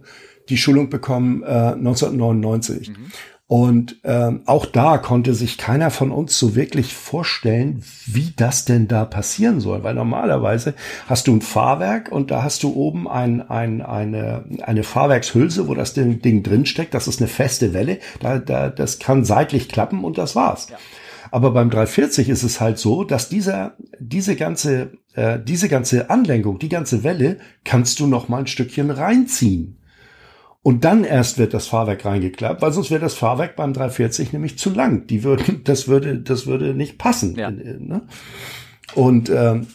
die 0.49 0.57
Schulung 0.57 0.89
bekommen 0.89 1.43
äh, 1.43 1.45
1999. 1.45 2.89
Mhm. 2.89 3.11
Und 3.51 3.97
ähm, 4.05 4.43
auch 4.45 4.65
da 4.65 4.97
konnte 4.97 5.33
sich 5.33 5.57
keiner 5.57 5.91
von 5.91 6.09
uns 6.11 6.39
so 6.39 6.55
wirklich 6.55 6.93
vorstellen, 6.95 7.83
wie 8.05 8.31
das 8.37 8.63
denn 8.63 8.87
da 8.87 9.03
passieren 9.03 9.59
soll. 9.59 9.83
Weil 9.83 9.93
normalerweise 9.93 10.73
hast 11.07 11.27
du 11.27 11.35
ein 11.35 11.41
Fahrwerk 11.41 12.09
und 12.13 12.31
da 12.31 12.43
hast 12.43 12.63
du 12.63 12.73
oben 12.73 13.09
ein, 13.09 13.41
ein, 13.41 13.81
eine, 13.81 14.45
eine 14.61 14.83
Fahrwerkshülse, 14.83 15.67
wo 15.67 15.73
das 15.73 15.93
Ding, 15.93 16.21
Ding 16.21 16.43
drinsteckt. 16.43 16.93
Das 16.93 17.09
ist 17.09 17.19
eine 17.19 17.27
feste 17.27 17.73
Welle. 17.73 17.99
Da, 18.21 18.37
da, 18.39 18.69
das 18.69 18.99
kann 18.99 19.25
seitlich 19.25 19.67
klappen 19.67 20.05
und 20.05 20.17
das 20.17 20.33
war's. 20.33 20.69
Ja. 20.69 20.77
Aber 21.29 21.51
beim 21.51 21.69
340 21.69 22.29
ist 22.29 22.43
es 22.43 22.61
halt 22.61 22.77
so, 22.77 23.03
dass 23.03 23.27
dieser, 23.27 23.73
diese 23.99 24.37
ganze, 24.37 24.93
äh, 25.13 25.39
diese 25.43 25.67
ganze 25.67 26.09
Anlenkung, 26.09 26.57
die 26.57 26.69
ganze 26.69 27.03
Welle, 27.03 27.35
kannst 27.65 27.99
du 27.99 28.07
noch 28.07 28.29
mal 28.29 28.39
ein 28.39 28.47
Stückchen 28.47 28.91
reinziehen. 28.91 29.80
Und 30.63 30.83
dann 30.85 31.03
erst 31.03 31.39
wird 31.39 31.53
das 31.55 31.67
Fahrwerk 31.67 32.05
reingeklappt, 32.05 32.61
weil 32.61 32.71
sonst 32.71 32.91
wäre 32.91 33.01
das 33.01 33.15
Fahrwerk 33.15 33.55
beim 33.55 33.73
340 33.73 34.31
nämlich 34.31 34.59
zu 34.59 34.69
lang. 34.69 35.07
Die 35.07 35.23
würden, 35.23 35.61
das 35.63 35.87
würde, 35.87 36.19
das 36.19 36.45
würde 36.45 36.73
nicht 36.73 36.97
passen. 36.97 37.35
Ja. 37.35 37.49
Ne? 37.49 38.03
Und 38.93 39.29
ähm, 39.29 39.67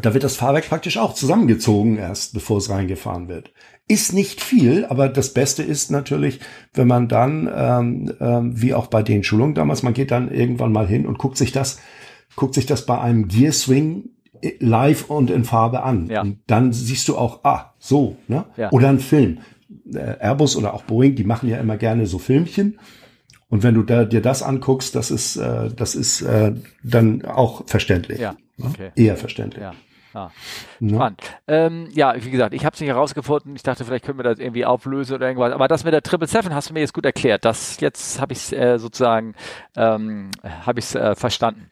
da 0.00 0.12
wird 0.12 0.24
das 0.24 0.36
Fahrwerk 0.36 0.68
praktisch 0.68 0.98
auch 0.98 1.14
zusammengezogen 1.14 1.98
erst, 1.98 2.34
bevor 2.34 2.58
es 2.58 2.68
reingefahren 2.68 3.28
wird. 3.28 3.52
Ist 3.86 4.12
nicht 4.12 4.40
viel, 4.40 4.86
aber 4.86 5.08
das 5.08 5.34
Beste 5.34 5.62
ist 5.62 5.90
natürlich, 5.90 6.40
wenn 6.72 6.88
man 6.88 7.06
dann, 7.06 7.48
ähm, 7.54 8.12
ähm, 8.18 8.60
wie 8.60 8.74
auch 8.74 8.88
bei 8.88 9.02
den 9.02 9.22
Schulungen 9.22 9.54
damals, 9.54 9.82
man 9.82 9.94
geht 9.94 10.10
dann 10.10 10.32
irgendwann 10.32 10.72
mal 10.72 10.88
hin 10.88 11.06
und 11.06 11.18
guckt 11.18 11.36
sich 11.36 11.52
das, 11.52 11.78
guckt 12.34 12.54
sich 12.54 12.66
das 12.66 12.86
bei 12.86 12.98
einem 12.98 13.28
Gear 13.28 13.52
Swing 13.52 14.08
live 14.58 15.10
und 15.10 15.30
in 15.30 15.44
Farbe 15.44 15.82
an. 15.82 16.08
Ja. 16.08 16.22
Und 16.22 16.40
dann 16.46 16.72
siehst 16.72 17.08
du 17.08 17.16
auch, 17.16 17.44
ah, 17.44 17.74
so, 17.78 18.16
ne? 18.28 18.44
Ja. 18.56 18.72
Oder 18.72 18.88
ein 18.88 19.00
Film. 19.00 19.38
Äh, 19.92 20.16
Airbus 20.20 20.56
oder 20.56 20.74
auch 20.74 20.82
Boeing, 20.82 21.14
die 21.14 21.24
machen 21.24 21.48
ja 21.48 21.58
immer 21.58 21.76
gerne 21.76 22.06
so 22.06 22.18
Filmchen. 22.18 22.78
Und 23.48 23.62
wenn 23.62 23.74
du 23.74 23.82
da, 23.82 24.04
dir 24.04 24.20
das 24.20 24.42
anguckst, 24.42 24.94
das 24.94 25.10
ist, 25.10 25.36
äh, 25.36 25.70
das 25.74 25.94
ist 25.94 26.22
äh, 26.22 26.54
dann 26.82 27.24
auch 27.24 27.68
verständlich. 27.68 28.18
Ja, 28.18 28.32
ne? 28.56 28.66
okay. 28.66 28.90
Eher 28.96 29.16
verständlich. 29.16 29.62
Ja. 29.62 29.74
Ah, 30.14 30.30
spannend. 30.76 31.20
Ja. 31.48 31.66
Ähm, 31.66 31.88
ja, 31.92 32.14
wie 32.16 32.30
gesagt, 32.30 32.54
ich 32.54 32.64
habe 32.64 32.74
es 32.74 32.80
nicht 32.80 32.88
herausgefunden. 32.88 33.56
Ich 33.56 33.64
dachte, 33.64 33.84
vielleicht 33.84 34.04
können 34.04 34.18
wir 34.18 34.22
das 34.22 34.38
irgendwie 34.38 34.64
auflösen 34.64 35.16
oder 35.16 35.26
irgendwas. 35.26 35.52
Aber 35.52 35.66
das 35.66 35.82
mit 35.82 35.92
der 35.92 36.02
Triple 36.02 36.28
Seven 36.28 36.54
hast 36.54 36.70
du 36.70 36.74
mir 36.74 36.80
jetzt 36.80 36.94
gut 36.94 37.04
erklärt. 37.04 37.44
Das 37.44 37.80
jetzt 37.80 38.20
habe 38.20 38.32
ich 38.32 38.38
es 38.38 38.52
äh, 38.52 38.78
sozusagen 38.78 39.34
ähm, 39.76 40.30
habe 40.64 40.78
ich 40.78 40.94
äh, 40.94 41.16
verstanden. 41.16 41.68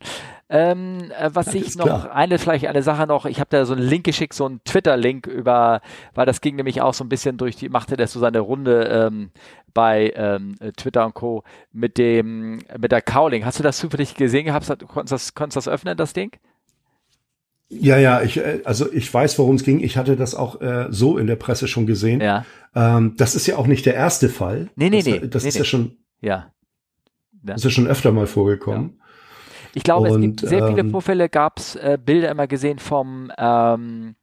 Ähm, 0.48 1.10
äh, 1.18 1.30
was 1.32 1.46
das 1.46 1.54
ich 1.54 1.76
noch, 1.76 1.86
klar. 1.86 2.14
eine, 2.14 2.38
vielleicht 2.38 2.66
eine 2.66 2.82
Sache 2.82 3.06
noch, 3.06 3.24
ich 3.24 3.40
habe 3.40 3.48
da 3.48 3.64
so 3.64 3.72
einen 3.72 3.82
Link 3.82 4.04
geschickt, 4.04 4.34
so 4.34 4.44
einen 4.44 4.62
Twitter-Link 4.64 5.26
über, 5.26 5.80
weil 6.12 6.26
das 6.26 6.42
ging 6.42 6.56
nämlich 6.56 6.82
auch 6.82 6.92
so 6.92 7.04
ein 7.04 7.08
bisschen 7.08 7.38
durch 7.38 7.56
die, 7.56 7.70
machte 7.70 7.96
das 7.96 8.12
so 8.12 8.20
seine 8.20 8.40
Runde 8.40 8.84
ähm, 8.84 9.30
bei 9.72 10.12
ähm, 10.14 10.56
Twitter 10.76 11.06
und 11.06 11.14
Co. 11.14 11.44
mit 11.72 11.96
dem, 11.96 12.58
mit 12.76 12.92
der 12.92 13.00
Cowling. 13.00 13.46
Hast 13.46 13.60
du 13.60 13.62
das 13.62 13.78
zufällig 13.78 14.14
gesehen 14.14 14.44
gehabt? 14.44 14.66
Konntest 14.66 15.12
du 15.12 15.14
das, 15.14 15.34
konntest 15.34 15.56
das 15.56 15.68
öffnen, 15.68 15.96
das 15.96 16.12
Ding? 16.12 16.32
Ja, 17.80 17.96
ja, 17.96 18.22
ich, 18.22 18.36
äh, 18.36 18.60
also 18.64 18.92
ich 18.92 19.12
weiß, 19.12 19.38
worum 19.38 19.56
es 19.56 19.64
ging. 19.64 19.80
Ich 19.80 19.96
hatte 19.96 20.16
das 20.16 20.34
auch 20.34 20.60
äh, 20.60 20.86
so 20.90 21.16
in 21.16 21.26
der 21.26 21.36
Presse 21.36 21.68
schon 21.68 21.86
gesehen. 21.86 22.20
Ja. 22.20 22.44
Ähm, 22.74 23.14
das 23.16 23.34
ist 23.34 23.46
ja 23.46 23.56
auch 23.56 23.66
nicht 23.66 23.86
der 23.86 23.94
erste 23.94 24.28
Fall. 24.28 24.68
Nee, 24.76 24.90
nee, 24.90 24.98
das, 24.98 25.06
nee. 25.06 25.28
Das 25.28 25.42
nee, 25.42 25.48
ist 25.48 25.54
nee. 25.54 25.60
ja 25.60 25.64
schon. 25.64 25.96
Ja. 26.20 26.52
ja. 27.46 27.54
Ist 27.54 27.64
ja 27.64 27.70
schon 27.70 27.86
öfter 27.86 28.12
mal 28.12 28.26
vorgekommen. 28.26 28.94
Ja. 28.96 29.02
Ich 29.74 29.84
glaube, 29.84 30.10
und, 30.10 30.16
es 30.16 30.20
gibt 30.20 30.40
sehr 30.40 30.66
viele 30.68 30.80
ähm, 30.80 30.90
Vorfälle, 30.90 31.28
gab 31.30 31.58
es 31.58 31.76
äh, 31.76 31.98
Bilder 32.02 32.30
immer 32.30 32.46
gesehen 32.46 32.78
vom, 32.78 33.32
ähm, 33.38 34.16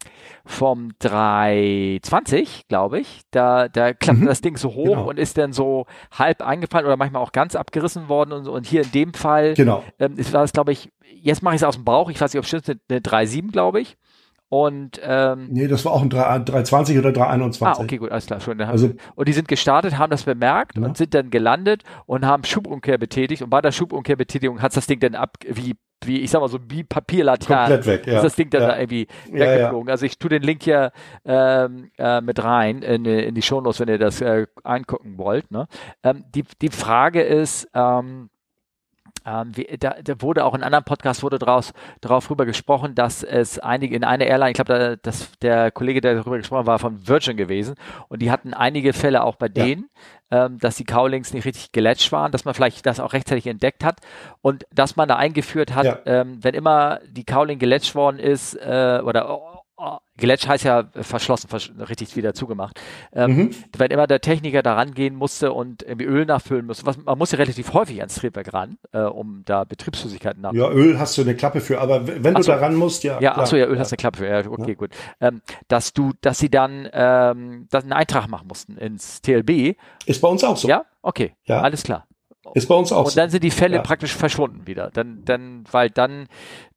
vom 0.45 0.91
320, 0.99 2.67
glaube 2.67 2.99
ich. 2.99 3.21
Da, 3.31 3.67
da 3.67 3.93
klappt 3.93 4.19
mhm, 4.19 4.25
das 4.27 4.41
Ding 4.41 4.57
so 4.57 4.75
hoch 4.75 4.85
genau. 4.85 5.09
und 5.09 5.17
ist 5.17 5.39
dann 5.39 5.51
so 5.51 5.87
halb 6.11 6.43
eingefallen 6.43 6.85
oder 6.85 6.97
manchmal 6.97 7.23
auch 7.23 7.31
ganz 7.31 7.55
abgerissen 7.55 8.09
worden 8.09 8.31
und 8.31 8.43
so. 8.43 8.53
Und 8.53 8.67
hier 8.67 8.83
in 8.83 8.91
dem 8.91 9.13
Fall 9.13 9.55
genau. 9.55 9.83
ähm, 9.97 10.17
ist, 10.17 10.33
war 10.33 10.43
es, 10.43 10.53
glaube 10.53 10.71
ich, 10.71 10.91
jetzt 11.13 11.43
mache 11.43 11.55
ich 11.55 11.61
es 11.61 11.65
aus 11.65 11.75
dem 11.75 11.85
Bauch, 11.85 12.09
ich 12.09 12.19
weiß 12.19 12.33
nicht, 12.33 12.39
ob 12.39 12.43
es 12.45 12.49
stimmt, 12.49 12.81
eine 12.89 12.99
3.7, 12.99 13.51
glaube 13.51 13.81
ich. 13.81 13.97
Und 14.49 14.99
ähm, 15.03 15.49
nee, 15.51 15.67
das 15.67 15.85
war 15.85 15.91
auch 15.91 16.01
ein 16.01 16.09
3, 16.09 16.39
320 16.39 16.97
oder 16.97 17.11
321. 17.11 17.79
Ah, 17.79 17.83
okay, 17.83 17.97
gut, 17.97 18.11
alles 18.11 18.25
klar. 18.25 18.39
Schon, 18.39 18.59
also, 18.61 18.89
und 19.13 19.27
die 19.27 19.33
sind 19.33 19.47
gestartet, 19.47 19.99
haben 19.99 20.09
das 20.09 20.23
bemerkt 20.23 20.75
ja. 20.75 20.85
und 20.85 20.97
sind 20.97 21.13
dann 21.13 21.29
gelandet 21.29 21.83
und 22.07 22.25
haben 22.25 22.43
Schubumkehr 22.43 22.97
betätigt. 22.97 23.43
Und 23.43 23.51
bei 23.51 23.61
der 23.61 23.71
Schubumkehrbetätigung 23.71 24.59
hat 24.63 24.75
das 24.75 24.87
Ding 24.87 24.99
dann 24.99 25.13
ab 25.13 25.37
wie 25.47 25.75
wie 26.05 26.21
ich 26.21 26.31
sag 26.31 26.39
mal 26.39 26.47
so 26.47 26.59
wie 26.69 26.83
Papierlaternen. 26.83 27.81
Komplett 27.81 27.85
weg, 27.85 28.07
ja. 28.07 28.17
Ist 28.17 28.23
das 28.23 28.35
Ding 28.35 28.49
dann 28.49 28.61
ja. 28.61 28.67
da 28.69 28.79
irgendwie 28.79 29.07
weggeflogen. 29.29 29.87
Ja, 29.87 29.91
ja. 29.91 29.91
Also 29.91 30.05
ich 30.05 30.17
tue 30.17 30.29
den 30.29 30.41
Link 30.41 30.63
hier 30.63 30.91
ähm, 31.25 31.91
äh, 31.97 32.21
mit 32.21 32.43
rein 32.43 32.81
in, 32.81 33.05
in 33.05 33.35
die 33.35 33.41
Shownotes, 33.41 33.81
wenn 33.81 33.89
ihr 33.89 33.97
das 33.97 34.21
äh, 34.21 34.47
angucken 34.63 35.17
wollt. 35.17 35.51
Ne? 35.51 35.67
Ähm, 36.01 36.23
die, 36.33 36.45
die 36.61 36.69
Frage 36.69 37.21
ist, 37.21 37.67
ähm, 37.73 38.29
ähm, 39.25 39.55
wie, 39.55 39.67
da, 39.79 39.95
da, 40.03 40.21
wurde 40.21 40.45
auch 40.45 40.53
in 40.53 40.63
anderen 40.63 40.85
Podcasts 40.85 41.23
wurde 41.23 41.39
draus, 41.39 41.73
darauf 42.01 42.29
rüber 42.29 42.45
gesprochen, 42.45 42.95
dass 42.95 43.23
es 43.23 43.59
einige 43.59 43.95
in 43.95 44.03
einer 44.03 44.25
Airline, 44.25 44.51
ich 44.51 44.55
glaube, 44.55 44.99
da, 45.01 45.11
der 45.41 45.71
Kollege, 45.71 46.01
der 46.01 46.15
darüber 46.15 46.37
gesprochen 46.37 46.59
hat, 46.59 46.67
war 46.67 46.79
von 46.79 47.07
Virgin 47.07 47.37
gewesen 47.37 47.75
und 48.07 48.21
die 48.21 48.31
hatten 48.31 48.53
einige 48.53 48.93
Fälle 48.93 49.23
auch 49.23 49.35
bei 49.35 49.47
ja. 49.47 49.65
denen, 49.65 49.89
ähm, 50.31 50.59
dass 50.59 50.75
die 50.75 50.85
Cowlings 50.85 51.33
nicht 51.33 51.45
richtig 51.45 51.71
gelatcht 51.71 52.11
waren, 52.11 52.31
dass 52.31 52.45
man 52.45 52.53
vielleicht 52.53 52.85
das 52.85 52.99
auch 52.99 53.13
rechtzeitig 53.13 53.47
entdeckt 53.47 53.83
hat 53.83 53.99
und 54.41 54.65
dass 54.73 54.95
man 54.95 55.07
da 55.07 55.15
eingeführt 55.15 55.73
hat, 55.75 55.85
ja. 55.85 55.99
ähm, 56.05 56.39
wenn 56.41 56.53
immer 56.53 56.99
die 57.07 57.23
Cowling 57.23 57.59
gelatcht 57.59 57.95
worden 57.95 58.19
ist 58.19 58.55
äh, 58.55 59.01
oder 59.03 59.58
oh, 59.79 59.97
Geletsch 60.17 60.47
heißt 60.47 60.65
ja 60.65 60.83
verschlossen, 60.93 61.47
versch 61.47 61.71
richtig 61.89 62.15
wieder 62.15 62.33
zugemacht. 62.33 62.79
Ähm, 63.13 63.35
mhm. 63.35 63.49
Wenn 63.77 63.91
immer 63.91 64.05
der 64.05 64.19
Techniker 64.19 64.61
da 64.61 64.73
rangehen 64.73 65.15
musste 65.15 65.53
und 65.53 65.81
irgendwie 65.81 66.05
Öl 66.05 66.25
nachfüllen 66.25 66.65
musste, 66.65 66.85
was, 66.85 66.97
man 66.97 67.17
muss 67.17 67.31
ja 67.31 67.37
relativ 67.37 67.73
häufig 67.73 67.99
ans 67.99 68.15
Triebwerk 68.15 68.53
ran, 68.53 68.77
äh, 68.91 68.99
um 68.99 69.43
da 69.45 69.63
Betriebsflüssigkeiten 69.63 70.41
nachzufüllen. 70.41 70.77
Ja, 70.77 70.77
Öl 70.77 70.99
hast 70.99 71.17
du 71.17 71.21
eine 71.21 71.35
Klappe 71.35 71.61
für, 71.61 71.79
aber 71.79 72.05
wenn 72.07 72.35
du 72.35 72.43
so, 72.43 72.51
da 72.51 72.57
ran 72.57 72.75
musst, 72.75 73.03
ja. 73.03 73.19
Ja, 73.21 73.37
achso, 73.37 73.55
ja, 73.55 73.65
Öl 73.65 73.75
ja. 73.75 73.79
hast 73.79 73.91
du 73.91 73.93
eine 73.93 73.99
Klappe 73.99 74.17
für, 74.17 74.27
ja, 74.27 74.39
okay, 74.45 74.71
ja. 74.71 74.73
gut. 74.73 74.91
Ähm, 75.21 75.41
dass 75.67 75.93
du, 75.93 76.11
dass 76.21 76.39
sie 76.39 76.49
dann 76.49 76.87
ähm, 76.91 77.67
dass 77.69 77.83
einen 77.83 77.93
Eintrag 77.93 78.27
machen 78.27 78.47
mussten 78.47 78.77
ins 78.77 79.21
TLB. 79.21 79.77
Ist 80.05 80.21
bei 80.21 80.27
uns 80.27 80.43
auch 80.43 80.57
so. 80.57 80.67
Ja, 80.67 80.85
okay, 81.01 81.35
ja. 81.45 81.61
alles 81.61 81.83
klar. 81.83 82.05
Ist 82.53 82.67
bei 82.67 82.75
uns 82.75 82.91
auch. 82.91 83.05
Und 83.05 83.17
dann 83.17 83.29
sind 83.29 83.43
die 83.43 83.51
Fälle 83.51 83.77
ja. 83.77 83.81
praktisch 83.81 84.15
verschwunden 84.15 84.65
wieder. 84.65 84.89
Dann, 84.91 85.23
dann, 85.25 85.65
weil 85.71 85.89
dann, 85.89 86.27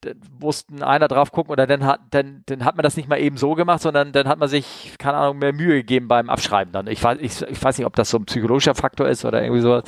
dann 0.00 0.20
mussten 0.40 0.82
einer 0.82 1.08
drauf 1.08 1.30
gucken 1.30 1.52
oder 1.52 1.66
dann 1.66 1.84
hat, 1.84 2.00
dann, 2.10 2.42
dann 2.46 2.64
hat 2.64 2.76
man 2.76 2.82
das 2.82 2.96
nicht 2.96 3.08
mal 3.08 3.20
eben 3.20 3.36
so 3.36 3.54
gemacht, 3.54 3.80
sondern 3.80 4.12
dann 4.12 4.26
hat 4.26 4.38
man 4.38 4.48
sich, 4.48 4.94
keine 4.98 5.18
Ahnung, 5.18 5.38
mehr 5.38 5.52
Mühe 5.52 5.76
gegeben 5.76 6.08
beim 6.08 6.28
Abschreiben 6.28 6.72
dann. 6.72 6.88
Ich 6.88 7.02
weiß, 7.02 7.18
ich, 7.20 7.42
ich 7.42 7.62
weiß 7.62 7.78
nicht, 7.78 7.86
ob 7.86 7.94
das 7.94 8.10
so 8.10 8.18
ein 8.18 8.24
psychologischer 8.24 8.74
Faktor 8.74 9.08
ist 9.08 9.24
oder 9.24 9.42
irgendwie 9.42 9.62
sowas. 9.62 9.84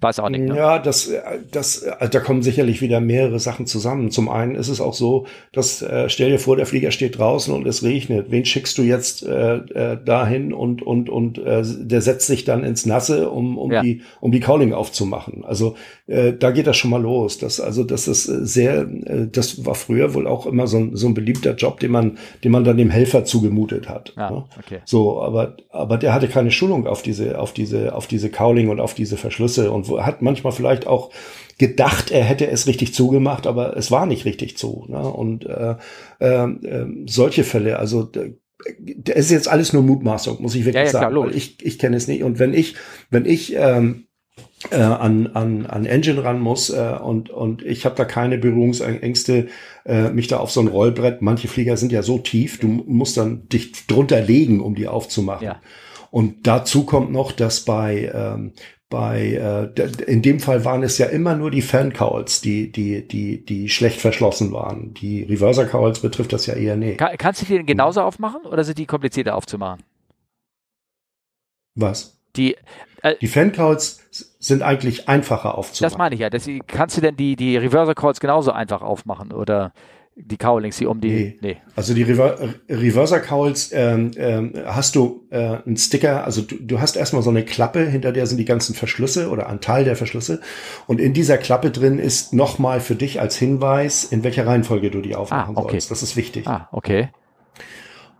Weiß 0.00 0.20
auch 0.20 0.28
nicht. 0.28 0.44
Ne? 0.44 0.56
Ja, 0.56 0.78
das, 0.78 1.10
das, 1.50 1.82
also 1.82 2.10
da 2.12 2.20
kommen 2.20 2.42
sicherlich 2.42 2.80
wieder 2.80 3.00
mehrere 3.00 3.40
Sachen 3.40 3.66
zusammen. 3.66 4.12
Zum 4.12 4.28
einen 4.28 4.54
ist 4.54 4.68
es 4.68 4.80
auch 4.80 4.94
so, 4.94 5.26
dass 5.50 5.82
äh, 5.82 6.08
stell 6.08 6.30
dir 6.30 6.38
vor, 6.38 6.56
der 6.56 6.66
Flieger 6.66 6.92
steht 6.92 7.18
draußen 7.18 7.52
und 7.52 7.66
es 7.66 7.82
regnet. 7.82 8.30
Wen 8.30 8.44
schickst 8.44 8.78
du 8.78 8.82
jetzt 8.82 9.26
äh, 9.26 9.56
äh, 9.56 9.98
dahin 10.04 10.52
und 10.52 10.82
und 10.82 11.10
und 11.10 11.38
äh, 11.38 11.64
der 11.64 12.00
setzt 12.00 12.28
sich 12.28 12.44
dann 12.44 12.62
ins 12.62 12.86
Nasse, 12.86 13.28
um 13.28 13.58
um 13.58 13.72
ja. 13.72 13.82
die 13.82 14.02
um 14.20 14.30
die 14.30 14.38
Calling 14.38 14.72
aufzumachen. 14.72 15.44
Also 15.44 15.74
äh, 16.06 16.32
da 16.32 16.52
geht 16.52 16.68
das 16.68 16.76
schon 16.76 16.92
mal 16.92 17.02
los. 17.02 17.38
Das 17.38 17.58
also 17.58 17.82
das 17.82 18.06
ist 18.06 18.22
sehr, 18.22 18.82
äh, 18.82 19.26
das 19.26 19.66
war 19.66 19.74
früher 19.74 20.14
wohl 20.14 20.28
auch 20.28 20.46
immer 20.46 20.68
so 20.68 20.78
ein, 20.78 20.94
so 20.94 21.08
ein 21.08 21.14
beliebter 21.14 21.56
Job, 21.56 21.80
den 21.80 21.90
man 21.90 22.18
den 22.44 22.52
man 22.52 22.62
dann 22.62 22.76
dem 22.76 22.90
Helfer 22.90 23.24
zugemutet 23.24 23.88
hat. 23.88 24.12
Ja, 24.16 24.30
ne? 24.30 24.44
okay. 24.60 24.78
So, 24.84 25.20
aber 25.20 25.56
aber 25.70 25.96
der 25.96 26.14
hatte 26.14 26.28
keine 26.28 26.52
Schulung 26.52 26.86
auf 26.86 27.02
diese 27.02 27.40
auf 27.40 27.52
diese 27.52 27.96
auf 27.96 28.06
diese 28.06 28.30
Cowling 28.30 28.68
und 28.68 28.78
auf 28.78 28.94
diese 28.94 29.16
Verschlüsse 29.16 29.72
und 29.72 29.87
hat 29.88 30.22
manchmal 30.22 30.52
vielleicht 30.52 30.86
auch 30.86 31.10
gedacht, 31.58 32.10
er 32.10 32.24
hätte 32.24 32.48
es 32.48 32.66
richtig 32.66 32.94
zugemacht, 32.94 33.46
aber 33.46 33.76
es 33.76 33.90
war 33.90 34.06
nicht 34.06 34.24
richtig 34.24 34.56
zu. 34.56 34.86
Ne? 34.88 35.00
Und 35.00 35.46
äh, 35.46 35.74
äh, 36.18 36.86
solche 37.06 37.44
Fälle, 37.44 37.78
also 37.78 38.04
das 38.04 39.16
ist 39.16 39.30
jetzt 39.30 39.48
alles 39.48 39.72
nur 39.72 39.82
Mutmaßung, 39.82 40.42
muss 40.42 40.54
ich 40.54 40.64
wirklich 40.64 40.76
ja, 40.76 40.84
ja, 40.84 40.90
sagen. 40.90 41.14
Klar, 41.14 41.34
ich 41.34 41.64
ich 41.64 41.78
kenne 41.78 41.96
es 41.96 42.08
nicht. 42.08 42.22
Und 42.22 42.38
wenn 42.38 42.54
ich, 42.54 42.74
wenn 43.10 43.24
ich 43.24 43.54
ähm, 43.56 44.08
äh, 44.70 44.76
an, 44.76 45.28
an, 45.28 45.66
an 45.66 45.86
Engine 45.86 46.22
ran 46.24 46.40
muss 46.40 46.70
äh, 46.70 46.96
und, 47.02 47.30
und 47.30 47.62
ich 47.62 47.84
habe 47.84 47.94
da 47.94 48.04
keine 48.04 48.38
Berührungsängste, 48.38 49.48
äh, 49.84 50.10
mich 50.10 50.26
da 50.26 50.38
auf 50.38 50.50
so 50.50 50.60
ein 50.60 50.68
Rollbrett, 50.68 51.22
manche 51.22 51.48
Flieger 51.48 51.76
sind 51.76 51.92
ja 51.92 52.02
so 52.02 52.18
tief, 52.18 52.58
du 52.58 52.66
musst 52.66 53.16
dann 53.16 53.48
dich 53.48 53.86
drunter 53.86 54.20
legen, 54.20 54.60
um 54.60 54.74
die 54.74 54.88
aufzumachen. 54.88 55.46
Ja. 55.46 55.60
Und 56.10 56.46
dazu 56.46 56.84
kommt 56.84 57.12
noch, 57.12 57.32
dass 57.32 57.64
bei, 57.64 58.10
ähm, 58.14 58.52
bei 58.90 59.70
äh, 59.76 59.82
in 60.06 60.22
dem 60.22 60.40
Fall 60.40 60.64
waren 60.64 60.82
es 60.82 60.96
ja 60.98 61.06
immer 61.06 61.36
nur 61.36 61.50
die 61.50 61.62
Fan-Cowls, 61.62 62.40
die 62.40 62.72
die 62.72 63.06
die 63.06 63.44
die 63.44 63.68
schlecht 63.68 64.00
verschlossen 64.00 64.52
waren. 64.52 64.94
Die 64.94 65.22
Reverser-Cowls 65.24 66.00
betrifft 66.00 66.32
das 66.32 66.46
ja 66.46 66.54
eher 66.54 66.76
nicht. 66.76 66.98
Kann, 66.98 67.16
kannst 67.18 67.42
du 67.42 67.46
die 67.46 67.56
denn 67.58 67.66
genauso 67.66 68.00
aufmachen 68.00 68.42
oder 68.42 68.64
sind 68.64 68.78
die 68.78 68.86
komplizierter 68.86 69.36
aufzumachen? 69.36 69.82
Was? 71.74 72.18
Die 72.36 72.56
äh, 73.02 73.14
die 73.20 73.26
Fan-Cowls 73.26 74.00
sind 74.38 74.62
eigentlich 74.62 75.08
einfacher 75.08 75.58
aufzumachen. 75.58 75.92
Das 75.92 75.98
meine 75.98 76.14
ich 76.14 76.20
ja. 76.22 76.30
Das, 76.30 76.48
kannst 76.66 76.96
du 76.96 77.00
denn 77.02 77.16
die 77.16 77.36
die 77.36 77.56
Reverser-Cowls 77.58 78.20
genauso 78.20 78.52
einfach 78.52 78.80
aufmachen 78.80 79.32
oder 79.32 79.72
die 80.20 80.36
Cowlings, 80.36 80.76
die 80.78 80.86
um 80.86 81.00
die. 81.00 81.08
Nee. 81.08 81.38
nee. 81.40 81.56
Also 81.76 81.94
die 81.94 82.02
Rever 82.02 82.38
Reverser 82.68 83.20
Cowls 83.20 83.70
ähm, 83.72 84.10
ähm, 84.16 84.52
hast 84.66 84.96
du 84.96 85.26
äh, 85.30 85.58
einen 85.64 85.76
Sticker, 85.76 86.24
also 86.24 86.42
du, 86.42 86.56
du 86.56 86.80
hast 86.80 86.96
erstmal 86.96 87.22
so 87.22 87.30
eine 87.30 87.44
Klappe, 87.44 87.86
hinter 87.86 88.12
der 88.12 88.26
sind 88.26 88.38
die 88.38 88.44
ganzen 88.44 88.74
Verschlüsse 88.74 89.30
oder 89.30 89.48
ein 89.48 89.60
Teil 89.60 89.84
der 89.84 89.96
Verschlüsse. 89.96 90.40
Und 90.86 91.00
in 91.00 91.12
dieser 91.12 91.38
Klappe 91.38 91.70
drin 91.70 91.98
ist 91.98 92.34
nochmal 92.34 92.80
für 92.80 92.96
dich 92.96 93.20
als 93.20 93.36
Hinweis, 93.36 94.04
in 94.04 94.24
welcher 94.24 94.46
Reihenfolge 94.46 94.90
du 94.90 95.00
die 95.00 95.14
aufmachen 95.14 95.56
ah, 95.56 95.60
okay. 95.60 95.72
sollst. 95.72 95.90
Das 95.90 96.02
ist 96.02 96.16
wichtig. 96.16 96.46
Ah, 96.46 96.68
okay. 96.72 97.10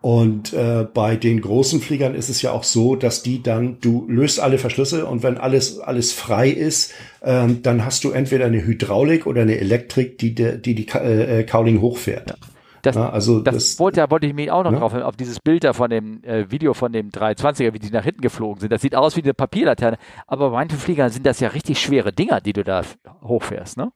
Und 0.01 0.53
äh, 0.53 0.87
bei 0.93 1.17
den 1.17 1.41
großen 1.41 1.81
Fliegern 1.81 2.15
ist 2.15 2.29
es 2.29 2.41
ja 2.41 2.53
auch 2.53 2.63
so, 2.63 2.95
dass 2.95 3.23
die 3.23 3.43
dann, 3.43 3.79
du 3.81 4.07
löst 4.09 4.39
alle 4.39 4.59
Verschlüsse 4.59 5.07
und 5.07 5.25
wenn 5.25 5.39
alles, 5.39 5.81
alles 5.81 6.13
frei 6.13 6.51
ist, 6.51 6.93
ähm, 7.23 7.63
dann 7.63 7.85
hast 7.85 8.05
du 8.05 8.13
entweder 8.13 8.47
eine 8.47 8.65
Hydraulik 8.65 9.27
oder 9.27 9.43
eine 9.43 9.59
Elektrik, 9.59 10.19
die 10.19 10.35
de, 10.35 10.59
die, 10.59 10.77
die 10.77 10.87
äh, 10.89 11.43
Cowling 11.43 11.81
hochfährt. 11.81 12.31
Ja. 12.31 12.37
Das, 12.83 12.95
ja, 12.95 13.11
also 13.11 13.41
das, 13.41 13.55
das 13.55 13.79
wollte, 13.81 14.01
da 14.01 14.11
wollte 14.11 14.27
ich 14.27 14.35
mich 14.35 14.51
auch 14.53 14.63
noch 14.63 14.73
ja. 14.73 14.79
drauf, 14.79 14.95
auf 14.95 15.17
dieses 15.17 15.41
Bild 15.41 15.65
da 15.65 15.73
von 15.73 15.91
dem 15.91 16.23
äh, 16.23 16.51
Video 16.51 16.75
von 16.75 16.93
dem 16.93 17.11
320er, 17.11 17.75
wie 17.75 17.81
die 17.81 17.91
nach 17.91 18.05
hinten 18.05 18.21
geflogen 18.21 18.61
sind. 18.61 18.73
Das 18.73 18.83
sieht 18.83 18.95
aus 18.95 19.17
wie 19.17 19.23
eine 19.23 19.35
Papierlaterne, 19.35 19.99
aber 20.27 20.51
bei 20.51 20.59
manchen 20.59 20.79
Fliegern 20.79 21.11
sind 21.11 21.27
das 21.27 21.41
ja 21.41 21.49
richtig 21.49 21.81
schwere 21.81 22.13
Dinger, 22.13 22.41
die 22.41 22.53
du 22.53 22.63
da 22.63 22.83
hochfährst, 23.23 23.77
ne? 23.77 23.91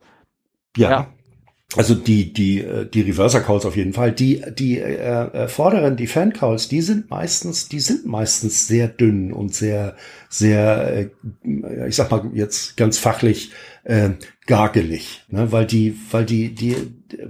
Ja, 0.77 0.91
ja. 0.91 1.07
Also 1.77 1.95
die, 1.95 2.33
die, 2.33 2.61
äh, 2.61 2.87
die 2.87 3.01
Reverser-Calls 3.01 3.65
auf 3.65 3.77
jeden 3.77 3.93
Fall. 3.93 4.13
Die, 4.13 4.43
die 4.59 4.79
äh, 4.79 4.95
äh, 4.95 5.49
vorderen, 5.49 5.97
die 5.97 6.07
Fan-Calls, 6.07 6.69
die 6.69 6.83
sind 6.83 7.11
meistens, 7.11 7.69
die 7.69 7.81
sind 7.81 8.05
meistens 8.07 8.69
sehr 8.69 8.89
dünn 8.89 9.33
und 9.33 9.55
sehr, 9.55 9.97
sehr, 10.29 11.11
äh, 11.45 11.89
ich 11.89 11.97
sag 11.97 12.11
mal 12.11 12.31
jetzt 12.35 12.77
ganz 12.77 12.99
fachlich, 12.99 13.53
äh, 13.85 14.11
gargelig, 14.47 15.25
ne? 15.29 15.51
weil 15.51 15.67
die, 15.67 15.97
weil 16.11 16.25
die, 16.25 16.55
die, 16.55 16.77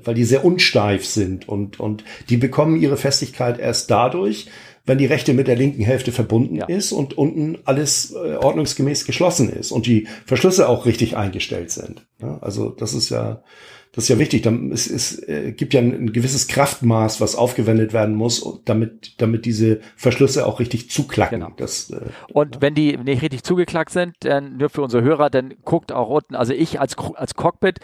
weil 0.03 0.15
die 0.15 0.25
sehr 0.25 0.45
unsteif 0.45 1.05
sind 1.05 1.49
und, 1.49 1.79
und 1.79 2.05
die 2.29 2.37
bekommen 2.37 2.81
ihre 2.81 2.97
Festigkeit 2.97 3.59
erst 3.59 3.91
dadurch, 3.91 4.49
wenn 4.85 4.99
die 4.99 5.07
rechte 5.07 5.33
mit 5.33 5.47
der 5.47 5.57
linken 5.57 5.85
Hälfte 5.85 6.11
verbunden 6.11 6.57
ja. 6.57 6.67
ist 6.67 6.91
und 6.91 7.17
unten 7.17 7.59
alles 7.65 8.13
äh, 8.13 8.35
ordnungsgemäß 8.35 9.05
geschlossen 9.05 9.49
ist 9.49 9.71
und 9.71 9.87
die 9.87 10.09
Verschlüsse 10.27 10.69
auch 10.69 10.87
richtig 10.87 11.17
eingestellt 11.17 11.71
sind. 11.71 12.07
Ja? 12.21 12.39
Also 12.41 12.71
das 12.71 12.93
ist 12.93 13.11
ja, 13.11 13.45
Das 13.93 14.05
ist 14.05 14.09
ja 14.09 14.19
wichtig. 14.19 14.47
Es, 14.47 14.91
es 14.91 15.19
äh, 15.29 15.53
gibt 15.53 15.75
ja 15.75 15.81
ein, 15.81 15.93
ein, 15.93 16.13
gewisses 16.13 16.49
Kraftmaß, 16.49 17.21
was 17.21 17.37
aufgewendet 17.37 17.93
werden 17.93 18.15
muss, 18.15 18.61
damit, 18.65 19.21
damit 19.21 19.45
diese 19.45 19.81
Verschlüsse 19.97 20.47
auch 20.47 20.61
richtig 20.61 20.91
zuklacken. 20.91 21.41
Genau. 21.41 21.53
Das, 21.57 21.91
äh, 21.91 22.01
und 22.33 22.63
wenn 22.63 22.75
die 22.75 22.97
nicht 22.97 23.21
richtig 23.21 23.43
zugeklackt 23.43 23.91
sind, 23.91 24.15
dann 24.21 24.57
nur 24.57 24.71
für 24.71 24.81
unsere 24.81 25.03
Hörer, 25.03 25.29
dann 25.29 25.55
guckt 25.65 25.93
auch 25.93 26.09
unten, 26.09 26.35
also 26.35 26.55
ich 26.55 26.81
als, 26.81 26.97
als 26.97 27.35
Cockpit 27.35 27.81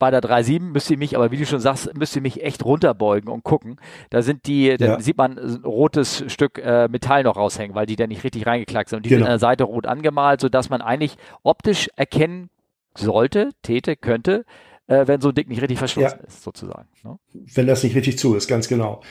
bei 0.00 0.10
der 0.10 0.20
3.7 0.20 0.60
müsst 0.62 0.90
ihr 0.90 0.98
mich, 0.98 1.14
aber 1.14 1.30
wie 1.30 1.36
du 1.36 1.46
schon 1.46 1.60
sagst, 1.60 1.96
müsst 1.96 2.16
ihr 2.16 2.22
mich 2.22 2.42
echt 2.42 2.64
runterbeugen 2.64 3.30
und 3.30 3.44
gucken. 3.44 3.76
Da 4.10 4.22
sind 4.22 4.48
die, 4.48 4.76
dann 4.76 4.88
ja. 4.88 5.00
sieht 5.00 5.16
man 5.16 5.38
ein 5.38 5.64
rotes 5.64 6.24
Stück 6.26 6.58
äh, 6.58 6.88
Metall 6.88 7.22
noch 7.22 7.36
raushängen, 7.36 7.76
weil 7.76 7.86
die 7.86 7.94
da 7.94 8.08
nicht 8.08 8.24
richtig 8.24 8.44
reingeklackt 8.44 8.88
sind. 8.88 8.96
Und 8.96 9.06
die 9.06 9.10
genau. 9.10 9.20
sind 9.20 9.26
an 9.26 9.32
der 9.34 9.38
Seite 9.38 9.62
rot 9.62 9.86
angemalt, 9.86 10.40
sodass 10.40 10.70
man 10.70 10.82
eigentlich 10.82 11.14
optisch 11.44 11.88
erkennen 11.94 12.50
sollte, 12.96 13.50
täte, 13.62 13.94
könnte, 13.94 14.44
äh, 14.92 15.08
wenn 15.08 15.20
so 15.20 15.28
ein 15.28 15.34
Dick 15.34 15.48
nicht 15.48 15.62
richtig 15.62 15.78
verschlossen 15.78 16.18
ja. 16.20 16.26
ist, 16.26 16.42
sozusagen. 16.42 16.88
Ne? 17.02 17.18
Wenn 17.32 17.66
das 17.66 17.82
nicht 17.82 17.96
richtig 17.96 18.18
zu 18.18 18.34
ist, 18.34 18.48
ganz 18.48 18.68
genau. 18.68 19.02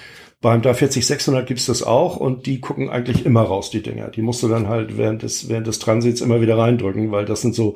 Beim 0.41 0.61
340-600 0.61 1.43
gibt's 1.43 1.67
das 1.67 1.83
auch 1.83 2.17
und 2.17 2.45
die 2.45 2.61
gucken 2.61 2.89
eigentlich 2.89 3.25
immer 3.25 3.41
raus, 3.41 3.69
die 3.69 3.81
Dinger. 3.81 4.09
Die 4.09 4.21
musst 4.21 4.41
du 4.41 4.47
dann 4.47 4.67
halt 4.67 4.97
während 4.97 5.23
des, 5.23 5.49
während 5.49 5.67
des 5.67 5.79
Transits 5.79 6.21
immer 6.21 6.41
wieder 6.41 6.57
reindrücken, 6.57 7.11
weil 7.11 7.25
das 7.25 7.41
sind 7.41 7.53
so, 7.53 7.75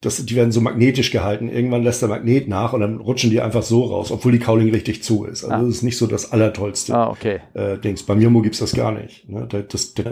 das, 0.00 0.24
die 0.24 0.36
werden 0.36 0.52
so 0.52 0.60
magnetisch 0.60 1.10
gehalten. 1.10 1.48
Irgendwann 1.48 1.82
lässt 1.82 2.02
der 2.02 2.08
Magnet 2.08 2.46
nach 2.46 2.72
und 2.72 2.80
dann 2.80 2.98
rutschen 2.98 3.30
die 3.30 3.40
einfach 3.40 3.62
so 3.62 3.84
raus, 3.84 4.12
obwohl 4.12 4.32
die 4.32 4.38
Cowling 4.38 4.70
richtig 4.70 5.02
zu 5.02 5.24
ist. 5.24 5.44
Also 5.44 5.56
ah. 5.56 5.60
das 5.60 5.76
ist 5.76 5.82
nicht 5.82 5.98
so 5.98 6.06
das 6.06 6.30
allertollste 6.30 6.94
ah, 6.94 7.10
okay. 7.10 7.40
äh, 7.54 7.78
Dings. 7.78 8.04
Beim 8.04 8.20
Jumbo 8.20 8.42
gibt's 8.42 8.60
das 8.60 8.74
gar 8.74 8.92
nicht. 8.92 9.28
Ne? 9.28 9.48
Das, 9.48 9.94
das, 9.94 10.04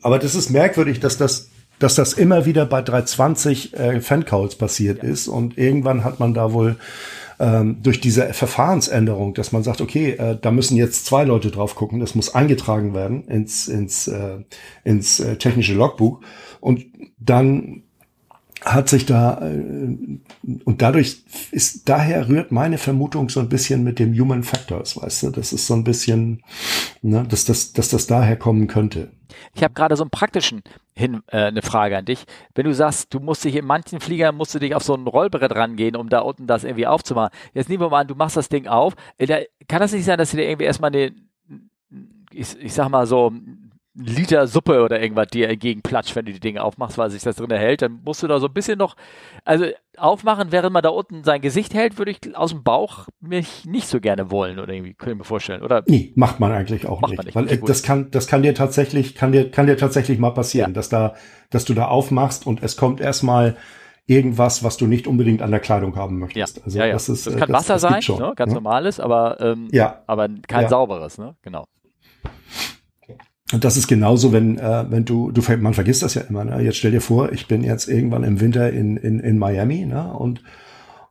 aber 0.00 0.18
das 0.18 0.34
ist 0.34 0.50
merkwürdig, 0.50 1.00
dass 1.00 1.18
das 1.18 1.50
dass 1.80 1.96
das 1.96 2.12
immer 2.12 2.46
wieder 2.46 2.66
bei 2.66 2.82
320 2.82 3.74
äh, 3.74 4.00
Fancalls 4.00 4.54
passiert 4.54 5.02
ja. 5.02 5.08
ist 5.08 5.26
und 5.26 5.58
irgendwann 5.58 6.04
hat 6.04 6.20
man 6.20 6.34
da 6.34 6.52
wohl 6.52 6.76
ähm, 7.40 7.78
durch 7.82 8.00
diese 8.00 8.32
Verfahrensänderung, 8.34 9.34
dass 9.34 9.50
man 9.50 9.62
sagt, 9.62 9.80
okay, 9.80 10.10
äh, 10.10 10.38
da 10.40 10.50
müssen 10.50 10.76
jetzt 10.76 11.06
zwei 11.06 11.24
Leute 11.24 11.50
drauf 11.50 11.74
gucken, 11.74 11.98
das 11.98 12.14
muss 12.14 12.34
eingetragen 12.34 12.94
werden 12.94 13.26
ins 13.26 13.66
ins 13.66 14.06
äh, 14.06 14.38
ins 14.84 15.20
äh, 15.20 15.36
technische 15.36 15.74
Logbuch 15.74 16.20
und 16.60 16.84
dann 17.18 17.82
hat 18.62 18.88
sich 18.88 19.06
da 19.06 19.40
äh, 19.46 19.96
und 20.64 20.82
dadurch 20.82 21.22
ist 21.50 21.88
daher 21.88 22.28
rührt 22.28 22.52
meine 22.52 22.78
Vermutung 22.78 23.28
so 23.28 23.40
ein 23.40 23.48
bisschen 23.48 23.84
mit 23.84 23.98
dem 23.98 24.12
Human 24.18 24.42
Factors, 24.42 25.00
weißt 25.00 25.24
du, 25.24 25.30
das 25.30 25.52
ist 25.52 25.66
so 25.66 25.74
ein 25.74 25.84
bisschen, 25.84 26.42
ne, 27.02 27.24
dass 27.28 27.44
das 27.44 27.72
dass 27.72 27.88
das 27.88 28.06
daher 28.06 28.36
kommen 28.36 28.66
könnte. 28.66 29.12
Ich 29.54 29.62
habe 29.62 29.74
gerade 29.74 29.96
so 29.96 30.02
einen 30.02 30.10
praktischen 30.10 30.62
hin 30.94 31.22
äh, 31.28 31.44
eine 31.44 31.62
Frage 31.62 31.96
an 31.96 32.04
dich. 32.04 32.24
Wenn 32.54 32.66
du 32.66 32.74
sagst, 32.74 33.12
du 33.14 33.20
musst 33.20 33.44
dich 33.44 33.56
in 33.56 33.64
manchen 33.64 34.00
Fliegern 34.00 34.36
musst 34.36 34.54
du 34.54 34.58
dich 34.58 34.74
auf 34.74 34.82
so 34.82 34.94
ein 34.94 35.06
Rollbrett 35.06 35.54
rangehen, 35.54 35.96
um 35.96 36.08
da 36.08 36.20
unten 36.20 36.46
das 36.46 36.64
irgendwie 36.64 36.86
aufzumachen. 36.86 37.30
Jetzt 37.54 37.68
nehmen 37.68 37.82
wir 37.82 37.90
mal 37.90 38.00
an, 38.00 38.08
du 38.08 38.14
machst 38.14 38.36
das 38.36 38.48
Ding 38.48 38.66
auf. 38.66 38.94
Äh, 39.18 39.46
kann 39.68 39.80
das 39.80 39.92
nicht 39.92 40.04
sein, 40.04 40.18
dass 40.18 40.32
du 40.32 40.36
dir 40.36 40.48
irgendwie 40.48 40.66
erstmal 40.66 40.94
eine, 40.94 41.12
ich, 42.32 42.58
ich 42.58 42.74
sag 42.74 42.88
mal 42.88 43.06
so, 43.06 43.32
Liter 43.94 44.46
Suppe 44.46 44.82
oder 44.82 45.00
irgendwas 45.02 45.28
dir 45.28 45.48
entgegenplatscht, 45.48 46.14
wenn 46.14 46.24
du 46.24 46.32
die 46.32 46.40
Dinge 46.40 46.62
aufmachst, 46.62 46.96
weil 46.96 47.10
sich 47.10 47.22
das 47.22 47.36
drin 47.36 47.50
hält, 47.50 47.82
dann 47.82 48.00
musst 48.04 48.22
du 48.22 48.28
da 48.28 48.38
so 48.38 48.46
ein 48.46 48.52
bisschen 48.52 48.78
noch, 48.78 48.94
also 49.44 49.66
aufmachen, 49.96 50.52
während 50.52 50.72
man 50.72 50.82
da 50.82 50.90
unten 50.90 51.24
sein 51.24 51.40
Gesicht 51.40 51.74
hält, 51.74 51.98
würde 51.98 52.12
ich 52.12 52.36
aus 52.36 52.50
dem 52.50 52.62
Bauch 52.62 53.08
mich 53.20 53.64
nicht 53.64 53.88
so 53.88 54.00
gerne 54.00 54.30
wollen 54.30 54.60
oder 54.60 54.72
irgendwie, 54.72 54.94
könnte 54.94 55.12
ich 55.12 55.18
mir 55.18 55.24
vorstellen, 55.24 55.62
oder? 55.62 55.82
Nee, 55.86 56.12
macht 56.14 56.38
man 56.38 56.52
eigentlich 56.52 56.86
auch 56.86 57.02
nicht, 57.02 57.24
nicht. 57.24 57.34
weil 57.34 57.44
okay, 57.44 57.60
das 57.66 57.82
kann, 57.82 58.10
das 58.12 58.28
kann 58.28 58.42
dir 58.42 58.54
tatsächlich, 58.54 59.16
kann 59.16 59.32
dir, 59.32 59.50
kann 59.50 59.66
dir 59.66 59.76
tatsächlich 59.76 60.18
mal 60.18 60.30
passieren, 60.30 60.70
ja. 60.70 60.74
dass 60.74 60.88
da, 60.88 61.14
dass 61.50 61.64
du 61.64 61.74
da 61.74 61.88
aufmachst 61.88 62.46
und 62.46 62.62
es 62.62 62.76
kommt 62.76 63.00
erstmal 63.00 63.56
irgendwas, 64.06 64.62
was 64.62 64.76
du 64.76 64.86
nicht 64.86 65.06
unbedingt 65.06 65.42
an 65.42 65.50
der 65.50 65.60
Kleidung 65.60 65.96
haben 65.96 66.18
möchtest. 66.18 66.58
Ja, 66.58 66.64
also 66.64 66.78
ja, 66.78 66.86
ja. 66.86 66.92
Das, 66.92 67.08
ist, 67.08 67.26
das 67.26 67.36
kann 67.36 67.48
das, 67.48 67.62
Wasser 67.62 67.74
das 67.74 67.82
sein, 67.82 68.02
schon, 68.02 68.20
ne? 68.20 68.32
ganz 68.36 68.50
ne? 68.50 68.54
normales, 68.54 69.00
aber, 69.00 69.40
ähm, 69.40 69.68
ja. 69.72 70.02
aber 70.06 70.28
kein 70.46 70.68
sauberes, 70.68 71.18
ne? 71.18 71.36
Genau. 71.42 71.66
Und 73.52 73.64
das 73.64 73.76
ist 73.76 73.88
genauso, 73.88 74.32
wenn, 74.32 74.58
äh, 74.58 74.84
wenn 74.90 75.04
du, 75.04 75.32
du, 75.32 75.42
man 75.58 75.74
vergisst 75.74 76.02
das 76.02 76.14
ja 76.14 76.22
immer, 76.22 76.44
ne? 76.44 76.60
Jetzt 76.62 76.76
stell 76.76 76.92
dir 76.92 77.00
vor, 77.00 77.32
ich 77.32 77.48
bin 77.48 77.64
jetzt 77.64 77.88
irgendwann 77.88 78.22
im 78.22 78.40
Winter 78.40 78.70
in, 78.72 78.96
in, 78.96 79.18
in 79.18 79.38
Miami, 79.38 79.86
ne? 79.86 80.12
Und, 80.12 80.42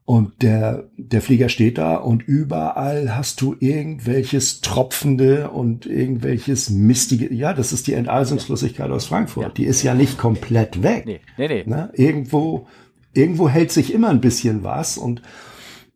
und 0.06 0.42
der, 0.42 0.86
der 0.98 1.22
Flieger 1.22 1.50
steht 1.50 1.78
da 1.78 1.96
und 1.96 2.24
überall 2.24 3.16
hast 3.16 3.42
du 3.42 3.56
irgendwelches 3.60 4.62
Tropfende 4.62 5.50
und 5.50 5.86
irgendwelches 5.86 6.70
mistige, 6.70 7.32
ja, 7.34 7.54
das 7.54 7.74
ist 7.74 7.88
die 7.88 7.94
Enteisungsflüssigkeit 7.94 8.90
aus 8.90 9.06
Frankfurt. 9.06 9.44
Ja. 9.44 9.50
Die 9.50 9.66
ist 9.66 9.84
ja 9.84 9.94
nicht 9.94 10.18
komplett 10.18 10.82
weg. 10.82 11.04
Nee, 11.06 11.20
nee, 11.38 11.48
nee. 11.48 11.64
Ne? 11.66 11.92
Irgendwo, 11.94 12.68
irgendwo 13.14 13.50
hält 13.50 13.72
sich 13.72 13.94
immer 13.94 14.10
ein 14.10 14.22
bisschen 14.22 14.64
was 14.64 14.98
und, 14.98 15.22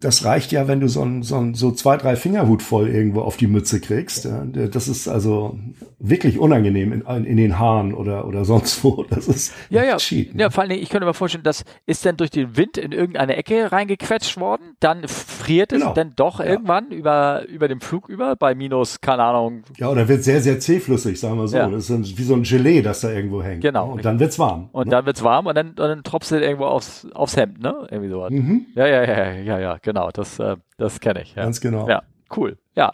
das 0.03 0.25
reicht 0.25 0.51
ja, 0.51 0.67
wenn 0.67 0.79
du 0.79 0.89
so, 0.89 1.01
ein, 1.01 1.23
so, 1.23 1.37
ein, 1.37 1.53
so 1.53 1.71
zwei, 1.71 1.95
drei 1.97 2.15
Fingerhut 2.15 2.61
voll 2.61 2.89
irgendwo 2.89 3.21
auf 3.21 3.37
die 3.37 3.47
Mütze 3.47 3.79
kriegst. 3.79 4.27
Das 4.53 4.87
ist 4.87 5.07
also 5.07 5.57
wirklich 5.99 6.37
unangenehm 6.37 6.91
in, 6.91 7.25
in 7.25 7.37
den 7.37 7.57
Haaren 7.57 7.93
oder, 7.93 8.27
oder 8.27 8.43
sonst 8.43 8.83
wo. 8.83 9.05
Das 9.09 9.27
ist 9.27 9.53
ja, 9.69 9.83
ja. 9.83 9.97
Cheat, 9.97 10.35
ne? 10.35 10.43
ja, 10.43 10.49
vor 10.49 10.63
allem, 10.63 10.71
ich 10.71 10.89
könnte 10.89 11.05
mir 11.05 11.13
vorstellen, 11.13 11.43
das 11.43 11.63
ist 11.85 12.05
dann 12.05 12.17
durch 12.17 12.31
den 12.31 12.57
Wind 12.57 12.77
in 12.77 12.91
irgendeine 12.91 13.37
Ecke 13.37 13.71
reingequetscht 13.71 14.37
worden, 14.39 14.75
dann 14.79 15.07
friert 15.07 15.71
es 15.71 15.79
genau. 15.79 15.93
dann 15.93 16.13
doch 16.15 16.39
ja. 16.39 16.47
irgendwann 16.47 16.89
über, 16.91 17.47
über 17.47 17.69
dem 17.69 17.79
Flug 17.79 18.09
über, 18.09 18.35
bei 18.35 18.55
minus, 18.55 18.99
keine 18.99 19.23
Ahnung. 19.23 19.63
Ja, 19.77 19.89
oder 19.89 20.07
wird 20.07 20.23
sehr, 20.23 20.41
sehr 20.41 20.59
zähflüssig, 20.59 21.19
sagen 21.19 21.37
wir 21.37 21.47
so. 21.47 21.55
Ja. 21.55 21.69
Das 21.69 21.89
ist 21.89 22.17
wie 22.17 22.23
so 22.23 22.33
ein 22.33 22.43
Gelee, 22.43 22.81
das 22.81 23.01
da 23.01 23.09
irgendwo 23.09 23.41
hängt. 23.41 23.61
Genau. 23.61 23.93
Und 23.93 24.03
dann 24.03 24.19
wird's 24.19 24.37
warm. 24.37 24.69
Und 24.73 24.87
ne? 24.87 24.91
dann 24.91 25.05
wird's 25.05 25.23
warm 25.23 25.45
und 25.45 25.55
dann, 25.55 25.69
und 25.69 25.77
dann 25.77 26.03
tropft 26.03 26.29
es 26.29 26.41
irgendwo 26.41 26.65
aufs, 26.65 27.07
aufs 27.13 27.37
Hemd, 27.37 27.61
ne? 27.61 27.87
Irgendwie 27.89 28.09
sowas. 28.09 28.31
Mhm. 28.31 28.65
Ja, 28.75 28.87
ja, 28.87 29.03
ja, 29.03 29.31
ja, 29.33 29.59
ja, 29.59 29.77
genau. 29.81 29.92
Das, 30.11 30.39
äh, 30.39 30.57
das 30.77 30.99
kenne 30.99 31.21
ich. 31.21 31.35
Ja. 31.35 31.43
Ganz 31.43 31.61
genau. 31.61 31.87
Ja, 31.87 32.03
cool. 32.35 32.57
Ja. 32.75 32.93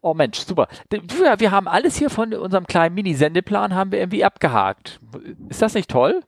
Oh 0.00 0.14
Mensch, 0.14 0.38
super. 0.38 0.68
Wir 0.90 1.50
haben 1.50 1.68
alles 1.68 1.96
hier 1.96 2.10
von 2.10 2.34
unserem 2.34 2.66
kleinen 2.66 2.94
Mini-Sendeplan 2.94 3.74
haben 3.74 3.92
wir 3.92 4.00
irgendwie 4.00 4.24
abgehakt. 4.24 5.00
Ist 5.48 5.62
das 5.62 5.74
nicht 5.74 5.90
toll? 5.90 6.22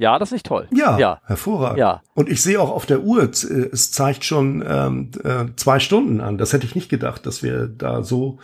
Ja, 0.00 0.18
das 0.18 0.30
ist 0.30 0.32
nicht 0.32 0.46
toll. 0.46 0.66
Ja, 0.72 0.98
ja. 0.98 1.20
hervorragend. 1.26 1.78
Ja. 1.78 2.00
Und 2.14 2.30
ich 2.30 2.40
sehe 2.42 2.58
auch 2.58 2.70
auf 2.70 2.86
der 2.86 3.02
Uhr, 3.02 3.22
es 3.22 3.90
zeigt 3.90 4.24
schon 4.24 4.64
ähm, 4.66 5.10
äh, 5.22 5.54
zwei 5.56 5.78
Stunden 5.78 6.22
an. 6.22 6.38
Das 6.38 6.54
hätte 6.54 6.64
ich 6.64 6.74
nicht 6.74 6.88
gedacht, 6.88 7.26
dass 7.26 7.42
wir 7.42 7.66
da 7.66 8.02
so 8.02 8.38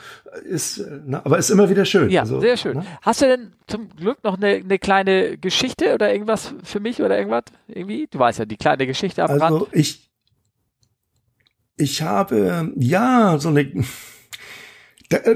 ist. 0.44 0.84
Na, 1.06 1.22
aber 1.24 1.38
ist 1.38 1.48
immer 1.48 1.70
wieder 1.70 1.86
schön. 1.86 2.10
Ja, 2.10 2.20
also, 2.20 2.40
sehr 2.40 2.58
schön. 2.58 2.76
Ne? 2.76 2.84
Hast 3.00 3.22
du 3.22 3.26
denn 3.26 3.52
zum 3.68 3.88
Glück 3.96 4.22
noch 4.22 4.36
eine, 4.36 4.48
eine 4.56 4.78
kleine 4.78 5.38
Geschichte 5.38 5.94
oder 5.94 6.12
irgendwas 6.12 6.52
für 6.62 6.78
mich 6.78 7.00
oder 7.00 7.16
irgendwas 7.16 7.44
irgendwie? 7.68 8.06
Du 8.10 8.18
weißt 8.18 8.40
ja, 8.40 8.44
die 8.44 8.58
kleine 8.58 8.86
Geschichte 8.86 9.24
am 9.24 9.30
also 9.30 9.42
Rand. 9.42 9.54
Also 9.54 9.68
ich 9.72 10.10
ich 11.76 12.02
habe 12.02 12.72
ja 12.76 13.38
so 13.38 13.48
eine 13.48 13.70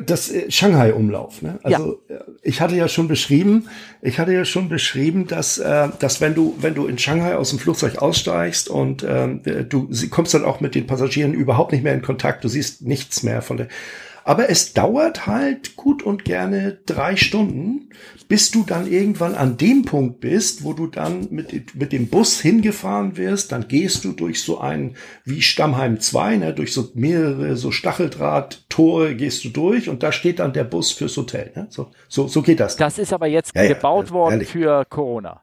das 0.06 0.30
äh, 0.30 0.50
Shanghai-Umlauf. 0.50 1.42
Ne? 1.42 1.60
Also 1.62 2.00
ja. 2.08 2.16
Äh, 2.16 2.20
ich 2.42 2.60
hatte 2.60 2.74
ja 2.74 2.88
schon 2.88 3.08
beschrieben, 3.08 3.68
ich 4.02 4.18
hatte 4.18 4.32
ja 4.32 4.44
schon 4.44 4.68
beschrieben, 4.68 5.26
dass, 5.26 5.58
äh, 5.58 5.88
dass 5.98 6.20
wenn 6.20 6.34
du 6.34 6.56
wenn 6.60 6.74
du 6.74 6.86
in 6.86 6.98
Shanghai 6.98 7.36
aus 7.36 7.50
dem 7.50 7.58
Flugzeug 7.58 7.98
aussteigst 7.98 8.68
und 8.68 9.02
äh, 9.02 9.64
du 9.64 9.88
kommst 10.10 10.34
dann 10.34 10.44
auch 10.44 10.60
mit 10.60 10.74
den 10.74 10.86
Passagieren 10.86 11.34
überhaupt 11.34 11.72
nicht 11.72 11.84
mehr 11.84 11.94
in 11.94 12.02
Kontakt, 12.02 12.42
du 12.42 12.48
siehst 12.48 12.82
nichts 12.82 13.22
mehr 13.22 13.42
von 13.42 13.58
der 13.58 13.68
aber 14.24 14.50
es 14.50 14.72
dauert 14.72 15.26
halt 15.26 15.76
gut 15.76 16.02
und 16.02 16.24
gerne 16.24 16.78
drei 16.86 17.16
Stunden, 17.16 17.90
bis 18.28 18.50
du 18.50 18.62
dann 18.62 18.86
irgendwann 18.86 19.34
an 19.34 19.56
dem 19.56 19.84
Punkt 19.84 20.20
bist, 20.20 20.62
wo 20.62 20.72
du 20.72 20.86
dann 20.86 21.28
mit, 21.30 21.74
mit 21.74 21.92
dem 21.92 22.08
Bus 22.08 22.40
hingefahren 22.40 23.16
wirst. 23.16 23.52
Dann 23.52 23.66
gehst 23.66 24.04
du 24.04 24.12
durch 24.12 24.42
so 24.42 24.60
ein, 24.60 24.96
wie 25.24 25.42
Stammheim 25.42 25.98
2, 25.98 26.36
ne, 26.36 26.54
durch 26.54 26.72
so 26.72 26.90
mehrere 26.94 27.56
so 27.56 27.72
Stacheldraht-Tore 27.72 29.16
gehst 29.16 29.44
du 29.44 29.48
durch 29.48 29.88
und 29.88 30.02
da 30.02 30.12
steht 30.12 30.38
dann 30.38 30.52
der 30.52 30.64
Bus 30.64 30.92
fürs 30.92 31.16
Hotel. 31.16 31.52
Ne? 31.56 31.66
So, 31.70 31.90
so, 32.08 32.28
so 32.28 32.42
geht 32.42 32.60
das. 32.60 32.76
Das 32.76 32.98
ist 32.98 33.12
aber 33.12 33.26
jetzt 33.26 33.54
ja, 33.56 33.66
gebaut 33.66 34.08
ja, 34.08 34.12
worden 34.12 34.32
ehrlich. 34.34 34.48
für 34.48 34.84
Corona. 34.84 35.42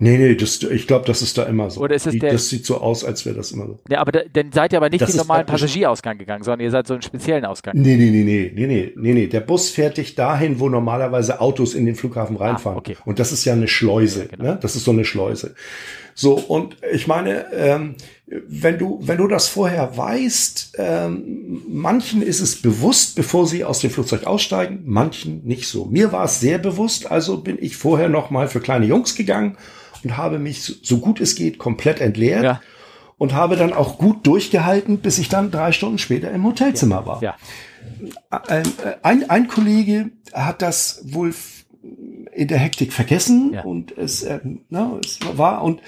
Nee, 0.00 0.16
nee, 0.16 0.36
das, 0.36 0.62
ich 0.62 0.86
glaube, 0.86 1.06
das 1.06 1.22
ist 1.22 1.36
da 1.38 1.42
immer 1.42 1.70
so. 1.70 1.80
Oder 1.80 1.96
ist 1.96 2.06
es 2.06 2.16
der, 2.16 2.30
das 2.30 2.48
sieht 2.48 2.64
so 2.64 2.80
aus, 2.80 3.04
als 3.04 3.26
wäre 3.26 3.34
das 3.34 3.50
immer 3.50 3.66
so. 3.66 3.80
Ja, 3.88 3.98
aber 3.98 4.12
da, 4.12 4.20
dann 4.32 4.52
seid 4.52 4.72
ihr 4.72 4.78
aber 4.78 4.90
nicht 4.90 5.00
das 5.00 5.10
den 5.10 5.16
normalen 5.16 5.44
Passagierausgang 5.44 6.18
gegangen, 6.18 6.44
sondern 6.44 6.60
ihr 6.60 6.70
seid 6.70 6.86
so 6.86 6.94
einen 6.94 7.02
speziellen 7.02 7.44
Ausgang. 7.44 7.74
Nee, 7.76 7.96
nee, 7.96 8.10
nee, 8.10 8.22
nee, 8.22 8.52
nee, 8.54 8.66
nee, 8.68 8.92
nee, 8.94 9.12
nee. 9.12 9.26
Der 9.26 9.40
Bus 9.40 9.70
fährt 9.70 9.96
dich 9.96 10.14
dahin, 10.14 10.60
wo 10.60 10.68
normalerweise 10.68 11.40
Autos 11.40 11.74
in 11.74 11.84
den 11.84 11.96
Flughafen 11.96 12.36
ah, 12.36 12.44
reinfahren. 12.44 12.76
Ah, 12.76 12.78
okay. 12.78 12.96
Und 13.06 13.18
das 13.18 13.32
ist 13.32 13.44
ja 13.44 13.54
eine 13.54 13.66
Schleuse. 13.66 14.20
Ja, 14.20 14.26
genau. 14.26 14.44
ne? 14.44 14.58
Das 14.62 14.76
ist 14.76 14.84
so 14.84 14.92
eine 14.92 15.04
Schleuse. 15.04 15.56
So, 16.14 16.34
und 16.34 16.76
ich 16.92 17.08
meine, 17.08 17.52
ähm, 17.52 17.96
wenn 18.26 18.78
du, 18.78 19.00
wenn 19.02 19.18
du 19.18 19.26
das 19.26 19.48
vorher 19.48 19.96
weißt, 19.96 20.74
ähm, 20.78 21.62
manchen 21.68 22.22
ist 22.22 22.40
es 22.40 22.62
bewusst, 22.62 23.16
bevor 23.16 23.48
sie 23.48 23.64
aus 23.64 23.80
dem 23.80 23.90
Flugzeug 23.90 24.28
aussteigen, 24.28 24.82
manchen 24.84 25.44
nicht 25.44 25.66
so. 25.66 25.86
Mir 25.86 26.12
war 26.12 26.26
es 26.26 26.38
sehr 26.38 26.58
bewusst, 26.58 27.10
also 27.10 27.38
bin 27.38 27.58
ich 27.60 27.76
vorher 27.76 28.08
noch 28.08 28.30
mal 28.30 28.46
für 28.46 28.60
kleine 28.60 28.86
Jungs 28.86 29.16
gegangen 29.16 29.56
und 30.04 30.16
habe 30.16 30.38
mich 30.38 30.62
so 30.82 30.98
gut 30.98 31.20
es 31.20 31.34
geht 31.34 31.58
komplett 31.58 32.00
entleert. 32.00 32.44
Ja. 32.44 32.60
Und 33.16 33.32
habe 33.34 33.56
dann 33.56 33.72
auch 33.72 33.98
gut 33.98 34.24
durchgehalten, 34.28 34.98
bis 34.98 35.18
ich 35.18 35.28
dann 35.28 35.50
drei 35.50 35.72
Stunden 35.72 35.98
später 35.98 36.30
im 36.30 36.44
Hotelzimmer 36.44 37.04
war. 37.04 37.20
Ja. 37.20 37.34
Ein, 38.30 38.62
ein, 39.02 39.28
ein 39.28 39.48
Kollege 39.48 40.10
hat 40.32 40.62
das 40.62 41.02
wohl 41.04 41.34
in 42.32 42.46
der 42.46 42.58
Hektik 42.58 42.92
vergessen 42.92 43.54
ja. 43.54 43.62
und 43.62 43.96
es, 43.98 44.22
äh, 44.22 44.38
na, 44.68 45.00
es 45.04 45.18
war 45.36 45.64
und 45.64 45.80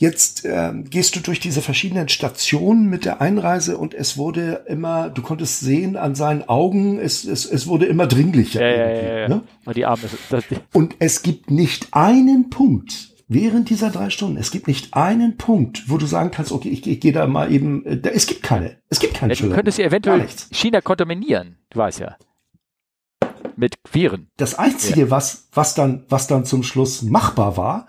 Jetzt 0.00 0.44
äh, 0.44 0.72
gehst 0.88 1.16
du 1.16 1.20
durch 1.20 1.40
diese 1.40 1.60
verschiedenen 1.60 2.08
Stationen 2.08 2.88
mit 2.88 3.04
der 3.04 3.20
Einreise 3.20 3.76
und 3.78 3.94
es 3.94 4.16
wurde 4.16 4.64
immer, 4.68 5.10
du 5.10 5.22
konntest 5.22 5.58
sehen 5.58 5.96
an 5.96 6.14
seinen 6.14 6.48
Augen, 6.48 7.00
es, 7.00 7.24
es, 7.24 7.44
es 7.44 7.66
wurde 7.66 7.86
immer 7.86 8.06
dringlicher. 8.06 8.60
Ja, 8.60 8.76
ja, 8.76 8.90
ja, 8.90 9.18
ja. 9.18 9.28
Ne? 9.28 9.42
Die 9.74 9.84
Arme, 9.84 10.02
die 10.30 10.56
und 10.72 10.94
es 11.00 11.22
gibt 11.22 11.50
nicht 11.50 11.88
einen 11.90 12.48
Punkt 12.48 13.08
während 13.28 13.70
dieser 13.70 13.90
drei 13.90 14.10
Stunden, 14.10 14.38
es 14.38 14.50
gibt 14.50 14.66
nicht 14.66 14.94
einen 14.94 15.36
Punkt, 15.36 15.88
wo 15.88 15.98
du 15.98 16.06
sagen 16.06 16.30
kannst, 16.30 16.50
okay, 16.50 16.70
ich, 16.70 16.86
ich 16.86 17.00
gehe 17.00 17.12
da 17.12 17.26
mal 17.26 17.52
eben, 17.52 17.84
äh, 17.84 18.00
da, 18.00 18.10
es 18.10 18.26
gibt 18.26 18.42
keine, 18.42 18.78
es 18.88 18.98
gibt 18.98 19.14
keine 19.14 19.34
ja, 19.34 19.46
Du 19.46 19.54
könntest 19.54 19.78
ja 19.78 19.84
eventuell 19.86 20.26
China 20.50 20.80
kontaminieren, 20.80 21.56
du 21.70 21.78
weißt 21.78 22.00
ja. 22.00 22.16
Mit 23.56 23.76
Viren. 23.92 24.28
Das 24.36 24.58
Einzige, 24.58 25.02
ja. 25.02 25.10
was, 25.10 25.48
was, 25.52 25.74
dann, 25.74 26.04
was 26.08 26.26
dann 26.26 26.44
zum 26.44 26.62
Schluss 26.62 27.02
machbar 27.02 27.56
war, 27.56 27.86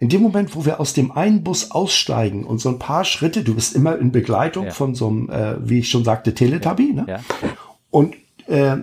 in 0.00 0.08
dem 0.08 0.22
Moment, 0.22 0.54
wo 0.54 0.66
wir 0.66 0.80
aus 0.80 0.92
dem 0.92 1.12
einen 1.12 1.44
Bus 1.44 1.70
aussteigen 1.70 2.44
und 2.44 2.58
so 2.58 2.68
ein 2.68 2.78
paar 2.78 3.04
Schritte, 3.04 3.42
du 3.42 3.54
bist 3.54 3.74
immer 3.74 3.96
in 3.96 4.12
Begleitung 4.12 4.66
ja. 4.66 4.70
von 4.72 4.94
so 4.94 5.08
einem, 5.08 5.30
äh, 5.30 5.56
wie 5.68 5.78
ich 5.78 5.88
schon 5.88 6.04
sagte, 6.04 6.34
Teletubby, 6.34 6.92
ne? 6.92 7.06
Ja. 7.08 7.20
Und 7.90 8.16
äh, 8.48 8.78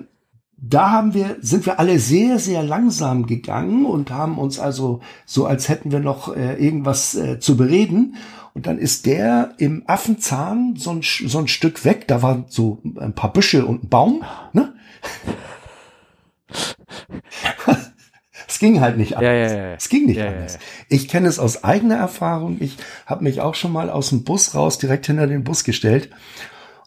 da 0.61 0.91
haben 0.91 1.15
wir, 1.15 1.37
sind 1.41 1.65
wir 1.65 1.79
alle 1.79 1.97
sehr, 1.97 2.37
sehr 2.37 2.61
langsam 2.61 3.25
gegangen 3.25 3.85
und 3.85 4.11
haben 4.11 4.37
uns 4.37 4.59
also 4.59 5.01
so, 5.25 5.47
als 5.47 5.69
hätten 5.69 5.91
wir 5.91 5.99
noch 5.99 6.35
äh, 6.35 6.53
irgendwas 6.63 7.15
äh, 7.15 7.39
zu 7.39 7.57
bereden. 7.57 8.15
Und 8.53 8.67
dann 8.67 8.77
ist 8.77 9.07
der 9.07 9.55
im 9.57 9.83
Affenzahn 9.87 10.75
so 10.77 10.91
ein, 10.91 11.01
so 11.01 11.39
ein 11.39 11.47
Stück 11.47 11.83
weg. 11.83 12.07
Da 12.07 12.21
waren 12.21 12.45
so 12.47 12.79
ein 12.99 13.13
paar 13.13 13.33
Büsche 13.33 13.65
und 13.65 13.85
ein 13.85 13.89
Baum. 13.89 14.23
Ne? 14.53 14.73
Es 18.47 18.59
ging 18.59 18.81
halt 18.81 18.97
nicht 18.97 19.15
anders. 19.15 19.31
Ja, 19.31 19.55
ja, 19.55 19.69
ja. 19.69 19.73
Es 19.75 19.87
ging 19.87 20.07
nicht 20.07 20.21
anders. 20.21 20.59
Ich 20.89 21.07
kenne 21.07 21.29
es 21.29 21.39
aus 21.39 21.63
eigener 21.63 21.95
Erfahrung. 21.95 22.57
Ich 22.59 22.75
habe 23.05 23.23
mich 23.23 23.39
auch 23.39 23.55
schon 23.55 23.71
mal 23.71 23.89
aus 23.89 24.09
dem 24.09 24.25
Bus 24.25 24.53
raus 24.53 24.77
direkt 24.77 25.07
hinter 25.07 25.25
den 25.25 25.45
Bus 25.45 25.63
gestellt 25.63 26.09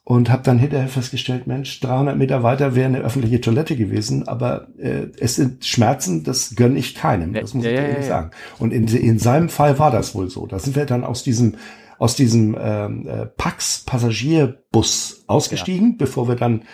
und 0.05 0.31
habe 0.31 0.43
dann 0.43 0.59
hinterher 0.59 0.89
festgestellt, 0.89 1.47
Mensch, 1.47 1.81
300 1.81 2.17
Meter 2.17 2.43
weiter 2.43 2.75
wäre 2.75 2.87
eine 2.87 2.99
öffentliche 2.99 3.41
Toilette 3.41 3.75
gewesen, 3.75 4.29
aber 4.29 4.69
äh, 4.79 5.07
es 5.19 5.37
sind 5.37 5.65
Schmerzen, 5.65 6.25
das 6.25 6.55
gönne 6.55 6.79
ich 6.79 6.95
keinem. 6.95 7.33
Das 7.33 7.55
muss 7.55 7.65
ich 7.65 7.73
ehrlich 7.73 8.07
sagen. 8.07 8.31
Und 8.59 8.73
in, 8.73 8.87
in 8.87 9.19
seinem 9.19 9.49
Fall 9.49 9.79
war 9.79 9.91
das 9.91 10.15
wohl 10.15 10.29
so. 10.29 10.47
Da 10.47 10.59
sind 10.59 10.77
wir 10.77 10.85
dann 10.85 11.05
aus 11.05 11.23
diesem 11.23 11.57
aus 11.97 12.17
diesem 12.17 12.57
ähm, 12.61 13.07
äh, 13.07 13.25
Pax 13.25 13.85
Passagierbus 13.87 15.25
ausgestiegen, 15.29 15.97
bevor 15.97 16.29
wir 16.29 16.35
dann 16.35 16.65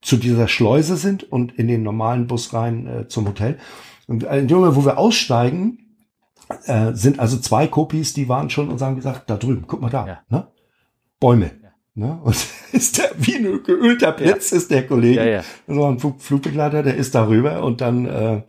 zu 0.00 0.16
dieser 0.16 0.48
Schleuse 0.48 0.96
sind 0.96 1.22
und 1.30 1.52
in 1.58 1.68
den 1.68 1.82
normalen 1.82 2.26
Bus 2.26 2.54
rein 2.54 2.86
äh, 2.86 3.06
zum 3.06 3.28
Hotel. 3.28 3.58
Und 4.06 4.24
in 4.24 4.48
dem 4.48 4.56
Moment, 4.56 4.76
wo 4.76 4.84
wir 4.84 4.98
aussteigen, 4.98 5.96
äh, 6.64 6.94
sind 6.94 7.20
also 7.20 7.36
zwei 7.36 7.66
Kopis, 7.66 8.14
die 8.14 8.28
waren 8.28 8.50
schon 8.50 8.70
und 8.70 8.80
haben 8.80 8.96
gesagt, 8.96 9.28
da 9.28 9.36
drüben, 9.36 9.64
guck 9.66 9.82
mal 9.82 9.90
da, 9.90 10.06
ja. 10.06 10.20
ne? 10.30 10.48
Bäume. 11.20 11.59
Ne? 12.00 12.18
Und 12.24 12.36
ist 12.72 12.98
der 12.98 13.10
wie 13.18 13.36
ein 13.36 13.62
geölter 13.62 14.12
Blitz, 14.12 14.50
ja. 14.50 14.56
ist 14.56 14.70
der 14.70 14.86
Kollege. 14.86 15.20
Ja, 15.20 15.26
ja. 15.26 15.44
So 15.68 15.86
ein 15.86 15.98
Flugbegleiter, 15.98 16.82
der 16.82 16.96
ist 16.96 17.14
darüber 17.14 17.62
und 17.62 17.82
dann 17.82 18.06
äh, 18.06 18.42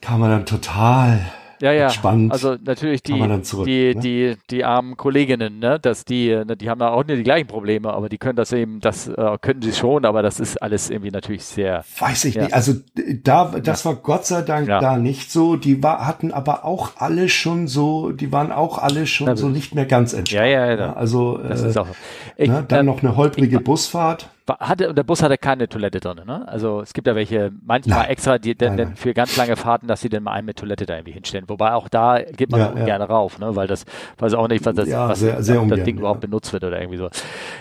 kam 0.00 0.22
er 0.22 0.30
dann 0.30 0.46
total 0.46 1.20
ja, 1.60 1.72
ja. 1.72 1.90
Spannend. 1.90 2.32
Also 2.32 2.56
natürlich 2.62 3.02
die, 3.02 3.42
zurück, 3.42 3.66
die, 3.66 3.94
ne? 3.94 4.00
die, 4.00 4.36
die 4.50 4.64
armen 4.64 4.96
Kolleginnen, 4.96 5.58
ne, 5.58 5.78
dass 5.80 6.04
die, 6.04 6.28
ne, 6.28 6.56
die 6.56 6.70
haben 6.70 6.78
da 6.78 6.88
auch 6.88 7.04
nicht 7.04 7.18
die 7.18 7.22
gleichen 7.22 7.46
Probleme, 7.46 7.92
aber 7.92 8.08
die 8.08 8.18
können 8.18 8.36
das 8.36 8.52
eben, 8.52 8.80
das 8.80 9.08
äh, 9.08 9.38
können 9.40 9.62
sie 9.62 9.72
schon, 9.72 10.04
aber 10.04 10.22
das 10.22 10.40
ist 10.40 10.60
alles 10.62 10.90
irgendwie 10.90 11.10
natürlich 11.10 11.44
sehr. 11.44 11.84
Weiß 11.98 12.24
ich 12.24 12.34
ja. 12.34 12.44
nicht. 12.44 12.54
Also 12.54 12.74
da, 13.22 13.52
das 13.62 13.84
ja. 13.84 13.90
war 13.90 13.96
Gott 13.96 14.26
sei 14.26 14.42
Dank 14.42 14.68
ja. 14.68 14.80
da 14.80 14.96
nicht 14.96 15.30
so. 15.30 15.56
Die 15.56 15.82
war, 15.82 16.06
hatten 16.06 16.32
aber 16.32 16.64
auch 16.64 16.92
alle 16.96 17.28
schon 17.28 17.68
so, 17.68 18.10
die 18.10 18.32
waren 18.32 18.52
auch 18.52 18.78
alle 18.78 19.06
schon 19.06 19.26
Na, 19.26 19.36
so 19.36 19.48
nicht 19.48 19.74
mehr 19.74 19.86
ganz 19.86 20.12
entspannt. 20.12 20.42
Ja, 20.42 20.46
ja, 20.46 20.70
ja. 20.70 20.76
Ne? 20.76 20.96
Also 20.96 21.38
das 21.38 21.62
äh, 21.62 21.68
ist 21.68 21.78
auch. 21.78 21.88
Ich, 22.36 22.48
ne, 22.48 22.64
dann 22.66 22.80
äh, 22.80 22.82
noch 22.82 23.02
eine 23.02 23.16
holprige 23.16 23.58
ich, 23.58 23.64
Busfahrt 23.64 24.28
hatte, 24.46 24.92
der 24.92 25.02
Bus 25.02 25.22
hatte 25.22 25.38
keine 25.38 25.68
Toilette 25.68 26.00
drin, 26.00 26.20
ne? 26.26 26.46
Also 26.46 26.82
es 26.82 26.92
gibt 26.92 27.06
ja 27.06 27.14
welche, 27.14 27.50
manchmal 27.64 28.00
nein. 28.00 28.10
extra, 28.10 28.38
die 28.38 28.54
denn, 28.54 28.76
denn 28.76 28.94
für 28.94 29.14
ganz 29.14 29.36
lange 29.36 29.56
Fahrten, 29.56 29.86
dass 29.86 30.02
sie 30.02 30.10
dann 30.10 30.22
mal 30.22 30.32
einen 30.32 30.46
mit 30.46 30.58
Toilette 30.58 30.84
da 30.84 30.96
irgendwie 30.96 31.12
hinstellen. 31.12 31.44
Wobei 31.48 31.72
auch 31.72 31.88
da 31.88 32.20
geht 32.20 32.50
man 32.50 32.60
ja, 32.60 32.74
ja. 32.76 32.84
gerne 32.84 33.04
rauf, 33.04 33.38
ne? 33.38 33.56
Weil 33.56 33.66
das 33.66 33.86
weiß 34.18 34.34
auch 34.34 34.48
nicht, 34.48 34.64
was 34.66 34.74
das, 34.74 34.88
ja, 34.88 35.08
was 35.08 35.20
sehr, 35.20 35.42
sehr 35.42 35.60
ungern, 35.60 35.78
das 35.78 35.84
Ding 35.86 35.98
überhaupt 35.98 36.20
benutzt 36.20 36.52
wird 36.52 36.64
oder 36.64 36.78
irgendwie 36.78 36.98
so. 36.98 37.08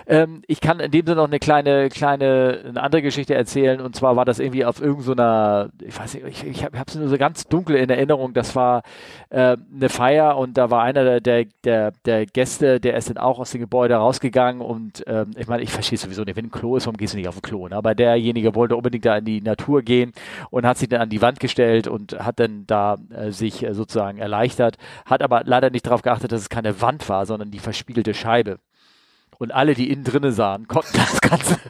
Ähm, 0.07 0.41
ich 0.47 0.59
kann 0.59 0.79
in 0.81 0.91
dem 0.91 1.05
Sinne 1.05 1.17
noch 1.17 1.27
eine 1.27 1.39
kleine, 1.39 1.87
kleine, 1.87 2.59
eine 2.67 2.81
andere 2.81 3.01
Geschichte 3.01 3.33
erzählen 3.33 3.79
und 3.79 3.95
zwar 3.95 4.17
war 4.17 4.25
das 4.25 4.39
irgendwie 4.39 4.65
auf 4.65 4.81
irgendeiner, 4.81 5.69
so 5.79 5.85
ich 5.85 5.97
weiß 5.97 6.13
nicht, 6.15 6.25
ich, 6.27 6.47
ich 6.47 6.63
habe 6.65 6.75
es 6.85 6.95
nur 6.95 7.07
so 7.07 7.17
ganz 7.17 7.47
dunkel 7.47 7.77
in 7.77 7.89
Erinnerung, 7.89 8.33
das 8.33 8.55
war 8.57 8.83
äh, 9.29 9.55
eine 9.73 9.89
Feier 9.89 10.37
und 10.37 10.57
da 10.57 10.69
war 10.69 10.83
einer 10.83 11.21
der, 11.21 11.45
der, 11.63 11.93
der 12.05 12.25
Gäste, 12.25 12.81
der 12.81 12.97
ist 12.97 13.09
dann 13.09 13.17
auch 13.17 13.39
aus 13.39 13.51
dem 13.51 13.61
Gebäude 13.61 13.95
rausgegangen 13.95 14.61
und 14.61 15.03
ähm, 15.07 15.31
ich 15.37 15.47
meine, 15.47 15.63
ich 15.63 15.71
verstehe 15.71 15.97
sowieso 15.97 16.23
nicht, 16.23 16.35
wenn 16.35 16.45
ein 16.45 16.51
Klo 16.51 16.72
ist, 16.77 16.85
warum 16.85 16.97
gehst 16.97 17.13
du 17.13 17.17
nicht 17.17 17.27
auf 17.27 17.35
den 17.35 17.41
Klo? 17.41 17.67
Ne? 17.67 17.75
Aber 17.75 17.95
derjenige 17.95 18.55
wollte 18.55 18.75
unbedingt 18.75 19.05
da 19.05 19.17
in 19.17 19.25
die 19.25 19.41
Natur 19.41 19.81
gehen 19.81 20.11
und 20.49 20.65
hat 20.65 20.77
sich 20.77 20.89
dann 20.89 21.01
an 21.01 21.09
die 21.09 21.21
Wand 21.21 21.39
gestellt 21.39 21.87
und 21.87 22.13
hat 22.13 22.39
dann 22.39 22.65
da 22.67 22.97
äh, 23.15 23.31
sich 23.31 23.63
äh, 23.63 23.73
sozusagen 23.73 24.17
erleichtert, 24.17 24.77
hat 25.05 25.21
aber 25.21 25.43
leider 25.45 25.69
nicht 25.69 25.85
darauf 25.85 26.01
geachtet, 26.01 26.31
dass 26.31 26.41
es 26.41 26.49
keine 26.49 26.81
Wand 26.81 27.07
war, 27.09 27.25
sondern 27.25 27.51
die 27.51 27.59
verspiegelte 27.59 28.13
Scheibe. 28.13 28.59
Und 29.39 29.51
alle, 29.51 29.73
die 29.73 29.91
innen 29.91 30.03
drinnen 30.03 30.31
sahen, 30.31 30.67
konnten 30.67 30.95
das 30.95 31.21
Ganze 31.21 31.57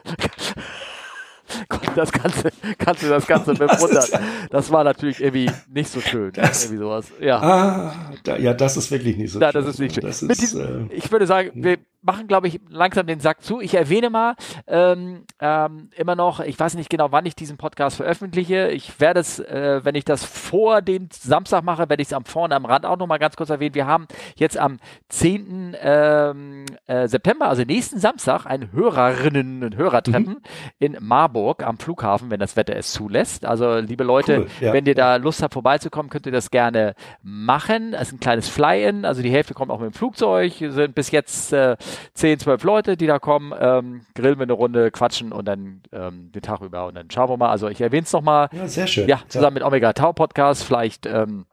das 1.96 2.12
Ganze, 2.12 2.50
kannst 2.78 3.04
du 3.04 3.10
das 3.10 3.28
Ganze 3.28 3.54
bewundern. 3.54 4.06
Das 4.50 4.72
war 4.72 4.84
natürlich 4.84 5.22
irgendwie 5.22 5.52
nicht 5.72 5.90
so 5.90 6.02
schön. 6.02 6.32
Das, 6.34 6.66
irgendwie 6.66 6.84
sowas. 6.84 7.12
Ja. 7.20 7.42
Ah, 7.42 8.14
da, 8.24 8.38
ja, 8.38 8.54
das 8.54 8.78
ist 8.78 8.92
wirklich 8.92 9.18
nicht 9.18 9.32
so 9.32 9.40
schön. 9.40 9.52
das 9.52 9.68
ist 9.68 9.80
nicht 9.80 9.96
schön. 9.96 10.06
Ist, 10.06 10.42
diesem, 10.42 10.90
äh, 10.90 10.94
ich 10.94 11.12
würde 11.12 11.28
sagen, 11.28 11.52
wir 11.54 11.78
machen, 12.04 12.28
glaube 12.28 12.48
ich, 12.48 12.60
langsam 12.70 13.08
den 13.08 13.20
Sack 13.20 13.42
zu. 13.44 13.62
Ich 13.62 13.74
erwähne 13.74 14.10
mal 14.10 14.36
ähm, 14.68 15.26
ähm, 15.40 15.90
immer 15.96 16.16
noch, 16.16 16.40
ich 16.40 16.60
weiß 16.60 16.76
nicht 16.76 16.90
genau, 16.90 17.12
wann 17.12 17.26
ich 17.26 17.36
diesen 17.36 17.58
Podcast 17.58 17.98
veröffentliche. 17.98 18.70
Ich 18.70 19.00
werde 19.00 19.20
es, 19.20 19.40
äh, 19.40 19.82
wenn 19.84 19.96
ich 19.96 20.06
das 20.06 20.24
vor 20.24 20.82
dem 20.82 21.10
Samstag 21.12 21.64
mache, 21.64 21.90
werde 21.90 22.02
ich 22.02 22.10
es 22.10 22.14
am 22.14 22.26
vorne 22.26 22.56
am 22.56 22.66
Rand 22.66 22.86
auch 22.86 22.98
noch 22.98 23.08
mal 23.08 23.18
ganz 23.18 23.36
kurz 23.36 23.50
erwähnen. 23.50 23.76
Wir 23.76 23.88
haben 23.88 24.08
jetzt 24.36 24.58
am 24.58 24.78
10. 25.10 25.76
Ähm, 25.82 26.66
äh, 26.86 27.08
September, 27.08 27.48
also 27.48 27.64
nächsten 27.64 28.00
Samstag, 28.00 28.46
ein 28.46 28.72
Hörerinnen- 28.72 29.64
und 29.64 29.76
Hörertreffen 29.76 30.34
mhm. 30.34 30.42
in 30.80 30.98
Marburg 31.00 31.64
am 31.64 31.78
Flughafen, 31.78 32.30
wenn 32.32 32.40
das 32.40 32.56
Wetter 32.56 32.76
es 32.76 32.92
zulässt. 32.92 33.46
Also, 33.46 33.78
liebe 33.78 34.04
Leute, 34.04 34.40
cool, 34.40 34.48
ja. 34.60 34.74
wenn 34.74 34.86
ihr 34.86 34.96
da 34.96 35.16
Lust 35.16 35.42
habt, 35.42 35.54
vorbeizukommen, 35.54 36.10
könnt 36.10 36.26
ihr 36.26 36.32
das 36.32 36.52
gerne 36.52 36.96
machen. 37.22 37.94
Es 37.94 38.10
ist 38.10 38.14
ein 38.14 38.20
kleines 38.20 38.50
Fly-In, 38.50 39.06
also 39.06 39.22
die 39.22 39.32
Hälfte 39.32 39.54
kommt 39.54 39.72
auch 39.72 39.80
mit 39.80 39.94
dem 39.94 39.94
Flugzeug, 39.94 40.54
sind 40.54 40.96
bis 40.96 41.12
jetzt 41.12 41.54
äh, 41.54 41.78
10, 42.14 42.40
12 42.40 42.64
Leute, 42.64 42.98
die 42.98 43.08
da 43.08 43.20
kommen, 43.20 43.54
ähm, 43.60 44.06
grillen 44.16 44.38
wir 44.38 44.44
eine 44.44 44.54
Runde, 44.54 44.92
quatschen 44.92 45.32
und 45.32 45.46
dann 45.46 45.82
ähm, 45.92 46.32
den 46.32 46.42
Tag 46.42 46.62
über 46.62 46.88
und 46.88 46.96
dann 46.96 47.10
schauen 47.10 47.30
wir 47.30 47.38
mal. 47.38 47.50
Also 47.50 47.68
ich 47.70 47.82
erwähne 47.82 48.04
es 48.04 48.14
nochmal. 48.14 48.50
Ja, 48.52 48.68
sehr 48.68 48.88
schön. 48.88 49.08
Ja, 49.08 49.22
zusammen 49.28 49.58
ja. 49.58 49.62
mit 49.62 49.64
Omega 49.64 49.94
Tau 49.94 50.14
Podcast. 50.14 50.64
Vielleicht 50.64 51.06
ähm, 51.06 51.46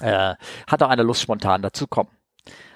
äh, 0.00 0.34
hat 0.66 0.82
auch 0.82 0.88
einer 0.88 1.04
Lust, 1.04 1.22
spontan 1.22 1.62
dazu 1.62 1.86
kommen. 1.86 2.10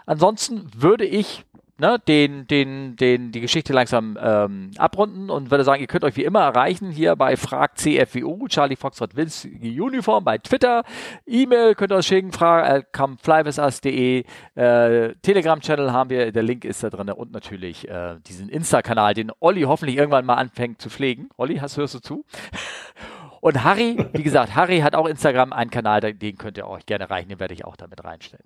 Ansonsten 0.06 0.70
würde 0.74 1.04
ich 1.04 1.44
ne, 1.78 1.98
den, 2.06 2.46
den, 2.46 2.96
den, 2.96 3.32
die 3.32 3.40
Geschichte 3.40 3.72
langsam 3.72 4.18
ähm, 4.20 4.70
abrunden 4.78 5.30
und 5.30 5.50
würde 5.50 5.64
sagen, 5.64 5.80
ihr 5.80 5.86
könnt 5.86 6.04
euch 6.04 6.16
wie 6.16 6.24
immer 6.24 6.40
erreichen 6.40 6.90
hier 6.90 7.16
bei 7.16 7.36
Frag 7.36 7.78
CFWU, 7.78 8.48
Charlie 8.48 8.76
Foxtrot 8.76 9.16
Vince 9.16 9.48
Uniform 9.48 10.24
bei 10.24 10.38
Twitter. 10.38 10.84
E-Mail 11.26 11.74
könnt 11.74 11.92
ihr 11.92 11.96
uns 11.96 12.06
schicken, 12.06 12.32
frag.comeflywisus.de. 12.32 14.24
Äh, 14.54 15.14
Telegram-Channel 15.22 15.92
haben 15.92 16.10
wir, 16.10 16.32
der 16.32 16.42
Link 16.42 16.64
ist 16.64 16.82
da 16.82 16.90
drin 16.90 17.10
und 17.10 17.32
natürlich 17.32 17.88
äh, 17.88 18.16
diesen 18.26 18.48
Insta-Kanal, 18.48 19.14
den 19.14 19.32
Olli 19.40 19.62
hoffentlich 19.62 19.96
irgendwann 19.96 20.26
mal 20.26 20.34
anfängt 20.34 20.80
zu 20.80 20.90
pflegen. 20.90 21.28
Olli, 21.36 21.56
hast, 21.56 21.76
hörst 21.76 21.94
du 21.94 22.00
zu? 22.00 22.24
Und 23.42 23.62
Harry, 23.62 23.96
wie 24.12 24.24
gesagt, 24.24 24.56
Harry 24.56 24.80
hat 24.80 24.96
auch 24.96 25.06
Instagram 25.06 25.52
einen 25.52 25.70
Kanal, 25.70 26.00
den 26.00 26.36
könnt 26.36 26.58
ihr 26.58 26.66
euch 26.66 26.84
gerne 26.84 27.04
erreichen, 27.04 27.28
den 27.28 27.38
werde 27.38 27.54
ich 27.54 27.64
auch 27.64 27.76
damit 27.76 28.02
reinstellen. 28.02 28.42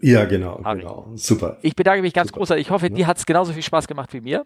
Ja, 0.00 0.24
genau, 0.24 0.60
Harry. 0.64 0.80
genau. 0.80 1.08
Super. 1.14 1.58
Ich 1.62 1.76
bedanke 1.76 2.02
mich 2.02 2.14
ganz 2.14 2.28
Super. 2.28 2.38
großartig. 2.38 2.66
Ich 2.66 2.70
hoffe, 2.70 2.86
ja. 2.88 2.94
dir 2.94 3.06
hat 3.06 3.18
es 3.18 3.26
genauso 3.26 3.52
viel 3.52 3.62
Spaß 3.62 3.86
gemacht 3.86 4.12
wie 4.12 4.20
mir. 4.20 4.44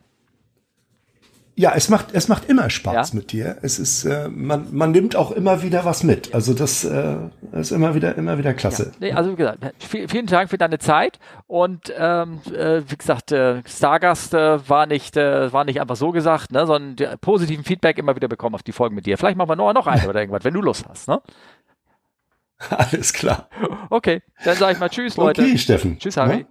Ja, 1.56 1.72
es 1.76 1.88
macht, 1.88 2.06
es 2.12 2.26
macht 2.26 2.48
immer 2.48 2.68
Spaß 2.68 3.12
ja. 3.12 3.16
mit 3.16 3.30
dir. 3.30 3.58
Es 3.62 3.78
ist, 3.78 4.04
äh, 4.04 4.28
man, 4.28 4.74
man 4.74 4.90
nimmt 4.90 5.14
auch 5.14 5.30
immer 5.30 5.62
wieder 5.62 5.84
was 5.84 6.02
mit. 6.02 6.34
Also 6.34 6.52
das 6.52 6.84
äh, 6.84 7.16
ist 7.52 7.70
immer 7.70 7.94
wieder, 7.94 8.16
immer 8.16 8.38
wieder 8.38 8.54
klasse. 8.54 8.86
Ja. 8.86 8.92
Nee, 8.98 9.12
also 9.12 9.30
wie 9.30 9.36
gesagt, 9.36 9.60
vielen 9.78 10.26
Dank 10.26 10.50
für 10.50 10.58
deine 10.58 10.80
Zeit 10.80 11.20
und 11.46 11.92
ähm, 11.96 12.40
äh, 12.52 12.82
wie 12.88 12.96
gesagt, 12.96 13.30
äh, 13.30 13.62
Stargast 13.66 14.34
äh, 14.34 14.68
war 14.68 14.86
nicht, 14.86 15.16
äh, 15.16 15.52
war 15.52 15.64
nicht 15.64 15.80
einfach 15.80 15.94
so 15.94 16.10
gesagt, 16.10 16.50
ne, 16.50 16.66
sondern 16.66 17.18
positiven 17.20 17.64
Feedback 17.64 17.98
immer 17.98 18.16
wieder 18.16 18.26
bekommen 18.26 18.56
auf 18.56 18.64
die 18.64 18.72
Folgen 18.72 18.96
mit 18.96 19.06
dir. 19.06 19.16
Vielleicht 19.16 19.36
machen 19.36 19.50
wir 19.50 19.56
noch, 19.56 19.72
noch 19.72 19.86
eine 19.86 20.08
oder 20.08 20.20
irgendwas, 20.20 20.42
wenn 20.42 20.54
du 20.54 20.60
Lust 20.60 20.86
hast, 20.88 21.06
ne? 21.06 21.20
Alles 22.70 23.12
klar. 23.12 23.48
Okay, 23.90 24.22
dann 24.44 24.56
sage 24.56 24.74
ich 24.74 24.78
mal 24.78 24.88
Tschüss, 24.88 25.16
Leute. 25.16 25.42
Okay, 25.42 25.58
Steffen. 25.58 25.98
Tschüss, 25.98 26.16
Harry. 26.16 26.40
Ja? 26.40 26.46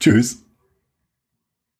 Tschüss. 0.00 0.44